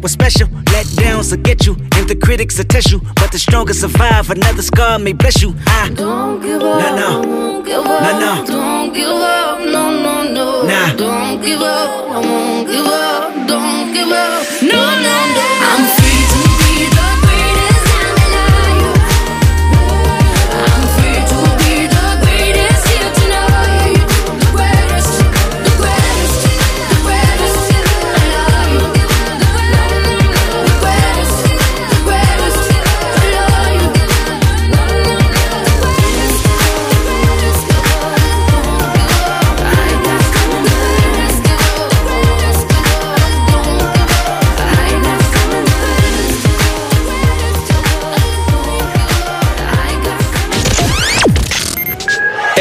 Was 0.00 0.12
special. 0.12 0.48
Let 0.72 0.86
downs 0.96 1.30
will 1.30 1.42
get 1.42 1.66
you, 1.66 1.74
and 1.96 2.08
the 2.08 2.16
critics 2.16 2.58
will 2.58 2.64
test 2.64 2.90
you. 2.92 3.00
But 3.16 3.32
the 3.32 3.38
strongest 3.38 3.80
survive. 3.80 4.30
Another 4.30 4.62
scar 4.62 4.98
may 4.98 5.12
bless 5.12 5.42
you. 5.42 5.54
I 5.66 5.90
Don't 5.94 6.40
give 6.40 6.62
up. 6.62 6.80
No, 6.80 6.96
no. 6.96 7.28
Won't 7.28 7.66
give 7.66 7.84
up. 7.84 8.02
No, 8.02 8.18
no. 8.20 8.46
Don't 8.46 8.92
give 8.94 9.08
up. 9.08 9.60
No, 9.60 9.90
no, 10.02 10.32
no. 10.32 10.62
Nah. 10.62 10.94
Don't 10.94 11.42
give 11.42 11.60
up. 11.60 12.10
I 12.10 12.18
won't 12.20 12.68
give 12.68 12.86
up. 12.86 13.48
Don't 13.48 13.92
give 13.92 14.08
up. 14.08 14.62
No, 14.62 14.82
no, 15.06 15.25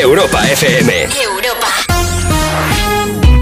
Europa 0.06 0.48
FM. 0.52 1.08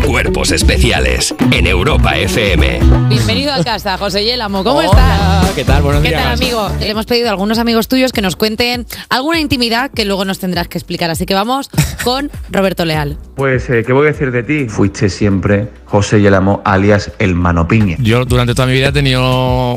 Cuerpos 0.05 0.51
especiales 0.51 1.35
en 1.51 1.67
Europa 1.67 2.15
FM. 2.17 2.79
Bienvenido 3.09 3.51
a 3.51 3.61
casa, 3.65 3.97
José 3.97 4.23
Yelamo. 4.23 4.63
¿Cómo 4.63 4.79
Hola, 4.79 4.87
estás? 5.41 5.51
¿qué 5.55 5.65
tal? 5.65 5.83
Buenos 5.83 6.01
¿Qué 6.01 6.07
días. 6.07 6.23
tal, 6.23 6.31
amigo? 6.31 6.69
Le 6.79 6.89
hemos 6.89 7.05
pedido 7.05 7.27
a 7.27 7.31
algunos 7.31 7.57
amigos 7.59 7.89
tuyos 7.89 8.13
que 8.13 8.21
nos 8.21 8.37
cuenten 8.37 8.85
alguna 9.09 9.41
intimidad 9.41 9.91
que 9.91 10.05
luego 10.05 10.23
nos 10.23 10.39
tendrás 10.39 10.69
que 10.69 10.77
explicar. 10.77 11.09
Así 11.11 11.25
que 11.25 11.33
vamos 11.33 11.69
con 12.05 12.31
Roberto 12.49 12.85
Leal. 12.85 13.17
Pues, 13.35 13.69
eh, 13.69 13.83
¿qué 13.85 13.91
voy 13.91 14.07
a 14.07 14.11
decir 14.11 14.31
de 14.31 14.43
ti? 14.43 14.69
Fuiste 14.69 15.09
siempre 15.09 15.67
José 15.83 16.21
Yelamo, 16.21 16.61
alias 16.63 17.11
el 17.19 17.35
Manopiña. 17.35 17.97
Yo 17.99 18.23
durante 18.23 18.55
toda 18.55 18.67
mi 18.67 18.73
vida 18.73 18.87
he 18.87 18.93
tenido, 18.93 19.21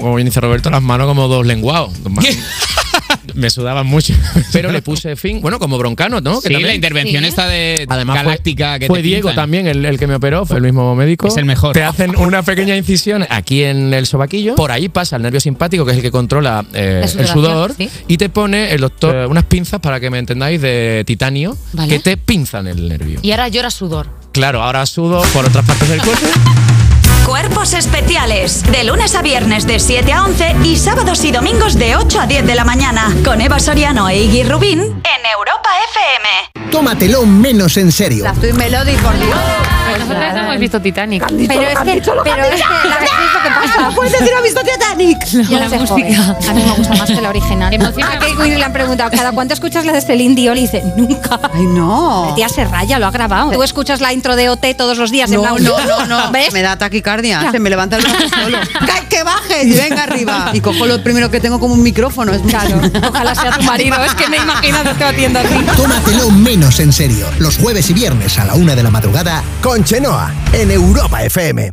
como 0.01 0.15
bien 0.15 0.27
dice 0.27 0.41
Roberto, 0.41 0.71
las 0.71 0.83
manos 0.83 1.09
como 1.09 1.27
dos 1.27 1.45
lenguados. 1.45 1.95
Dos 2.05 2.13
manos. 2.13 2.37
Me 3.37 3.51
sudaban 3.51 3.87
mucho. 3.87 4.15
Pero 4.53 4.73
le 4.73 4.83
puse 4.83 5.15
fin, 5.17 5.41
bueno, 5.41 5.59
como 5.59 5.79
broncano, 5.79 6.21
¿no? 6.21 6.41
Sí, 6.41 6.49
la 6.53 6.75
intervención 6.75 7.25
esta 7.25 7.47
de 7.47 7.85
Además, 7.89 8.17
fue- 8.17 8.25
galáctica 8.25 8.79
que 8.79 8.87
fue 8.87 8.99
te 8.99 9.03
Diego 9.05 9.29
pintan. 9.29 9.45
también 9.45 9.67
el, 9.67 9.85
el 9.85 9.99
que 9.99 10.07
me 10.07 10.15
operó, 10.17 10.47
fue 10.47 10.57
el 10.57 10.63
mismo 10.65 10.95
médico. 10.97 11.29
Es 11.29 11.37
el 11.37 11.45
mejor. 11.45 11.75
Te 11.75 11.83
hacen 11.85 12.17
una 12.17 12.43
pequeña 12.43 12.77
incisión 12.77 13.27
aquí 13.29 13.63
en 13.63 13.93
el 13.95 14.07
sobaquillo. 14.07 14.55
Por 14.57 14.73
ahí 14.73 14.89
pasa 14.89 15.17
el 15.17 15.23
nervio 15.23 15.41
simpático, 15.41 15.85
que 15.85 15.91
es 15.93 15.97
el 15.99 16.03
que 16.03 16.11
controla 16.11 16.65
eh, 16.75 17.03
el 17.19 17.27
sudor. 17.29 17.75
sí. 17.77 17.89
Y 18.09 18.17
te 18.17 18.29
pone 18.29 18.73
el 18.73 18.81
doctor 18.81 19.15
eh, 19.15 19.27
unas 19.27 19.45
pinzas, 19.45 19.81
para 19.81 20.01
que 20.01 20.11
me 20.11 20.19
entendáis, 20.19 20.61
de 20.61 21.05
titanio, 21.07 21.57
Vale. 21.75 21.89
que 21.93 21.99
te 22.01 22.17
pinzan 22.17 22.67
el 22.67 22.89
nervio. 22.89 23.21
Y 23.23 23.31
ahora 23.33 23.49
llora 23.49 23.71
sudor. 23.71 24.09
Claro, 24.33 24.63
ahora 24.63 24.85
sudo 24.87 25.23
por 25.33 25.45
otras 25.45 25.65
partes 25.65 25.89
del 25.89 26.01
cuerpo. 26.01 26.27
Cuerpos 27.27 27.75
especiales. 27.75 28.63
De 28.71 28.85
lunes 28.85 29.17
a 29.17 29.23
viernes 29.23 29.67
de 29.67 29.81
7 29.81 30.13
a 30.13 30.23
11 30.25 30.57
y 30.63 30.77
sábados 30.77 31.25
y 31.25 31.33
domingos 31.33 31.75
de 31.77 31.97
8 31.97 32.21
a 32.21 32.27
10 32.27 32.47
de 32.47 32.55
la 32.55 32.65
mañana. 32.65 33.13
Con 33.25 33.41
Eva 33.41 33.59
Soriano 33.59 34.09
e 34.09 34.17
Iggy 34.23 34.45
Rubín 34.45 34.81
en 34.81 35.27
Europa 35.37 35.69
FM. 35.91 36.71
Tómatelo 36.71 37.27
menos 37.27 37.77
en 37.79 37.91
serio. 37.91 38.23
La 38.25 38.31
estoy 38.31 38.53
Melody, 38.53 38.93
por 38.97 39.19
Dios. 39.19 39.39
Nosotras 39.99 40.37
hemos 40.37 40.59
visto 40.59 40.81
Titanic. 40.81 41.25
Pero 41.27 41.63
es 41.63 41.79
que, 41.79 42.03
pero 42.03 42.45
es 42.45 42.63
que, 42.63 42.89
la 42.89 42.97
es 42.97 43.11
lo 43.35 43.43
que 43.43 43.49
pasa. 43.49 43.91
¿Puedes 43.95 44.13
decir 44.13 44.31
ha 44.37 44.41
visto 44.43 44.61
Titanic? 44.61 45.25
Yo 45.49 45.61
no 45.61 45.71
sé 45.71 45.79
música. 45.79 46.37
A 46.49 46.53
mí 46.53 46.63
me 46.63 46.73
gusta 46.73 46.95
más 46.97 47.11
que 47.11 47.21
la 47.21 47.29
original. 47.31 47.75
A 47.75 48.19
Kate 48.19 48.35
Winslet 48.37 48.59
le 48.59 48.65
han 48.65 48.73
preguntado, 48.73 49.11
¿cada 49.11 49.33
cuánto 49.33 49.55
escuchas 49.55 49.85
la 49.87 49.93
de 49.93 50.01
Celine 50.01 50.35
Dion? 50.35 50.59
Y 50.59 50.63
dice, 50.63 50.83
nunca. 50.97 51.41
Ay, 51.55 51.65
no. 51.67 52.27
La 52.31 52.35
tía 52.35 52.49
se 52.49 52.65
raya, 52.65 52.99
lo 52.99 53.07
ha 53.07 53.11
grabado. 53.11 53.53
Tú 53.53 53.63
escuchas 53.63 54.01
la 54.01 54.13
intro 54.13 54.37
de 54.37 54.49
OT 54.51 54.67
todos 54.77 54.99
los 54.99 55.11
días. 55.11 55.31
en 55.31 55.37
No, 55.37 55.43
plan, 55.43 55.63
no, 55.63 55.85
no, 55.87 56.07
no. 56.07 56.31
¿Ves? 56.33 56.53
Me 56.53 56.63
da 56.63 56.77
taquicardia. 56.77 57.16
Se 57.51 57.59
me 57.59 57.71
levanta 57.71 57.97
el 57.97 58.03
brazo 58.03 58.29
solo. 58.29 58.59
¡Que- 58.87 59.07
¡Que 59.17 59.23
bajes! 59.23 59.65
Y 59.67 59.73
venga 59.73 60.03
arriba. 60.03 60.51
Y 60.53 60.61
cojo 60.61 60.85
lo 60.87 61.03
primero 61.03 61.31
que 61.31 61.41
tengo 61.41 61.59
como 61.59 61.75
un 61.75 61.83
micrófono. 61.83 62.33
Es 62.33 62.43
claro. 62.43 62.81
Ojalá 63.09 63.35
sea 63.35 63.53
tu 63.53 63.63
marido. 63.63 63.97
Es 64.05 64.15
que 64.15 64.29
me 64.29 64.37
imagino 64.37 64.83
que 64.83 64.95
te 64.95 65.05
haciendo 65.05 65.39
así. 65.39 65.55
Tómatelo 65.77 66.31
menos 66.31 66.79
en 66.81 66.93
serio. 66.93 67.27
Los 67.39 67.57
jueves 67.57 67.89
y 67.91 67.95
viernes 67.95 68.39
a 68.39 68.45
la 68.45 68.55
una 68.55 68.75
de 68.75 68.83
la 68.83 68.91
madrugada 68.91 69.43
con 69.63 69.85
Chenoa 69.85 70.33
en 70.53 70.71
Europa 70.71 71.23
FM. 71.25 71.73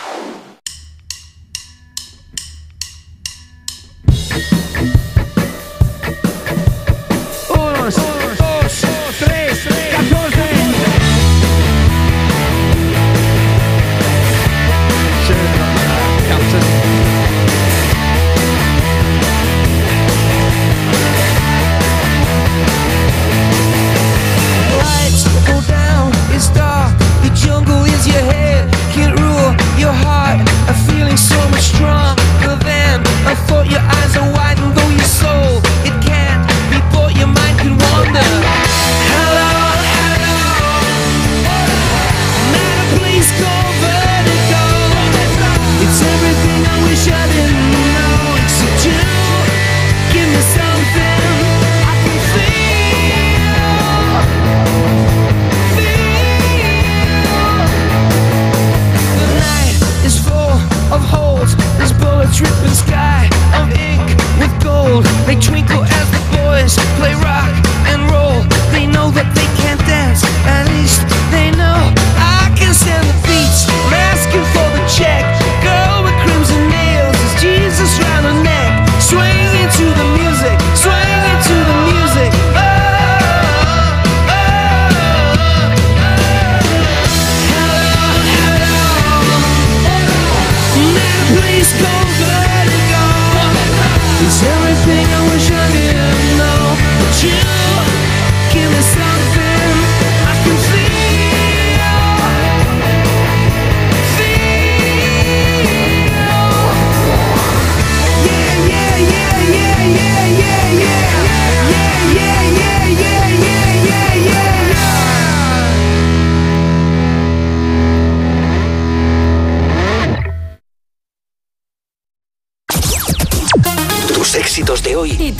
tripping 62.41 62.73
sky. 62.73 63.00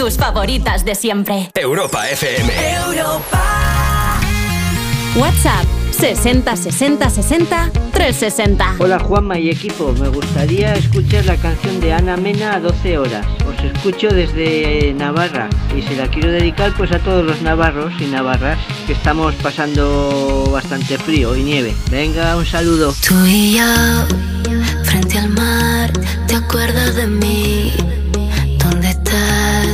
Tus 0.02 0.18
favoritas 0.18 0.84
de 0.84 0.96
siempre. 0.96 1.52
Europa 1.54 2.10
FM. 2.10 2.52
WhatsApp 5.16 5.64
60 5.92 6.56
60 6.56 7.08
60 7.08 7.72
360. 7.92 8.76
Hola 8.80 8.98
Juanma 8.98 9.38
y 9.38 9.52
equipo, 9.52 9.94
me 10.00 10.08
gustaría 10.08 10.74
escuchar 10.74 11.26
la 11.26 11.36
canción 11.36 11.80
de 11.80 11.94
Ana 11.94 12.18
Mena 12.18 12.56
a 12.56 12.60
12 12.60 12.98
horas. 12.98 13.28
Os 13.48 13.64
escucho 13.64 14.08
desde 14.08 14.92
Navarra 14.96 15.48
y 15.78 15.84
se 15.84 15.96
la 15.96 16.08
quiero 16.08 16.32
dedicar 16.32 16.74
pues 16.76 16.92
a 16.92 16.98
todos 16.98 17.24
los 17.24 17.44
navarros 17.44 17.94
y 18.00 18.06
navarras 18.06 18.58
que 18.88 18.94
estamos 18.94 19.36
pasando 19.36 20.50
bastante 20.52 20.98
frío 20.98 21.36
y 21.36 21.44
nieve. 21.44 21.76
Venga, 21.92 22.36
un 22.38 22.46
saludo. 22.48 22.92
Tú 23.08 23.24
y 23.28 23.58
yo, 23.58 24.08
frente 24.84 25.20
al 25.20 25.30
mar, 25.30 25.94
¿te 26.26 26.34
acuerdas 26.34 26.96
de 26.96 27.06
mí? 27.06 27.91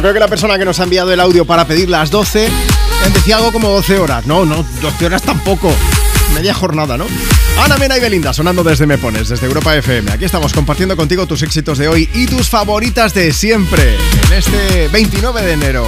Creo 0.00 0.14
que 0.14 0.20
la 0.20 0.28
persona 0.28 0.56
que 0.56 0.64
nos 0.64 0.80
ha 0.80 0.84
enviado 0.84 1.12
el 1.12 1.20
audio 1.20 1.44
para 1.44 1.66
pedir 1.66 1.90
las 1.90 2.10
12 2.10 2.46
eh, 2.46 2.50
decía 3.12 3.36
algo 3.36 3.52
como 3.52 3.68
12 3.68 3.98
horas. 3.98 4.24
No, 4.24 4.46
no, 4.46 4.64
12 4.80 5.04
horas 5.04 5.20
tampoco. 5.20 5.70
Media 6.34 6.54
jornada, 6.54 6.96
¿no? 6.96 7.06
Ana 7.62 7.76
Mena 7.76 7.98
y 7.98 8.00
Belinda 8.00 8.32
sonando 8.32 8.64
desde 8.64 8.86
Me 8.86 8.96
Pones, 8.96 9.28
desde 9.28 9.44
Europa 9.44 9.76
FM. 9.76 10.10
Aquí 10.10 10.24
estamos 10.24 10.54
compartiendo 10.54 10.96
contigo 10.96 11.26
tus 11.26 11.42
éxitos 11.42 11.76
de 11.76 11.88
hoy 11.88 12.08
y 12.14 12.26
tus 12.26 12.48
favoritas 12.48 13.12
de 13.12 13.30
siempre 13.34 13.94
en 14.26 14.32
este 14.32 14.88
29 14.88 15.42
de 15.42 15.52
enero. 15.52 15.84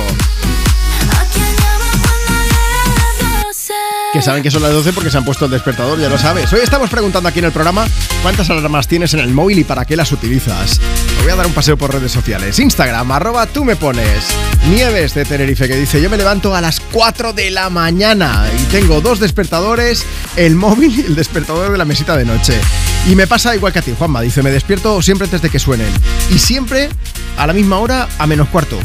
Que 4.12 4.20
saben 4.20 4.42
que 4.42 4.50
son 4.50 4.60
las 4.60 4.72
12 4.72 4.92
porque 4.92 5.10
se 5.10 5.16
han 5.16 5.24
puesto 5.24 5.46
el 5.46 5.50
despertador, 5.50 5.98
ya 5.98 6.10
lo 6.10 6.18
sabes. 6.18 6.52
Hoy 6.52 6.60
estamos 6.62 6.90
preguntando 6.90 7.30
aquí 7.30 7.38
en 7.38 7.46
el 7.46 7.52
programa 7.52 7.86
cuántas 8.20 8.50
alarmas 8.50 8.86
tienes 8.86 9.14
en 9.14 9.20
el 9.20 9.30
móvil 9.30 9.60
y 9.60 9.64
para 9.64 9.86
qué 9.86 9.96
las 9.96 10.12
utilizas. 10.12 10.78
Te 10.78 11.22
voy 11.22 11.32
a 11.32 11.36
dar 11.36 11.46
un 11.46 11.54
paseo 11.54 11.78
por 11.78 11.94
redes 11.94 12.12
sociales. 12.12 12.58
Instagram, 12.58 13.10
arroba 13.10 13.46
tú 13.46 13.64
me 13.64 13.74
pones. 13.74 14.26
Nieves 14.68 15.14
de 15.14 15.24
Tenerife 15.24 15.66
que 15.66 15.76
dice, 15.76 16.02
yo 16.02 16.10
me 16.10 16.18
levanto 16.18 16.54
a 16.54 16.60
las 16.60 16.78
4 16.92 17.32
de 17.32 17.50
la 17.50 17.70
mañana 17.70 18.50
y 18.60 18.64
tengo 18.64 19.00
dos 19.00 19.18
despertadores, 19.18 20.04
el 20.36 20.56
móvil 20.56 20.94
y 20.94 21.06
el 21.06 21.14
despertador 21.14 21.72
de 21.72 21.78
la 21.78 21.86
mesita 21.86 22.14
de 22.14 22.26
noche. 22.26 22.60
Y 23.08 23.14
me 23.14 23.26
pasa 23.26 23.56
igual 23.56 23.72
que 23.72 23.78
a 23.78 23.82
ti, 23.82 23.94
Juanma. 23.98 24.20
Dice, 24.20 24.42
me 24.42 24.50
despierto 24.50 25.00
siempre 25.00 25.24
antes 25.24 25.40
de 25.40 25.48
que 25.48 25.58
suenen. 25.58 25.88
Y 26.30 26.38
siempre 26.38 26.90
a 27.38 27.46
la 27.46 27.54
misma 27.54 27.78
hora, 27.78 28.08
a 28.18 28.26
menos 28.26 28.48
cuarto. 28.48 28.78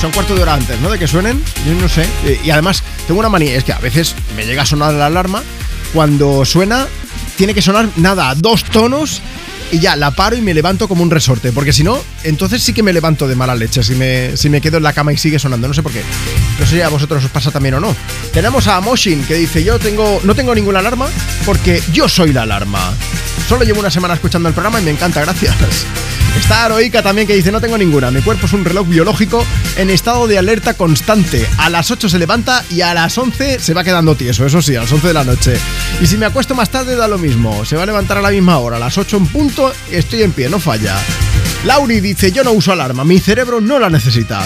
Son 0.00 0.10
cuarto 0.10 0.34
de 0.34 0.42
hora 0.42 0.54
antes, 0.54 0.80
¿no? 0.80 0.90
De 0.90 0.98
que 0.98 1.06
suenen. 1.06 1.40
Yo 1.64 1.74
no 1.74 1.88
sé. 1.88 2.04
Y 2.42 2.50
además, 2.50 2.82
tengo 3.06 3.20
una 3.20 3.28
manía. 3.28 3.54
Es 3.54 3.62
que 3.62 3.72
a 3.72 3.78
veces 3.78 4.16
me 4.36 4.44
llega 4.44 4.62
a 4.62 4.66
sonar 4.66 4.94
la 4.94 5.06
alarma. 5.06 5.42
Cuando 5.92 6.44
suena, 6.44 6.86
tiene 7.36 7.54
que 7.54 7.62
sonar 7.62 7.88
nada, 7.96 8.34
dos 8.34 8.64
tonos. 8.64 9.20
Y 9.70 9.78
ya, 9.78 9.96
la 9.96 10.10
paro 10.10 10.36
y 10.36 10.42
me 10.42 10.52
levanto 10.52 10.86
como 10.86 11.02
un 11.02 11.10
resorte. 11.10 11.50
Porque 11.50 11.72
si 11.72 11.82
no, 11.82 11.98
entonces 12.24 12.62
sí 12.62 12.74
que 12.74 12.82
me 12.82 12.92
levanto 12.92 13.26
de 13.26 13.34
mala 13.34 13.54
leche. 13.54 13.82
Si 13.82 13.94
me, 13.94 14.36
si 14.36 14.50
me 14.50 14.60
quedo 14.60 14.76
en 14.76 14.82
la 14.82 14.92
cama 14.92 15.14
y 15.14 15.16
sigue 15.16 15.38
sonando. 15.38 15.66
No 15.66 15.72
sé 15.72 15.82
por 15.82 15.92
qué. 15.92 16.02
No 16.60 16.66
sé 16.66 16.76
si 16.76 16.80
a 16.82 16.90
vosotros 16.90 17.24
os 17.24 17.30
pasa 17.30 17.50
también 17.50 17.74
o 17.74 17.80
no. 17.80 17.96
Tenemos 18.34 18.66
a 18.66 18.80
Moshin 18.82 19.24
que 19.24 19.34
dice: 19.34 19.64
Yo 19.64 19.78
tengo, 19.78 20.20
no 20.24 20.34
tengo 20.34 20.54
ninguna 20.54 20.80
alarma 20.80 21.08
porque 21.46 21.82
yo 21.92 22.06
soy 22.08 22.34
la 22.34 22.42
alarma. 22.42 22.92
Solo 23.48 23.64
llevo 23.64 23.80
una 23.80 23.90
semana 23.90 24.14
escuchando 24.14 24.48
el 24.48 24.54
programa 24.54 24.78
y 24.80 24.84
me 24.84 24.90
encanta, 24.90 25.22
gracias. 25.22 25.56
Está 26.52 26.66
Aroica 26.66 27.02
también 27.02 27.26
que 27.26 27.34
dice, 27.34 27.50
no 27.50 27.62
tengo 27.62 27.78
ninguna, 27.78 28.10
mi 28.10 28.20
cuerpo 28.20 28.44
es 28.44 28.52
un 28.52 28.62
reloj 28.62 28.86
biológico 28.86 29.42
en 29.76 29.88
estado 29.88 30.26
de 30.26 30.36
alerta 30.36 30.74
constante. 30.74 31.48
A 31.56 31.70
las 31.70 31.90
8 31.90 32.10
se 32.10 32.18
levanta 32.18 32.62
y 32.68 32.82
a 32.82 32.92
las 32.92 33.16
11 33.16 33.58
se 33.58 33.72
va 33.72 33.82
quedando 33.82 34.16
tieso, 34.16 34.44
eso 34.44 34.60
sí, 34.60 34.76
a 34.76 34.82
las 34.82 34.92
11 34.92 35.08
de 35.08 35.14
la 35.14 35.24
noche. 35.24 35.58
Y 36.02 36.06
si 36.06 36.18
me 36.18 36.26
acuesto 36.26 36.54
más 36.54 36.68
tarde 36.68 36.94
da 36.94 37.08
lo 37.08 37.16
mismo, 37.16 37.64
se 37.64 37.76
va 37.76 37.84
a 37.84 37.86
levantar 37.86 38.18
a 38.18 38.20
la 38.20 38.28
misma 38.28 38.58
hora, 38.58 38.76
a 38.76 38.80
las 38.80 38.98
8 38.98 39.16
en 39.16 39.26
punto, 39.28 39.72
estoy 39.90 40.24
en 40.24 40.32
pie, 40.32 40.50
no 40.50 40.60
falla. 40.60 40.94
Lauri 41.64 42.00
dice, 42.00 42.32
yo 42.32 42.44
no 42.44 42.52
uso 42.52 42.70
alarma, 42.70 43.02
mi 43.02 43.18
cerebro 43.18 43.62
no 43.62 43.78
la 43.78 43.88
necesita. 43.88 44.42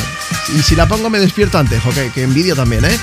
Y 0.56 0.62
si 0.62 0.76
la 0.76 0.86
pongo 0.86 1.10
me 1.10 1.18
despierto 1.18 1.58
antes, 1.58 1.82
que, 1.92 2.12
que 2.12 2.22
envidio 2.22 2.54
también, 2.54 2.84
¿eh? 2.84 2.96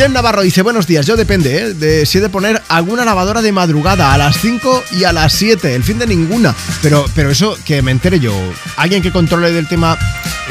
Jen 0.00 0.14
Navarro 0.14 0.40
dice, 0.40 0.62
buenos 0.62 0.86
días, 0.86 1.04
yo 1.04 1.14
depende, 1.14 1.58
¿eh? 1.58 1.74
De 1.74 2.06
si 2.06 2.16
he 2.16 2.20
de 2.22 2.30
poner 2.30 2.62
alguna 2.68 3.04
lavadora 3.04 3.42
de 3.42 3.52
madrugada 3.52 4.14
a 4.14 4.16
las 4.16 4.40
5 4.40 4.84
y 4.92 5.04
a 5.04 5.12
las 5.12 5.34
7, 5.34 5.74
el 5.74 5.84
fin 5.84 5.98
de 5.98 6.06
ninguna. 6.06 6.54
Pero, 6.80 7.04
pero 7.14 7.28
eso 7.30 7.54
que 7.66 7.82
me 7.82 7.90
entere 7.90 8.18
yo, 8.18 8.32
alguien 8.78 9.02
que 9.02 9.12
controle 9.12 9.52
del 9.52 9.68
tema, 9.68 9.98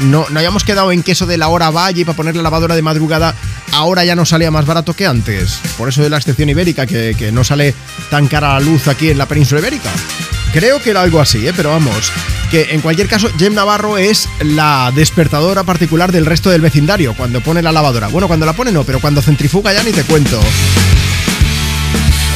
no, 0.01 0.27
no 0.29 0.39
hayamos 0.39 0.63
quedado 0.63 0.91
en 0.91 1.01
que 1.01 1.13
eso 1.13 1.25
de 1.25 1.39
la 1.39 1.47
hora 1.47 1.71
vaya 1.71 1.99
y 1.99 2.05
para 2.05 2.15
poner 2.15 2.35
la 2.35 2.43
lavadora 2.43 2.75
de 2.75 2.83
madrugada 2.83 3.33
ahora 3.71 4.05
ya 4.05 4.15
no 4.15 4.23
salía 4.23 4.51
más 4.51 4.67
barato 4.67 4.93
que 4.93 5.07
antes. 5.07 5.59
Por 5.79 5.89
eso 5.89 6.03
de 6.03 6.11
la 6.11 6.17
excepción 6.17 6.49
ibérica, 6.49 6.85
que, 6.85 7.15
que 7.17 7.31
no 7.31 7.43
sale 7.43 7.73
tan 8.11 8.27
cara 8.27 8.53
la 8.53 8.59
luz 8.59 8.87
aquí 8.87 9.09
en 9.09 9.17
la 9.17 9.25
península 9.25 9.61
ibérica. 9.61 9.89
Creo 10.53 10.79
que 10.79 10.91
era 10.91 11.01
algo 11.01 11.19
así, 11.19 11.47
¿eh? 11.47 11.53
pero 11.57 11.71
vamos. 11.71 12.11
Que 12.51 12.73
en 12.73 12.81
cualquier 12.81 13.07
caso, 13.07 13.29
Jem 13.37 13.53
Navarro 13.53 13.97
es 13.97 14.27
la 14.41 14.91
despertadora 14.95 15.63
particular 15.63 16.11
del 16.11 16.25
resto 16.25 16.49
del 16.49 16.61
vecindario 16.61 17.13
cuando 17.13 17.41
pone 17.41 17.61
la 17.61 17.71
lavadora. 17.71 18.07
Bueno, 18.07 18.27
cuando 18.27 18.45
la 18.45 18.53
pone 18.53 18.71
no, 18.71 18.83
pero 18.83 18.99
cuando 18.99 19.21
centrifuga 19.21 19.71
ya 19.71 19.83
ni 19.83 19.91
te 19.91 20.03
cuento. 20.03 20.39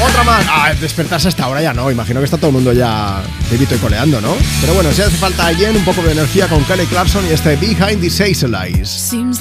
Otra 0.07 0.23
más. 0.23 0.45
Ah, 0.49 0.73
despertarse 0.79 1.29
hasta 1.29 1.45
ahora 1.45 1.61
ya 1.61 1.73
no. 1.73 1.89
Imagino 1.89 2.19
que 2.19 2.25
está 2.25 2.37
todo 2.37 2.49
el 2.49 2.53
mundo 2.53 2.73
ya 2.73 3.23
vivito 3.49 3.75
y 3.75 3.77
coleando, 3.79 4.21
¿no? 4.21 4.35
Pero 4.61 4.73
bueno, 4.73 4.91
si 4.91 5.01
hace 5.01 5.17
falta 5.17 5.47
alguien, 5.47 5.75
un 5.75 5.85
poco 5.85 6.01
de 6.03 6.11
energía 6.11 6.47
con 6.47 6.63
Kelly 6.65 6.85
Clarkson 6.87 7.25
y 7.27 7.31
este 7.31 7.55
Behind 7.55 8.01
the 8.01 8.07
Hazel 8.07 8.53
Eyes. 8.53 8.89
Seems 8.89 9.39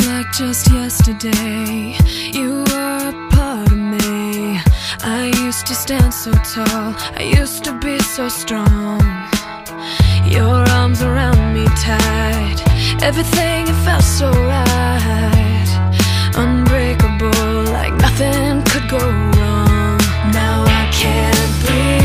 me. 3.77 4.61
I 5.05 5.33
used 5.45 5.67
to 5.67 5.75
stand 5.75 6.15
so. 6.15 6.33
Your 10.33 10.67
arms 10.71 11.03
around 11.03 11.53
me 11.53 11.67
tight, 11.77 12.57
everything 13.03 13.69
it 13.69 13.79
felt 13.85 14.03
so 14.03 14.31
right. 14.31 15.71
Unbreakable, 16.35 17.65
like 17.71 17.93
nothing 18.07 18.63
could 18.71 18.89
go 18.89 18.99
wrong. 18.99 19.99
Now 20.33 20.65
I 20.67 20.89
can't 20.91 21.53
breathe, 21.67 22.02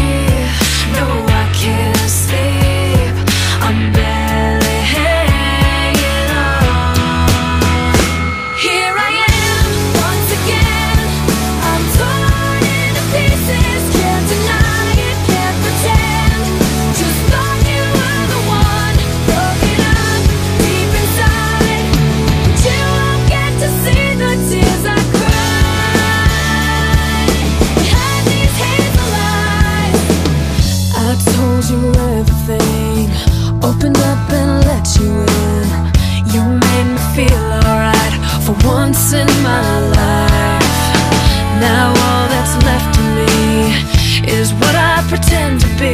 be. 45.77 45.93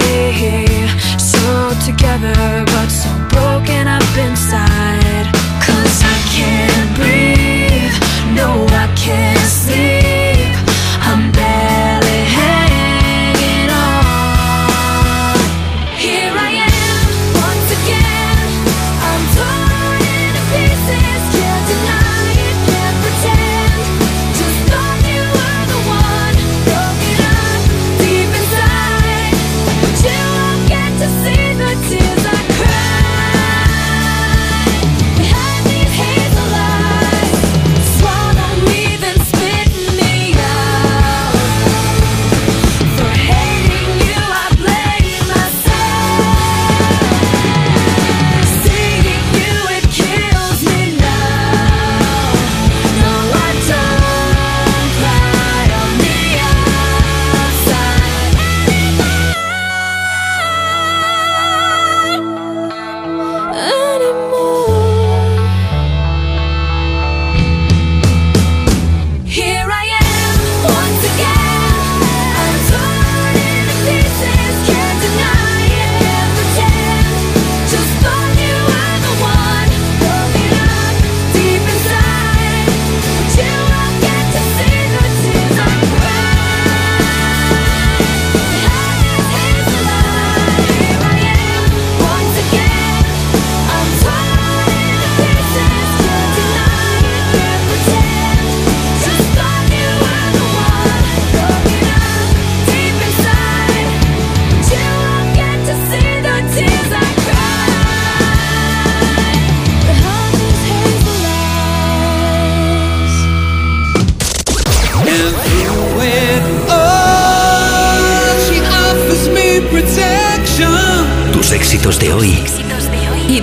So 1.17 1.73
together, 1.85 2.63
but 2.65 2.89
so 2.89 3.09
broken 3.29 3.87
up 3.87 4.17
inside. 4.17 4.72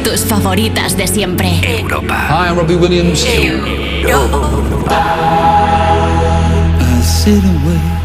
Tus 0.03 0.25
favoritas 0.25 0.97
de 0.97 1.07
siempre. 1.07 1.61
Europa. 1.81 2.15
Hi, 2.29 2.49
I'm 2.49 2.57
Robbie 2.57 2.77
Williams. 2.77 3.25
I 3.25 3.37
sit 7.03 7.45
and 7.45 7.67
wait 7.67 8.01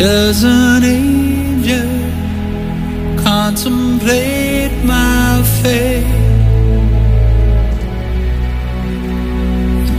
as 0.00 0.44
an 0.44 0.84
angel 0.84 2.00
contemplate 3.22 4.72
my 4.84 5.42
fate. 5.62 6.04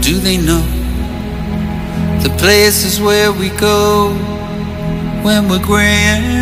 Do 0.00 0.18
they 0.18 0.38
know 0.38 0.64
the 2.22 2.30
places 2.38 3.00
where 3.00 3.32
we 3.32 3.50
go 3.50 4.12
when 5.22 5.48
we're 5.48 5.64
gray 5.64 6.41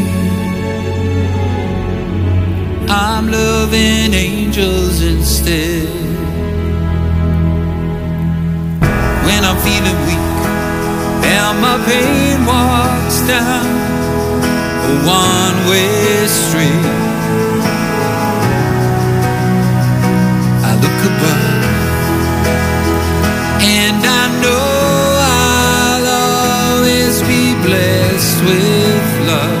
I'm 2.93 3.31
loving 3.31 4.13
angels 4.13 5.01
instead. 5.01 5.87
When 9.27 9.41
I'm 9.49 9.57
feeling 9.63 9.99
weak 10.07 10.31
and 11.23 11.61
my 11.61 11.77
pain 11.87 12.45
walks 12.45 13.17
down 13.31 13.65
a 14.89 14.93
one-way 15.07 16.27
street. 16.27 16.85
I 20.67 20.71
look 20.83 20.99
above 21.11 21.63
and 23.79 24.03
I 24.03 24.23
know 24.43 24.67
I'll 25.39 26.07
always 26.75 27.21
be 27.21 27.55
blessed 27.65 28.43
with 28.43 29.27
love. 29.29 29.60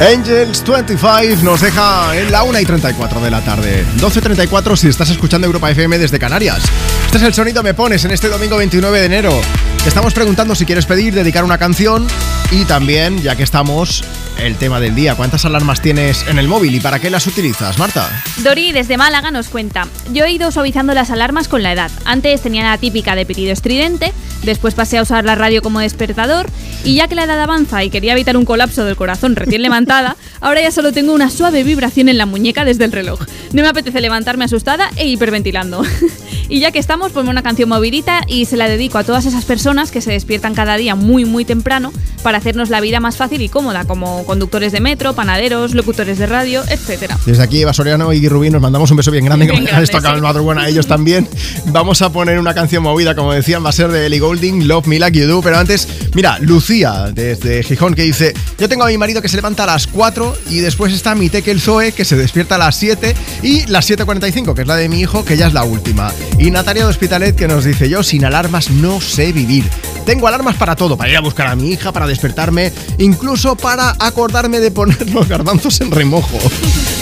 Angels 0.00 0.62
25 0.62 1.42
nos 1.42 1.62
deja 1.62 2.14
en 2.18 2.30
la 2.30 2.42
1 2.42 2.60
y 2.60 2.66
34 2.66 3.18
de 3.18 3.30
la 3.30 3.40
tarde. 3.40 3.82
12.34 3.96 4.76
si 4.76 4.88
estás 4.88 5.08
escuchando 5.08 5.46
Europa 5.46 5.70
FM 5.70 5.98
desde 5.98 6.18
Canarias. 6.18 6.62
Este 7.06 7.16
es 7.16 7.22
el 7.22 7.32
sonido 7.32 7.62
Me 7.62 7.72
Pones 7.72 8.04
en 8.04 8.10
este 8.10 8.28
domingo 8.28 8.58
29 8.58 9.00
de 9.00 9.06
enero. 9.06 9.40
Te 9.82 9.88
estamos 9.88 10.12
preguntando 10.12 10.54
si 10.54 10.66
quieres 10.66 10.84
pedir, 10.84 11.14
dedicar 11.14 11.44
una 11.44 11.56
canción 11.56 12.06
y 12.50 12.64
también, 12.66 13.22
ya 13.22 13.36
que 13.36 13.42
estamos, 13.42 14.04
el 14.38 14.56
tema 14.56 14.80
del 14.80 14.94
día. 14.94 15.14
¿Cuántas 15.14 15.46
alarmas 15.46 15.80
tienes 15.80 16.26
en 16.28 16.38
el 16.38 16.46
móvil 16.46 16.74
y 16.74 16.80
para 16.80 16.98
qué 16.98 17.08
las 17.08 17.26
utilizas, 17.26 17.78
Marta? 17.78 18.22
Dori 18.38 18.72
desde 18.72 18.98
Málaga 18.98 19.30
nos 19.30 19.48
cuenta, 19.48 19.88
yo 20.12 20.24
he 20.24 20.32
ido 20.32 20.50
suavizando 20.50 20.92
las 20.92 21.10
alarmas 21.10 21.48
con 21.48 21.62
la 21.62 21.72
edad. 21.72 21.90
Antes 22.04 22.42
tenía 22.42 22.64
la 22.64 22.76
típica 22.76 23.14
de 23.14 23.24
pitido 23.24 23.52
estridente, 23.52 24.12
después 24.42 24.74
pasé 24.74 24.98
a 24.98 25.02
usar 25.02 25.24
la 25.24 25.36
radio 25.36 25.62
como 25.62 25.80
despertador 25.80 26.50
y 26.86 26.94
ya 26.94 27.08
que 27.08 27.16
la 27.16 27.24
edad 27.24 27.40
avanza 27.40 27.82
y 27.82 27.90
quería 27.90 28.12
evitar 28.12 28.36
un 28.36 28.44
colapso 28.44 28.84
del 28.84 28.94
corazón 28.94 29.34
recién 29.34 29.60
levantada, 29.60 30.16
ahora 30.40 30.60
ya 30.60 30.70
solo 30.70 30.92
tengo 30.92 31.12
una 31.12 31.30
suave 31.30 31.64
vibración 31.64 32.08
en 32.08 32.16
la 32.16 32.26
muñeca 32.26 32.64
desde 32.64 32.84
el 32.84 32.92
reloj. 32.92 33.22
No 33.52 33.62
me 33.62 33.68
apetece 33.68 34.00
levantarme 34.00 34.44
asustada 34.44 34.90
e 34.94 35.08
hiperventilando. 35.08 35.82
y 36.48 36.60
ya 36.60 36.70
que 36.70 36.78
estamos, 36.78 37.10
ponme 37.10 37.30
una 37.30 37.42
canción 37.42 37.68
movidita 37.68 38.20
y 38.28 38.44
se 38.44 38.56
la 38.56 38.68
dedico 38.68 38.98
a 38.98 39.04
todas 39.04 39.26
esas 39.26 39.44
personas 39.44 39.90
que 39.90 40.00
se 40.00 40.12
despiertan 40.12 40.54
cada 40.54 40.76
día 40.76 40.94
muy 40.94 41.24
muy 41.24 41.44
temprano 41.44 41.92
para 42.26 42.38
hacernos 42.38 42.70
la 42.70 42.80
vida 42.80 42.98
más 42.98 43.16
fácil 43.16 43.40
y 43.40 43.48
cómoda, 43.48 43.84
como 43.84 44.26
conductores 44.26 44.72
de 44.72 44.80
metro, 44.80 45.14
panaderos, 45.14 45.74
locutores 45.74 46.18
de 46.18 46.26
radio, 46.26 46.64
etcétera. 46.68 47.16
Desde 47.24 47.40
aquí, 47.40 47.62
Eva 47.62 47.72
Soriano 47.72 48.12
y 48.12 48.28
Rubín, 48.28 48.52
nos 48.52 48.60
mandamos 48.60 48.90
un 48.90 48.96
beso 48.96 49.12
bien 49.12 49.26
grande. 49.26 49.46
Bien 49.46 49.60
que 49.60 49.66
grande, 49.66 49.84
esto 49.84 50.00
sí. 50.00 50.06
el 50.12 50.22
madrugón 50.22 50.58
a 50.58 50.66
ellos 50.66 50.88
también. 50.88 51.28
Vamos 51.66 52.02
a 52.02 52.10
poner 52.10 52.40
una 52.40 52.52
canción 52.52 52.82
movida, 52.82 53.14
como 53.14 53.32
decían, 53.32 53.64
va 53.64 53.68
a 53.68 53.72
ser 53.72 53.92
de 53.92 54.06
Ellie 54.06 54.18
Goulding, 54.18 54.66
Love 54.66 54.88
Me 54.88 54.98
Like 54.98 55.16
You 55.16 55.28
Do. 55.28 55.40
Pero 55.40 55.56
antes, 55.56 55.86
mira, 56.14 56.40
Lucía, 56.40 57.12
desde 57.14 57.62
Gijón, 57.62 57.94
que 57.94 58.02
dice: 58.02 58.34
Yo 58.58 58.68
tengo 58.68 58.82
a 58.82 58.88
mi 58.88 58.98
marido 58.98 59.22
que 59.22 59.28
se 59.28 59.36
levanta 59.36 59.62
a 59.62 59.66
las 59.66 59.86
4 59.86 60.36
y 60.50 60.58
después 60.58 60.92
está 60.92 61.14
mi 61.14 61.30
Tekel 61.30 61.60
Zoe, 61.60 61.92
que 61.92 62.04
se 62.04 62.16
despierta 62.16 62.56
a 62.56 62.58
las 62.58 62.74
7 62.74 63.14
y 63.44 63.66
las 63.66 63.88
7.45, 63.88 64.52
que 64.52 64.62
es 64.62 64.66
la 64.66 64.74
de 64.74 64.88
mi 64.88 64.98
hijo, 64.98 65.24
que 65.24 65.36
ya 65.36 65.46
es 65.46 65.54
la 65.54 65.62
última. 65.62 66.12
Y 66.40 66.50
Natalia 66.50 66.82
de 66.82 66.90
Hospitalet, 66.90 67.36
que 67.36 67.46
nos 67.46 67.64
dice: 67.64 67.88
Yo 67.88 68.02
sin 68.02 68.24
alarmas 68.24 68.68
no 68.68 69.00
sé 69.00 69.30
vivir. 69.30 69.62
Tengo 70.06 70.28
alarmas 70.28 70.54
para 70.54 70.76
todo, 70.76 70.96
para 70.96 71.10
ir 71.10 71.16
a 71.16 71.20
buscar 71.20 71.48
a 71.48 71.56
mi 71.56 71.72
hija, 71.72 71.90
para 71.90 72.06
despertarme, 72.06 72.72
incluso 72.98 73.56
para 73.56 73.96
acordarme 73.98 74.60
de 74.60 74.70
poner 74.70 75.10
los 75.12 75.28
garbanzos 75.28 75.80
en 75.80 75.90
remojo. 75.90 76.38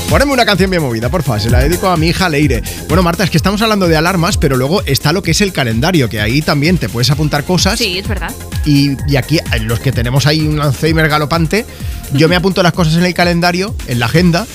Poneme 0.08 0.32
una 0.32 0.46
canción 0.46 0.70
bien 0.70 0.82
movida, 0.82 1.10
porfa, 1.10 1.38
se 1.38 1.50
la 1.50 1.58
dedico 1.60 1.88
a 1.88 1.98
mi 1.98 2.08
hija 2.08 2.30
Leire. 2.30 2.62
Bueno, 2.88 3.02
Marta, 3.02 3.22
es 3.22 3.28
que 3.28 3.36
estamos 3.36 3.60
hablando 3.60 3.88
de 3.88 3.96
alarmas, 3.98 4.38
pero 4.38 4.56
luego 4.56 4.82
está 4.86 5.12
lo 5.12 5.22
que 5.22 5.32
es 5.32 5.42
el 5.42 5.52
calendario, 5.52 6.08
que 6.08 6.18
ahí 6.18 6.40
también 6.40 6.78
te 6.78 6.88
puedes 6.88 7.10
apuntar 7.10 7.44
cosas. 7.44 7.78
Sí, 7.78 7.98
es 7.98 8.08
verdad. 8.08 8.32
Y, 8.64 8.96
y 9.06 9.16
aquí, 9.16 9.36
eh, 9.36 9.60
los 9.60 9.80
que 9.80 9.92
tenemos 9.92 10.26
ahí 10.26 10.40
un 10.40 10.58
Alzheimer 10.62 11.06
galopante, 11.06 11.66
yo 12.14 12.26
me 12.30 12.36
apunto 12.36 12.62
las 12.62 12.72
cosas 12.72 12.94
en 12.94 13.04
el 13.04 13.12
calendario, 13.12 13.74
en 13.86 14.00
la 14.00 14.06
agenda, 14.06 14.46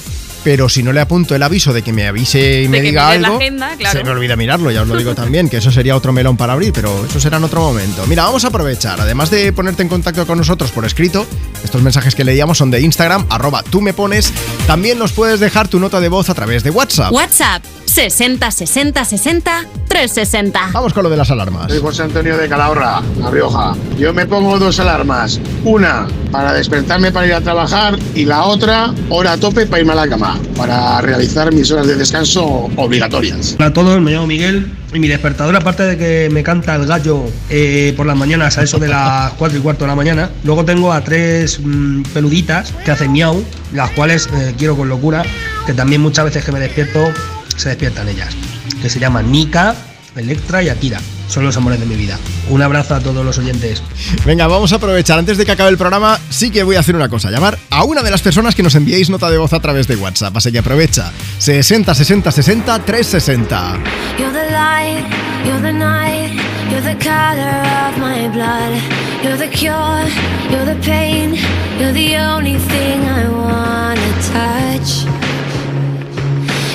pero 0.44 0.70
si 0.70 0.84
no 0.84 0.94
le 0.94 1.02
apunto 1.02 1.36
el 1.36 1.44
aviso 1.44 1.74
de 1.74 1.82
que 1.82 1.94
me 1.94 2.08
avise 2.08 2.62
y 2.62 2.64
De 2.64 2.70
me 2.70 2.78
que 2.78 2.84
diga 2.84 3.10
algo, 3.10 3.38
agenda, 3.38 3.76
claro. 3.78 3.98
se 3.98 4.04
me 4.04 4.12
olvida 4.12 4.36
mirarlo, 4.36 4.72
ya 4.72 4.82
os 4.82 4.88
lo 4.88 4.96
digo 4.98 5.16
también, 5.16 5.50
que 5.50 5.58
eso 5.58 5.72
sería 5.72 5.96
otro 5.96 6.14
melón 6.14 6.38
para 6.38 6.54
abrir, 6.54 6.74
pero 6.74 7.06
eso 7.06 7.20
será 7.20 7.38
en 7.38 7.44
otro 7.44 7.62
momento. 7.62 8.06
Mira, 8.08 8.24
vamos 8.24 8.46
a 8.46 8.48
aprovechar, 8.48 9.00
además 9.02 9.30
de 9.30 9.52
ponerte 9.54 9.84
en 9.84 9.90
contacto 9.90 10.26
con 10.26 10.38
nosotros 10.38 10.72
por 10.72 10.86
escrito, 10.86 11.26
estos 11.64 11.82
mensajes 11.82 12.16
que 12.16 12.24
leíamos 12.24 12.58
son 12.58 12.72
de 12.72 12.82
Instagram, 12.82 13.26
arroba 13.30 13.64
tú 13.64 13.82
me 13.82 13.94
pones, 13.94 14.32
también 14.68 14.98
nos 15.00 15.12
puedes 15.12 15.40
dejar 15.40 15.68
tu 15.68 15.80
nota 15.80 16.00
de 16.00 16.10
voz 16.10 16.30
a 16.30 16.34
través 16.34 16.64
de 16.64 16.70
WhatsApp. 16.70 17.12
WhatsApp 17.12 17.64
60 17.86 18.52
60 18.52 19.04
60 19.06 19.66
360. 19.88 20.70
Vamos 20.72 20.94
con 20.94 21.04
lo 21.04 21.10
de 21.10 21.18
las 21.18 21.32
alarmas. 21.32 21.72
Soy 21.72 21.82
José 21.82 22.04
Antonio 22.04 22.38
de 22.38 22.48
Calahorra, 22.48 23.02
La 23.20 23.32
Rioja. 23.32 23.76
Yo 23.98 24.14
me 24.14 24.28
pongo 24.28 24.60
dos 24.60 24.80
alarmas. 24.80 25.40
Una 25.64 26.08
para 26.32 26.54
despertarme 26.54 27.12
para 27.12 27.26
ir 27.26 27.34
a 27.34 27.42
trabajar 27.42 27.98
y 28.14 28.26
la 28.26 28.44
otra 28.44 28.94
hora 29.10 29.34
a 29.34 29.38
tope 29.38 29.66
para 29.66 29.80
irme 29.82 29.94
a 29.94 29.96
la 29.96 30.08
cama, 30.08 30.29
para 30.56 31.02
realizar 31.02 31.54
mis 31.54 31.72
horas 31.72 31.88
de 31.88 31.96
descanso 31.96 32.70
obligatorias. 32.76 33.56
Hola 33.58 33.68
a 33.68 33.74
todos, 33.74 34.02
me 34.02 34.12
llamo 34.12 34.28
Miguel 34.28 34.72
y 34.94 35.00
mi 35.00 35.08
despertador, 35.08 35.56
aparte 35.56 35.84
de 35.84 35.98
que 35.98 36.30
me 36.32 36.44
canta 36.44 36.76
el 36.76 36.86
gallo 36.86 37.24
eh, 37.50 37.94
por 37.96 38.06
las 38.06 38.18
mañanas 38.18 38.58
a 38.58 38.64
eso 38.64 38.80
de 38.80 38.88
las 38.88 39.34
4 39.34 39.58
y 39.58 39.62
cuarto 39.62 39.86
de 39.86 39.90
la 39.90 39.96
mañana, 39.96 40.30
luego 40.44 40.66
tengo 40.66 40.92
a 40.92 41.04
tres 41.04 41.60
mm, 41.64 42.04
peluditas 42.14 42.74
que 42.84 42.92
hacen 42.92 43.12
miau, 43.12 43.44
las 43.74 43.92
cuales 43.92 44.30
eh, 44.34 44.54
quiero 44.58 44.76
con 44.76 44.90
locura, 44.90 45.24
que 45.66 45.74
también 45.74 46.02
muchas 46.02 46.26
veces 46.26 46.44
que 46.44 46.52
me 46.52 46.60
despierto 46.60 47.12
se 47.56 47.70
despiertan 47.70 48.08
ellas, 48.08 48.36
que 48.82 48.90
se 48.90 49.00
llaman 49.00 49.32
Nika, 49.32 49.76
Electra 50.20 50.62
y 50.64 50.70
Akira. 50.70 51.00
Son 51.28 51.44
los 51.44 51.56
amores 51.58 51.80
de 51.80 51.86
mi 51.86 51.96
vida. 51.96 52.18
Un 52.50 52.62
abrazo 52.62 52.96
a 52.96 53.00
todos 53.00 53.24
los 53.24 53.38
oyentes. 53.38 53.84
Venga, 54.26 54.48
vamos 54.48 54.74
a 54.74 54.78
aprovechar. 54.78 55.20
Antes 55.20 55.38
de 55.38 55.46
que 55.46 55.52
acabe 55.52 55.70
el 55.70 55.78
programa, 55.78 56.20
sí 56.30 56.50
que 56.50 56.64
voy 56.64 56.76
a 56.76 56.80
hacer 56.80 56.96
una 56.96 57.08
cosa. 57.08 57.30
Llamar 57.30 57.58
a 57.70 57.84
una 57.84 58.02
de 58.02 58.10
las 58.10 58.22
personas 58.22 58.56
que 58.56 58.64
nos 58.64 58.76
enviéis 58.76 59.10
nota 59.10 59.30
de 59.30 59.38
voz 59.38 59.54
a 59.54 59.60
través 59.60 59.88
de 59.88 59.96
WhatsApp. 59.96 60.36
Así 60.36 60.52
que 60.52 60.60
aprovecha. 60.60 61.12
60 61.38 61.94
60 61.94 62.32
60 62.32 62.80
360. 62.86 63.78
You're 64.18 64.32
the 64.32 64.52
light, 64.52 65.06
you're 65.46 65.62
the 65.62 65.74
night, 65.74 66.34
you're 66.72 66.82
the 66.82 66.98
color 66.98 67.62
of 67.88 67.98
my 67.98 68.28
blood. 68.30 69.00
You're 69.22 69.38
the 69.38 69.50
cure, 69.50 70.08
you're 70.50 70.66
the 70.66 70.80
pain, 70.82 71.36
you're 71.78 71.92
the 71.92 72.16
only 72.18 72.58
thing 72.58 73.04
I 73.04 73.28
wanna 73.28 74.14
touch. 74.32 75.06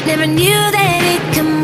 Never 0.06 0.26
knew 0.26 0.52
that 0.52 1.00
it 1.02 1.34
could 1.34 1.63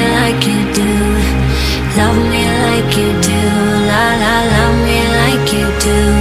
la 4.21 4.35
love 4.53 4.77
me 4.85 4.99
like 5.19 5.47
you 5.57 5.67
do, 5.85 6.20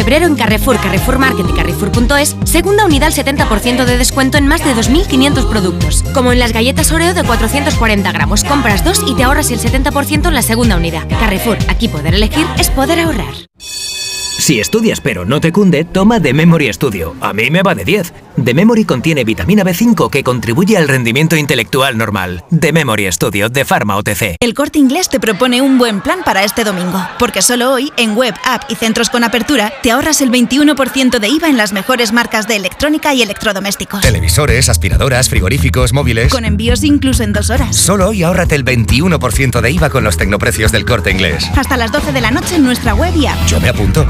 febrero 0.00 0.26
en 0.26 0.34
Carrefour, 0.34 0.80
Carrefour 0.80 1.18
Market 1.18 1.46
y 1.46 1.52
Carrefour.es, 1.52 2.34
segunda 2.44 2.86
unidad 2.86 3.08
al 3.08 3.12
70% 3.12 3.84
de 3.84 3.98
descuento 3.98 4.38
en 4.38 4.46
más 4.46 4.64
de 4.64 4.74
2.500 4.74 5.46
productos. 5.50 6.02
Como 6.14 6.32
en 6.32 6.38
las 6.38 6.54
galletas 6.54 6.90
Oreo 6.90 7.12
de 7.12 7.22
440 7.22 8.10
gramos. 8.10 8.42
Compras 8.44 8.82
dos 8.82 9.04
y 9.06 9.14
te 9.14 9.24
ahorras 9.24 9.50
el 9.50 9.58
70% 9.58 10.28
en 10.28 10.34
la 10.34 10.40
segunda 10.40 10.76
unidad. 10.76 11.06
Carrefour, 11.06 11.58
aquí 11.68 11.88
poder 11.88 12.14
elegir 12.14 12.46
es 12.58 12.70
poder 12.70 12.98
ahorrar. 12.98 13.34
Si 13.58 14.58
estudias 14.58 15.02
pero 15.02 15.26
no 15.26 15.38
te 15.38 15.52
cunde, 15.52 15.84
toma 15.84 16.18
The 16.18 16.32
Memory 16.32 16.72
Studio. 16.72 17.14
A 17.20 17.34
mí 17.34 17.50
me 17.50 17.62
va 17.62 17.74
de 17.74 17.84
10. 17.84 18.14
The 18.44 18.54
Memory 18.54 18.84
contiene 18.84 19.24
vitamina 19.24 19.64
B5 19.64 20.08
que 20.08 20.24
contribuye 20.24 20.76
al 20.76 20.88
rendimiento 20.88 21.36
intelectual 21.36 21.98
normal. 21.98 22.42
The 22.58 22.72
Memory 22.72 23.12
Studio 23.12 23.48
de 23.48 23.64
Pharma 23.64 23.96
OTC. 23.96 24.36
El 24.40 24.54
Corte 24.54 24.78
Inglés 24.78 25.08
te 25.08 25.20
propone 25.20 25.60
un 25.60 25.76
buen 25.78 26.00
plan 26.00 26.20
para 26.24 26.44
este 26.44 26.64
domingo, 26.64 27.06
porque 27.18 27.42
solo 27.42 27.72
hoy, 27.72 27.92
en 27.96 28.16
web, 28.16 28.34
app 28.44 28.62
y 28.70 28.76
centros 28.76 29.10
con 29.10 29.24
apertura, 29.24 29.72
te 29.82 29.90
ahorras 29.90 30.22
el 30.22 30.30
21% 30.30 31.18
de 31.18 31.28
IVA 31.28 31.48
en 31.48 31.56
las 31.58 31.72
mejores 31.72 32.12
marcas 32.12 32.48
de 32.48 32.56
electrónica 32.56 33.12
y 33.14 33.22
electrodomésticos. 33.22 34.00
Televisores, 34.00 34.68
aspiradoras, 34.68 35.28
frigoríficos, 35.28 35.92
móviles. 35.92 36.32
Con 36.32 36.44
envíos 36.44 36.82
incluso 36.82 37.22
en 37.22 37.32
dos 37.32 37.50
horas. 37.50 37.76
Solo 37.76 38.08
hoy 38.08 38.22
ahórrate 38.22 38.54
el 38.54 38.64
21% 38.64 39.60
de 39.60 39.70
IVA 39.70 39.90
con 39.90 40.04
los 40.04 40.16
tecnoprecios 40.16 40.72
del 40.72 40.86
corte 40.86 41.10
inglés. 41.10 41.44
Hasta 41.56 41.76
las 41.76 41.92
12 41.92 42.12
de 42.12 42.20
la 42.20 42.30
noche 42.30 42.56
en 42.56 42.64
nuestra 42.64 42.94
web 42.94 43.14
y 43.16 43.26
app. 43.26 43.46
Yo 43.46 43.60
me 43.60 43.68
apunto. 43.68 44.06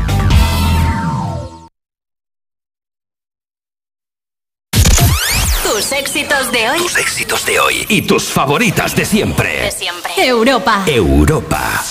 Éxitos 6.41 6.52
de 6.52 6.70
hoy. 6.70 6.78
Tus 6.78 6.97
éxitos 6.97 7.47
de 7.47 7.60
hoy 7.60 7.86
y 7.89 8.02
tus 8.02 8.25
favoritas 8.25 8.97
de 8.97 9.05
siempre. 9.05 9.60
De 9.60 9.70
siempre. 9.70 10.12
Europa. 10.17 10.85
Europa. 10.86 11.83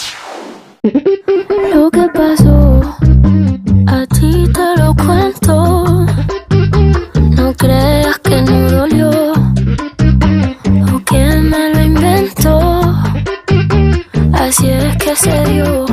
Lo 1.72 1.92
que 1.92 2.08
pasó, 2.14 2.82
a 3.88 4.06
ti 4.08 4.48
te 4.52 4.82
lo 4.82 4.96
cuento. 4.96 6.06
No 7.32 7.54
creas 7.54 8.20
que 8.20 8.42
no 8.42 8.72
dolió 8.72 9.12
o 10.94 11.00
que 11.06 11.26
me 11.42 11.74
lo 11.74 11.82
inventó. 11.82 12.82
Así 14.34 14.70
es 14.70 14.98
que 14.98 15.16
se 15.16 15.46
dio. 15.46 15.86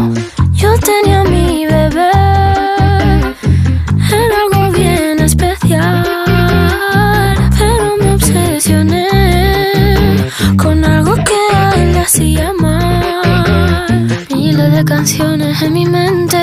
Yo 0.52 0.78
tenía 0.78 1.20
a 1.20 1.24
hacía 12.16 12.50
mal. 12.58 14.08
Miles 14.34 14.72
de 14.72 14.84
canciones 14.86 15.60
en 15.60 15.72
mi 15.74 15.84
mente 15.84 16.38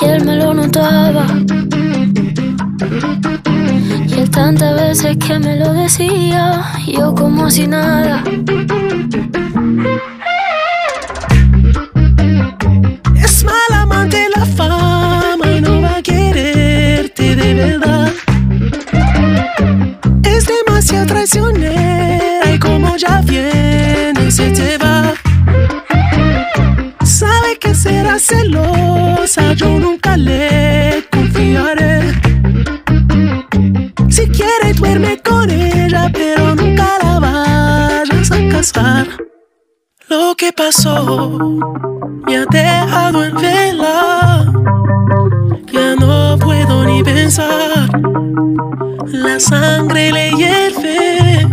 y 0.00 0.04
él 0.06 0.24
me 0.24 0.36
lo 0.36 0.54
notaba. 0.54 1.26
Y 4.08 4.14
él 4.14 4.30
tantas 4.30 4.74
veces 4.80 5.18
que 5.18 5.38
me 5.38 5.56
lo 5.56 5.74
decía, 5.74 6.62
yo 6.86 7.14
como 7.14 7.50
si 7.50 7.66
nada. 7.66 8.24
Es 13.22 13.44
mal 13.44 13.72
amante 13.74 14.26
la 14.34 14.46
fama 14.46 15.46
y 15.54 15.60
no 15.60 15.82
va 15.82 15.96
a 15.96 16.02
quererte 16.02 17.36
de 17.36 17.54
verdad. 17.54 18.10
Es 20.22 20.46
demasiado 20.46 21.04
traicionera 21.04 22.54
y 22.54 22.58
como 22.58 22.96
ya 22.96 23.20
viene 23.20 24.30
se 24.30 24.50
te 24.52 24.78
va. 24.78 24.89
celosa, 28.30 29.52
yo 29.54 29.78
nunca 29.78 30.16
le 30.16 31.04
confiaré. 31.10 32.12
Si 34.08 34.24
quiere 34.28 34.72
duerme 34.74 35.18
con 35.28 35.50
ella, 35.50 36.10
pero 36.12 36.54
nunca 36.54 36.86
la 37.02 37.18
vayas 37.18 38.30
a 38.30 38.48
casar. 38.48 39.06
Lo 40.08 40.34
que 40.36 40.52
pasó 40.52 41.38
me 42.26 42.36
ha 42.38 42.46
dejado 42.46 43.24
en 43.24 43.34
vela. 43.34 44.52
Ya 45.72 45.94
no 45.96 46.29
pensar. 47.02 47.88
La 49.06 49.40
sangre 49.40 50.12
le 50.12 50.30
hierve, 50.32 51.46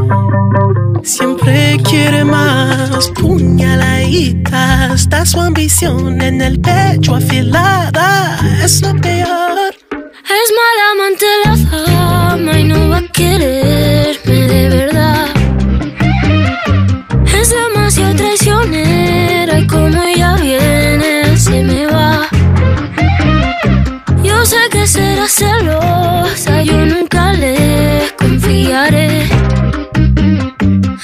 siempre 1.04 1.78
quiere 1.84 2.24
más. 2.24 3.10
Puñaladita, 3.12 4.94
está 4.94 5.26
su 5.26 5.40
ambición 5.40 6.22
en 6.22 6.42
el 6.42 6.60
pecho 6.60 7.16
afilada, 7.16 8.38
es 8.64 8.82
lo 8.82 8.94
peor. 8.96 9.74
Es 9.92 10.48
mala 10.60 10.86
amante 10.94 11.26
la 11.46 11.56
fama 11.70 12.60
y 12.60 12.64
no 12.66 12.90
va 12.90 12.98
a 12.98 13.08
quererme 13.08 14.48
de 14.48 14.70
verdad. 14.70 15.37
yo 26.64 26.86
nunca 26.86 27.34
le 27.34 28.14
confiaré. 28.18 29.28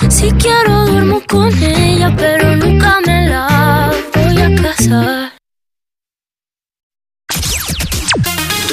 Si 0.10 0.32
quiero 0.32 0.85
duermo 0.85 1.22
con 1.27 1.52
ella, 1.61 2.14
pero 2.16 2.56
nunca 2.56 3.00
me 3.06 3.27
la 3.27 3.92
voy 4.14 4.42
a 4.42 4.61
casar. 4.61 5.34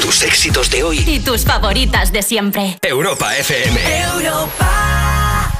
Tus 0.00 0.22
éxitos 0.22 0.70
de 0.70 0.84
hoy 0.84 0.98
y 1.06 1.18
tus 1.18 1.44
favoritas 1.44 2.12
de 2.12 2.22
siempre. 2.22 2.78
Europa 2.82 3.36
FM. 3.36 4.02
Europa. 4.02 5.50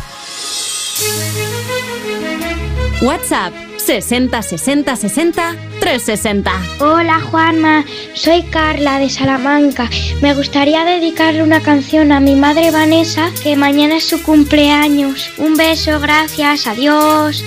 WhatsApp 3.02 3.52
60 3.78 4.42
60 4.42 4.96
60 4.96 5.69
360. 5.80 6.52
Hola 6.78 7.20
Juanma, 7.20 7.84
soy 8.14 8.42
Carla 8.42 8.98
de 8.98 9.08
Salamanca. 9.08 9.88
Me 10.20 10.34
gustaría 10.34 10.84
dedicarle 10.84 11.42
una 11.42 11.60
canción 11.62 12.12
a 12.12 12.20
mi 12.20 12.36
madre 12.36 12.70
Vanessa, 12.70 13.30
que 13.42 13.56
mañana 13.56 13.96
es 13.96 14.04
su 14.04 14.22
cumpleaños. 14.22 15.32
Un 15.38 15.56
beso, 15.56 15.98
gracias, 15.98 16.66
adiós. 16.66 17.42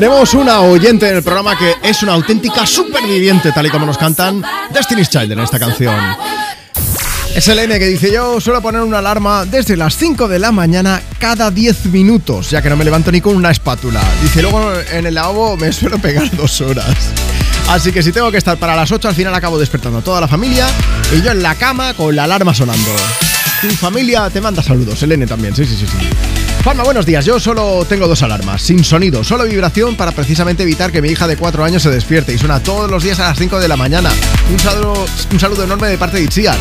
Tenemos 0.00 0.32
una 0.32 0.60
oyente 0.60 1.10
en 1.10 1.16
el 1.16 1.22
programa 1.22 1.58
que 1.58 1.74
es 1.82 2.02
una 2.02 2.14
auténtica 2.14 2.66
superviviente, 2.66 3.52
tal 3.52 3.66
y 3.66 3.68
como 3.68 3.84
nos 3.84 3.98
cantan 3.98 4.42
Destiny's 4.72 5.10
Child 5.10 5.32
en 5.32 5.40
esta 5.40 5.58
canción. 5.58 5.94
Es 7.34 7.46
el 7.48 7.58
N 7.58 7.78
que 7.78 7.84
dice 7.84 8.10
yo, 8.10 8.40
suelo 8.40 8.62
poner 8.62 8.80
una 8.80 9.00
alarma 9.00 9.44
desde 9.44 9.76
las 9.76 9.94
5 9.98 10.26
de 10.26 10.38
la 10.38 10.52
mañana 10.52 11.02
cada 11.18 11.50
10 11.50 11.84
minutos, 11.92 12.48
ya 12.48 12.62
que 12.62 12.70
no 12.70 12.78
me 12.78 12.84
levanto 12.86 13.12
ni 13.12 13.20
con 13.20 13.36
una 13.36 13.50
espátula. 13.50 14.00
Dice, 14.22 14.40
luego 14.40 14.72
en 14.90 15.04
el 15.04 15.12
lavabo 15.12 15.58
me 15.58 15.70
suelo 15.74 15.98
pegar 15.98 16.34
dos 16.34 16.62
horas. 16.62 16.96
Así 17.68 17.92
que 17.92 18.02
si 18.02 18.10
tengo 18.10 18.32
que 18.32 18.38
estar 18.38 18.56
para 18.56 18.74
las 18.74 18.90
8, 18.90 19.06
al 19.06 19.14
final 19.14 19.34
acabo 19.34 19.58
despertando 19.58 19.98
a 19.98 20.02
toda 20.02 20.18
la 20.18 20.28
familia 20.28 20.66
y 21.14 21.20
yo 21.20 21.30
en 21.30 21.42
la 21.42 21.56
cama 21.56 21.92
con 21.92 22.16
la 22.16 22.24
alarma 22.24 22.54
sonando. 22.54 22.90
Tu 23.60 23.68
familia 23.72 24.30
te 24.30 24.40
manda 24.40 24.62
saludos, 24.62 25.02
el 25.02 25.12
N 25.12 25.26
también, 25.26 25.54
sí, 25.54 25.66
sí, 25.66 25.76
sí, 25.76 25.84
sí. 25.86 26.29
Juanma, 26.62 26.84
buenos 26.84 27.06
días. 27.06 27.24
Yo 27.24 27.40
solo 27.40 27.86
tengo 27.88 28.06
dos 28.06 28.22
alarmas, 28.22 28.60
sin 28.60 28.84
sonido, 28.84 29.24
solo 29.24 29.44
vibración 29.44 29.96
para 29.96 30.12
precisamente 30.12 30.62
evitar 30.62 30.92
que 30.92 31.00
mi 31.00 31.08
hija 31.08 31.26
de 31.26 31.38
4 31.38 31.64
años 31.64 31.82
se 31.82 31.90
despierte 31.90 32.34
y 32.34 32.38
suena 32.38 32.62
todos 32.62 32.90
los 32.90 33.02
días 33.02 33.18
a 33.18 33.28
las 33.28 33.38
5 33.38 33.58
de 33.58 33.66
la 33.66 33.78
mañana. 33.78 34.10
Un 34.52 34.58
saludo, 34.58 35.06
un 35.32 35.40
saludo 35.40 35.64
enorme 35.64 35.88
de 35.88 35.96
parte 35.96 36.18
de 36.18 36.24
Itziar. 36.24 36.58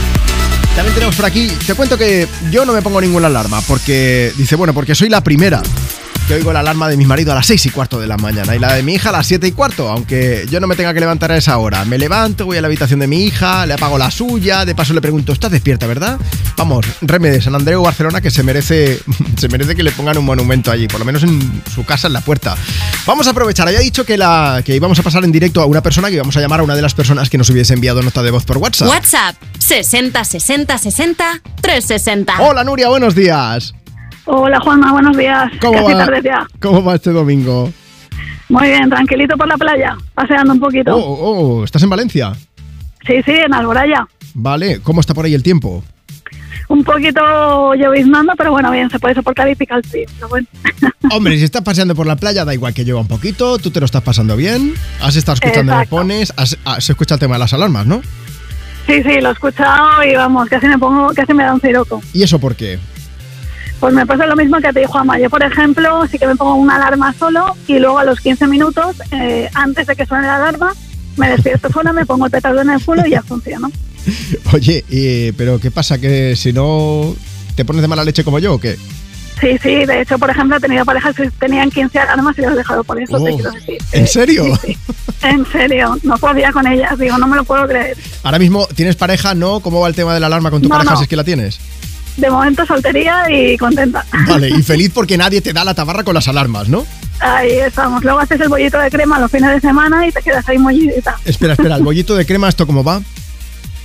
También 0.73 0.93
tenemos 0.93 1.17
por 1.17 1.25
aquí, 1.25 1.51
te 1.67 1.73
cuento 1.73 1.97
que 1.97 2.29
yo 2.49 2.63
no 2.63 2.71
me 2.71 2.81
pongo 2.81 3.01
ninguna 3.01 3.27
alarma 3.27 3.61
porque, 3.67 4.31
dice, 4.37 4.55
bueno, 4.55 4.73
porque 4.73 4.95
soy 4.95 5.09
la 5.09 5.21
primera 5.21 5.61
que 6.29 6.35
oigo 6.35 6.53
la 6.53 6.59
alarma 6.59 6.87
de 6.87 6.95
mi 6.95 7.07
marido 7.07 7.31
a 7.31 7.35
las 7.35 7.47
6 7.47 7.65
y 7.65 7.69
cuarto 7.71 7.99
de 7.99 8.05
la 8.05 8.15
mañana 8.15 8.55
y 8.55 8.59
la 8.59 8.75
de 8.75 8.83
mi 8.83 8.93
hija 8.93 9.09
a 9.09 9.13
las 9.13 9.25
7 9.25 9.47
y 9.47 9.51
cuarto, 9.51 9.89
aunque 9.89 10.45
yo 10.47 10.59
no 10.59 10.67
me 10.67 10.75
tenga 10.75 10.93
que 10.93 10.99
levantar 10.99 11.31
a 11.31 11.37
esa 11.37 11.57
hora. 11.57 11.83
Me 11.85 11.97
levanto, 11.97 12.45
voy 12.45 12.57
a 12.57 12.61
la 12.61 12.67
habitación 12.67 12.99
de 12.99 13.07
mi 13.07 13.23
hija, 13.23 13.65
le 13.65 13.73
apago 13.73 13.97
la 13.97 14.11
suya, 14.11 14.63
de 14.63 14.75
paso 14.75 14.93
le 14.93 15.01
pregunto, 15.01 15.33
¿estás 15.33 15.49
despierta, 15.49 15.87
verdad? 15.87 16.19
Vamos, 16.55 16.85
Reme 17.01 17.31
de 17.31 17.41
San 17.41 17.55
Andreu, 17.55 17.81
Barcelona, 17.81 18.21
que 18.21 18.29
se 18.29 18.43
merece, 18.43 18.99
se 19.37 19.47
merece 19.47 19.75
que 19.75 19.81
le 19.81 19.91
pongan 19.91 20.19
un 20.19 20.25
monumento 20.25 20.69
allí, 20.69 20.87
por 20.87 20.99
lo 20.99 21.05
menos 21.05 21.23
en 21.23 21.63
su 21.73 21.83
casa, 21.83 22.05
en 22.05 22.13
la 22.13 22.21
puerta. 22.21 22.55
Vamos 23.07 23.25
a 23.25 23.31
aprovechar, 23.31 23.67
había 23.67 23.79
dicho 23.79 24.05
que, 24.05 24.15
la, 24.15 24.61
que 24.63 24.75
íbamos 24.75 24.99
a 24.99 25.01
pasar 25.01 25.23
en 25.23 25.31
directo 25.31 25.61
a 25.61 25.65
una 25.65 25.81
persona 25.81 26.09
que 26.09 26.13
íbamos 26.13 26.37
a 26.37 26.41
llamar 26.41 26.59
a 26.59 26.63
una 26.63 26.75
de 26.75 26.83
las 26.83 26.93
personas 26.93 27.27
que 27.31 27.39
nos 27.39 27.49
hubiese 27.49 27.73
enviado 27.73 28.03
nota 28.03 28.21
de 28.21 28.29
voz 28.29 28.45
por 28.45 28.59
WhatsApp. 28.59 28.87
WhatsApp 28.87 29.35
60 29.57 30.23
60 30.23 30.77
60 30.77 31.41
360. 31.59 32.39
Hola 32.39 32.63
Nuria, 32.63 32.87
buenos 32.89 33.15
días. 33.15 33.73
Hola 34.31 34.59
Juanma, 34.59 34.91
buenos 34.91 35.17
días. 35.17 35.51
¿Cómo 35.59 35.73
Casi 35.73 35.93
va? 35.93 36.05
tarde 36.05 36.21
ya. 36.23 36.47
¿Cómo 36.61 36.83
va 36.83 36.93
este 36.95 37.09
domingo? 37.09 37.73
Muy 38.49 38.67
bien, 38.67 38.87
tranquilito 38.87 39.35
por 39.35 39.47
la 39.47 39.57
playa, 39.57 39.97
paseando 40.13 40.53
un 40.53 40.59
poquito. 40.59 40.95
Oh, 40.95 41.59
oh, 41.59 41.63
¿estás 41.63 41.81
en 41.81 41.89
Valencia? 41.89 42.33
Sí, 43.07 43.15
sí, 43.25 43.31
en 43.31 43.53
Alboraya. 43.55 44.07
Vale, 44.35 44.81
¿cómo 44.81 45.01
está 45.01 45.15
por 45.15 45.25
ahí 45.25 45.33
el 45.33 45.41
tiempo? 45.41 45.83
Un 46.67 46.83
poquito 46.83 47.73
lloviznando, 47.73 48.33
pero 48.37 48.51
bueno, 48.51 48.69
bien, 48.71 48.87
se 48.91 48.99
puede 48.99 49.15
soportar 49.15 49.49
y 49.49 49.55
pica 49.55 49.75
el 49.77 49.83
frío. 49.83 50.05
Bueno. 50.29 50.45
Hombre, 51.11 51.35
si 51.39 51.43
estás 51.43 51.63
paseando 51.63 51.95
por 51.95 52.05
la 52.05 52.15
playa, 52.15 52.45
da 52.45 52.53
igual 52.53 52.75
que 52.75 52.85
lleva 52.85 52.99
un 53.01 53.07
poquito, 53.07 53.57
tú 53.57 53.71
te 53.71 53.79
lo 53.79 53.87
estás 53.87 54.03
pasando 54.03 54.35
bien, 54.35 54.75
has 55.01 55.15
estado 55.15 55.33
escuchando 55.35 55.71
me 55.73 55.77
Exacto. 55.79 55.95
pones, 55.95 56.33
has, 56.37 56.55
has 56.65 56.87
escuchado 56.87 57.15
el 57.15 57.19
tema 57.21 57.35
de 57.35 57.39
las 57.39 57.53
alarmas, 57.53 57.87
¿no? 57.87 58.03
Sí, 58.85 59.01
sí, 59.01 59.21
lo 59.21 59.29
he 59.29 59.33
escuchado 59.33 60.03
y 60.03 60.13
vamos, 60.15 60.47
casi 60.49 60.67
me 60.67 60.77
pongo, 60.77 61.11
casi 61.15 61.33
me 61.33 61.43
da 61.45 61.53
un 61.55 61.61
ciroco. 61.61 61.99
¿Y 62.13 62.21
eso 62.21 62.37
por 62.39 62.55
qué? 62.55 62.77
Pues 63.79 63.93
me 63.93 64.05
pasa 64.05 64.25
lo 64.25 64.35
mismo 64.35 64.57
que 64.59 64.73
te 64.73 64.81
dijo 64.81 64.91
Juanma. 64.91 65.17
Yo, 65.19 65.29
por 65.29 65.41
ejemplo, 65.41 66.05
sí 66.11 66.19
que 66.19 66.27
me 66.27 66.35
pongo 66.35 66.55
una 66.55 66.75
alarma 66.75 67.13
solo 67.17 67.55
y 67.67 67.79
luego 67.79 67.99
a 67.99 68.03
los 68.03 68.19
15 68.19 68.47
minutos, 68.47 68.97
eh, 69.11 69.49
antes 69.53 69.87
de 69.87 69.95
que 69.95 70.05
suene 70.05 70.27
la 70.27 70.35
alarma, 70.35 70.73
me 71.17 71.29
despierto 71.29 71.69
sola, 71.71 71.93
me 71.93 72.05
pongo 72.05 72.25
el 72.25 72.31
petardo 72.31 72.61
en 72.61 72.69
el 72.71 72.83
culo 72.83 73.05
y 73.05 73.11
ya 73.11 73.21
funciona. 73.23 73.69
Oye, 74.53 74.83
eh, 74.89 75.33
pero 75.37 75.59
¿qué 75.59 75.71
pasa? 75.71 75.97
¿Que 75.97 76.35
si 76.35 76.51
no 76.51 77.15
te 77.55 77.63
pones 77.65 77.81
de 77.81 77.87
mala 77.87 78.03
leche 78.03 78.23
como 78.23 78.39
yo 78.39 78.55
o 78.55 78.59
qué? 78.59 78.77
Sí, 79.39 79.57
sí, 79.63 79.85
de 79.85 80.01
hecho, 80.01 80.19
por 80.19 80.29
ejemplo, 80.29 80.57
he 80.57 80.59
tenido 80.59 80.83
parejas 80.83 81.15
que 81.15 81.31
tenían 81.31 81.69
15 81.71 81.97
alarmas 81.99 82.37
y 82.37 82.41
los 82.41 82.51
he 82.51 82.55
dejado 82.57 82.83
por 82.83 83.01
eso, 83.01 83.17
te 83.23 83.31
Oh, 83.31 83.35
quiero 83.37 83.51
decir. 83.51 83.77
¿En 83.93 84.05
serio? 84.07 84.43
En 85.23 85.45
serio, 85.49 85.97
no 86.03 86.17
podía 86.17 86.51
con 86.51 86.67
ellas, 86.67 86.99
digo, 86.99 87.17
no 87.17 87.25
me 87.27 87.37
lo 87.37 87.45
puedo 87.45 87.65
creer. 87.65 87.95
Ahora 88.23 88.39
mismo 88.39 88.67
tienes 88.75 88.97
pareja, 88.97 89.35
¿no? 89.35 89.61
¿Cómo 89.61 89.79
va 89.79 89.87
el 89.87 89.95
tema 89.95 90.13
de 90.13 90.19
la 90.19 90.27
alarma 90.27 90.51
con 90.51 90.61
tu 90.61 90.67
No, 90.67 90.75
pareja 90.75 90.91
no. 90.91 90.97
si 90.97 91.03
es 91.03 91.09
que 91.09 91.15
la 91.15 91.23
tienes? 91.23 91.57
De 92.19 92.29
momento 92.29 92.65
soltería 92.65 93.29
y 93.29 93.57
contenta. 93.57 94.05
Vale, 94.27 94.49
y 94.49 94.61
feliz 94.63 94.91
porque 94.93 95.17
nadie 95.17 95.41
te 95.41 95.53
da 95.53 95.63
la 95.63 95.73
tabarra 95.73 96.03
con 96.03 96.13
las 96.13 96.27
alarmas, 96.27 96.67
¿no? 96.67 96.85
Ahí 97.19 97.51
estamos. 97.51 98.03
Luego 98.03 98.19
haces 98.19 98.39
el 98.41 98.49
bollito 98.49 98.77
de 98.77 98.89
crema 98.89 99.19
los 99.19 99.31
fines 99.31 99.51
de 99.51 99.61
semana 99.61 100.05
y 100.07 100.11
te 100.11 100.21
quedas 100.21 100.47
ahí 100.47 100.57
mollidita. 100.57 101.17
Espera, 101.25 101.53
espera, 101.53 101.75
el 101.75 101.83
bollito 101.83 102.15
de 102.15 102.25
crema, 102.25 102.49
¿esto 102.49 102.65
cómo 102.65 102.83
va? 102.83 103.01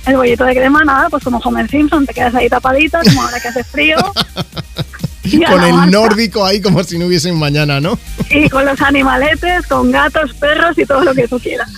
El 0.05 0.17
bollito 0.17 0.43
de 0.43 0.53
crema, 0.53 0.83
nada, 0.83 1.09
pues 1.09 1.23
como 1.23 1.39
Homer 1.39 1.69
Simpson, 1.69 2.05
te 2.05 2.13
quedas 2.13 2.35
ahí 2.35 2.47
tapadita, 2.47 3.01
como 3.03 3.23
ahora 3.23 3.39
que 3.39 3.47
hace 3.47 3.63
frío. 3.63 3.97
Con 5.49 5.63
el 5.63 5.91
nórdico 5.91 6.45
ahí 6.45 6.61
como 6.61 6.83
si 6.83 6.97
no 6.97 7.05
hubiese 7.05 7.31
un 7.31 7.39
mañana, 7.39 7.79
¿no? 7.79 7.97
Y 8.29 8.49
con 8.49 8.65
los 8.65 8.79
animaletes, 8.81 9.65
con 9.67 9.91
gatos, 9.91 10.33
perros 10.33 10.77
y 10.77 10.85
todo 10.85 11.03
lo 11.03 11.13
que 11.13 11.27
tú 11.27 11.39
quieras. 11.39 11.69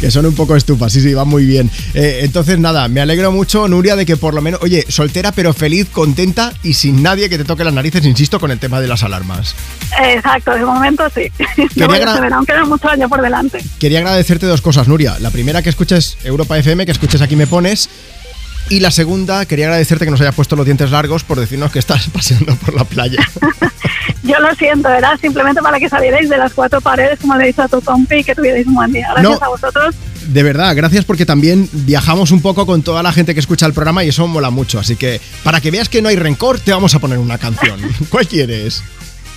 Que 0.00 0.10
son 0.10 0.26
un 0.26 0.34
poco 0.34 0.56
estufas, 0.56 0.92
sí, 0.92 1.00
sí, 1.00 1.14
va 1.14 1.24
muy 1.24 1.44
bien. 1.44 1.70
Eh, 1.94 2.20
entonces, 2.22 2.58
nada, 2.58 2.88
me 2.88 3.00
alegro 3.00 3.32
mucho, 3.32 3.66
Nuria, 3.68 3.96
de 3.96 4.06
que 4.06 4.16
por 4.16 4.34
lo 4.34 4.42
menos, 4.42 4.60
oye, 4.62 4.84
soltera 4.88 5.32
pero 5.32 5.52
feliz, 5.52 5.88
contenta 5.90 6.52
y 6.62 6.74
sin 6.74 7.02
nadie 7.02 7.28
que 7.28 7.38
te 7.38 7.44
toque 7.44 7.64
las 7.64 7.74
narices, 7.74 8.04
insisto, 8.04 8.38
con 8.40 8.50
el 8.50 8.58
tema 8.58 8.80
de 8.80 8.88
las 8.88 9.02
alarmas. 9.02 9.54
Exacto, 10.02 10.52
de 10.52 10.64
momento 10.64 11.04
sí. 11.14 11.30
Se 11.74 11.86
verá, 11.86 12.14
aún 12.34 12.46
quedan 12.46 12.68
muchos 12.68 12.90
años 12.90 13.08
por 13.08 13.22
delante. 13.22 13.64
Quería 13.78 13.98
agradecerte 13.98 14.46
dos 14.46 14.60
cosas, 14.60 14.88
Nuria. 14.88 15.16
La 15.20 15.30
primera, 15.30 15.62
que 15.62 15.70
escuches 15.70 16.18
Europa 16.24 16.58
FM, 16.58 16.86
que 16.86 16.92
escuches 16.92 17.22
Aquí 17.22 17.36
Me 17.36 17.46
Pones. 17.46 17.88
Y 18.68 18.80
la 18.80 18.90
segunda, 18.90 19.46
quería 19.46 19.66
agradecerte 19.66 20.04
que 20.04 20.10
nos 20.10 20.20
hayas 20.20 20.34
puesto 20.34 20.56
los 20.56 20.64
dientes 20.64 20.90
largos 20.90 21.22
por 21.22 21.38
decirnos 21.38 21.70
que 21.70 21.78
estás 21.78 22.08
paseando 22.12 22.54
por 22.56 22.74
la 22.74 22.84
playa. 22.84 23.18
Yo 24.24 24.40
lo 24.40 24.52
siento, 24.56 24.88
era 24.88 25.16
simplemente 25.18 25.62
para 25.62 25.78
que 25.78 25.88
salierais 25.88 26.28
de 26.28 26.36
las 26.36 26.52
cuatro 26.52 26.80
paredes, 26.80 27.20
como 27.20 27.36
le 27.36 27.44
he 27.44 27.46
dicho 27.48 27.62
a 27.62 27.68
tu 27.68 27.80
compi, 27.80 28.16
y 28.16 28.24
que 28.24 28.34
tuvierais 28.34 28.66
un 28.66 28.74
buen 28.74 28.90
día. 28.92 29.06
Gracias 29.12 29.40
No. 29.40 29.46
a 29.46 29.48
vosotros. 29.48 29.94
De 30.26 30.42
verdad, 30.42 30.74
gracias 30.74 31.04
porque 31.04 31.24
también 31.24 31.68
viajamos 31.72 32.32
un 32.32 32.42
poco 32.42 32.66
con 32.66 32.82
toda 32.82 33.04
la 33.04 33.12
gente 33.12 33.34
que 33.34 33.40
escucha 33.40 33.66
el 33.66 33.72
programa 33.72 34.02
y 34.02 34.08
eso 34.08 34.26
mola 34.26 34.50
mucho. 34.50 34.80
Así 34.80 34.96
que 34.96 35.20
para 35.44 35.60
que 35.60 35.70
veas 35.70 35.88
que 35.88 36.02
no 36.02 36.08
hay 36.08 36.16
rencor, 36.16 36.58
te 36.58 36.72
vamos 36.72 36.92
a 36.96 36.98
poner 36.98 37.18
una 37.18 37.38
canción. 37.38 37.78
¿Cuál 38.10 38.26
quieres? 38.26 38.82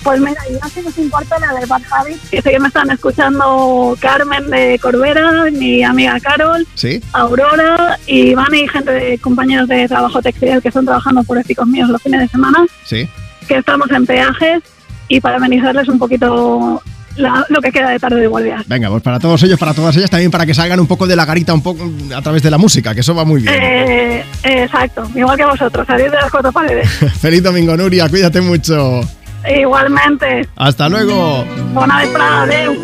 Pues 0.02 0.18
mira, 0.18 0.40
yo 0.50 0.58
si 0.72 0.80
nos 0.80 0.96
importa 0.96 1.38
la 1.38 1.52
de 1.60 1.66
Bad 1.66 1.82
Habits, 1.90 2.30
que 2.30 2.40
sé 2.40 2.50
que 2.50 2.58
me 2.58 2.68
están 2.68 2.90
escuchando 2.90 3.96
Carmen 4.00 4.48
de 4.50 4.78
Corbera, 4.80 5.44
mi 5.52 5.82
amiga 5.82 6.18
Carol, 6.20 6.66
¿Sí? 6.74 7.02
Aurora 7.12 7.98
y 8.06 8.30
Iván 8.30 8.54
y 8.54 8.66
gente 8.66 8.90
de 8.92 9.18
compañeros 9.18 9.68
de 9.68 9.86
trabajo 9.88 10.22
textil 10.22 10.62
que 10.62 10.68
están 10.68 10.86
trabajando 10.86 11.22
por 11.24 11.36
éticos 11.38 11.66
míos 11.66 11.90
los 11.90 12.02
fines 12.02 12.20
de 12.20 12.28
semana, 12.28 12.64
Sí. 12.84 13.06
que 13.46 13.58
estamos 13.58 13.90
en 13.90 14.06
peajes 14.06 14.62
y 15.08 15.20
para 15.20 15.36
amenizarles 15.36 15.86
un 15.88 15.98
poquito 15.98 16.82
la- 17.16 17.44
lo 17.50 17.60
que 17.60 17.70
queda 17.70 17.90
de 17.90 17.98
tarde 17.98 18.20
de 18.22 18.26
guardias. 18.26 18.66
Venga, 18.68 18.88
pues 18.88 19.02
para 19.02 19.18
todos 19.18 19.42
ellos, 19.42 19.58
para 19.58 19.74
todas 19.74 19.94
ellas, 19.96 20.08
también 20.08 20.30
para 20.30 20.46
que 20.46 20.54
salgan 20.54 20.80
un 20.80 20.86
poco 20.86 21.06
de 21.06 21.16
la 21.16 21.26
garita 21.26 21.52
un 21.52 21.62
poco 21.62 21.84
a 22.16 22.22
través 22.22 22.42
de 22.42 22.50
la 22.50 22.56
música, 22.56 22.94
que 22.94 23.00
eso 23.00 23.14
va 23.14 23.24
muy 23.24 23.42
bien. 23.42 23.54
Eh, 23.54 24.24
exacto, 24.44 25.06
igual 25.14 25.36
que 25.36 25.44
vosotros, 25.44 25.86
salir 25.86 26.10
de 26.10 26.16
las 26.16 26.30
cuatro 26.30 26.52
paredes. 26.52 26.88
Feliz 27.20 27.42
domingo, 27.42 27.76
Nuria, 27.76 28.08
cuídate 28.08 28.40
mucho. 28.40 29.00
Igualmente, 29.48 30.48
Hasta 30.56 30.88
luego. 30.88 31.44
buena 31.72 31.98
vez 31.98 32.08
para 32.10 32.42
adeu. 32.42 32.76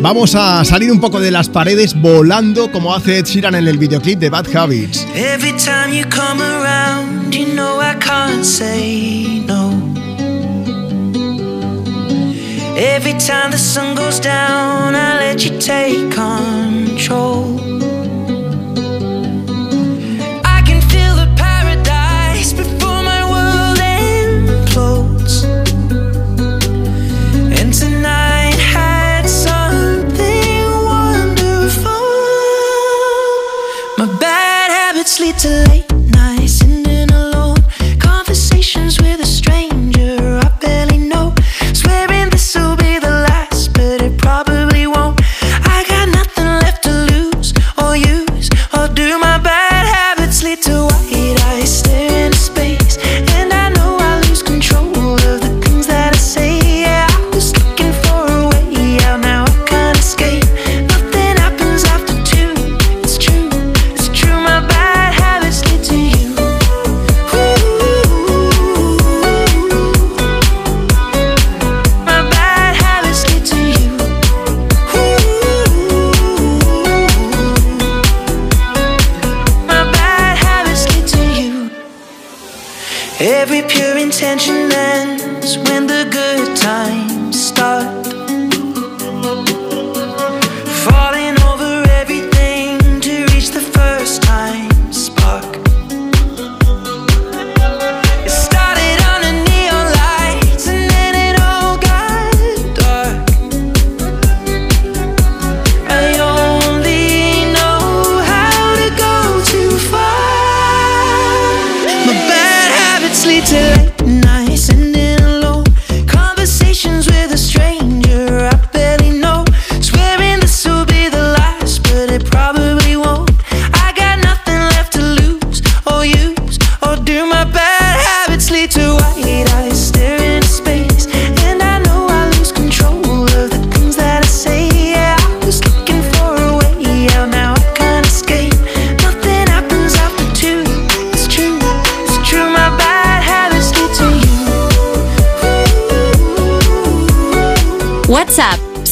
Vamos 0.00 0.34
a 0.34 0.64
salir 0.64 0.90
un 0.90 1.00
poco 1.00 1.20
de 1.20 1.30
las 1.30 1.48
paredes 1.48 1.94
volando 2.00 2.70
como 2.72 2.92
hace 2.94 3.18
Ed 3.18 3.24
Sheeran 3.26 3.54
en 3.54 3.68
el 3.68 3.78
videoclip 3.78 4.18
de 4.18 4.30
Bad 4.30 4.46
Habits. 4.54 5.06
Every 5.14 5.52
time 5.52 5.92
you 5.96 6.04
come 6.08 6.42
around, 6.42 7.32
you 7.32 7.46
know 7.54 7.80
I 7.80 7.94
can't 8.00 8.44
say 8.44 9.44
no. 9.46 9.70
Every 12.76 13.12
time 13.14 13.50
the 13.52 13.58
sun 13.58 13.94
goes 13.94 14.18
down, 14.20 14.94
I 14.96 15.18
let 15.20 15.44
you 15.44 15.56
take 15.58 16.10
control. 16.10 17.60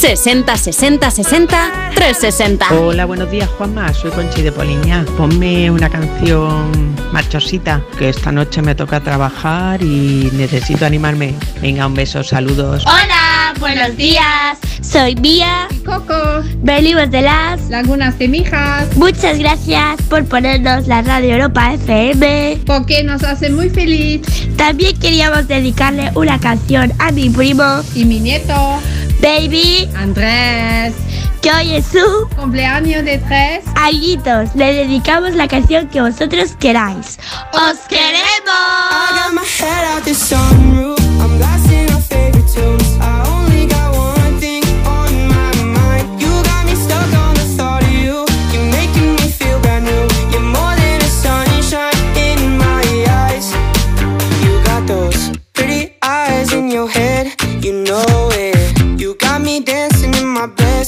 60 0.01 0.57
60 0.57 1.11
60 1.11 1.91
360. 1.95 2.75
Hola, 2.75 3.05
buenos 3.05 3.31
días 3.31 3.51
Juanma, 3.51 3.93
soy 3.93 4.11
Conchi 4.13 4.41
de 4.41 4.51
Poliña. 4.51 5.05
Ponme 5.19 5.71
una 5.71 5.91
canción 5.91 6.97
machosita, 7.13 7.85
que 7.99 8.09
esta 8.09 8.33
noche 8.33 8.63
me 8.63 8.75
toca 8.75 9.01
trabajar 9.01 9.83
y 9.83 10.31
necesito 10.33 10.87
animarme. 10.87 11.35
Venga, 11.61 11.87
un 11.87 11.93
beso, 11.93 12.25
saludos. 12.25 12.83
Hola, 12.87 13.53
buenos 13.61 13.95
días. 13.99 14.57
Soy 14.81 15.17
Mía. 15.17 15.69
Coco. 15.85 16.45
Venimos 16.63 17.11
de 17.11 17.21
las 17.21 17.69
Lagunas 17.69 18.19
de 18.19 18.29
Mijas. 18.29 18.97
Muchas 18.97 19.39
gracias 19.39 20.01
por 20.09 20.25
ponernos 20.25 20.87
la 20.87 21.03
radio 21.03 21.35
Europa 21.35 21.75
FM. 21.75 22.61
Porque 22.65 23.05
nos 23.05 23.23
hace 23.23 23.51
muy 23.51 23.69
feliz. 23.69 24.23
También 24.57 24.99
queríamos 24.99 25.47
dedicarle 25.47 26.11
una 26.15 26.41
canción 26.41 26.91
a 26.99 27.13
mi 27.13 27.29
primo. 27.29 27.83
Y 27.95 28.07
mi 28.07 28.19
nieto. 28.19 28.81
Baby. 29.21 29.91
Andrés. 29.97 30.95
Que 31.43 31.51
hoy 31.53 31.75
es 31.77 31.87
su 31.87 32.29
cumpleaños 32.37 33.05
de 33.05 33.19
tres 33.19 33.65
añitos. 33.77 34.55
Le 34.55 34.73
dedicamos 34.75 35.35
la 35.35 35.49
canción 35.49 35.89
que 35.89 36.01
vosotros 36.01 36.55
queráis. 36.59 37.19
¡Os 37.53 37.79
queremos! 37.89 38.21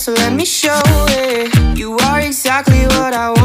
So 0.03 0.13
let 0.15 0.33
me 0.33 0.45
show 0.45 0.81
it. 1.11 1.79
You 1.79 1.97
are 1.97 2.19
exactly 2.19 2.83
what 2.87 3.15
I 3.15 3.31
want. 3.31 3.42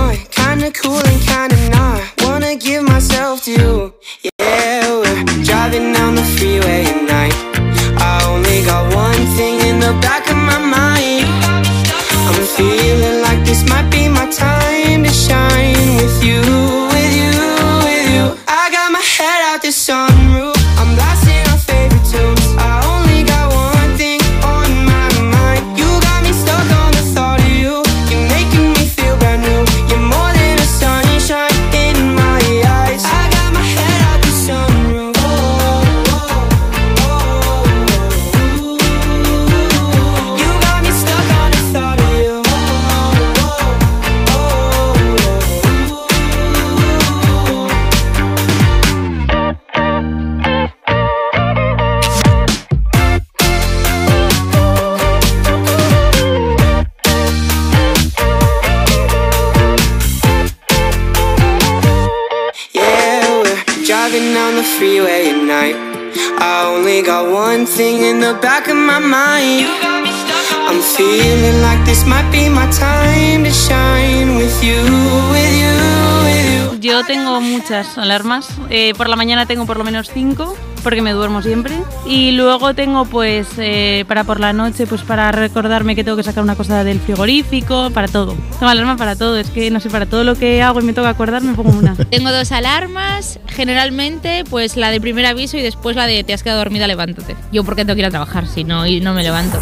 Tengo 77.08 77.42
muchas 77.42 77.98
alarmas. 77.98 78.50
Eh, 78.70 78.94
por 78.98 79.10
la 79.10 79.16
mañana 79.16 79.46
tengo 79.46 79.66
por 79.66 79.78
lo 79.78 79.84
menos 79.84 80.12
cinco, 80.14 80.56
porque 80.84 81.02
me 81.02 81.14
duermo 81.14 81.42
siempre. 81.42 81.76
Y 82.06 82.32
luego 82.32 82.74
tengo, 82.74 83.06
pues, 83.06 83.48
eh, 83.58 84.06
para 84.08 84.26
por 84.26 84.40
la 84.40 84.54
noche, 84.54 84.86
pues 84.86 85.02
para 85.02 85.32
recordarme 85.32 85.96
que 85.96 86.04
tengo 86.04 86.18
que 86.18 86.24
sacar 86.24 86.44
una 86.44 86.56
cosa 86.56 86.84
del 86.84 87.00
frigorífico, 87.00 87.90
para 87.92 88.08
todo. 88.08 88.36
Tengo 88.60 88.68
alarma 88.68 88.98
para 88.98 89.16
todo. 89.16 89.38
Es 89.38 89.50
que, 89.50 89.72
no 89.72 89.80
sé, 89.80 89.90
para 89.90 90.06
todo 90.06 90.24
lo 90.24 90.36
que 90.36 90.62
hago 90.62 90.82
y 90.82 90.84
me 90.84 90.94
toca 90.94 91.10
acordar, 91.10 91.42
me 91.42 91.54
pongo 91.54 91.72
una. 91.72 91.96
Tengo 92.10 92.32
dos 92.32 92.52
alarmas, 92.52 93.40
generalmente 93.48 94.44
pues 94.50 94.76
la 94.76 94.92
de 94.92 95.00
primer 95.02 95.26
aviso 95.26 95.58
y 95.58 95.62
después 95.62 95.96
la 95.96 96.08
de 96.08 96.24
te 96.24 96.34
has 96.34 96.44
quedado 96.44 96.60
dormida, 96.60 96.88
levántate. 96.88 97.36
Yo 97.52 97.64
porque 97.64 97.86
tengo 97.86 97.96
que 97.96 98.02
ir 98.02 98.06
a 98.06 98.10
trabajar, 98.10 98.48
si 98.48 98.64
no, 98.64 98.86
y 98.86 99.00
no 99.00 99.14
me 99.14 99.24
levanto. 99.24 99.60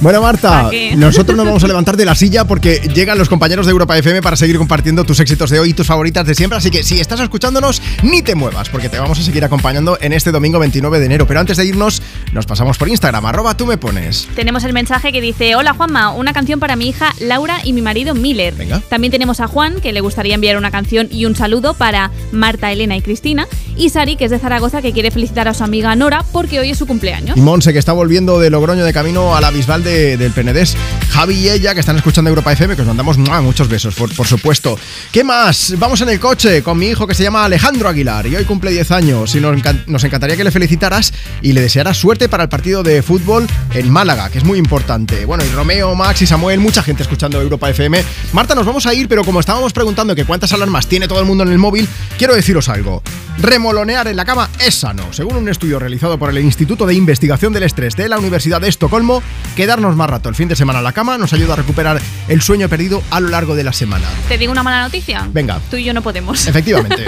Bueno, 0.00 0.20
Marta, 0.20 0.70
nosotros 0.96 1.36
nos 1.36 1.46
vamos 1.46 1.64
a 1.64 1.68
levantar 1.68 1.96
de 1.96 2.04
la 2.04 2.14
silla 2.14 2.44
porque 2.44 2.80
llegan 2.94 3.18
los 3.18 3.28
compañeros 3.28 3.66
de 3.66 3.72
Europa 3.72 3.96
FM 3.96 4.20
para 4.22 4.36
seguir 4.36 4.58
compartiendo 4.58 5.04
tus 5.04 5.20
éxitos 5.20 5.50
de 5.50 5.60
hoy 5.60 5.70
y 5.70 5.74
tus 5.74 5.86
favoritas 5.86 6.26
de 6.26 6.34
siempre. 6.34 6.58
Así 6.58 6.70
que 6.70 6.82
si 6.82 7.00
estás 7.00 7.20
escuchándonos, 7.20 7.80
ni 8.02 8.22
te 8.22 8.34
muevas 8.34 8.68
porque 8.68 8.88
te 8.88 8.98
vamos 8.98 9.18
a 9.18 9.22
seguir 9.22 9.44
acompañando 9.44 9.98
en 10.00 10.12
este 10.12 10.32
domingo 10.32 10.58
29 10.58 10.98
de 10.98 11.06
enero. 11.06 11.26
Pero 11.26 11.40
antes 11.40 11.56
de 11.56 11.66
irnos, 11.66 12.02
nos 12.32 12.46
pasamos 12.46 12.78
por 12.78 12.88
Instagram, 12.88 13.24
arroba 13.26 13.56
tú 13.56 13.66
me 13.66 13.78
pones. 13.78 14.28
Tenemos 14.34 14.64
el 14.64 14.72
mensaje 14.72 15.12
que 15.12 15.20
dice, 15.20 15.54
hola 15.56 15.72
Juanma, 15.72 16.12
una 16.12 16.32
canción 16.32 16.60
para 16.60 16.76
mi 16.76 16.88
hija 16.88 17.14
Laura 17.20 17.60
y 17.64 17.72
mi 17.72 17.82
marido 17.82 18.14
Miller. 18.14 18.54
También 18.88 19.10
tenemos 19.10 19.40
a 19.40 19.46
Juan, 19.46 19.80
que 19.80 19.92
le 19.92 20.00
gustaría 20.00 20.34
enviar 20.34 20.56
una 20.56 20.70
canción 20.70 21.08
y 21.10 21.26
un 21.26 21.36
saludo 21.36 21.74
para 21.74 22.10
Marta, 22.32 22.72
Elena 22.72 22.96
y 22.96 23.02
Cristina. 23.02 23.46
Y 23.76 23.88
Sari, 23.88 24.16
que 24.16 24.26
es 24.26 24.30
de 24.30 24.38
Zaragoza, 24.38 24.82
que 24.82 24.92
quiere 24.92 25.10
felicitar 25.10 25.48
a 25.48 25.54
su 25.54 25.64
amiga 25.64 25.94
Nora 25.96 26.24
porque 26.32 26.60
hoy 26.60 26.70
es 26.70 26.78
su 26.78 26.86
cumpleaños. 26.86 27.36
Y 27.36 27.40
Monse, 27.40 27.72
que 27.72 27.78
está 27.78 27.92
volviendo 27.92 28.38
de 28.38 28.50
Logroño 28.50 28.84
de 28.84 28.92
camino 28.92 29.34
a 29.34 29.40
la 29.40 29.50
Bisbal 29.50 29.71
de- 29.80 30.16
del 30.16 30.32
Penedés. 30.32 30.76
Javi 31.10 31.34
y 31.34 31.48
ella, 31.50 31.74
que 31.74 31.80
están 31.80 31.96
escuchando 31.96 32.28
Europa 32.30 32.52
FM, 32.52 32.74
que 32.76 32.82
os 32.82 32.88
mandamos 32.88 33.16
muchos 33.18 33.68
besos, 33.68 33.94
por, 33.94 34.26
supuesto. 34.26 34.78
¿Qué 35.10 35.24
más? 35.24 35.74
Vamos 35.78 36.00
en 36.00 36.08
el 36.10 36.20
coche 36.20 36.62
con 36.62 36.78
mi 36.78 36.88
hijo 36.88 37.06
que 37.06 37.14
se 37.14 37.22
llama 37.22 37.44
Alejandro 37.44 37.88
Aguilar 37.88 38.26
y 38.26 38.36
hoy 38.36 38.44
cumple 38.44 38.70
10 38.70 38.90
años 38.90 39.34
y 39.34 39.40
nos, 39.40 39.56
nos 39.86 40.04
encantaría 40.04 40.36
que 40.36 40.44
le 40.44 40.50
felicitaras 40.50 41.12
y 41.42 41.52
le 41.52 41.60
desearas 41.60 41.96
suerte 41.98 42.28
para 42.28 42.44
el 42.44 42.48
partido 42.48 42.82
de 42.82 43.02
fútbol 43.02 43.46
en 43.74 43.90
Málaga, 43.90 44.30
que 44.30 44.38
es 44.38 44.44
muy 44.44 44.58
importante. 44.58 45.24
Bueno, 45.26 45.44
y 45.44 45.48
Romeo, 45.54 45.94
Max 45.94 46.22
y 46.22 46.26
Samuel, 46.26 46.60
mucha 46.60 46.82
gente 46.82 47.02
escuchando 47.02 47.40
Europa 47.40 47.68
FM. 47.70 48.02
Marta, 48.32 48.54
nos 48.54 48.66
vamos 48.66 48.86
a 48.86 48.94
ir, 48.94 49.08
pero 49.08 49.24
como 49.24 49.40
estábamos 49.40 49.72
preguntando 49.72 50.14
que 50.14 50.24
cuántas 50.24 50.52
alarmas 50.52 50.86
tiene 50.86 51.08
todo 51.08 51.20
el 51.20 51.26
mundo 51.26 51.44
en 51.44 51.52
el 51.52 51.58
móvil, 51.58 51.88
quiero 52.18 52.34
deciros 52.34 52.68
algo. 52.68 53.02
remolonear 53.38 54.06
en 54.08 54.16
la 54.16 54.24
cama 54.24 54.48
es 54.64 54.74
sano. 54.74 55.12
Según 55.12 55.36
un 55.36 55.48
estudio 55.48 55.78
realizado 55.78 56.18
por 56.18 56.30
el 56.30 56.38
Instituto 56.38 56.86
de 56.86 56.94
Investigación 56.94 57.52
del 57.52 57.62
Estrés 57.64 57.96
de 57.96 58.08
la 58.08 58.18
Universidad 58.18 58.60
de 58.60 58.68
Estocolmo, 58.68 59.22
quedarnos 59.62 59.94
más 59.94 60.10
rato 60.10 60.28
el 60.28 60.34
fin 60.34 60.48
de 60.48 60.56
semana 60.56 60.80
en 60.80 60.84
la 60.84 60.90
cama 60.90 61.16
nos 61.18 61.32
ayuda 61.32 61.52
a 61.52 61.56
recuperar 61.56 62.00
el 62.26 62.42
sueño 62.42 62.68
perdido 62.68 63.00
a 63.10 63.20
lo 63.20 63.28
largo 63.28 63.54
de 63.54 63.62
la 63.62 63.72
semana. 63.72 64.04
¿Te 64.26 64.36
digo 64.36 64.50
una 64.50 64.64
mala 64.64 64.82
noticia? 64.82 65.28
Venga. 65.32 65.60
Tú 65.70 65.76
y 65.76 65.84
yo 65.84 65.94
no 65.94 66.02
podemos. 66.02 66.46
Efectivamente. 66.48 67.04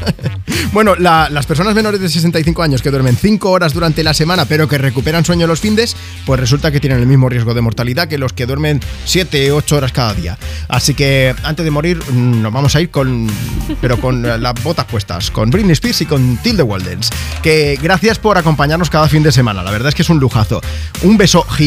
bueno, 0.72 0.94
la- 0.96 1.28
las 1.28 1.44
personas 1.44 1.74
menores 1.74 2.00
de 2.00 2.08
65 2.08 2.62
años 2.62 2.80
que 2.80 2.90
duermen 2.90 3.14
5 3.14 3.50
horas 3.50 3.74
durante 3.74 4.02
la 4.02 4.14
semana 4.14 4.46
pero 4.46 4.68
que 4.68 4.78
recuperan 4.78 5.22
sueño 5.22 5.46
los 5.46 5.60
findes, 5.60 5.94
pues 6.24 6.40
resulta 6.40 6.70
que 6.70 6.80
tienen 6.80 6.98
el 6.98 7.06
mismo 7.06 7.28
riesgo 7.28 7.52
de 7.52 7.60
mortalidad 7.60 8.08
que 8.08 8.16
los 8.16 8.32
que 8.32 8.46
duermen 8.46 8.80
7 9.04 9.52
o 9.52 9.56
8 9.56 9.76
horas 9.76 9.92
cada 9.92 10.14
día. 10.14 10.38
Así 10.68 10.94
que 10.94 11.34
antes 11.42 11.62
de 11.62 11.70
morir 11.70 11.98
mm, 12.10 12.40
nos 12.40 12.52
vamos 12.54 12.74
a 12.74 12.80
ir 12.80 12.90
con 12.90 13.26
pero 13.82 14.00
con 14.00 14.24
eh, 14.24 14.38
las 14.38 14.54
botas 14.62 14.86
puestas, 14.86 15.30
con 15.30 15.50
Britney 15.50 15.72
Spears 15.72 16.00
y 16.00 16.06
con 16.06 16.38
Tilde 16.38 16.62
Waldens. 16.62 17.10
Que 17.42 17.78
gracias 17.82 18.18
por 18.18 18.38
acompañarnos 18.38 18.88
cada 18.88 19.08
fin 19.10 19.22
de 19.22 19.30
semana, 19.30 19.62
la 19.62 19.70
verdad 19.70 19.90
es 19.90 19.94
que 19.94 20.00
es 20.02 20.08
un 20.08 20.20
lujazo. 20.20 20.62
Un 21.02 21.18
beso 21.18 21.42
gigante. 21.42 21.65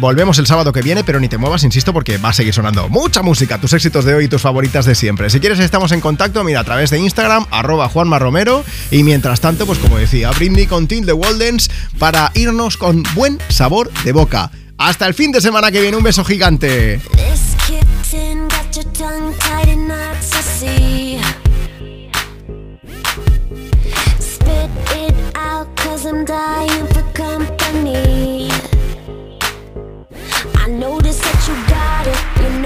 Volvemos 0.00 0.38
el 0.38 0.46
sábado 0.46 0.72
que 0.72 0.80
viene, 0.80 1.02
pero 1.02 1.18
ni 1.18 1.28
te 1.28 1.38
muevas, 1.38 1.64
insisto, 1.64 1.92
porque 1.92 2.18
va 2.18 2.28
a 2.28 2.32
seguir 2.32 2.54
sonando 2.54 2.88
mucha 2.88 3.20
música, 3.20 3.60
tus 3.60 3.72
éxitos 3.72 4.04
de 4.04 4.14
hoy 4.14 4.26
y 4.26 4.28
tus 4.28 4.40
favoritas 4.40 4.84
de 4.86 4.94
siempre. 4.94 5.28
Si 5.28 5.40
quieres, 5.40 5.58
estamos 5.58 5.90
en 5.90 6.00
contacto, 6.00 6.44
mira, 6.44 6.60
a 6.60 6.64
través 6.64 6.90
de 6.90 7.00
Instagram, 7.00 7.46
arroba 7.50 7.88
Juanma 7.88 8.20
Romero. 8.20 8.64
Y 8.92 9.02
mientras 9.02 9.40
tanto, 9.40 9.66
pues 9.66 9.80
como 9.80 9.98
decía, 9.98 10.30
Britney 10.30 10.66
con 10.66 10.86
Tilde 10.86 11.12
Waldens 11.12 11.68
para 11.98 12.30
irnos 12.34 12.76
con 12.76 13.02
buen 13.14 13.38
sabor 13.48 13.90
de 14.04 14.12
boca. 14.12 14.52
Hasta 14.76 15.06
el 15.06 15.14
fin 15.14 15.32
de 15.32 15.40
semana 15.40 15.72
que 15.72 15.80
viene, 15.80 15.96
un 15.96 16.04
beso 16.04 16.24
gigante. 16.24 17.00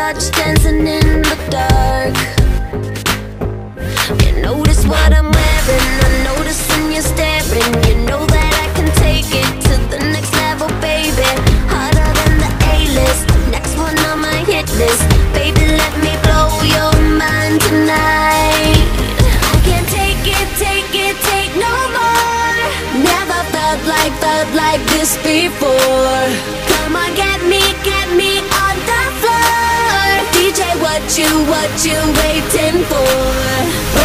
Touch, 0.00 0.30
dancing 0.32 0.86
in 0.86 1.08
the 1.28 1.36
dark. 1.56 2.14
You 4.22 4.32
notice 4.40 4.82
what 4.86 5.10
I'm 5.18 5.30
wearing, 5.38 5.88
I 6.06 6.10
notice 6.30 6.60
when 6.68 6.92
you're 6.92 7.08
staring. 7.14 7.72
You 7.88 7.96
know 8.08 8.22
that 8.34 8.52
I 8.64 8.68
can 8.76 8.88
take 9.04 9.28
it 9.42 9.50
to 9.66 9.74
the 9.92 10.00
next 10.14 10.32
level, 10.44 10.68
baby. 10.80 11.30
Harder 11.72 12.10
than 12.18 12.34
the 12.44 12.50
A-list, 12.74 13.24
next 13.54 13.76
one 13.76 13.98
on 14.08 14.20
my 14.28 14.38
hit 14.50 14.68
list. 14.80 15.04
Baby, 15.36 15.64
let 15.82 15.94
me 16.04 16.12
blow 16.24 16.48
your 16.76 16.92
mind 17.22 17.60
tonight. 17.68 18.86
I 19.52 19.56
can't 19.68 19.88
take 20.00 20.24
it, 20.38 20.48
take 20.64 20.92
it, 21.06 21.16
take 21.28 21.52
no 21.66 21.74
more. 21.96 22.56
Never 23.12 23.40
felt 23.52 23.82
like, 23.94 24.12
felt 24.24 24.50
like 24.64 24.82
this 24.94 25.12
before. 25.28 26.69
You, 31.18 31.26
what 31.46 31.84
you 31.84 31.98
waiting 32.22 32.84
for? 32.84 33.99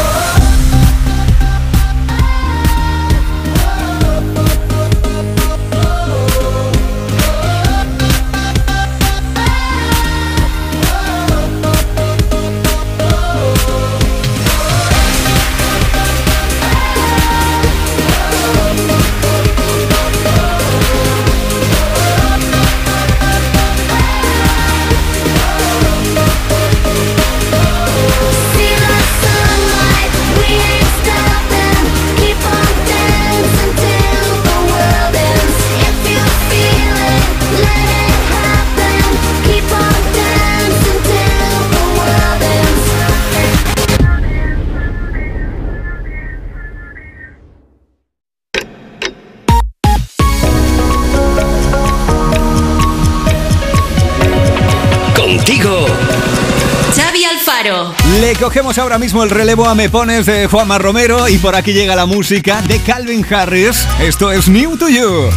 Le 58.26 58.34
cogemos 58.34 58.80
ahora 58.80 58.98
mismo 58.98 59.24
el 59.24 59.30
relevo 59.30 59.68
a 59.68 59.76
Me 59.76 59.88
Pones 59.88 60.26
de 60.26 60.48
Juanma 60.48 60.80
Romero 60.80 61.30
y 61.30 61.38
por 61.38 61.56
aquí 61.56 61.74
llega 61.74 61.96
la 61.96 62.08
música 62.08 62.60
de 62.64 62.80
Calvin 62.80 63.24
Harris. 63.32 63.88
Esto 64.00 64.32
es 64.32 64.50
New 64.50 64.78
to 64.78 64.90
You. 64.90 65.30